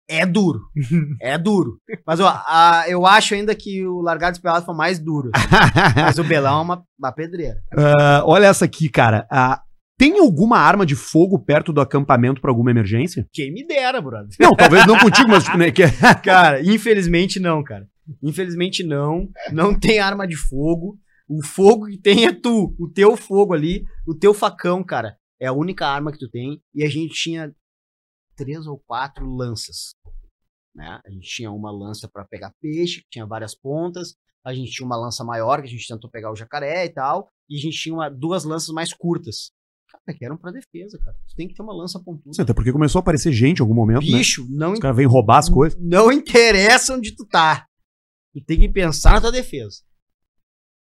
É 0.07 0.25
duro. 0.27 0.59
É 1.19 1.37
duro. 1.39 1.79
Mas 2.05 2.19
ó, 2.19 2.27
a- 2.45 2.83
eu 2.87 3.05
acho 3.07 3.33
ainda 3.33 3.55
que 3.55 3.83
o 3.87 3.99
Largado 4.01 4.39
Pelado 4.41 4.65
foi 4.65 4.75
mais 4.75 4.99
duro. 4.99 5.31
assim. 5.33 5.47
Mas 6.05 6.17
o 6.19 6.23
Belão 6.23 6.59
é 6.59 6.61
uma, 6.61 6.83
uma 6.99 7.11
pedreira. 7.11 7.63
Ah, 7.75 8.21
olha 8.25 8.45
essa 8.45 8.65
aqui, 8.65 8.89
cara. 8.89 9.25
Ah, 9.31 9.61
tem 10.01 10.17
alguma 10.17 10.57
arma 10.57 10.83
de 10.83 10.95
fogo 10.95 11.37
perto 11.37 11.71
do 11.71 11.79
acampamento 11.79 12.41
pra 12.41 12.49
alguma 12.49 12.71
emergência? 12.71 13.27
Quem 13.31 13.53
me 13.53 13.63
dera, 13.63 14.01
brother. 14.01 14.35
Não, 14.39 14.55
talvez 14.55 14.87
não 14.87 14.97
contigo, 14.97 15.29
mas 15.29 15.43
tipo, 15.43 15.57
né, 15.59 15.69
que 15.71 15.83
Cara, 16.25 16.59
infelizmente 16.63 17.39
não, 17.39 17.63
cara. 17.63 17.87
Infelizmente 18.23 18.83
não. 18.83 19.29
Não 19.51 19.79
tem 19.79 19.99
arma 19.99 20.27
de 20.27 20.35
fogo. 20.35 20.97
O 21.29 21.45
fogo 21.45 21.85
que 21.85 21.99
tem 21.99 22.25
é 22.25 22.33
tu. 22.33 22.75
O 22.79 22.89
teu 22.89 23.15
fogo 23.15 23.53
ali, 23.53 23.83
o 24.07 24.15
teu 24.15 24.33
facão, 24.33 24.83
cara. 24.83 25.15
É 25.39 25.45
a 25.45 25.53
única 25.53 25.85
arma 25.85 26.11
que 26.11 26.17
tu 26.17 26.27
tem. 26.27 26.59
E 26.73 26.83
a 26.83 26.89
gente 26.89 27.13
tinha 27.13 27.53
três 28.35 28.65
ou 28.65 28.81
quatro 28.87 29.23
lanças. 29.31 29.91
Né? 30.75 30.99
A 31.05 31.11
gente 31.11 31.27
tinha 31.29 31.51
uma 31.51 31.71
lança 31.71 32.09
pra 32.11 32.25
pegar 32.25 32.51
peixe, 32.59 33.01
que 33.01 33.07
tinha 33.11 33.25
várias 33.27 33.53
pontas. 33.53 34.15
A 34.43 34.51
gente 34.51 34.71
tinha 34.71 34.85
uma 34.85 34.97
lança 34.97 35.23
maior, 35.23 35.61
que 35.61 35.67
a 35.67 35.71
gente 35.71 35.87
tentou 35.87 36.09
pegar 36.09 36.31
o 36.31 36.35
jacaré 36.35 36.85
e 36.85 36.89
tal. 36.89 37.29
E 37.47 37.55
a 37.55 37.61
gente 37.61 37.77
tinha 37.77 37.93
uma- 37.93 38.09
duas 38.09 38.43
lanças 38.43 38.69
mais 38.69 38.91
curtas. 38.93 39.51
Cara, 39.91 40.17
que 40.17 40.25
eram 40.25 40.37
pra 40.37 40.51
defesa, 40.51 40.97
cara. 40.97 41.15
Tu 41.27 41.35
tem 41.35 41.47
que 41.47 41.53
ter 41.53 41.61
uma 41.61 41.73
lança 41.73 41.99
pontuda. 41.99 42.41
Até 42.41 42.53
porque 42.53 42.71
começou 42.71 42.99
a 42.99 43.01
aparecer 43.01 43.31
gente 43.31 43.59
em 43.59 43.61
algum 43.61 43.73
momento, 43.75 44.01
né? 44.01 44.17
Bicho, 44.17 44.47
não 44.49 44.73
Os 44.73 44.79
caras 44.79 44.95
vêm 44.95 45.05
roubar 45.05 45.39
as 45.39 45.49
coisas. 45.49 45.77
não 45.81 46.11
interessa 46.11 46.93
onde 46.95 47.15
tu 47.15 47.25
tá. 47.25 47.65
Tu 48.33 48.41
tem 48.45 48.59
que 48.59 48.69
pensar 48.69 49.13
na 49.13 49.21
tua 49.21 49.31
defesa. 49.31 49.81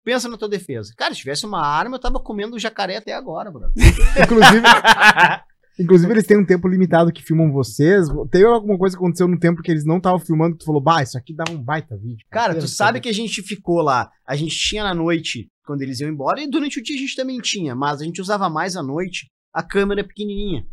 Pensa 0.04 0.28
na 0.28 0.38
tua 0.38 0.48
defesa. 0.48 0.94
Cara, 0.96 1.12
se 1.12 1.20
tivesse 1.20 1.44
uma 1.44 1.60
arma, 1.60 1.96
eu 1.96 2.00
tava 2.00 2.20
comendo 2.20 2.58
jacaré 2.58 2.96
até 2.96 3.12
agora, 3.12 3.50
bro. 3.50 3.72
Inclusive, 4.22 4.62
inclusive, 5.78 6.10
eles 6.12 6.26
têm 6.26 6.38
um 6.38 6.44
tempo 6.46 6.66
limitado 6.68 7.12
que 7.12 7.22
filmam 7.22 7.52
vocês. 7.52 8.06
Teve 8.30 8.44
alguma 8.46 8.78
coisa 8.78 8.96
que 8.96 9.02
aconteceu 9.02 9.28
no 9.28 9.38
tempo 9.38 9.62
que 9.62 9.70
eles 9.70 9.84
não 9.84 9.96
estavam 9.98 10.18
filmando 10.18 10.54
que 10.54 10.60
tu 10.60 10.66
falou, 10.66 10.80
bah, 10.80 11.02
isso 11.02 11.16
aqui 11.18 11.34
dava 11.34 11.52
um 11.52 11.62
baita 11.62 11.96
vídeo. 11.96 12.26
Cara, 12.30 12.54
tu 12.54 12.66
sabe 12.68 13.00
que 13.00 13.08
a 13.08 13.12
gente 13.14 13.42
ficou 13.42 13.82
lá. 13.82 14.10
A 14.26 14.34
gente 14.36 14.56
tinha 14.56 14.82
na 14.84 14.94
noite, 14.94 15.48
quando 15.64 15.82
eles 15.82 16.00
iam 16.00 16.10
embora, 16.10 16.40
e 16.40 16.48
durante 16.50 16.78
o 16.78 16.82
dia 16.82 16.96
a 16.96 16.98
gente 16.98 17.16
também 17.16 17.38
tinha, 17.40 17.74
mas 17.74 18.00
a 18.00 18.04
gente 18.04 18.20
usava 18.20 18.48
mais 18.48 18.76
à 18.76 18.82
noite 18.82 19.26
a 19.54 19.62
câmera 19.62 20.02
pequenininha. 20.04 20.66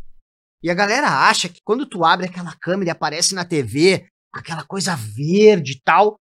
E 0.62 0.70
a 0.70 0.74
galera 0.74 1.08
acha 1.28 1.48
que 1.48 1.60
quando 1.64 1.84
tu 1.86 2.04
abre 2.04 2.26
aquela 2.26 2.52
câmera 2.54 2.88
e 2.88 2.92
aparece 2.92 3.34
na 3.34 3.44
TV, 3.44 4.06
aquela 4.32 4.62
coisa 4.64 4.96
verde 4.96 5.72
e 5.72 5.80
tal. 5.84 6.16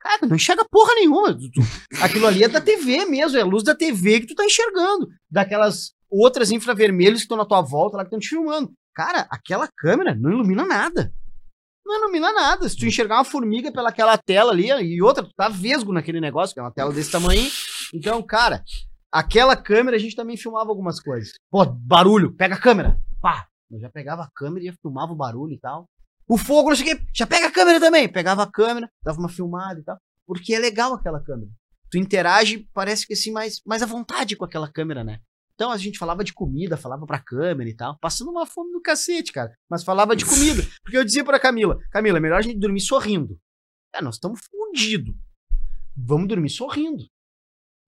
Cara, 0.00 0.26
não 0.26 0.36
enxerga 0.36 0.64
porra 0.70 0.94
nenhuma. 0.94 1.34
Tu- 1.36 1.50
tu- 1.50 1.60
aquilo 2.02 2.26
ali 2.26 2.42
é 2.44 2.48
da 2.48 2.60
TV 2.60 3.04
mesmo, 3.06 3.36
é 3.36 3.40
a 3.40 3.44
luz 3.44 3.62
da 3.64 3.74
TV 3.74 4.20
que 4.20 4.26
tu 4.28 4.34
tá 4.34 4.44
enxergando. 4.44 5.08
Daquelas 5.30 5.92
outras 6.10 6.50
infravermelhos 6.50 7.20
que 7.20 7.24
estão 7.24 7.36
na 7.36 7.44
tua 7.44 7.60
volta 7.60 7.96
lá 7.96 8.02
que 8.02 8.08
estão 8.08 8.18
te 8.18 8.28
filmando. 8.28 8.72
Cara, 8.94 9.26
aquela 9.30 9.68
câmera 9.76 10.14
não 10.14 10.30
ilumina 10.30 10.64
nada. 10.64 11.12
Não 11.86 12.00
ilumina 12.00 12.32
nada. 12.32 12.68
Se 12.68 12.76
tu 12.76 12.86
enxergar 12.86 13.16
uma 13.16 13.24
formiga 13.24 13.72
pelaquela 13.72 14.18
tela 14.18 14.52
ali, 14.52 14.68
e 14.68 15.00
outra, 15.00 15.24
tu 15.24 15.32
tá 15.34 15.48
vesgo 15.48 15.92
naquele 15.92 16.20
negócio, 16.20 16.52
que 16.52 16.60
é 16.60 16.62
uma 16.62 16.72
tela 16.72 16.92
desse 16.92 17.10
tamanho. 17.10 17.48
Então, 17.94 18.22
cara, 18.22 18.62
aquela 19.10 19.56
câmera 19.56 19.96
a 19.96 20.00
gente 20.00 20.16
também 20.16 20.36
filmava 20.36 20.68
algumas 20.68 21.00
coisas. 21.00 21.32
Pô, 21.50 21.64
barulho, 21.64 22.34
pega 22.34 22.56
a 22.56 22.60
câmera. 22.60 23.00
Pá. 23.22 23.46
Eu 23.70 23.78
já 23.80 23.90
pegava 23.90 24.22
a 24.22 24.30
câmera 24.34 24.64
e 24.64 24.68
já 24.68 24.74
filmava 24.80 25.12
o 25.12 25.16
barulho 25.16 25.52
e 25.52 25.58
tal. 25.58 25.86
O 26.26 26.36
fogo, 26.36 26.70
não 26.70 26.76
sei 26.76 26.92
o 26.92 26.96
quê, 26.96 27.04
já 27.14 27.26
pega 27.26 27.46
a 27.46 27.50
câmera 27.50 27.80
também. 27.80 28.08
Pegava 28.08 28.42
a 28.42 28.50
câmera, 28.50 28.90
dava 29.02 29.18
uma 29.18 29.28
filmada 29.28 29.80
e 29.80 29.84
tal. 29.84 29.98
Porque 30.26 30.54
é 30.54 30.58
legal 30.58 30.92
aquela 30.92 31.22
câmera. 31.22 31.50
tu 31.90 31.96
interage, 31.96 32.68
parece 32.74 33.06
que 33.06 33.14
assim, 33.14 33.30
mais, 33.30 33.62
mais 33.64 33.82
à 33.82 33.86
vontade 33.86 34.36
com 34.36 34.44
aquela 34.44 34.70
câmera, 34.70 35.02
né? 35.02 35.20
Então 35.58 35.72
a 35.72 35.76
gente 35.76 35.98
falava 35.98 36.22
de 36.22 36.32
comida, 36.32 36.76
falava 36.76 37.04
pra 37.04 37.18
câmera 37.18 37.68
e 37.68 37.74
tal, 37.74 37.98
passando 37.98 38.30
uma 38.30 38.46
fome 38.46 38.70
do 38.70 38.80
cacete, 38.80 39.32
cara. 39.32 39.52
Mas 39.68 39.82
falava 39.82 40.14
de 40.14 40.24
comida. 40.24 40.62
Porque 40.84 40.96
eu 40.96 41.04
dizia 41.04 41.24
pra 41.24 41.40
Camila, 41.40 41.76
Camila, 41.90 42.18
é 42.18 42.20
melhor 42.20 42.38
a 42.38 42.42
gente 42.42 42.60
dormir 42.60 42.78
sorrindo. 42.78 43.36
É, 43.92 44.00
nós 44.00 44.14
estamos 44.14 44.38
fundidos. 44.48 45.12
Vamos 45.96 46.28
dormir 46.28 46.48
sorrindo. 46.48 47.02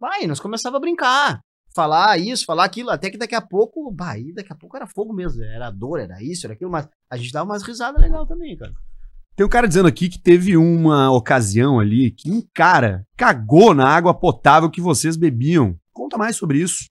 Vai, 0.00 0.26
nós 0.26 0.40
começava 0.40 0.78
a 0.78 0.80
brincar. 0.80 1.40
Falar 1.72 2.18
isso, 2.18 2.44
falar 2.44 2.64
aquilo, 2.64 2.90
até 2.90 3.08
que 3.08 3.16
daqui 3.16 3.36
a 3.36 3.40
pouco, 3.40 3.88
bah, 3.92 4.16
daqui 4.34 4.52
a 4.52 4.56
pouco 4.56 4.76
era 4.76 4.88
fogo 4.88 5.12
mesmo, 5.12 5.40
era 5.44 5.70
dor, 5.70 6.00
era 6.00 6.20
isso, 6.20 6.46
era 6.46 6.54
aquilo, 6.54 6.72
mas 6.72 6.88
a 7.08 7.16
gente 7.16 7.30
dava 7.30 7.48
umas 7.48 7.62
risadas 7.62 8.02
legal 8.02 8.26
também, 8.26 8.56
cara. 8.56 8.72
Tem 9.36 9.46
um 9.46 9.48
cara 9.48 9.68
dizendo 9.68 9.86
aqui 9.86 10.08
que 10.08 10.18
teve 10.18 10.56
uma 10.56 11.12
ocasião 11.12 11.78
ali 11.78 12.10
que 12.10 12.32
um 12.32 12.42
cara 12.52 13.06
cagou 13.16 13.72
na 13.72 13.88
água 13.88 14.12
potável 14.12 14.68
que 14.68 14.80
vocês 14.80 15.16
bebiam. 15.16 15.78
Conta 15.92 16.18
mais 16.18 16.34
sobre 16.34 16.58
isso. 16.58 16.89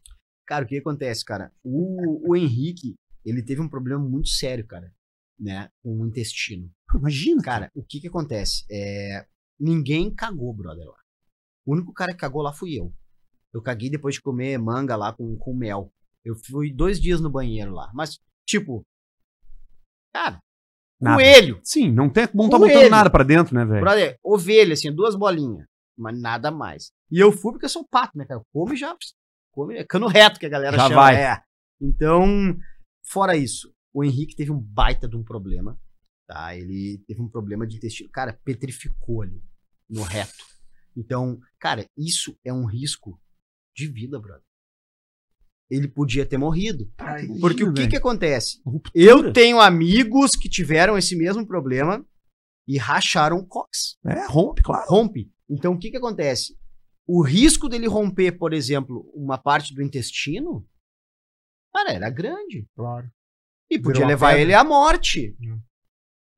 Cara, 0.50 0.66
o 0.66 0.68
que 0.68 0.80
acontece, 0.80 1.24
cara? 1.24 1.52
O, 1.64 2.32
o 2.32 2.36
Henrique, 2.36 2.96
ele 3.24 3.44
teve 3.44 3.62
um 3.62 3.70
problema 3.70 4.04
muito 4.04 4.30
sério, 4.30 4.66
cara, 4.66 4.92
né, 5.40 5.70
com 5.84 6.02
o 6.02 6.08
intestino. 6.08 6.68
Imagina, 6.96 7.40
Cara, 7.44 7.72
o 7.76 7.84
que 7.84 8.02
que 8.02 8.08
acontece? 8.08 8.66
É, 8.68 9.28
ninguém 9.60 10.12
cagou, 10.12 10.52
brother, 10.52 10.88
lá. 10.88 10.98
O 11.68 11.74
único 11.74 11.94
cara 11.94 12.14
que 12.14 12.18
cagou 12.18 12.42
lá 12.42 12.52
fui 12.52 12.74
eu. 12.74 12.92
Eu 13.54 13.62
caguei 13.62 13.92
depois 13.92 14.16
de 14.16 14.22
comer 14.24 14.58
manga 14.58 14.96
lá 14.96 15.14
com, 15.14 15.38
com 15.38 15.54
mel. 15.54 15.94
Eu 16.26 16.36
fui 16.36 16.74
dois 16.74 17.00
dias 17.00 17.22
no 17.22 17.30
banheiro 17.30 17.72
lá. 17.72 17.92
Mas, 17.94 18.18
tipo. 18.44 18.82
Cara, 20.12 20.40
Nada. 21.00 21.22
coelho. 21.22 21.62
Sim, 21.64 21.92
não, 21.92 22.10
tem, 22.10 22.28
não 22.34 22.50
tá 22.50 22.58
Coelho. 22.58 22.74
botando 22.74 22.90
nada 22.90 23.10
pra 23.12 23.24
dentro, 23.24 23.54
né, 23.54 23.66
velho? 23.66 23.82
Brother, 23.82 24.18
ovelha, 24.24 24.74
assim, 24.74 24.92
duas 24.92 25.16
bolinhas. 25.16 25.68
Mas 25.96 26.20
nada 26.20 26.50
mais. 26.50 26.92
E 27.12 27.20
eu 27.20 27.32
fui 27.32 27.52
porque 27.52 27.66
eu 27.66 27.70
sou 27.70 27.88
pato, 27.88 28.18
né, 28.18 28.26
cara? 28.26 28.42
Come 28.52 28.76
já. 28.76 28.98
Come, 29.60 29.76
é 29.76 29.84
cano 29.84 30.08
reto 30.08 30.40
que 30.40 30.46
a 30.46 30.50
galera 30.50 30.78
Já 30.78 30.84
chama. 30.84 30.96
vai. 30.96 31.22
É. 31.22 31.42
Então, 31.82 32.58
fora 33.04 33.36
isso, 33.36 33.74
o 33.94 34.04
Henrique 34.04 34.36
teve 34.36 34.52
um 34.52 34.60
baita 34.60 35.08
de 35.08 35.18
um 35.18 35.24
problema. 35.24 35.78
Tá? 36.26 36.56
Ele 36.56 37.04
teve 37.06 37.22
um 37.22 37.28
problema 37.28 37.68
de 37.68 37.76
intestino. 37.76 38.10
Cara, 38.10 38.40
petrificou 38.46 39.22
ali 39.22 39.44
no 39.90 40.04
reto. 40.04 40.46
Então, 40.96 41.40
cara, 41.60 41.86
isso 41.98 42.38
é 42.46 42.54
um 42.54 42.66
risco 42.66 43.20
de 43.76 43.88
vida, 43.88 44.20
brother. 44.20 44.44
Ele 45.70 45.88
podia 45.88 46.26
ter 46.26 46.38
morrido. 46.38 46.92
Porque 47.42 47.64
o 47.64 47.74
que 47.74 47.88
que 47.88 47.98
acontece? 47.98 48.62
Eu 48.94 49.34
tenho 49.34 49.60
amigos 49.60 50.32
que 50.32 50.50
tiveram 50.50 50.98
esse 50.98 51.16
mesmo 51.16 51.46
problema 51.46 52.06
e 52.68 52.78
racharam 52.78 53.38
o 53.38 53.46
cox. 53.46 53.98
É, 54.06 54.26
rompe, 54.26 54.62
claro. 54.64 54.90
Rompe. 54.90 55.32
Então, 55.50 55.74
o 55.74 55.78
que 55.78 55.92
que 55.92 55.98
acontece? 55.98 56.58
O 57.12 57.24
risco 57.24 57.68
dele 57.68 57.88
romper, 57.88 58.34
por 58.38 58.54
exemplo, 58.54 59.10
uma 59.16 59.36
parte 59.36 59.74
do 59.74 59.82
intestino, 59.82 60.64
cara, 61.74 61.92
era 61.92 62.08
grande. 62.08 62.68
Claro. 62.76 63.10
E 63.68 63.80
podia 63.80 64.06
levar 64.06 64.30
pedra. 64.30 64.42
ele 64.44 64.54
à 64.54 64.64
morte. 64.64 65.36
Hum. 65.42 65.60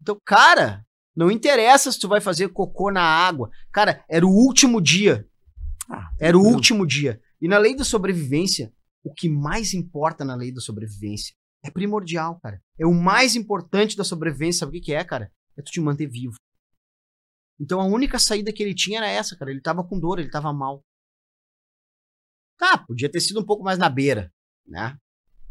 Então, 0.01 0.17
cara, 0.25 0.85
não 1.13 1.29
interessa 1.29 1.91
se 1.91 1.99
tu 1.99 2.07
vai 2.07 2.21
fazer 2.21 2.47
cocô 2.49 2.89
na 2.89 3.01
água. 3.03 3.49
Cara, 3.69 4.05
era 4.09 4.25
o 4.25 4.29
último 4.29 4.79
dia. 4.81 5.27
Ah, 5.89 6.09
Era 6.17 6.37
o 6.37 6.41
último 6.41 6.87
dia. 6.87 7.21
E 7.41 7.49
na 7.49 7.57
lei 7.57 7.75
da 7.75 7.83
sobrevivência, 7.83 8.71
o 9.03 9.13
que 9.13 9.27
mais 9.27 9.73
importa 9.73 10.23
na 10.23 10.35
lei 10.35 10.53
da 10.53 10.61
sobrevivência 10.61 11.35
é 11.65 11.69
primordial, 11.69 12.39
cara. 12.39 12.61
É 12.79 12.85
o 12.85 12.93
mais 12.93 13.35
importante 13.35 13.97
da 13.97 14.05
sobrevivência, 14.05 14.59
sabe 14.59 14.69
o 14.69 14.73
que, 14.79 14.85
que 14.85 14.93
é, 14.93 15.03
cara? 15.03 15.29
É 15.57 15.61
tu 15.61 15.69
te 15.69 15.81
manter 15.81 16.07
vivo. 16.07 16.35
Então 17.61 17.79
a 17.79 17.85
única 17.85 18.17
saída 18.17 18.51
que 18.51 18.63
ele 18.63 18.73
tinha 18.73 18.97
era 18.97 19.07
essa, 19.07 19.37
cara. 19.37 19.51
Ele 19.51 19.61
tava 19.61 19.83
com 19.83 19.99
dor, 19.99 20.17
ele 20.17 20.31
tava 20.31 20.51
mal. 20.51 20.83
Tá, 22.57 22.79
podia 22.79 23.09
ter 23.09 23.19
sido 23.19 23.39
um 23.39 23.45
pouco 23.45 23.63
mais 23.63 23.77
na 23.77 23.87
beira, 23.87 24.33
né? 24.67 24.97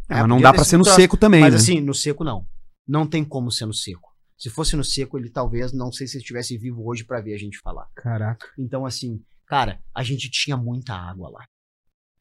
É, 0.08 0.14
É, 0.14 0.20
mas 0.20 0.28
não 0.28 0.40
dá 0.40 0.52
sido 0.52 0.64
ser 0.64 0.76
no 0.78 0.84
seco 0.84 1.16
também, 1.16 1.40
Mas 1.40 1.54
né? 1.54 1.61
assim, 1.61 1.80
no 1.80 1.94
seco 1.94 2.24
não. 2.24 2.44
Não 2.86 3.06
tem 3.06 3.24
como 3.24 3.52
ser 3.52 3.66
no 3.66 3.72
seco. 3.72 4.11
Se 4.36 4.50
fosse 4.50 4.74
no 4.74 4.82
seco, 4.82 5.18
ele 5.18 5.30
talvez, 5.30 5.72
não 5.72 5.92
sei 5.92 6.08
se 6.08 6.16
ele 6.16 6.22
estivesse 6.22 6.58
vivo 6.58 6.84
hoje 6.84 7.04
pra 7.04 7.20
ver 7.20 7.34
a 7.34 7.38
gente 7.38 7.58
falar. 7.61 7.88
Caraca. 7.94 8.48
Então, 8.58 8.84
assim, 8.84 9.22
cara, 9.46 9.80
a 9.94 10.02
gente 10.02 10.28
tinha 10.30 10.56
muita 10.56 10.94
água 10.94 11.30
lá. 11.30 11.44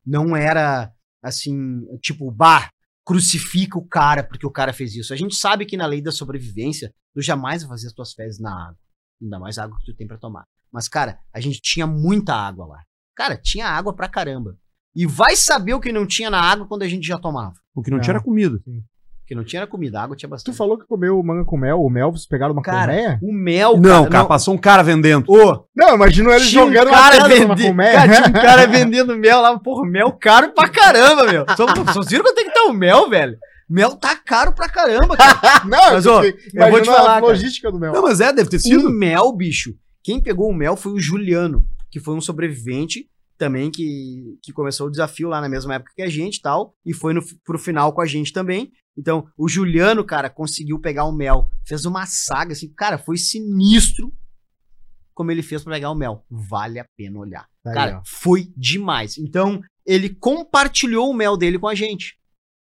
Não 0.06 0.36
era 0.36 0.94
assim, 1.24 1.82
tipo, 2.00 2.30
bah, 2.30 2.70
crucifica 3.04 3.80
o 3.80 3.88
cara 3.88 4.24
porque 4.24 4.46
o 4.46 4.52
cara 4.52 4.72
fez 4.72 4.96
isso. 4.96 5.14
A 5.14 5.18
gente 5.18 5.36
sabe 5.36 5.66
que 5.66 5.78
na 5.78 5.88
lei 5.88 6.02
da 6.02 6.12
sobrevivência, 6.12 6.94
tu 7.14 7.22
jamais 7.22 7.64
vai 7.64 7.70
fazer 7.70 7.88
as 7.88 7.94
tuas 7.94 8.14
fezes 8.14 8.40
na 8.40 8.68
água. 8.68 8.78
Ainda 9.22 9.40
mais 9.40 9.58
água 9.58 9.78
que 9.80 9.86
tu 9.92 9.96
tem 9.98 10.08
pra 10.08 10.18
tomar. 10.18 10.44
Mas, 10.72 10.88
cara, 10.88 11.18
a 11.34 11.40
gente 11.40 11.62
tinha 11.62 11.86
muita 11.88 12.34
água 12.34 12.66
lá. 12.68 12.80
Cara, 13.16 13.36
tinha 13.36 13.68
água 13.68 13.94
pra 13.94 14.08
caramba. 14.08 14.56
E 14.96 15.06
vai 15.06 15.36
saber 15.36 15.74
o 15.74 15.80
que 15.80 15.92
não 15.92 16.06
tinha 16.06 16.30
na 16.30 16.42
água 16.42 16.68
quando 16.68 16.84
a 16.84 16.88
gente 16.88 17.06
já 17.08 17.18
tomava. 17.18 17.54
O 17.76 17.82
que 17.82 17.92
não 17.92 17.98
É. 17.98 18.02
tinha 18.02 18.14
era 18.14 18.24
comida. 18.24 18.60
Porque 19.22 19.36
não 19.36 19.44
tinha 19.44 19.60
era 19.62 19.68
comida, 19.70 20.02
água 20.02 20.16
tinha 20.16 20.28
Tu 20.28 20.32
bastante. 20.32 20.58
falou 20.58 20.76
que 20.78 20.88
comeu 20.88 21.22
manga 21.22 21.46
com 21.46 21.56
mel. 21.58 21.84
O 21.84 21.90
mel, 21.90 22.12
vocês 22.12 22.26
pegaram 22.28 22.54
uma 22.54 22.64
Cara, 22.64 22.88
colmeia? 22.92 23.20
o 23.22 23.32
mel, 23.32 23.78
não, 23.78 24.00
cara, 24.04 24.10
cara, 24.10 24.26
passou 24.26 24.56
um 24.56 24.58
cara 24.58 24.82
vendendo. 24.82 25.26
Ô, 25.32 25.66
Não, 25.76 25.94
imagina 25.96 26.32
ele 26.32 26.46
Tinha 26.48 26.64
um 26.64 26.68
jogando 26.68 26.90
cara 26.90 27.18
uma 27.46 27.56
colmeia. 27.56 27.94
Cara, 27.94 28.14
tinha 28.16 28.28
um 28.30 28.32
cara 28.42 28.66
vendendo 28.68 29.16
mel 29.18 29.42
lá, 29.42 29.60
porra, 29.60 29.88
mel 29.88 30.12
caro 30.14 30.52
pra 30.54 30.68
caramba, 30.70 31.26
meu. 31.32 31.46
Só, 31.56 31.68
vocês 31.68 32.08
viram 32.10 32.24
quanto 32.24 32.40
é 32.40 32.44
que 32.44 32.52
tá 32.54 32.64
o 32.64 32.74
mel, 32.74 33.08
velho? 33.10 33.38
Mel 33.70 33.96
tá 33.96 34.16
caro 34.16 34.52
pra 34.54 34.68
caramba, 34.68 35.16
cara. 35.16 35.64
Não, 35.66 35.94
Mas, 35.94 36.06
ó, 36.08 36.24
eu 36.24 36.72
vou 36.72 36.82
te 36.82 36.86
falar, 36.88 37.18
a 37.18 37.22
cara. 37.22 37.26
logística 37.28 37.72
do 37.72 37.80
mel. 37.80 37.94
Não, 37.94 38.02
mas 38.02 38.20
é, 38.20 38.34
deve 38.34 38.50
ter 38.50 38.58
O 38.58 38.60
sido. 38.62 38.90
mel, 38.90 39.32
bicho. 39.32 39.76
Quem 40.04 40.22
pegou 40.22 40.50
o 40.50 40.54
mel 40.56 40.76
foi 40.76 40.94
o 40.94 41.00
Juliano, 41.00 41.66
que 41.92 42.00
foi 42.00 42.16
um 42.16 42.22
sobrevivente 42.22 43.08
também 43.38 43.70
que, 43.72 44.38
que 44.42 44.52
começou 44.52 44.88
o 44.88 44.92
desafio 44.92 45.30
lá 45.30 45.40
na 45.40 45.48
mesma 45.48 45.76
época 45.76 45.94
que 45.96 46.02
a 46.02 46.10
gente 46.10 46.38
e 46.38 46.42
tal, 46.42 46.74
e 46.86 46.94
foi 46.94 47.14
no, 47.14 47.22
pro 47.46 47.60
final 47.60 47.94
com 47.94 48.02
a 48.02 48.06
gente 48.06 48.34
também. 48.34 48.72
Então, 48.98 49.28
o 49.38 49.48
Juliano, 49.48 50.04
cara, 50.04 50.30
conseguiu 50.30 50.80
pegar 50.80 51.06
o 51.06 51.12
mel. 51.12 51.50
Fez 51.66 51.86
uma 51.86 52.06
saga, 52.06 52.52
assim, 52.54 52.74
cara, 52.74 52.98
foi 52.98 53.18
sinistro 53.18 54.12
como 55.14 55.32
ele 55.32 55.42
fez 55.42 55.64
pra 55.64 55.74
pegar 55.74 55.92
o 55.92 55.96
mel. 55.96 56.26
Vale 56.30 56.80
a 56.80 56.86
pena 56.98 57.20
olhar. 57.20 57.46
Tá 57.64 57.74
Cara, 57.74 58.02
foi 58.06 58.52
demais. 58.56 59.18
Então, 59.18 59.62
ele 59.86 60.10
compartilhou 60.10 61.10
o 61.10 61.14
mel 61.14 61.36
dele 61.38 61.60
com 61.60 61.68
a 61.68 61.76
gente. 61.76 62.18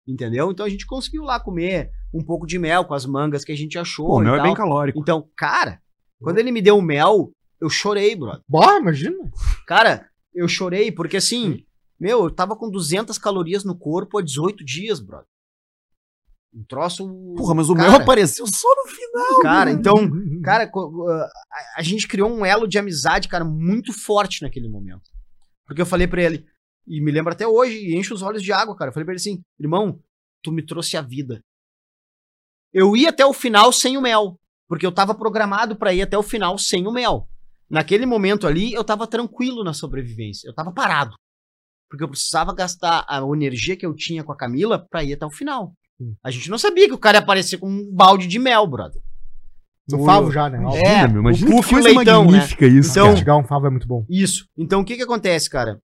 Entendeu? 0.08 0.52
Então 0.52 0.66
a 0.66 0.70
gente 0.70 0.86
conseguiu 0.86 1.24
lá 1.24 1.40
comer 1.40 1.90
um 2.14 2.24
pouco 2.24 2.46
de 2.46 2.60
mel 2.60 2.86
com 2.86 2.94
as 2.94 3.06
mangas 3.06 3.44
que 3.44 3.52
a 3.52 3.58
gente 3.58 3.78
achou. 3.78 4.06
Pô, 4.08 4.18
o 4.18 4.20
mel 4.20 4.34
é 4.36 4.38
tal. 4.38 4.46
bem 4.46 4.54
calórico. 4.56 5.00
Então, 5.00 5.28
cara, 5.36 5.82
quando 6.22 6.38
ele 6.38 6.52
me 6.52 6.62
deu 6.62 6.78
o 6.78 6.82
mel, 6.82 7.32
eu 7.60 7.70
chorei, 7.70 8.16
brother. 8.16 8.42
Bah, 8.48 8.78
imagina. 8.80 9.18
Cara, 9.68 10.08
eu 10.34 10.48
chorei 10.48 10.92
porque 10.92 11.18
assim, 11.18 11.64
meu, 12.00 12.26
eu 12.26 12.30
tava 12.32 12.56
com 12.56 12.70
200 12.70 13.18
calorias 13.18 13.64
no 13.64 13.76
corpo 13.78 14.20
há 14.20 14.22
18 14.22 14.64
dias, 14.64 15.00
brother. 15.00 15.26
Um 16.54 16.64
troço. 16.70 17.06
Porra, 17.36 17.54
mas 17.54 17.70
o 17.70 17.76
cara, 17.76 17.90
mel 17.92 18.02
apareceu 18.02 18.46
só 18.48 18.68
no 18.76 18.90
final. 18.90 19.42
Cara, 19.42 19.72
então, 19.72 19.94
cara, 20.42 20.68
co- 20.68 21.06
a, 21.10 21.30
a 21.78 21.82
gente 21.82 22.08
criou 22.08 22.30
um 22.30 22.46
elo 22.46 22.66
de 22.68 22.78
amizade, 22.78 23.28
cara, 23.28 23.44
muito 23.44 23.92
forte 23.92 24.42
naquele 24.42 24.70
momento. 24.70 25.02
Porque 25.68 25.82
eu 25.82 25.86
falei 25.86 26.08
pra 26.08 26.22
ele, 26.22 26.46
e 26.88 27.02
me 27.02 27.12
lembro 27.12 27.32
até 27.34 27.48
hoje, 27.48 27.76
e 27.76 27.96
enche 27.98 28.14
os 28.14 28.22
olhos 28.22 28.42
de 28.44 28.52
água, 28.52 28.76
cara. 28.76 28.90
Eu 28.90 28.94
falei 28.94 29.06
pra 29.06 29.14
ele 29.14 29.20
assim, 29.20 29.42
irmão, 29.60 30.00
tu 30.44 30.52
me 30.52 30.62
trouxe 30.66 30.96
a 30.98 31.02
vida. 31.02 31.42
Eu 32.74 32.96
ia 32.96 33.10
até 33.10 33.26
o 33.26 33.34
final 33.34 33.72
sem 33.72 33.98
o 33.98 34.02
mel, 34.02 34.40
porque 34.68 34.86
eu 34.86 34.92
tava 34.92 35.14
programado 35.16 35.76
pra 35.76 35.94
ir 35.94 36.02
até 36.02 36.18
o 36.18 36.24
final 36.24 36.58
sem 36.58 36.88
o 36.88 36.92
mel. 36.92 37.28
Naquele 37.70 38.06
momento 38.06 38.46
ali, 38.46 38.74
eu 38.74 38.84
tava 38.84 39.08
tranquilo 39.08 39.64
na 39.64 39.74
sobrevivência, 39.74 40.48
eu 40.48 40.54
tava 40.54 40.72
parado. 40.72 41.16
Porque 41.90 42.04
eu 42.04 42.10
precisava 42.10 42.54
gastar 42.54 43.06
a 43.08 43.20
energia 43.34 43.78
que 43.78 43.86
eu 43.86 43.94
tinha 43.96 44.24
com 44.24 44.32
a 44.32 44.38
Camila 44.38 44.86
pra 44.90 45.04
ir 45.04 45.14
até 45.14 45.26
o 45.26 45.32
final. 45.32 45.74
A 46.24 46.30
gente 46.30 46.50
não 46.50 46.58
sabia 46.58 46.88
que 46.88 46.94
o 46.94 46.98
cara 46.98 47.18
ia 47.18 47.22
aparecer 47.24 47.58
com 47.58 47.70
um 47.70 47.90
balde 47.94 48.28
de 48.28 48.38
mel, 48.38 48.68
brother. 48.68 49.02
No 49.90 50.02
O- 50.02 50.06
favo 50.06 50.32
já, 50.32 50.50
né? 50.50 50.60
Ó, 50.66 50.76
É, 50.76 51.08
meu, 51.08 51.18
o 51.18 51.20
imagina 51.22 51.52
puff 51.52 51.70
que 51.70 51.76
o 51.76 51.82
coisa 51.82 51.96
leitão, 51.96 52.26
né? 52.26 52.32
magnífica 52.32 52.66
isso. 52.68 52.92
Então- 52.92 53.16
cara. 53.24 53.38
Um 53.38 53.44
favo 53.48 53.68
é 53.68 53.70
muito 53.70 53.88
bom. 53.88 54.04
Isso. 54.10 54.46
Então 54.58 54.82
o 54.82 54.86
que 54.86 54.98
que 54.98 55.04
acontece, 55.04 55.50
cara? 55.50 55.80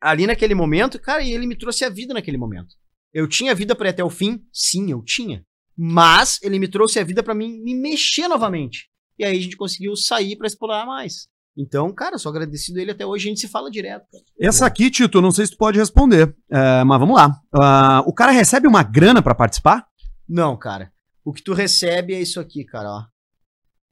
Ali 0.00 0.26
naquele 0.26 0.54
momento, 0.54 0.98
cara, 0.98 1.22
e 1.22 1.32
ele 1.32 1.46
me 1.46 1.56
trouxe 1.56 1.84
a 1.84 1.90
vida 1.90 2.14
naquele 2.14 2.38
momento. 2.38 2.74
Eu 3.12 3.28
tinha 3.28 3.54
vida 3.54 3.74
pra 3.74 3.88
ir 3.88 3.90
até 3.90 4.04
o 4.04 4.10
fim? 4.10 4.42
Sim, 4.52 4.90
eu 4.90 5.02
tinha. 5.02 5.44
Mas 5.76 6.38
ele 6.42 6.58
me 6.58 6.68
trouxe 6.68 6.98
a 6.98 7.04
vida 7.04 7.22
pra 7.22 7.34
mim 7.34 7.60
me 7.60 7.74
mexer 7.74 8.28
novamente. 8.28 8.88
E 9.18 9.24
aí 9.24 9.36
a 9.36 9.40
gente 9.40 9.56
conseguiu 9.56 9.94
sair 9.96 10.36
pra 10.36 10.46
explorar 10.46 10.86
mais. 10.86 11.28
Então, 11.56 11.92
cara, 11.92 12.16
sou 12.16 12.30
agradecido 12.30 12.78
a 12.78 12.82
ele 12.82 12.92
até 12.92 13.04
hoje, 13.04 13.26
a 13.26 13.30
gente 13.30 13.40
se 13.40 13.48
fala 13.48 13.70
direto. 13.70 14.06
cara. 14.10 14.24
Essa 14.40 14.66
aqui, 14.66 14.90
Tito, 14.90 15.20
não 15.20 15.30
sei 15.30 15.44
se 15.46 15.52
tu 15.52 15.58
pode 15.58 15.78
responder. 15.78 16.34
É, 16.50 16.84
mas 16.84 16.98
vamos 16.98 17.16
lá. 17.16 17.38
Ah, 17.52 18.02
o 18.06 18.14
cara 18.14 18.30
recebe 18.30 18.66
uma 18.66 18.82
grana 18.82 19.20
pra 19.20 19.34
participar? 19.34 19.86
Não, 20.28 20.56
cara. 20.56 20.92
O 21.24 21.32
que 21.32 21.42
tu 21.42 21.52
recebe 21.52 22.14
é 22.14 22.20
isso 22.20 22.40
aqui, 22.40 22.64
cara, 22.64 22.88
ó. 22.88 23.04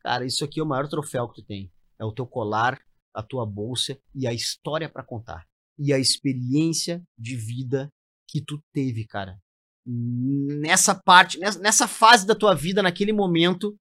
Cara, 0.03 0.25
isso 0.25 0.45
aqui 0.45 0.61
é 0.61 0.63
o 0.63 0.67
maior 0.67 0.89
troféu 0.89 1.29
que 1.29 1.43
tu 1.43 1.47
tem. 1.47 1.71
É 2.01 2.05
o 2.05 2.13
teu 2.13 2.27
colar, 2.27 2.79
a 3.13 3.23
tua 3.23 3.45
bolsa 3.45 3.99
e 4.15 4.27
a 4.27 4.33
história 4.33 4.89
pra 4.89 5.03
contar. 5.03 5.45
E 5.79 5.93
a 5.93 5.99
experiência 5.99 7.03
de 7.16 7.37
vida 7.37 7.89
que 8.29 8.43
tu 8.45 8.61
teve, 8.72 9.07
cara. 9.07 9.39
Nessa 9.87 10.95
parte, 10.95 11.39
nessa, 11.39 11.89
fase 11.89 12.26
da 12.26 12.35
tua 12.35 12.55
vida, 12.55 12.83
naquele 12.83 13.12
momento, 13.12 13.74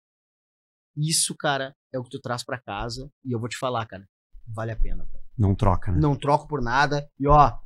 isso, 0.96 1.36
cara, 1.36 1.74
é 1.94 2.00
o 2.00 2.04
que 2.04 2.10
tu 2.10 2.20
traz 2.20 2.44
pra 2.44 2.62
casa. 2.62 3.10
E 3.26 3.32
eu 3.32 3.40
vou 3.40 3.50
te 3.50 3.58
falar, 3.58 3.86
cara, 3.86 4.06
vale 4.48 4.72
a 4.72 4.76
pena. 4.76 5.06
Não 5.38 5.54
troca, 5.54 5.92
né? 5.92 6.00
Não 6.00 6.16
troco 6.16 6.48
por 6.48 6.62
nada. 6.62 7.08
E 7.20 7.28
ó, 7.28 7.58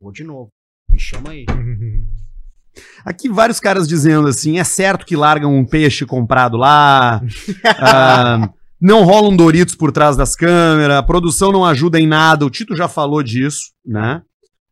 vou 0.00 0.10
de 0.10 0.24
novo. 0.24 0.48
Me 0.90 0.98
chama 0.98 1.30
aí. 1.30 1.44
Aqui 3.04 3.28
vários 3.28 3.60
caras 3.60 3.88
dizendo 3.88 4.28
assim, 4.28 4.58
é 4.58 4.64
certo 4.64 5.06
que 5.06 5.16
largam 5.16 5.54
um 5.54 5.64
peixe 5.64 6.04
comprado 6.04 6.56
lá, 6.56 7.22
ah, 7.80 8.52
não 8.80 9.04
rolam 9.04 9.36
Doritos 9.36 9.74
por 9.74 9.90
trás 9.92 10.16
das 10.16 10.34
câmeras, 10.36 10.96
a 10.96 11.02
produção 11.02 11.50
não 11.52 11.64
ajuda 11.64 11.98
em 12.00 12.06
nada, 12.06 12.44
o 12.44 12.50
Tito 12.50 12.76
já 12.76 12.88
falou 12.88 13.22
disso, 13.22 13.72
né? 13.84 14.22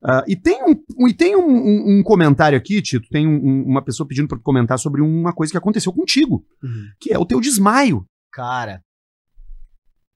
Ah, 0.06 0.22
e 0.28 0.36
tem, 0.36 0.60
um, 0.62 1.08
e 1.08 1.14
tem 1.14 1.34
um, 1.34 1.40
um- 1.48 1.98
um 1.98 2.02
comentário 2.02 2.58
aqui, 2.58 2.82
Tito, 2.82 3.08
tem 3.08 3.26
um- 3.26 3.40
um- 3.42 3.64
uma 3.66 3.82
pessoa 3.82 4.06
pedindo 4.06 4.28
pra 4.28 4.36
tu 4.36 4.42
comentar 4.42 4.78
sobre 4.78 5.00
uma 5.00 5.32
coisa 5.32 5.50
que 5.50 5.56
aconteceu 5.56 5.92
contigo, 5.92 6.44
que 7.00 7.12
é 7.12 7.18
o 7.18 7.24
teu 7.24 7.40
desmaio. 7.40 8.06
Cara, 8.30 8.82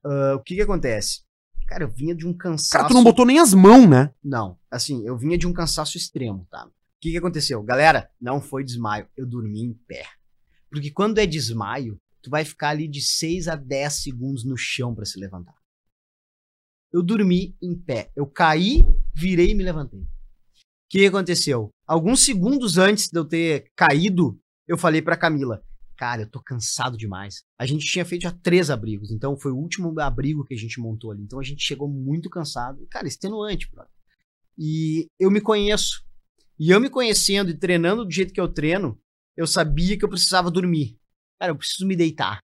ah, 0.04 0.34
o 0.36 0.42
que 0.42 0.56
que 0.56 0.62
acontece? 0.62 1.20
Cara, 1.66 1.84
eu 1.84 1.88
vinha 1.90 2.14
de 2.14 2.26
um 2.26 2.32
cansaço. 2.32 2.70
Cara, 2.72 2.88
tu 2.88 2.94
não 2.94 3.04
botou 3.04 3.26
nem 3.26 3.38
as 3.38 3.52
mãos, 3.52 3.86
né? 3.88 4.10
Não, 4.24 4.56
assim, 4.70 5.06
eu 5.06 5.16
vinha 5.18 5.36
de 5.36 5.46
um 5.46 5.52
cansaço 5.52 5.96
extremo, 5.98 6.46
tá? 6.50 6.64
O 6.66 6.70
que, 7.00 7.10
que 7.12 7.18
aconteceu? 7.18 7.62
Galera, 7.62 8.08
não 8.20 8.40
foi 8.40 8.64
desmaio, 8.64 9.06
eu 9.16 9.26
dormi 9.26 9.62
em 9.62 9.72
pé. 9.86 10.04
Porque 10.70 10.90
quando 10.90 11.18
é 11.18 11.26
desmaio, 11.26 11.98
tu 12.22 12.30
vai 12.30 12.44
ficar 12.44 12.70
ali 12.70 12.88
de 12.88 13.00
6 13.00 13.48
a 13.48 13.56
10 13.56 14.02
segundos 14.02 14.44
no 14.44 14.56
chão 14.56 14.94
pra 14.94 15.04
se 15.04 15.18
levantar. 15.18 15.54
Eu 16.92 17.02
dormi 17.02 17.56
em 17.62 17.78
pé. 17.78 18.10
Eu 18.16 18.26
caí, 18.26 18.80
virei 19.14 19.50
e 19.50 19.54
me 19.54 19.62
levantei. 19.62 20.00
O 20.00 20.06
que, 20.90 21.06
aconteceu? 21.06 21.70
Alguns 21.86 22.24
segundos 22.24 22.78
antes 22.78 23.08
de 23.08 23.18
eu 23.18 23.24
ter 23.24 23.70
caído, 23.76 24.40
eu 24.66 24.78
falei 24.78 25.02
pra 25.02 25.18
Camila: 25.18 25.62
Cara, 25.96 26.22
eu 26.22 26.30
tô 26.30 26.42
cansado 26.42 26.96
demais. 26.96 27.42
A 27.58 27.66
gente 27.66 27.84
tinha 27.84 28.04
feito 28.04 28.22
já 28.22 28.32
três 28.32 28.70
abrigos, 28.70 29.10
então 29.10 29.36
foi 29.36 29.52
o 29.52 29.56
último 29.56 29.98
abrigo 30.00 30.44
que 30.44 30.54
a 30.54 30.56
gente 30.56 30.80
montou 30.80 31.10
ali. 31.10 31.22
Então 31.22 31.38
a 31.38 31.42
gente 31.42 31.62
chegou 31.62 31.88
muito 31.88 32.30
cansado. 32.30 32.86
Cara, 32.90 33.06
extenuante, 33.06 33.70
brother. 33.70 33.92
E 34.56 35.06
eu 35.20 35.30
me 35.30 35.40
conheço. 35.40 36.02
E 36.58 36.70
eu 36.70 36.80
me 36.80 36.90
conhecendo 36.90 37.50
e 37.50 37.56
treinando 37.56 38.04
do 38.04 38.10
jeito 38.10 38.32
que 38.32 38.40
eu 38.40 38.48
treino, 38.48 38.98
eu 39.36 39.46
sabia 39.46 39.96
que 39.96 40.04
eu 40.04 40.08
precisava 40.08 40.50
dormir. 40.50 40.97
Cara, 41.38 41.52
eu 41.52 41.56
preciso 41.56 41.86
me 41.86 41.94
deitar. 41.96 42.40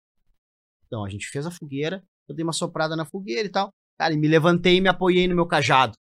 Então 0.85 1.05
a 1.05 1.09
gente 1.09 1.27
fez 1.27 1.45
a 1.45 1.51
fogueira, 1.51 2.03
eu 2.27 2.35
dei 2.35 2.43
uma 2.43 2.53
soprada 2.53 2.95
na 2.95 3.05
fogueira 3.05 3.47
e 3.47 3.51
tal. 3.51 3.73
Cara, 3.97 4.13
e 4.13 4.17
me 4.17 4.27
levantei 4.27 4.77
e 4.77 4.81
me 4.81 4.89
apoiei 4.89 5.27
no 5.27 5.35
meu 5.35 5.45
cajado. 5.45 5.93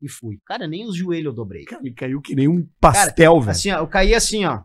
E 0.00 0.08
fui. 0.08 0.38
Cara, 0.44 0.66
nem 0.66 0.86
os 0.86 0.94
joelhos 0.94 1.26
eu 1.26 1.32
dobrei. 1.32 1.64
Cara, 1.64 1.82
ele 1.82 1.94
caiu 1.94 2.20
que 2.20 2.34
nem 2.34 2.46
um 2.46 2.68
pastel, 2.80 3.40
velho. 3.40 3.50
Assim, 3.50 3.70
ó, 3.72 3.78
eu 3.78 3.88
caí 3.88 4.14
assim, 4.14 4.44
ó. 4.44 4.64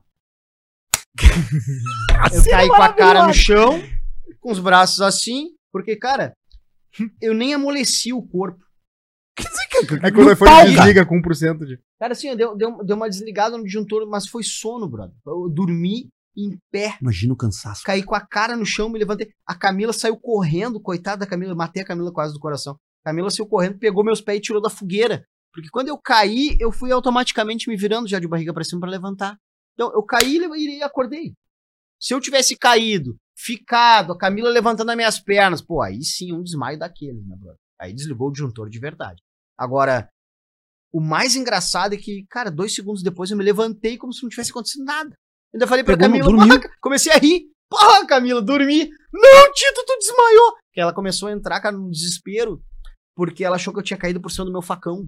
Assim 2.22 2.38
Eu 2.38 2.52
caí 2.52 2.68
com 2.68 2.74
a 2.82 2.94
cara 2.94 3.28
no 3.28 3.34
chão, 3.34 3.80
com 4.40 4.52
os 4.52 4.60
braços 4.60 5.00
assim, 5.00 5.56
porque, 5.72 5.96
cara, 5.96 6.36
eu 7.22 7.34
nem 7.34 7.54
amoleci 7.54 8.12
o 8.12 8.22
corpo. 8.22 8.64
É 10.04 10.12
quando 10.12 10.30
No 10.30 10.36
foi 10.36 10.48
pau, 10.48 10.66
desliga 10.66 11.06
com 11.06 11.22
1% 11.22 11.66
de. 11.66 11.80
Cara, 12.00 12.14
assim, 12.14 12.36
deu, 12.36 12.56
deu, 12.56 12.84
deu 12.84 12.96
uma 12.96 13.10
desligada 13.10 13.58
no 13.58 13.64
disjuntor, 13.64 14.08
mas 14.08 14.28
foi 14.28 14.44
sono, 14.44 14.88
brother. 14.88 15.16
Eu 15.26 15.50
dormi 15.50 16.10
em 16.36 16.58
pé, 16.72 16.98
Imagina 17.02 17.34
o 17.34 17.38
cansaço. 17.38 17.84
caí 17.84 18.04
com 18.04 18.16
a 18.16 18.22
cara 18.22 18.56
no 18.56 18.66
chão, 18.66 18.90
me 18.90 19.00
levantei. 19.00 19.32
A 19.46 19.56
Camila 19.56 19.94
saiu 19.94 20.18
correndo, 20.18 20.80
coitada 20.80 21.18
da 21.18 21.28
Camila, 21.28 21.52
eu 21.52 21.58
matei 21.58 21.84
a 21.84 21.86
Camila 21.86 22.12
quase 22.12 22.34
do 22.34 22.40
coração. 22.40 22.74
A 23.04 23.10
Camila 23.10 23.30
saiu 23.30 23.48
correndo, 23.48 23.78
pegou 23.78 24.04
meus 24.04 24.22
pés 24.22 24.38
e 24.38 24.42
tirou 24.42 24.62
da 24.62 24.70
fogueira. 24.70 25.26
Porque 25.54 25.70
quando 25.70 25.90
eu 25.90 25.98
caí, 25.98 26.58
eu 26.60 26.72
fui 26.72 26.92
automaticamente 26.92 27.70
me 27.70 27.78
virando 27.78 28.08
já 28.08 28.20
de 28.20 28.28
barriga 28.28 28.54
pra 28.54 28.64
cima 28.64 28.82
pra 28.82 28.90
levantar. 28.90 29.38
Então, 29.74 29.92
eu 29.94 30.04
caí 30.04 30.38
e 30.38 30.84
acordei. 30.84 31.34
Se 32.00 32.14
eu 32.14 32.20
tivesse 32.20 32.58
caído, 32.58 33.16
ficado, 33.38 34.14
a 34.14 34.18
Camila 34.18 34.50
levantando 34.50 34.90
as 34.90 34.96
minhas 34.96 35.20
pernas, 35.20 35.62
pô, 35.62 35.82
aí 35.82 36.04
sim, 36.04 36.34
um 36.34 36.44
desmaio 36.44 36.78
daquele, 36.78 37.22
né, 37.22 37.36
brother? 37.38 37.60
Aí 37.80 37.94
desligou 37.94 38.30
o 38.30 38.32
disjuntor 38.32 38.70
de 38.70 38.80
verdade. 38.80 39.22
Agora, 39.58 40.10
o 40.92 41.02
mais 41.02 41.36
engraçado 41.36 41.94
é 41.94 41.98
que, 41.98 42.26
cara, 42.30 42.50
dois 42.50 42.74
segundos 42.74 43.04
depois 43.04 43.32
eu 43.32 43.38
me 43.38 43.44
levantei 43.44 43.98
como 43.98 44.14
se 44.14 44.24
não 44.24 44.30
tivesse 44.30 44.52
acontecido 44.52 44.84
nada. 44.86 45.16
Ainda 45.54 45.68
falei 45.68 45.84
pra 45.84 45.98
Pegou 45.98 46.10
Camila. 46.10 46.60
"Porra", 46.60 46.70
comecei 46.82 47.12
a 47.12 47.18
rir. 47.18 47.46
Porra, 47.70 48.06
Camila, 48.06 48.42
dormi. 48.42 48.90
Não, 49.14 49.52
Tito, 49.54 49.84
tu 49.86 49.98
desmaiou. 50.00 50.54
Que 50.74 50.82
ela 50.82 50.94
começou 50.94 51.30
a 51.30 51.32
entrar, 51.32 51.60
cara, 51.60 51.76
no 51.78 51.90
desespero, 51.90 52.62
porque 53.16 53.44
ela 53.44 53.56
achou 53.56 53.74
que 53.74 53.80
eu 53.80 53.84
tinha 53.84 53.98
caído 53.98 54.20
por 54.22 54.32
cima 54.32 54.46
do 54.46 54.52
meu 54.52 54.62
facão. 54.62 55.08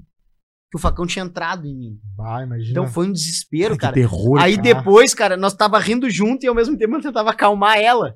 Que 0.71 0.77
o 0.77 0.79
facão 0.79 1.05
tinha 1.05 1.23
entrado 1.25 1.67
em 1.67 1.75
mim. 1.75 1.99
Vai, 2.15 2.43
imagina. 2.43 2.71
Então 2.71 2.87
foi 2.87 3.07
um 3.07 3.11
desespero, 3.11 3.75
que 3.75 3.81
cara. 3.81 3.93
terror. 3.93 4.39
Aí 4.39 4.57
cara. 4.57 4.63
depois, 4.63 5.13
cara, 5.13 5.37
nós 5.37 5.53
tava 5.53 5.79
rindo 5.79 6.09
junto 6.09 6.43
e 6.43 6.47
ao 6.47 6.55
mesmo 6.55 6.77
tempo 6.77 6.95
eu 6.95 7.01
tentava 7.01 7.29
acalmar 7.31 7.77
ela. 7.77 8.15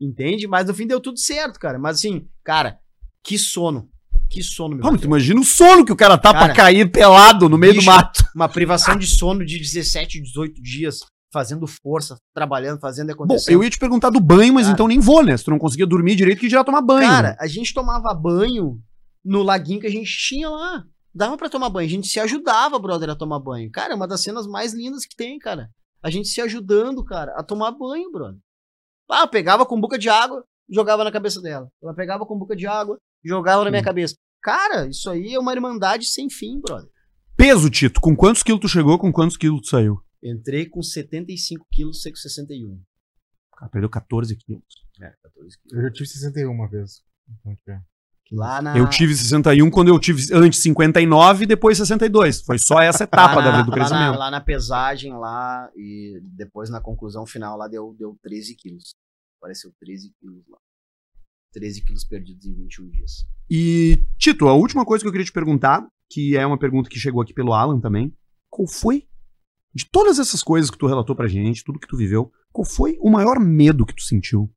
Entende? 0.00 0.46
Mas 0.46 0.66
no 0.66 0.74
fim 0.74 0.86
deu 0.86 1.00
tudo 1.00 1.18
certo, 1.18 1.58
cara. 1.58 1.78
Mas 1.78 1.98
assim, 1.98 2.28
cara, 2.44 2.78
que 3.24 3.38
sono. 3.38 3.88
Que 4.28 4.42
sono, 4.42 4.76
meu. 4.76 4.86
Ah, 4.86 4.90
mas 4.90 5.00
tu 5.00 5.06
imagina 5.06 5.40
o 5.40 5.44
sono 5.44 5.84
que 5.84 5.92
o 5.92 5.96
cara 5.96 6.16
tá 6.16 6.30
pra 6.30 6.40
Cara, 6.40 6.54
cair 6.54 6.90
pelado 6.90 7.48
no 7.48 7.58
meio 7.58 7.74
bicho, 7.74 7.84
do 7.84 7.92
mato. 7.92 8.24
Uma 8.34 8.48
privação 8.48 8.96
de 8.96 9.06
sono 9.06 9.44
de 9.44 9.58
17, 9.58 10.20
18 10.22 10.62
dias, 10.62 11.00
fazendo 11.32 11.66
força, 11.66 12.16
trabalhando, 12.34 12.78
fazendo 12.78 13.10
e 13.10 13.14
Bom, 13.14 13.36
eu 13.48 13.64
ia 13.64 13.70
te 13.70 13.78
perguntar 13.78 14.10
do 14.10 14.20
banho, 14.20 14.52
mas 14.54 14.64
Cara. 14.64 14.74
então 14.74 14.86
nem 14.88 15.00
vou, 15.00 15.24
né? 15.24 15.36
Se 15.36 15.44
tu 15.44 15.50
não 15.50 15.58
conseguia 15.58 15.86
dormir 15.86 16.14
direito, 16.14 16.38
que 16.40 16.48
já 16.50 16.62
tomar 16.62 16.82
banho. 16.82 17.08
Cara, 17.08 17.36
a 17.40 17.46
gente 17.46 17.72
tomava 17.72 18.12
banho 18.14 18.78
no 19.24 19.42
laguinho 19.42 19.80
que 19.80 19.86
a 19.86 19.90
gente 19.90 20.10
tinha 20.16 20.50
lá. 20.50 20.84
Dava 21.14 21.36
pra 21.36 21.48
tomar 21.48 21.68
banho. 21.70 21.86
A 21.86 21.90
gente 21.90 22.08
se 22.08 22.18
ajudava, 22.20 22.78
brother, 22.78 23.10
a 23.10 23.16
tomar 23.16 23.38
banho. 23.38 23.70
Cara, 23.70 23.92
é 23.92 23.96
uma 23.96 24.08
das 24.08 24.20
cenas 24.22 24.46
mais 24.46 24.72
lindas 24.74 25.04
que 25.06 25.16
tem, 25.16 25.38
cara. 25.38 25.68
A 26.02 26.10
gente 26.10 26.28
se 26.28 26.40
ajudando, 26.40 27.04
cara, 27.04 27.32
a 27.36 27.42
tomar 27.42 27.70
banho, 27.72 28.10
brother. 28.10 28.38
Ah, 29.10 29.20
eu 29.22 29.28
pegava 29.28 29.64
com 29.66 29.80
boca 29.80 29.98
de 29.98 30.08
água, 30.08 30.42
jogava 30.70 31.04
na 31.04 31.12
cabeça 31.12 31.40
dela. 31.40 31.68
Ela 31.82 31.94
pegava 31.94 32.24
com 32.26 32.38
boca 32.38 32.56
de 32.56 32.66
água, 32.66 32.98
jogava 33.24 33.62
na 33.64 33.70
minha 33.70 33.80
Hum. 33.82 33.84
cabeça. 33.84 34.14
Cara, 34.42 34.88
isso 34.88 35.08
aí 35.10 35.34
é 35.34 35.38
uma 35.38 35.52
irmandade 35.52 36.06
sem 36.06 36.28
fim, 36.30 36.60
brother. 36.60 36.88
Peso, 37.36 37.70
Tito, 37.70 38.00
com 38.00 38.16
quantos 38.16 38.42
quilos 38.42 38.60
tu 38.60 38.68
chegou, 38.68 38.98
com 38.98 39.12
quantos 39.12 39.36
quilos 39.36 39.60
tu 39.62 39.68
saiu? 39.68 40.00
Entrei 40.22 40.66
com 40.66 40.82
75 40.82 41.66
quilos, 41.72 42.02
seco 42.02 42.16
61. 42.16 42.80
Cara, 43.56 43.70
perdeu 43.70 43.90
14 43.90 44.36
quilos. 44.36 44.64
É, 45.00 45.10
14 45.22 45.58
quilos. 45.58 45.72
Eu 45.78 45.82
já 45.82 45.90
tive 45.92 46.08
61 46.08 46.50
uma 46.50 46.68
vez. 46.68 47.02
Então, 47.28 47.54
tipo, 47.56 47.70
é. 47.70 47.82
Lá 48.34 48.62
na... 48.62 48.78
Eu 48.78 48.88
tive 48.88 49.14
61 49.14 49.70
quando 49.70 49.88
eu 49.88 49.98
tive 50.00 50.22
antes 50.32 50.60
59 50.60 51.44
e 51.44 51.46
depois 51.46 51.76
62. 51.76 52.40
Foi 52.42 52.58
só 52.58 52.80
essa 52.80 53.04
etapa 53.04 53.34
lá 53.36 53.42
da, 53.44 53.52
na, 53.52 53.62
do 53.62 53.70
lá 53.70 53.76
na- 53.76 53.84
crescimento. 53.84 54.18
lá 54.18 54.30
na 54.30 54.40
pesagem 54.40 55.12
lá 55.12 55.70
e 55.76 56.18
depois 56.22 56.70
na 56.70 56.80
conclusão 56.80 57.26
final 57.26 57.58
lá 57.58 57.68
deu, 57.68 57.94
deu 57.98 58.16
13 58.22 58.54
quilos. 58.56 58.94
Apareceu 59.38 59.70
13 59.80 60.12
quilos 60.18 60.42
lá. 60.48 60.58
13 61.52 61.84
quilos 61.84 62.04
perdidos 62.04 62.46
em 62.46 62.54
21 62.54 62.88
dias. 62.88 63.26
E, 63.50 64.02
Tito, 64.16 64.48
a 64.48 64.54
última 64.54 64.86
coisa 64.86 65.04
que 65.04 65.08
eu 65.08 65.12
queria 65.12 65.26
te 65.26 65.32
perguntar, 65.32 65.86
que 66.10 66.34
é 66.34 66.46
uma 66.46 66.58
pergunta 66.58 66.88
que 66.88 66.98
chegou 66.98 67.20
aqui 67.20 67.34
pelo 67.34 67.52
Alan 67.52 67.80
também. 67.80 68.10
Qual 68.48 68.66
foi, 68.66 69.06
de 69.74 69.88
todas 69.90 70.18
essas 70.18 70.42
coisas 70.42 70.70
que 70.70 70.78
tu 70.78 70.86
relatou 70.86 71.16
pra 71.16 71.28
gente, 71.28 71.64
tudo 71.64 71.78
que 71.78 71.88
tu 71.88 71.96
viveu, 71.96 72.32
qual 72.52 72.64
foi 72.64 72.98
o 73.00 73.10
maior 73.10 73.40
medo 73.40 73.86
que 73.86 73.94
tu 73.94 74.02
sentiu? 74.02 74.52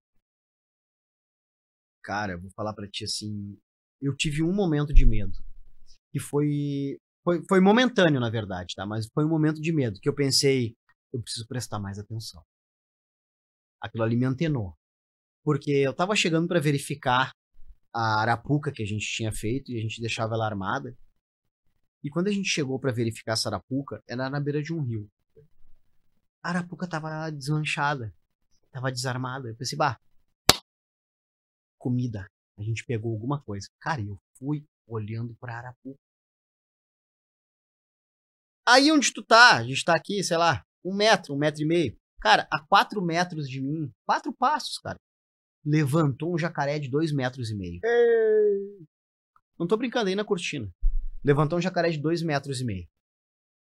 Cara, 2.03 2.33
eu 2.33 2.41
vou 2.41 2.51
falar 2.51 2.73
pra 2.73 2.87
ti 2.87 3.03
assim, 3.03 3.57
eu 4.01 4.15
tive 4.15 4.43
um 4.43 4.53
momento 4.53 4.93
de 4.93 5.05
medo. 5.05 5.33
Que 6.11 6.19
foi 6.19 6.97
foi, 7.25 7.43
foi 7.49 7.59
momentâneo, 7.59 8.19
na 8.19 8.29
verdade, 8.29 8.75
tá? 8.75 8.85
Mas 8.85 9.07
foi 9.11 9.25
um 9.25 9.29
momento 9.29 9.59
de 9.59 9.73
medo 9.73 9.99
que 9.99 10.07
eu 10.07 10.13
pensei, 10.13 10.75
eu 11.11 11.19
preciso 11.19 11.47
prestar 11.47 11.79
mais 11.79 11.97
atenção. 11.97 12.43
Aquilo 13.81 14.03
ali 14.03 14.15
me 14.15 14.25
antenou. 14.25 14.75
Porque 15.43 15.71
eu 15.71 15.93
tava 15.93 16.15
chegando 16.15 16.47
pra 16.47 16.59
verificar 16.59 17.31
a 17.91 18.21
arapuca 18.21 18.71
que 18.71 18.83
a 18.83 18.85
gente 18.85 19.07
tinha 19.07 19.31
feito 19.31 19.71
e 19.71 19.77
a 19.77 19.81
gente 19.81 19.99
deixava 19.99 20.35
ela 20.35 20.45
armada. 20.45 20.95
E 22.05 22.09
quando 22.11 22.27
a 22.27 22.31
gente 22.31 22.47
chegou 22.47 22.79
pra 22.79 22.91
verificar 22.91 23.33
essa 23.33 23.49
arapuca, 23.49 23.99
era 24.07 24.29
na 24.29 24.39
beira 24.39 24.61
de 24.61 24.71
um 24.71 24.79
rio. 24.79 25.09
A 26.43 26.49
arapuca 26.49 26.87
tava 26.87 27.31
deslanchada, 27.31 28.13
tava 28.71 28.91
desarmada. 28.91 29.49
Eu 29.49 29.55
pensei, 29.55 29.75
bah, 29.75 29.99
comida. 31.79 32.29
A 32.59 32.61
gente 32.61 32.85
pegou 32.85 33.11
alguma 33.11 33.41
coisa. 33.41 33.67
Cara, 33.79 34.03
eu 34.03 34.21
fui 34.37 34.63
olhando 34.85 35.35
pra 35.41 35.57
arapuca. 35.57 35.97
Aí 38.67 38.91
onde 38.91 39.11
tu 39.11 39.23
tá? 39.23 39.57
A 39.57 39.63
gente 39.63 39.83
tá 39.83 39.95
aqui, 39.95 40.23
sei 40.23 40.37
lá, 40.37 40.63
um 40.83 40.95
metro, 40.95 41.33
um 41.33 41.37
metro 41.39 41.63
e 41.63 41.65
meio. 41.65 41.97
Cara, 42.21 42.47
a 42.51 42.63
quatro 42.67 43.01
metros 43.01 43.49
de 43.49 43.59
mim, 43.59 43.91
quatro 44.05 44.31
passos, 44.31 44.77
cara, 44.77 44.99
levantou 45.65 46.35
um 46.35 46.37
jacaré 46.37 46.77
de 46.77 46.87
dois 46.87 47.11
metros 47.11 47.49
e 47.49 47.55
meio. 47.55 47.81
Não 49.57 49.65
tô 49.65 49.75
brincando 49.75 50.09
aí 50.09 50.15
na 50.15 50.23
cortina. 50.23 50.71
Levantou 51.25 51.57
um 51.57 51.61
jacaré 51.61 51.89
de 51.89 51.97
dois 51.97 52.21
metros 52.21 52.61
e 52.61 52.65
meio. 52.65 52.87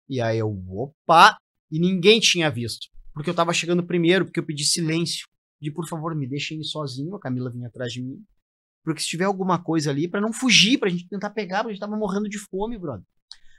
E 0.07 0.21
aí 0.21 0.39
eu, 0.39 0.51
opa! 0.69 1.39
E 1.71 1.79
ninguém 1.81 2.21
tinha 2.21 2.51
visto. 2.51 2.89
Porque 3.15 3.31
eu 3.31 3.35
tava 3.35 3.55
chegando 3.55 3.87
primeiro, 3.87 4.27
porque 4.27 4.39
eu 4.39 4.45
pedi 4.45 4.65
silêncio. 4.65 5.27
De 5.59 5.73
por 5.73 5.89
favor, 5.89 6.15
me 6.15 6.29
deixem 6.29 6.61
ir 6.61 6.65
sozinho. 6.65 7.17
A 7.17 7.21
Camila 7.21 7.51
vinha 7.51 7.69
atrás 7.69 7.91
de 7.91 8.03
mim. 8.03 8.23
Porque 8.85 9.01
se 9.01 9.09
tiver 9.09 9.25
alguma 9.25 9.63
coisa 9.63 9.91
ali, 9.91 10.07
pra 10.07 10.21
não 10.21 10.31
fugir, 10.31 10.79
pra 10.79 10.91
gente 10.91 11.09
tentar 11.09 11.31
pegar, 11.31 11.59
porque 11.59 11.71
a 11.71 11.75
gente 11.75 11.81
tava 11.81 11.97
morrendo 11.97 12.29
de 12.29 12.39
fome, 12.39 12.79
brother. 12.79 13.05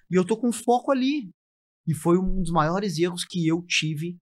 E 0.10 0.16
eu 0.16 0.26
tô 0.26 0.38
com 0.38 0.52
foco 0.52 0.91
ali. 0.91 1.32
E 1.88 1.95
foi 1.95 2.20
um 2.20 2.44
dos 2.44 2.52
maiores 2.52 2.99
erros 2.99 3.26
que 3.26 3.48
eu 3.48 3.64
tive 3.66 4.20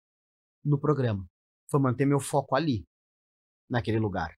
no 0.64 0.80
programa. 0.80 1.28
Foi 1.70 1.82
manter 1.82 2.06
meu 2.06 2.22
foco 2.22 2.56
ali, 2.56 2.86
naquele 3.70 4.00
lugar. 4.00 4.34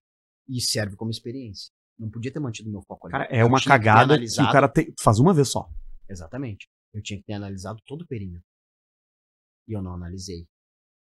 E 0.48 0.60
serve 0.60 0.96
como 0.96 1.12
experiência. 1.12 1.72
Não 2.00 2.08
podia 2.08 2.32
ter 2.32 2.40
mantido 2.40 2.70
meu 2.70 2.80
foco 2.80 3.06
ali. 3.06 3.12
Cara, 3.12 3.28
é 3.30 3.42
Eu 3.42 3.46
uma 3.46 3.60
tinha 3.60 3.78
que 3.78 3.84
cagada 3.84 4.18
que 4.18 4.24
o 4.24 4.50
cara 4.50 4.72
faz 4.98 5.18
uma 5.18 5.34
vez 5.34 5.50
só. 5.50 5.68
Exatamente. 6.08 6.66
Eu 6.94 7.02
tinha 7.02 7.18
que 7.18 7.26
ter 7.26 7.34
analisado 7.34 7.78
todo 7.86 8.02
o 8.02 8.06
perímetro. 8.06 8.42
E 9.68 9.76
eu 9.76 9.82
não 9.82 9.92
analisei. 9.92 10.46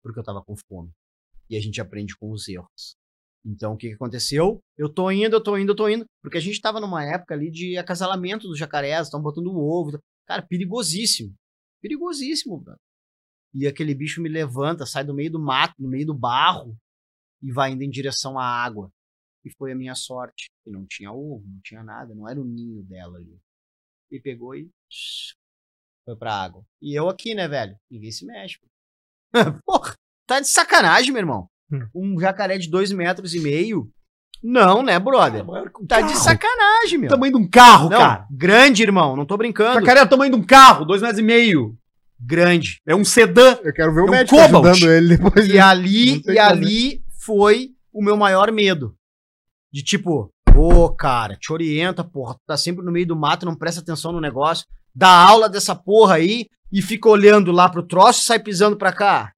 Porque 0.02 0.20
eu 0.20 0.22
tava 0.22 0.44
com 0.44 0.54
fome. 0.68 0.92
E 1.48 1.56
a 1.56 1.60
gente 1.60 1.80
aprende 1.80 2.14
com 2.14 2.30
os 2.30 2.46
erros. 2.46 2.94
Então, 3.42 3.72
o 3.72 3.76
que, 3.76 3.88
que 3.88 3.94
aconteceu? 3.94 4.60
Eu 4.76 4.92
tô 4.92 5.10
indo, 5.10 5.34
eu 5.34 5.42
tô 5.42 5.56
indo, 5.56 5.72
eu 5.72 5.76
tô 5.76 5.88
indo. 5.88 6.04
Porque 6.22 6.36
a 6.36 6.40
gente 6.40 6.60
tava 6.60 6.78
numa 6.78 7.02
época 7.02 7.34
ali 7.34 7.50
de 7.50 7.78
acasalamento 7.78 8.46
dos 8.46 8.58
jacarés, 8.58 9.06
estão 9.06 9.20
botando 9.20 9.56
ovo. 9.56 9.98
Cara, 10.26 10.42
perigosíssimo. 10.46 11.34
Perigosíssimo, 11.80 12.62
mano. 12.62 12.78
E 13.54 13.66
aquele 13.66 13.94
bicho 13.94 14.20
me 14.20 14.28
levanta, 14.28 14.84
sai 14.84 15.04
do 15.04 15.14
meio 15.14 15.32
do 15.32 15.40
mato, 15.40 15.74
no 15.78 15.88
meio 15.88 16.06
do 16.06 16.14
barro, 16.14 16.76
e 17.42 17.50
vai 17.50 17.72
indo 17.72 17.82
em 17.82 17.90
direção 17.90 18.38
à 18.38 18.44
água. 18.44 18.90
E 19.44 19.50
foi 19.56 19.72
a 19.72 19.74
minha 19.74 19.94
sorte. 19.94 20.51
E 20.66 20.70
não 20.70 20.86
tinha 20.86 21.10
ovo, 21.12 21.42
não 21.46 21.60
tinha 21.62 21.82
nada, 21.82 22.14
não 22.14 22.28
era 22.28 22.40
o 22.40 22.44
ninho 22.44 22.82
dela 22.84 23.18
ali. 23.18 23.36
E 24.10 24.20
pegou 24.20 24.54
e 24.54 24.68
foi 26.04 26.16
pra 26.16 26.34
água. 26.34 26.62
E 26.80 26.94
eu 26.98 27.08
aqui, 27.08 27.34
né, 27.34 27.48
velho? 27.48 27.76
Ninguém 27.90 28.12
se 28.12 28.24
mexe. 28.26 28.58
Porra, 29.64 29.94
tá 30.26 30.40
de 30.40 30.48
sacanagem, 30.48 31.10
meu 31.12 31.20
irmão. 31.20 31.48
Hum. 31.72 31.86
Um 31.94 32.20
jacaré 32.20 32.58
de 32.58 32.68
dois 32.70 32.92
metros 32.92 33.34
e 33.34 33.40
meio? 33.40 33.90
Não, 34.42 34.82
né, 34.82 34.98
brother? 34.98 35.44
Tá 35.88 36.00
de 36.00 36.16
sacanagem, 36.16 36.98
meu. 36.98 37.08
Tamanho 37.08 37.32
de 37.32 37.38
um 37.38 37.48
carro, 37.48 37.88
Não, 37.88 37.98
cara. 37.98 38.26
grande, 38.30 38.82
irmão. 38.82 39.16
Não 39.16 39.24
tô 39.24 39.36
brincando. 39.36 39.80
Jacaré 39.80 40.00
é 40.00 40.02
o 40.02 40.08
tamanho 40.08 40.32
de 40.32 40.38
um 40.38 40.44
carro, 40.44 40.84
dois 40.84 41.00
metros 41.00 41.20
e 41.20 41.22
meio. 41.22 41.78
Grande. 42.20 42.80
É 42.86 42.94
um 42.94 43.04
sedã. 43.04 43.56
Eu 43.62 43.72
quero 43.72 43.94
ver 43.94 44.00
o 44.00 44.06
É 44.06 44.08
um 44.08 44.10
médico 44.10 44.36
Cobalt. 44.36 44.66
ajudando 44.66 44.92
ele 44.92 45.16
depois. 45.16 45.46
E 45.48 45.58
ali, 45.58 46.22
e 46.26 46.38
ali 46.38 47.04
foi 47.20 47.70
o 47.92 48.02
meu 48.02 48.16
maior 48.16 48.50
medo. 48.52 48.96
De 49.72 49.82
tipo, 49.82 50.28
ô, 50.56 50.94
cara, 50.94 51.36
te 51.36 51.52
orienta, 51.52 52.04
porra. 52.04 52.34
Tu 52.34 52.40
tá 52.46 52.56
sempre 52.56 52.84
no 52.84 52.92
meio 52.92 53.06
do 53.06 53.16
mato, 53.16 53.46
não 53.46 53.56
presta 53.56 53.80
atenção 53.80 54.12
no 54.12 54.20
negócio. 54.20 54.66
Dá 54.94 55.08
aula 55.08 55.48
dessa 55.48 55.74
porra 55.74 56.16
aí 56.16 56.48
e 56.70 56.82
fica 56.82 57.08
olhando 57.08 57.50
lá 57.52 57.68
pro 57.68 57.86
troço 57.86 58.20
e 58.22 58.24
sai 58.24 58.38
pisando 58.42 58.76
pra 58.76 58.92
cá. 58.92 59.32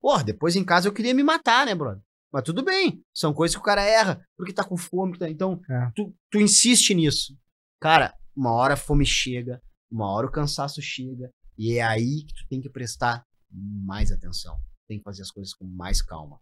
Porra, 0.00 0.24
depois 0.24 0.56
em 0.56 0.64
casa 0.64 0.88
eu 0.88 0.92
queria 0.92 1.14
me 1.14 1.22
matar, 1.22 1.66
né, 1.66 1.74
brother? 1.74 2.02
Mas 2.32 2.42
tudo 2.44 2.64
bem. 2.64 3.02
São 3.14 3.34
coisas 3.34 3.54
que 3.54 3.60
o 3.60 3.64
cara 3.64 3.82
erra, 3.82 4.24
porque 4.36 4.52
tá 4.52 4.64
com 4.64 4.76
fome. 4.76 5.18
tá- 5.18 5.28
Então, 5.28 5.60
É. 5.68 5.90
tu, 5.94 6.14
tu 6.30 6.40
insiste 6.40 6.94
nisso. 6.94 7.36
Cara, 7.80 8.14
uma 8.34 8.52
hora 8.52 8.74
a 8.74 8.76
fome 8.76 9.04
chega, 9.04 9.60
uma 9.90 10.06
hora 10.10 10.26
o 10.26 10.30
cansaço 10.30 10.80
chega. 10.80 11.30
E 11.58 11.76
é 11.76 11.82
aí 11.82 12.24
que 12.24 12.32
tu 12.34 12.46
tem 12.48 12.60
que 12.60 12.70
prestar 12.70 13.24
mais 13.52 14.10
atenção. 14.10 14.58
Tem 14.88 14.98
que 14.98 15.04
fazer 15.04 15.22
as 15.22 15.30
coisas 15.30 15.52
com 15.52 15.66
mais 15.66 16.00
calma. 16.00 16.40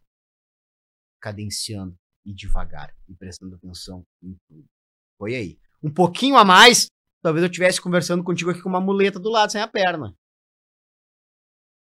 Cadenciando 1.20 1.96
e 2.28 2.34
devagar. 2.34 2.92
E 3.09 3.14
prestando 3.14 3.55
atenção 3.56 4.05
em 4.22 4.36
tudo. 4.48 4.64
Foi 5.18 5.34
aí. 5.34 5.59
Um 5.82 5.90
pouquinho 5.92 6.36
a 6.36 6.44
mais, 6.44 6.86
talvez 7.22 7.42
eu 7.42 7.48
estivesse 7.48 7.80
conversando 7.80 8.22
contigo 8.22 8.50
aqui 8.50 8.60
com 8.60 8.68
uma 8.68 8.80
muleta 8.80 9.18
do 9.18 9.30
lado, 9.30 9.50
sem 9.52 9.60
a 9.60 9.66
perna. 9.68 10.12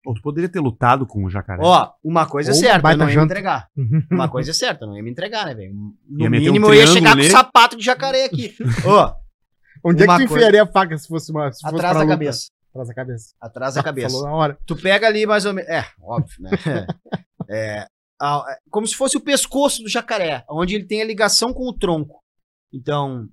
Pô, 0.02 0.12
tu 0.12 0.20
poderia 0.20 0.48
ter 0.50 0.60
lutado 0.60 1.06
com 1.06 1.24
o 1.24 1.30
jacaré. 1.30 1.62
Ó, 1.64 1.92
uma 2.02 2.26
coisa 2.28 2.50
é 2.50 2.52
Ou 2.52 2.58
uma 2.58 2.66
certa, 2.66 2.90
eu 2.92 2.96
não 2.98 3.08
ia 3.10 3.16
me 3.18 3.24
entregar. 3.24 3.68
Uma 4.10 4.28
coisa 4.28 4.50
é 4.50 4.54
certa, 4.54 4.84
eu 4.84 4.88
não 4.88 4.96
ia 4.96 5.02
me 5.02 5.10
entregar, 5.10 5.46
né, 5.46 5.54
velho? 5.54 5.70
Ia 5.72 5.74
No 5.74 6.26
um 6.26 6.30
mínimo 6.30 6.66
eu 6.66 6.74
ia 6.74 6.86
chegar 6.86 7.12
com 7.12 7.16
nele. 7.18 7.30
sapato 7.30 7.76
de 7.76 7.82
jacaré 7.84 8.24
aqui. 8.26 8.54
Ó, 8.86 9.14
Onde 9.82 10.02
é 10.02 10.06
que 10.06 10.12
tu 10.12 10.16
coisa- 10.16 10.34
enfiaria 10.34 10.62
a 10.62 10.66
faca 10.66 10.96
se 10.98 11.08
fosse 11.08 11.30
uma. 11.30 11.50
Se 11.52 11.60
fosse 11.62 11.74
atrás 11.74 11.94
da 11.94 12.00
luta? 12.02 12.12
cabeça. 12.12 12.46
Atrás 12.70 12.88
da 12.88 12.94
cabeça. 12.94 13.34
Atrás 13.40 13.74
da 13.76 13.82
cabeça. 13.82 14.08
Falou 14.10 14.24
na 14.24 14.34
hora. 14.34 14.58
Tu 14.66 14.76
pega 14.76 15.06
ali 15.06 15.24
mais 15.26 15.46
ou 15.46 15.54
menos. 15.54 15.70
É, 15.70 15.86
óbvio, 16.02 16.36
né? 16.42 16.50
É, 17.48 17.86
a- 18.24 18.58
como 18.70 18.86
se 18.86 18.94
fosse 18.94 19.16
o 19.16 19.20
pescoço 19.20 19.82
do 19.82 19.88
jacaré, 19.88 20.44
onde 20.48 20.74
ele 20.74 20.86
tem 20.86 21.00
a 21.02 21.04
ligação 21.04 21.52
com 21.52 21.68
o 21.68 21.76
tronco. 21.76 22.22
Então, 22.72 23.28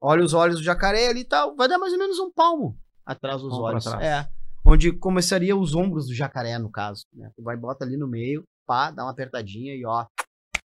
olha 0.00 0.24
os 0.24 0.32
olhos 0.34 0.56
do 0.58 0.62
jacaré 0.62 1.08
ali 1.08 1.20
e 1.20 1.24
tal, 1.24 1.54
vai 1.56 1.68
dar 1.68 1.78
mais 1.78 1.92
ou 1.92 1.98
menos 1.98 2.18
um 2.18 2.30
palmo 2.32 2.78
atrás 3.04 3.40
dos 3.40 3.50
Palmo 3.50 3.64
olhos. 3.64 3.86
É. 3.86 4.28
Onde 4.64 4.92
começaria 4.92 5.56
os 5.56 5.74
ombros 5.74 6.06
do 6.08 6.14
jacaré, 6.14 6.58
no 6.58 6.70
caso. 6.70 7.04
Né? 7.12 7.30
Tu 7.36 7.42
vai 7.42 7.56
bota 7.56 7.84
ali 7.84 7.96
no 7.96 8.08
meio, 8.08 8.42
pá, 8.66 8.90
dá 8.90 9.04
uma 9.04 9.12
apertadinha 9.12 9.74
e 9.74 9.84
ó, 9.86 10.04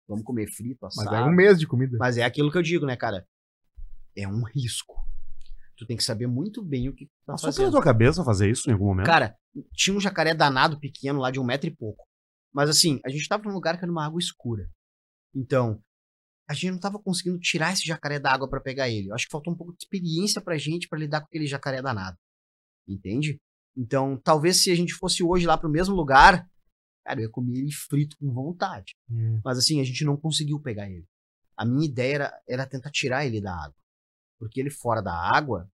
vamos 0.08 0.24
comer 0.24 0.46
frito, 0.48 0.78
Mas 0.82 0.98
assado. 0.98 1.16
é 1.16 1.24
um 1.24 1.32
mês 1.32 1.58
de 1.58 1.66
comida. 1.66 1.96
Mas 1.98 2.16
é 2.16 2.22
aquilo 2.22 2.50
que 2.50 2.58
eu 2.58 2.62
digo, 2.62 2.86
né, 2.86 2.96
cara? 2.96 3.26
É 4.16 4.26
um 4.28 4.42
risco. 4.44 4.96
Tu 5.76 5.86
tem 5.86 5.96
que 5.96 6.02
saber 6.04 6.26
muito 6.26 6.62
bem 6.62 6.88
o 6.88 6.92
que 6.94 7.06
tu 7.06 7.10
tá 7.26 7.32
Passou 7.34 7.46
pela 7.48 7.52
fazendo. 7.54 7.70
tua 7.72 7.82
cabeça 7.82 8.24
fazer 8.24 8.50
isso 8.50 8.68
em 8.68 8.72
algum 8.72 8.86
momento? 8.86 9.06
Cara, 9.06 9.36
tinha 9.74 9.96
um 9.96 10.00
jacaré 10.00 10.34
danado 10.34 10.78
pequeno 10.78 11.20
lá 11.20 11.30
de 11.30 11.38
um 11.40 11.44
metro 11.44 11.68
e 11.68 11.74
pouco. 11.74 12.04
Mas 12.58 12.68
assim, 12.68 12.98
a 13.06 13.08
gente 13.08 13.28
tava 13.28 13.44
num 13.44 13.54
lugar 13.54 13.78
que 13.78 13.84
era 13.84 13.92
uma 13.92 14.04
água 14.04 14.18
escura. 14.18 14.68
Então, 15.32 15.80
a 16.50 16.54
gente 16.54 16.72
não 16.72 16.80
tava 16.80 16.98
conseguindo 16.98 17.38
tirar 17.38 17.72
esse 17.72 17.86
jacaré 17.86 18.18
da 18.18 18.32
água 18.32 18.50
pra 18.50 18.60
pegar 18.60 18.88
ele. 18.88 19.08
Eu 19.10 19.14
acho 19.14 19.26
que 19.26 19.30
faltou 19.30 19.54
um 19.54 19.56
pouco 19.56 19.74
de 19.74 19.84
experiência 19.84 20.40
pra 20.40 20.58
gente 20.58 20.88
pra 20.88 20.98
lidar 20.98 21.20
com 21.20 21.26
aquele 21.26 21.46
jacaré 21.46 21.80
danado. 21.80 22.18
Entende? 22.88 23.40
Então, 23.76 24.20
talvez 24.20 24.60
se 24.60 24.72
a 24.72 24.74
gente 24.74 24.92
fosse 24.92 25.22
hoje 25.22 25.46
lá 25.46 25.56
pro 25.56 25.70
mesmo 25.70 25.94
lugar, 25.94 26.50
cara, 27.06 27.20
eu 27.20 27.26
ia 27.26 27.30
comer 27.30 27.60
ele 27.60 27.70
frito 27.70 28.16
com 28.18 28.32
vontade. 28.32 28.96
Hum. 29.08 29.40
Mas 29.44 29.56
assim, 29.56 29.80
a 29.80 29.84
gente 29.84 30.04
não 30.04 30.16
conseguiu 30.16 30.60
pegar 30.60 30.90
ele. 30.90 31.06
A 31.56 31.64
minha 31.64 31.88
ideia 31.88 32.14
era, 32.16 32.42
era 32.48 32.66
tentar 32.66 32.90
tirar 32.90 33.24
ele 33.24 33.40
da 33.40 33.54
água. 33.54 33.76
Porque 34.36 34.58
ele 34.58 34.70
fora 34.70 35.00
da 35.00 35.14
água 35.14 35.70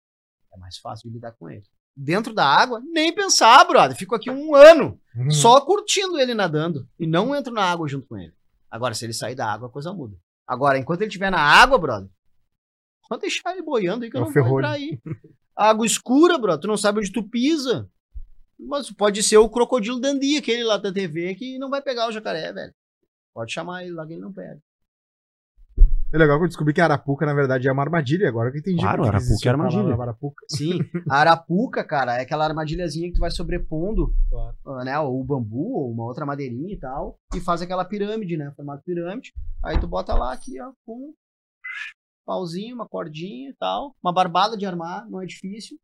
é 0.54 0.58
mais 0.58 0.78
fácil 0.80 1.10
de 1.10 1.16
lidar 1.16 1.32
com 1.32 1.50
ele. 1.50 1.64
Dentro 1.96 2.34
da 2.34 2.46
água, 2.46 2.82
nem 2.92 3.14
pensar, 3.14 3.64
brother. 3.66 3.96
Fico 3.96 4.16
aqui 4.16 4.30
um 4.32 4.56
ano 4.56 5.00
Hum. 5.16 5.30
só 5.30 5.62
curtindo 5.62 6.18
ele 6.20 6.34
nadando. 6.34 6.88
E 7.00 7.06
não 7.06 7.36
entro 7.36 7.54
na 7.54 7.64
água 7.64 7.88
junto 7.88 8.08
com 8.08 8.18
ele. 8.18 8.34
Agora, 8.70 8.96
se 8.96 9.06
ele 9.06 9.14
sair 9.14 9.36
da 9.36 9.46
água, 9.52 9.68
a 9.68 9.72
coisa 9.72 9.94
muda. 9.94 10.18
Agora, 10.48 10.78
enquanto 10.80 11.02
ele 11.02 11.08
estiver 11.10 11.30
na 11.30 11.40
água, 11.40 11.78
brother, 11.78 12.10
só 13.08 13.16
deixar 13.18 13.52
ele 13.54 13.62
boiando 13.62 14.04
aí 14.04 14.10
que 14.12 14.18
É 14.18 14.20
eu 14.20 14.24
o 14.24 14.26
não 14.26 14.34
vou 14.34 14.44
ferrolho. 14.44 14.66
entrar 14.66 14.72
aí. 14.76 15.00
Água 15.56 15.86
escura, 15.86 16.38
brother, 16.40 16.62
tu 16.62 16.68
não 16.68 16.76
sabe 16.78 16.98
onde 17.00 17.12
tu 17.12 17.22
pisa. 17.30 17.88
Mas 18.60 18.90
pode 18.92 19.22
ser 19.22 19.38
o 19.38 19.50
crocodilo 19.50 20.00
Dandy, 20.00 20.38
aquele 20.38 20.64
lá 20.64 20.78
da 20.78 20.92
TV, 20.92 21.36
que 21.36 21.60
não 21.60 21.70
vai 21.70 21.82
pegar 21.82 22.08
o 22.08 22.12
jacaré, 22.12 22.52
velho. 22.52 22.74
Pode 23.34 23.52
chamar 23.54 23.84
ele 23.84 23.94
lá 23.94 24.06
que 24.08 24.14
ele 24.14 24.22
não 24.22 24.34
pega. 24.34 24.60
É 26.14 26.18
legal 26.18 26.38
que 26.38 26.44
eu 26.44 26.48
descobri 26.48 26.74
que 26.74 26.80
a 26.82 26.84
Arapuca, 26.86 27.26
na 27.26 27.34
verdade, 27.34 27.68
é 27.68 27.72
uma 27.72 27.82
armadilha. 27.82 28.30
Agora 28.30 28.52
que 28.52 28.60
entendi. 28.60 28.80
Claro, 28.82 29.02
por 29.04 29.10
que 29.10 29.16
Arapuca 29.16 29.48
é 29.48 29.50
armadilha. 29.50 29.94
Arapuca. 30.02 30.46
Sim, 30.48 30.80
a 31.10 31.18
arapuca, 31.18 31.84
cara, 31.84 32.18
é 32.18 32.22
aquela 32.22 32.46
armadilhazinha 32.46 33.08
que 33.08 33.16
tu 33.16 33.20
vai 33.20 33.32
sobrepondo, 33.32 34.14
Claro. 34.30 34.56
ah, 34.68 34.84
né, 34.86 35.00
ou 35.00 35.20
o 35.20 35.24
bambu, 35.24 35.74
ou 35.80 35.92
uma 35.92 36.04
outra 36.06 36.24
madeirinha 36.26 36.72
e 36.74 36.78
tal, 36.78 37.18
e 37.36 37.40
faz 37.40 37.62
aquela 37.64 37.84
pirâmide, 37.84 38.38
né, 38.38 38.52
formato 38.56 38.84
pirâmide. 38.86 39.32
Aí 39.64 39.80
tu 39.80 39.88
bota 39.88 40.14
lá 40.14 40.32
aqui, 40.32 40.62
ó, 40.62 40.72
com 40.86 40.94
um 41.10 41.14
pauzinho, 42.26 42.76
uma 42.76 42.88
cordinha 42.88 43.50
e 43.50 43.56
tal, 43.60 43.96
uma 44.04 44.14
barbada 44.14 44.56
de 44.56 44.66
armar, 44.66 45.10
não 45.10 45.22
é 45.22 45.26
difícil. 45.26 45.78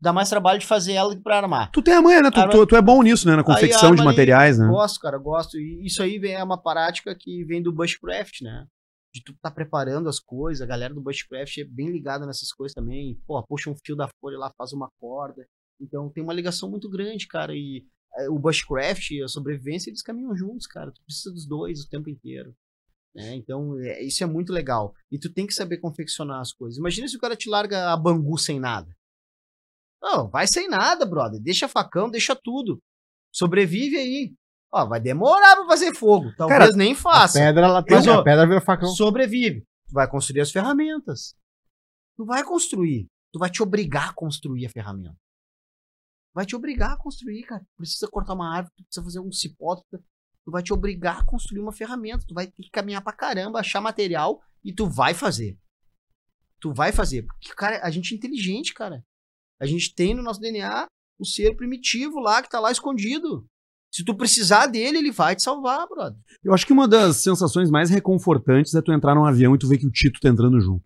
Dá 0.00 0.12
mais 0.12 0.28
trabalho 0.28 0.58
de 0.58 0.66
fazer 0.66 0.92
ela 0.92 1.10
do 1.10 1.16
que 1.16 1.22
pra 1.22 1.38
armar. 1.38 1.70
Tu 1.70 1.80
tem 1.80 1.94
a 1.94 2.02
manha, 2.02 2.20
né? 2.20 2.30
Tu, 2.30 2.38
Arma- 2.38 2.52
tu, 2.52 2.66
tu 2.66 2.76
é 2.76 2.82
bom 2.82 3.02
nisso, 3.02 3.26
né? 3.26 3.34
Na 3.34 3.42
confecção 3.42 3.94
de 3.94 4.02
ali, 4.02 4.04
materiais, 4.04 4.58
né? 4.58 4.66
Gosto, 4.68 5.00
cara, 5.00 5.16
gosto. 5.16 5.56
E 5.56 5.86
isso 5.86 6.02
aí 6.02 6.18
vem, 6.18 6.34
é 6.34 6.44
uma 6.44 6.60
prática 6.62 7.14
que 7.18 7.42
vem 7.44 7.62
do 7.62 7.72
bushcraft, 7.72 8.42
né? 8.42 8.66
De 9.16 9.24
tu 9.24 9.34
tá 9.40 9.50
preparando 9.50 10.08
as 10.10 10.20
coisas. 10.20 10.60
A 10.60 10.66
galera 10.66 10.92
do 10.92 11.00
bushcraft 11.00 11.56
é 11.56 11.64
bem 11.64 11.90
ligada 11.90 12.26
nessas 12.26 12.52
coisas 12.52 12.74
também. 12.74 13.18
Pô, 13.26 13.42
puxa 13.46 13.70
um 13.70 13.76
fio 13.82 13.96
da 13.96 14.08
folha 14.20 14.36
lá, 14.38 14.52
faz 14.58 14.72
uma 14.74 14.90
corda. 15.00 15.46
Então 15.80 16.10
tem 16.10 16.22
uma 16.22 16.34
ligação 16.34 16.70
muito 16.70 16.88
grande, 16.90 17.26
cara. 17.26 17.54
E 17.54 17.86
é, 18.18 18.28
o 18.28 18.38
bushcraft 18.38 19.10
e 19.12 19.22
a 19.22 19.28
sobrevivência, 19.28 19.88
eles 19.88 20.02
caminham 20.02 20.36
juntos, 20.36 20.66
cara. 20.66 20.92
Tu 20.92 21.02
precisa 21.02 21.32
dos 21.32 21.46
dois 21.46 21.80
o 21.82 21.88
tempo 21.88 22.10
inteiro. 22.10 22.54
né? 23.14 23.34
Então, 23.36 23.78
é, 23.80 24.02
isso 24.02 24.22
é 24.22 24.26
muito 24.26 24.52
legal. 24.52 24.94
E 25.10 25.18
tu 25.18 25.32
tem 25.32 25.46
que 25.46 25.54
saber 25.54 25.78
confeccionar 25.78 26.40
as 26.40 26.52
coisas. 26.52 26.78
Imagina 26.78 27.08
se 27.08 27.16
o 27.16 27.20
cara 27.20 27.34
te 27.36 27.48
larga 27.48 27.90
a 27.92 27.96
bangu 27.96 28.36
sem 28.36 28.60
nada. 28.60 28.94
Não, 30.02 30.28
vai 30.28 30.46
sem 30.46 30.68
nada, 30.68 31.06
brother. 31.06 31.40
Deixa 31.40 31.66
facão, 31.68 32.10
deixa 32.10 32.36
tudo. 32.36 32.78
Sobrevive 33.32 33.96
aí. 33.96 34.34
Ó, 34.72 34.86
vai 34.86 35.00
demorar 35.00 35.56
pra 35.56 35.66
fazer 35.66 35.94
fogo. 35.94 36.32
Talvez 36.36 36.58
Cara, 36.58 36.72
nem 36.76 36.92
A 36.92 36.96
faça. 36.96 37.38
pedra, 37.38 37.66
ela 37.66 37.82
tem. 37.82 37.96
Mas, 37.96 38.06
ó, 38.06 38.20
a 38.20 38.24
pedra 38.24 38.46
vira 38.46 38.60
facão. 38.60 38.88
Sobrevive. 38.88 39.60
Tu 39.88 39.92
vai 39.92 40.08
construir 40.08 40.40
as 40.40 40.50
ferramentas. 40.50 41.34
Tu 42.16 42.24
vai 42.24 42.42
construir. 42.42 43.06
Tu 43.32 43.38
vai 43.38 43.50
te 43.50 43.62
obrigar 43.62 44.10
a 44.10 44.12
construir 44.12 44.66
a 44.66 44.70
ferramenta. 44.70 45.16
Vai 46.34 46.44
te 46.44 46.54
obrigar 46.56 46.92
a 46.92 46.96
construir, 46.96 47.42
cara. 47.44 47.64
Precisa 47.76 48.08
cortar 48.08 48.34
uma 48.34 48.54
árvore, 48.54 48.74
tu 48.76 48.84
precisa 48.84 49.04
fazer 49.04 49.20
um 49.20 49.32
cipó. 49.32 49.76
Tu 49.76 49.98
tu 50.44 50.52
vai 50.52 50.62
te 50.62 50.72
obrigar 50.72 51.20
a 51.20 51.24
construir 51.24 51.60
uma 51.60 51.72
ferramenta. 51.72 52.24
Tu 52.26 52.34
vai 52.34 52.46
ter 52.46 52.62
que 52.62 52.70
caminhar 52.70 53.02
pra 53.02 53.12
caramba, 53.12 53.60
achar 53.60 53.80
material 53.80 54.40
e 54.62 54.72
tu 54.72 54.88
vai 54.88 55.14
fazer. 55.14 55.58
Tu 56.60 56.72
vai 56.72 56.92
fazer. 56.92 57.22
Porque, 57.24 57.54
cara, 57.54 57.80
a 57.82 57.90
gente 57.90 58.12
é 58.14 58.16
inteligente, 58.16 58.72
cara. 58.74 59.02
A 59.60 59.66
gente 59.66 59.94
tem 59.94 60.14
no 60.14 60.22
nosso 60.22 60.40
DNA 60.40 60.86
o 61.18 61.24
ser 61.24 61.56
primitivo 61.56 62.20
lá 62.20 62.42
que 62.42 62.48
tá 62.50 62.60
lá 62.60 62.70
escondido. 62.70 63.46
Se 63.96 64.04
tu 64.04 64.14
precisar 64.14 64.66
dele, 64.66 64.98
ele 64.98 65.10
vai 65.10 65.34
te 65.34 65.42
salvar, 65.42 65.86
brother. 65.88 66.18
Eu 66.44 66.52
acho 66.52 66.66
que 66.66 66.72
uma 66.72 66.86
das 66.86 67.16
sensações 67.16 67.70
mais 67.70 67.88
reconfortantes 67.88 68.74
é 68.74 68.82
tu 68.82 68.92
entrar 68.92 69.14
num 69.14 69.24
avião 69.24 69.54
e 69.54 69.58
tu 69.58 69.66
ver 69.68 69.78
que 69.78 69.86
o 69.86 69.90
Tito 69.90 70.20
tá 70.20 70.28
entrando 70.28 70.60
junto. 70.60 70.84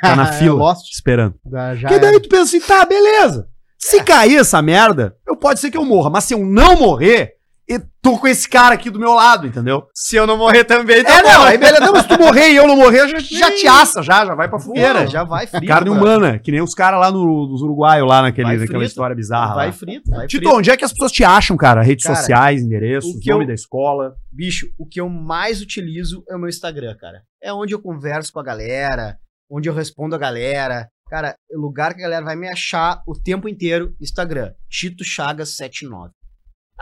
Tá 0.00 0.16
na 0.16 0.28
É, 0.30 0.32
fila, 0.32 0.54
Lost. 0.56 0.90
esperando. 0.92 1.34
Porque 1.42 1.98
daí 1.98 2.08
era. 2.14 2.20
tu 2.20 2.28
pensa 2.28 2.42
assim, 2.56 2.60
tá, 2.60 2.84
beleza. 2.84 3.48
Se 3.78 4.02
cair 4.02 4.36
essa 4.36 4.60
merda, 4.62 5.16
eu 5.26 5.36
pode 5.36 5.60
ser 5.60 5.70
que 5.70 5.76
eu 5.76 5.84
morra. 5.84 6.10
Mas 6.10 6.24
se 6.24 6.34
eu 6.34 6.44
não 6.44 6.76
morrer, 6.76 7.34
e 7.68 7.80
tô 8.02 8.18
com 8.18 8.26
esse 8.28 8.46
cara 8.48 8.74
aqui 8.74 8.90
do 8.90 8.98
meu 8.98 9.14
lado, 9.14 9.46
entendeu? 9.46 9.86
Se 9.94 10.16
eu 10.16 10.26
não 10.26 10.36
morrer 10.36 10.64
também, 10.64 11.02
tá 11.02 11.18
É, 11.18 11.22
bom. 11.22 11.28
não, 11.28 11.42
aí 11.44 11.56
beleza, 11.56 11.80
não, 11.80 11.92
mas 11.92 12.02
se 12.02 12.08
tu 12.08 12.18
morrer 12.18 12.50
e 12.50 12.56
eu 12.56 12.66
não 12.66 12.76
morrer, 12.76 13.08
já, 13.08 13.18
já 13.18 13.50
te 13.50 13.66
assa, 13.66 14.02
já, 14.02 14.26
já 14.26 14.34
vai 14.34 14.48
pra 14.48 14.58
fogueira. 14.58 15.06
Já 15.06 15.24
vai 15.24 15.46
frito. 15.46 15.66
Carne 15.66 15.88
brother. 15.90 16.02
humana, 16.18 16.38
que 16.38 16.50
nem 16.52 16.60
os 16.60 16.74
caras 16.74 17.00
lá 17.00 17.10
no, 17.10 17.46
dos 17.46 17.62
uruguaios, 17.62 18.06
lá 18.06 18.20
naquele, 18.22 18.48
Vai 18.48 18.56
naquela 18.58 18.78
frito. 18.78 18.88
história 18.90 19.16
bizarra. 19.16 19.54
Vai 19.54 19.66
lá. 19.68 19.72
frito, 19.72 20.10
vai 20.10 20.26
Tito, 20.26 20.42
frito. 20.42 20.56
onde 20.58 20.70
é 20.70 20.76
que 20.76 20.84
as 20.84 20.92
pessoas 20.92 21.12
te 21.12 21.24
acham, 21.24 21.56
cara? 21.56 21.82
Redes 21.82 22.04
Cara, 22.04 22.16
sociais, 22.16 22.62
endereços, 22.62 23.14
o 23.14 23.18
que 23.20 23.30
nome 23.30 23.44
eu- 23.44 23.48
da 23.48 23.54
escola. 23.54 24.14
Bicho, 24.30 24.66
o 24.78 24.86
que 24.86 25.00
eu 25.00 25.08
mais 25.08 25.60
utilizo 25.62 26.22
é 26.28 26.36
o 26.36 26.38
meu 26.38 26.48
Instagram, 26.48 26.94
cara. 27.00 27.22
É 27.42 27.52
onde 27.52 27.74
eu 27.74 27.80
converso 27.80 28.30
com 28.32 28.40
a 28.40 28.44
galera, 28.44 29.16
onde 29.50 29.68
eu 29.68 29.74
respondo 29.74 30.14
a 30.14 30.18
galera. 30.18 30.88
Cara, 31.08 31.34
é 31.50 31.56
o 31.56 31.60
lugar 31.60 31.94
que 31.94 32.00
a 32.00 32.04
galera 32.04 32.24
vai 32.24 32.34
me 32.36 32.48
achar 32.48 33.00
o 33.06 33.14
tempo 33.14 33.48
inteiro, 33.48 33.94
Instagram. 34.00 34.52
Tito 34.70 35.04
Chagas 35.04 35.50
79. 35.56 36.10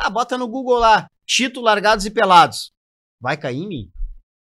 Ah, 0.04 0.10
bota 0.10 0.36
no 0.36 0.48
Google 0.48 0.78
lá, 0.78 1.08
Tito 1.26 1.60
Largados 1.60 2.04
e 2.06 2.10
Pelados. 2.10 2.72
Vai 3.20 3.36
cair 3.36 3.58
em 3.62 3.68
mim? 3.68 3.90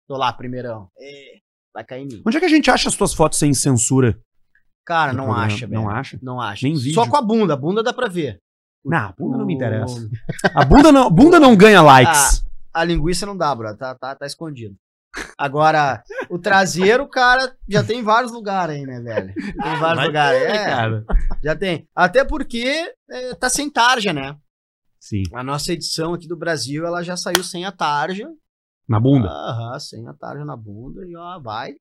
Tô 0.06 0.16
lá, 0.16 0.32
primeirão. 0.32 0.88
É, 0.98 1.38
vai 1.74 1.84
cair 1.84 2.02
em 2.02 2.06
mim. 2.06 2.22
Onde 2.24 2.36
é 2.36 2.40
que 2.40 2.46
a 2.46 2.50
gente 2.50 2.70
acha 2.70 2.88
as 2.88 2.94
tuas 2.94 3.12
fotos 3.12 3.38
sem 3.38 3.52
censura? 3.52 4.18
Cara, 4.86 5.12
não 5.12 5.24
programa? 5.24 5.46
acha, 5.46 5.66
velho. 5.66 5.80
Não 5.82 5.90
acha? 5.90 6.18
Não 6.22 6.40
acha. 6.40 6.66
Nem 6.66 6.76
vídeo. 6.76 6.94
Só 6.94 7.06
com 7.08 7.16
a 7.16 7.22
bunda, 7.22 7.54
a 7.54 7.56
bunda 7.56 7.82
dá 7.82 7.92
pra 7.92 8.08
ver. 8.08 8.38
Não, 8.84 8.96
a 9.08 9.12
bunda 9.18 9.36
não 9.36 9.44
me 9.44 9.54
interessa. 9.54 10.08
A 10.54 10.64
bunda 10.64 10.92
não, 10.92 11.10
bunda 11.10 11.40
não 11.40 11.56
ganha 11.56 11.82
likes. 11.82 12.42
A 12.72 12.84
linguiça 12.84 13.26
não 13.26 13.36
dá, 13.36 13.52
bro. 13.54 13.76
Tá, 13.76 13.94
tá, 13.96 14.14
tá 14.14 14.26
escondido. 14.26 14.76
Agora, 15.36 16.02
o 16.30 16.38
traseiro, 16.38 17.06
cara, 17.08 17.54
já 17.68 17.82
tem 17.82 18.02
vários 18.02 18.30
lugares 18.30 18.76
aí, 18.76 18.86
né, 18.86 19.00
velho? 19.00 19.34
Tem 19.34 19.54
vários 19.78 19.96
Vai 19.96 20.06
lugares. 20.06 20.40
ter, 20.40 20.48
É, 20.50 20.64
cara. 20.66 21.04
já 21.42 21.56
tem. 21.56 21.88
Até 21.94 22.24
porque 22.24 22.92
é, 23.10 23.34
tá 23.34 23.50
sem 23.50 23.68
tarja, 23.68 24.12
né? 24.12 24.36
Sim, 25.00 25.22
A 25.32 25.42
nossa 25.44 25.72
edição 25.72 26.14
aqui 26.14 26.26
do 26.28 26.36
Brasil, 26.36 26.86
ela 26.86 27.02
já 27.02 27.16
saiu 27.16 27.42
sem 27.44 27.64
a 27.64 27.72
tarja. 27.72 28.28
na 28.88 28.98
bunda. 29.00 29.28
Aham, 29.28 29.78
sem 29.78 30.06
a 30.08 30.12
tarja 30.14 30.44
na 30.44 30.56
bunda. 30.56 31.06
E 31.06 31.14
ó, 31.16 31.38
vai. 31.40 31.74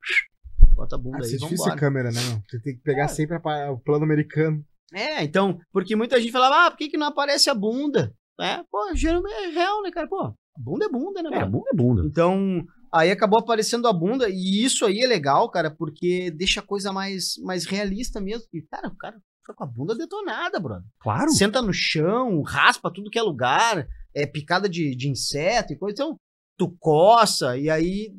Bota 0.76 0.96
a 0.96 1.00
bunda 1.00 1.18
Ah, 1.18 1.26
aí, 1.26 1.34
é 1.34 1.38
difícil 1.38 1.72
a 1.72 1.76
câmera, 1.76 2.12
né? 2.12 2.22
Você 2.48 2.60
tem 2.62 2.76
que 2.76 2.82
pegar 2.82 3.08
sempre 3.08 3.36
a 3.38 3.72
o 3.72 3.80
plano 3.80 4.04
americano. 4.04 4.64
É, 4.94 5.24
então, 5.24 5.60
porque 5.72 5.96
muita 5.96 6.20
gente 6.22 6.32
falava, 6.32 6.68
ah, 6.68 6.72
por 6.72 6.78
que, 6.78 6.90
que 6.90 6.98
não 6.98 7.08
aparece 7.08 7.50
a 7.50 7.56
bunda? 7.56 8.14
É, 8.40 8.64
pô, 8.72 8.94
geralmente 8.96 9.34
é 9.34 9.48
real, 9.50 9.82
né, 9.82 9.90
cara? 9.92 10.08
Pô, 10.08 10.22
a 10.26 10.34
bunda 10.58 10.86
é 10.86 10.90
bunda, 10.90 11.24
né, 11.24 11.30
É, 11.34 11.40
mano? 11.40 11.52
bunda 11.52 11.70
é 11.74 11.76
bunda. 11.76 12.04
Então, 12.06 12.64
aí 12.94 13.10
acabou 13.12 13.40
aparecendo 13.40 13.88
a 13.88 13.94
bunda, 13.94 14.30
e 14.30 14.64
isso 14.64 14.86
aí 14.86 15.00
é 15.00 15.08
legal, 15.08 15.50
cara, 15.50 15.70
porque 15.72 16.30
deixa 16.32 16.60
a 16.60 16.64
coisa 16.64 16.94
mais, 16.94 17.34
mais 17.44 17.66
realista 17.66 18.22
mesmo. 18.22 18.48
E, 18.54 18.62
cara, 18.62 18.88
o 18.88 18.96
cara 18.96 19.20
fica 19.48 19.54
com 19.56 19.64
a 19.64 19.68
bunda 19.68 19.96
detonada, 19.96 20.60
brother. 20.60 20.84
Claro. 21.00 21.30
Senta 21.32 21.62
no 21.62 21.72
chão, 21.74 22.42
raspa 22.42 22.92
tudo 22.94 23.10
que 23.10 23.18
é 23.18 23.22
lugar, 23.22 23.88
é 24.14 24.26
picada 24.26 24.68
de, 24.68 24.96
de 24.96 25.10
inseto 25.10 25.72
e 25.74 25.78
coisa. 25.78 25.94
Então, 25.94 26.18
tu 26.58 26.76
coça, 26.80 27.58
e 27.58 27.70
aí. 27.70 28.12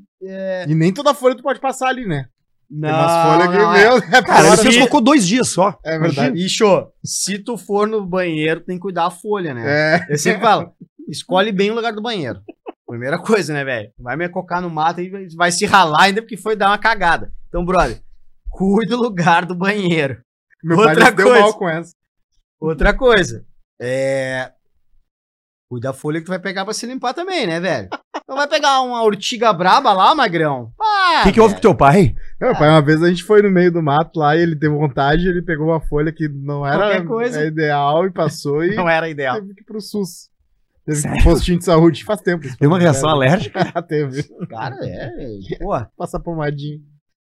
E 0.67 0.75
nem 0.75 0.93
toda 0.93 1.15
folha 1.15 1.37
tu 1.37 1.43
pode 1.43 1.61
passar 1.61 1.89
ali, 1.89 2.07
né? 2.07 2.27
Não, 2.71 2.89
Tem 2.89 2.99
umas 2.99 3.27
folhas 3.27 3.49
que, 3.51 3.57
não, 3.63 3.75
é. 3.75 3.83
meu, 3.83 3.97
é 3.97 4.23
Cara, 4.23 4.39
ele 4.41 4.49
fora. 4.49 4.63
fez 4.63 4.77
colocou 4.77 5.01
dois 5.01 5.27
dias 5.27 5.49
só. 5.49 5.79
É 5.85 5.99
verdade. 5.99 6.49
Show, 6.49 6.93
se 7.05 7.39
tu 7.39 7.57
for 7.57 7.87
no 7.89 8.05
banheiro, 8.07 8.61
tem 8.61 8.77
que 8.77 8.83
cuidar 8.83 9.07
a 9.07 9.11
folha, 9.11 9.55
né? 9.55 9.65
É. 9.67 10.13
Eu 10.13 10.19
sempre 10.19 10.43
falo, 10.43 10.73
escolhe 11.09 11.51
bem 11.51 11.71
o 11.71 11.75
lugar 11.75 11.93
do 11.95 12.03
banheiro. 12.03 12.41
Primeira 12.87 13.19
coisa, 13.19 13.53
né, 13.55 13.65
velho? 13.65 13.91
Vai 13.99 14.17
me 14.17 14.29
cocar 14.29 14.61
no 14.61 14.69
mato 14.71 15.01
e 15.01 15.09
vai- 15.11 15.27
vai 15.35 15.53
se 15.53 15.65
ralar 15.67 16.05
ainda 16.05 16.21
porque 16.23 16.37
foi 16.37 16.57
dar 16.57 16.69
uma 16.69 16.79
cagada. 16.79 17.33
Então, 17.49 17.65
brother, 17.65 18.01
cuide 18.51 18.91
do 18.91 18.97
lugar 19.01 19.47
do 19.47 19.55
banheiro. 19.55 20.21
Meu 20.63 20.77
Outra 20.79 20.95
pai 20.95 21.05
se 21.11 21.17
deu 21.17 21.27
coisa. 21.27 21.41
mal 21.41 21.55
com 21.55 21.69
essa. 21.69 21.93
Outra 22.61 22.93
coisa, 22.95 23.45
é. 23.81 24.53
Cuida 25.71 25.89
da 25.89 25.93
folha 25.95 26.19
que 26.19 26.25
tu 26.25 26.31
vai 26.31 26.39
pegar 26.39 26.65
pra 26.65 26.73
se 26.73 26.87
limpar 26.87 27.13
também, 27.13 27.47
né, 27.47 27.61
velho? 27.61 27.89
Não 28.27 28.37
vai 28.37 28.49
pegar 28.49 28.81
uma 28.81 29.03
urtiga 29.03 29.53
braba 29.53 29.93
lá, 29.93 30.15
magrão? 30.15 30.73
Ah, 30.81 31.21
O 31.21 31.23
que, 31.25 31.33
que 31.33 31.41
houve 31.41 31.55
com 31.57 31.61
teu 31.61 31.75
pai? 31.75 32.15
Meu 32.41 32.55
pai, 32.55 32.71
uma 32.71 32.81
vez 32.81 33.03
a 33.03 33.09
gente 33.09 33.23
foi 33.23 33.43
no 33.43 33.51
meio 33.51 33.71
do 33.71 33.83
mato 33.83 34.19
lá 34.19 34.35
e 34.35 34.41
ele 34.41 34.57
teve 34.57 34.75
vontade, 34.75 35.29
ele 35.29 35.43
pegou 35.43 35.67
uma 35.67 35.81
folha 35.81 36.11
que 36.11 36.27
não 36.27 36.67
era 36.67 36.95
é 36.97 37.47
ideal 37.47 38.07
e 38.07 38.11
passou 38.11 38.65
e 38.65 38.75
Não 38.77 38.89
era 38.89 39.09
ideal. 39.11 39.37
teve 39.41 39.55
que 39.55 39.61
ir 39.61 39.65
pro 39.65 39.81
SUS. 39.81 40.31
Teve 40.87 41.03
que 41.03 41.07
ir 41.07 41.11
Sério? 41.11 41.23
pro 41.23 41.33
postinho 41.35 41.59
de 41.59 41.65
saúde. 41.67 42.05
Faz 42.05 42.21
tempo. 42.23 42.47
Tem 42.57 42.67
uma 42.67 42.79
reação 42.79 43.11
É, 43.11 43.13
alérgica? 43.13 43.61
teve. 43.87 44.23
Cara, 44.49 44.75
é. 44.83 45.11
Pô, 45.59 45.79
Passa 45.99 46.19
pomadinho. 46.19 46.81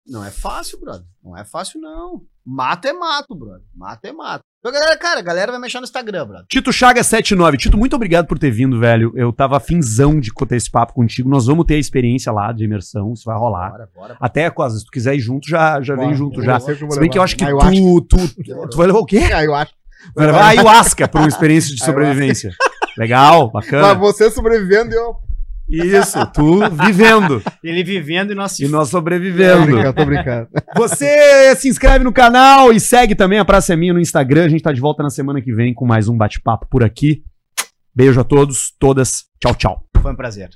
Não 0.06 0.24
é 0.24 0.30
fácil, 0.30 0.80
brother. 0.80 1.06
Não 1.22 1.36
é 1.36 1.44
fácil, 1.44 1.80
não. 1.80 2.22
Mato 2.44 2.86
é 2.86 2.92
mato, 2.92 3.34
brother. 3.34 3.62
Mato 3.74 4.04
é 4.04 4.12
mato. 4.12 4.42
Então, 4.60 4.72
galera, 4.72 4.96
cara, 4.98 5.20
a 5.20 5.22
galera 5.22 5.52
vai 5.52 5.60
mexer 5.60 5.78
no 5.78 5.84
Instagram, 5.84 6.26
brother. 6.26 6.46
Tito 6.48 6.70
Chaga79. 6.70 7.56
Tito, 7.56 7.76
muito 7.76 7.96
obrigado 7.96 8.26
por 8.26 8.38
ter 8.38 8.50
vindo, 8.50 8.78
velho. 8.78 9.12
Eu 9.14 9.32
tava 9.32 9.58
finzão 9.60 10.18
de 10.20 10.30
ter 10.48 10.56
esse 10.56 10.70
papo 10.70 10.92
contigo. 10.94 11.28
Nós 11.28 11.46
vamos 11.46 11.64
ter 11.66 11.74
a 11.74 11.78
experiência 11.78 12.30
lá 12.32 12.52
de 12.52 12.64
imersão, 12.64 13.12
isso 13.12 13.24
vai 13.24 13.36
rolar. 13.36 13.70
Bora, 13.70 13.88
bora. 13.94 14.16
Até, 14.20 14.50
quase, 14.50 14.78
se 14.80 14.84
tu 14.86 14.90
quiser 14.90 15.14
ir 15.14 15.20
junto, 15.20 15.48
já, 15.48 15.80
já 15.82 15.94
vem 15.94 16.14
junto 16.14 16.40
eu 16.40 16.44
já. 16.44 16.60
Se 16.60 16.74
bem 16.98 17.10
que 17.10 17.18
eu 17.18 17.22
acho 17.22 17.36
que 17.36 17.44
Ayahuasca. 17.44 17.70
tu, 17.72 18.00
tu, 18.28 18.68
tu 18.70 18.76
vai 18.76 18.86
levar 18.86 18.98
o 19.00 19.06
quê? 19.06 19.20
Ah, 19.34 19.44
eu 19.44 19.54
acho. 19.54 19.72
Vai 20.14 20.26
levar 20.26 20.40
a 20.42 20.46
ayahuasca 20.48 21.08
pra 21.08 21.20
uma 21.22 21.28
experiência 21.28 21.74
de 21.74 21.82
Ayahuasca. 21.82 22.02
sobrevivência. 22.06 22.50
Legal, 22.98 23.50
Mas 23.52 23.64
bacana. 23.64 23.94
você 23.94 24.30
sobrevivendo 24.30 24.92
e 24.92 24.96
eu. 24.96 25.16
Isso, 25.68 26.18
tu 26.32 26.60
vivendo 26.70 27.42
Ele 27.62 27.82
vivendo 27.82 28.32
e 28.32 28.34
nós 28.34 28.58
e 28.58 28.68
nós 28.68 28.90
Tô 28.90 28.98
sobrevivendo. 28.98 29.66
brincando, 29.66 29.92
tô 29.94 30.04
brincando. 30.04 30.48
Você 30.76 31.56
se 31.56 31.68
inscreve 31.68 32.04
no 32.04 32.12
canal 32.12 32.72
e 32.72 32.78
segue 32.78 33.14
também 33.14 33.38
a 33.38 33.44
Praça 33.44 33.72
é 33.72 33.76
Minha 33.76 33.94
no 33.94 34.00
Instagram. 34.00 34.44
A 34.44 34.48
gente 34.48 34.62
tá 34.62 34.72
de 34.72 34.80
volta 34.80 35.02
na 35.02 35.10
semana 35.10 35.40
que 35.40 35.54
vem 35.54 35.72
com 35.72 35.86
mais 35.86 36.08
um 36.08 36.16
bate-papo 36.16 36.66
por 36.70 36.84
aqui. 36.84 37.22
Beijo 37.94 38.20
a 38.20 38.24
todos, 38.24 38.74
todas. 38.78 39.24
Tchau, 39.40 39.54
tchau. 39.54 39.84
Foi 40.02 40.12
um 40.12 40.16
prazer. 40.16 40.50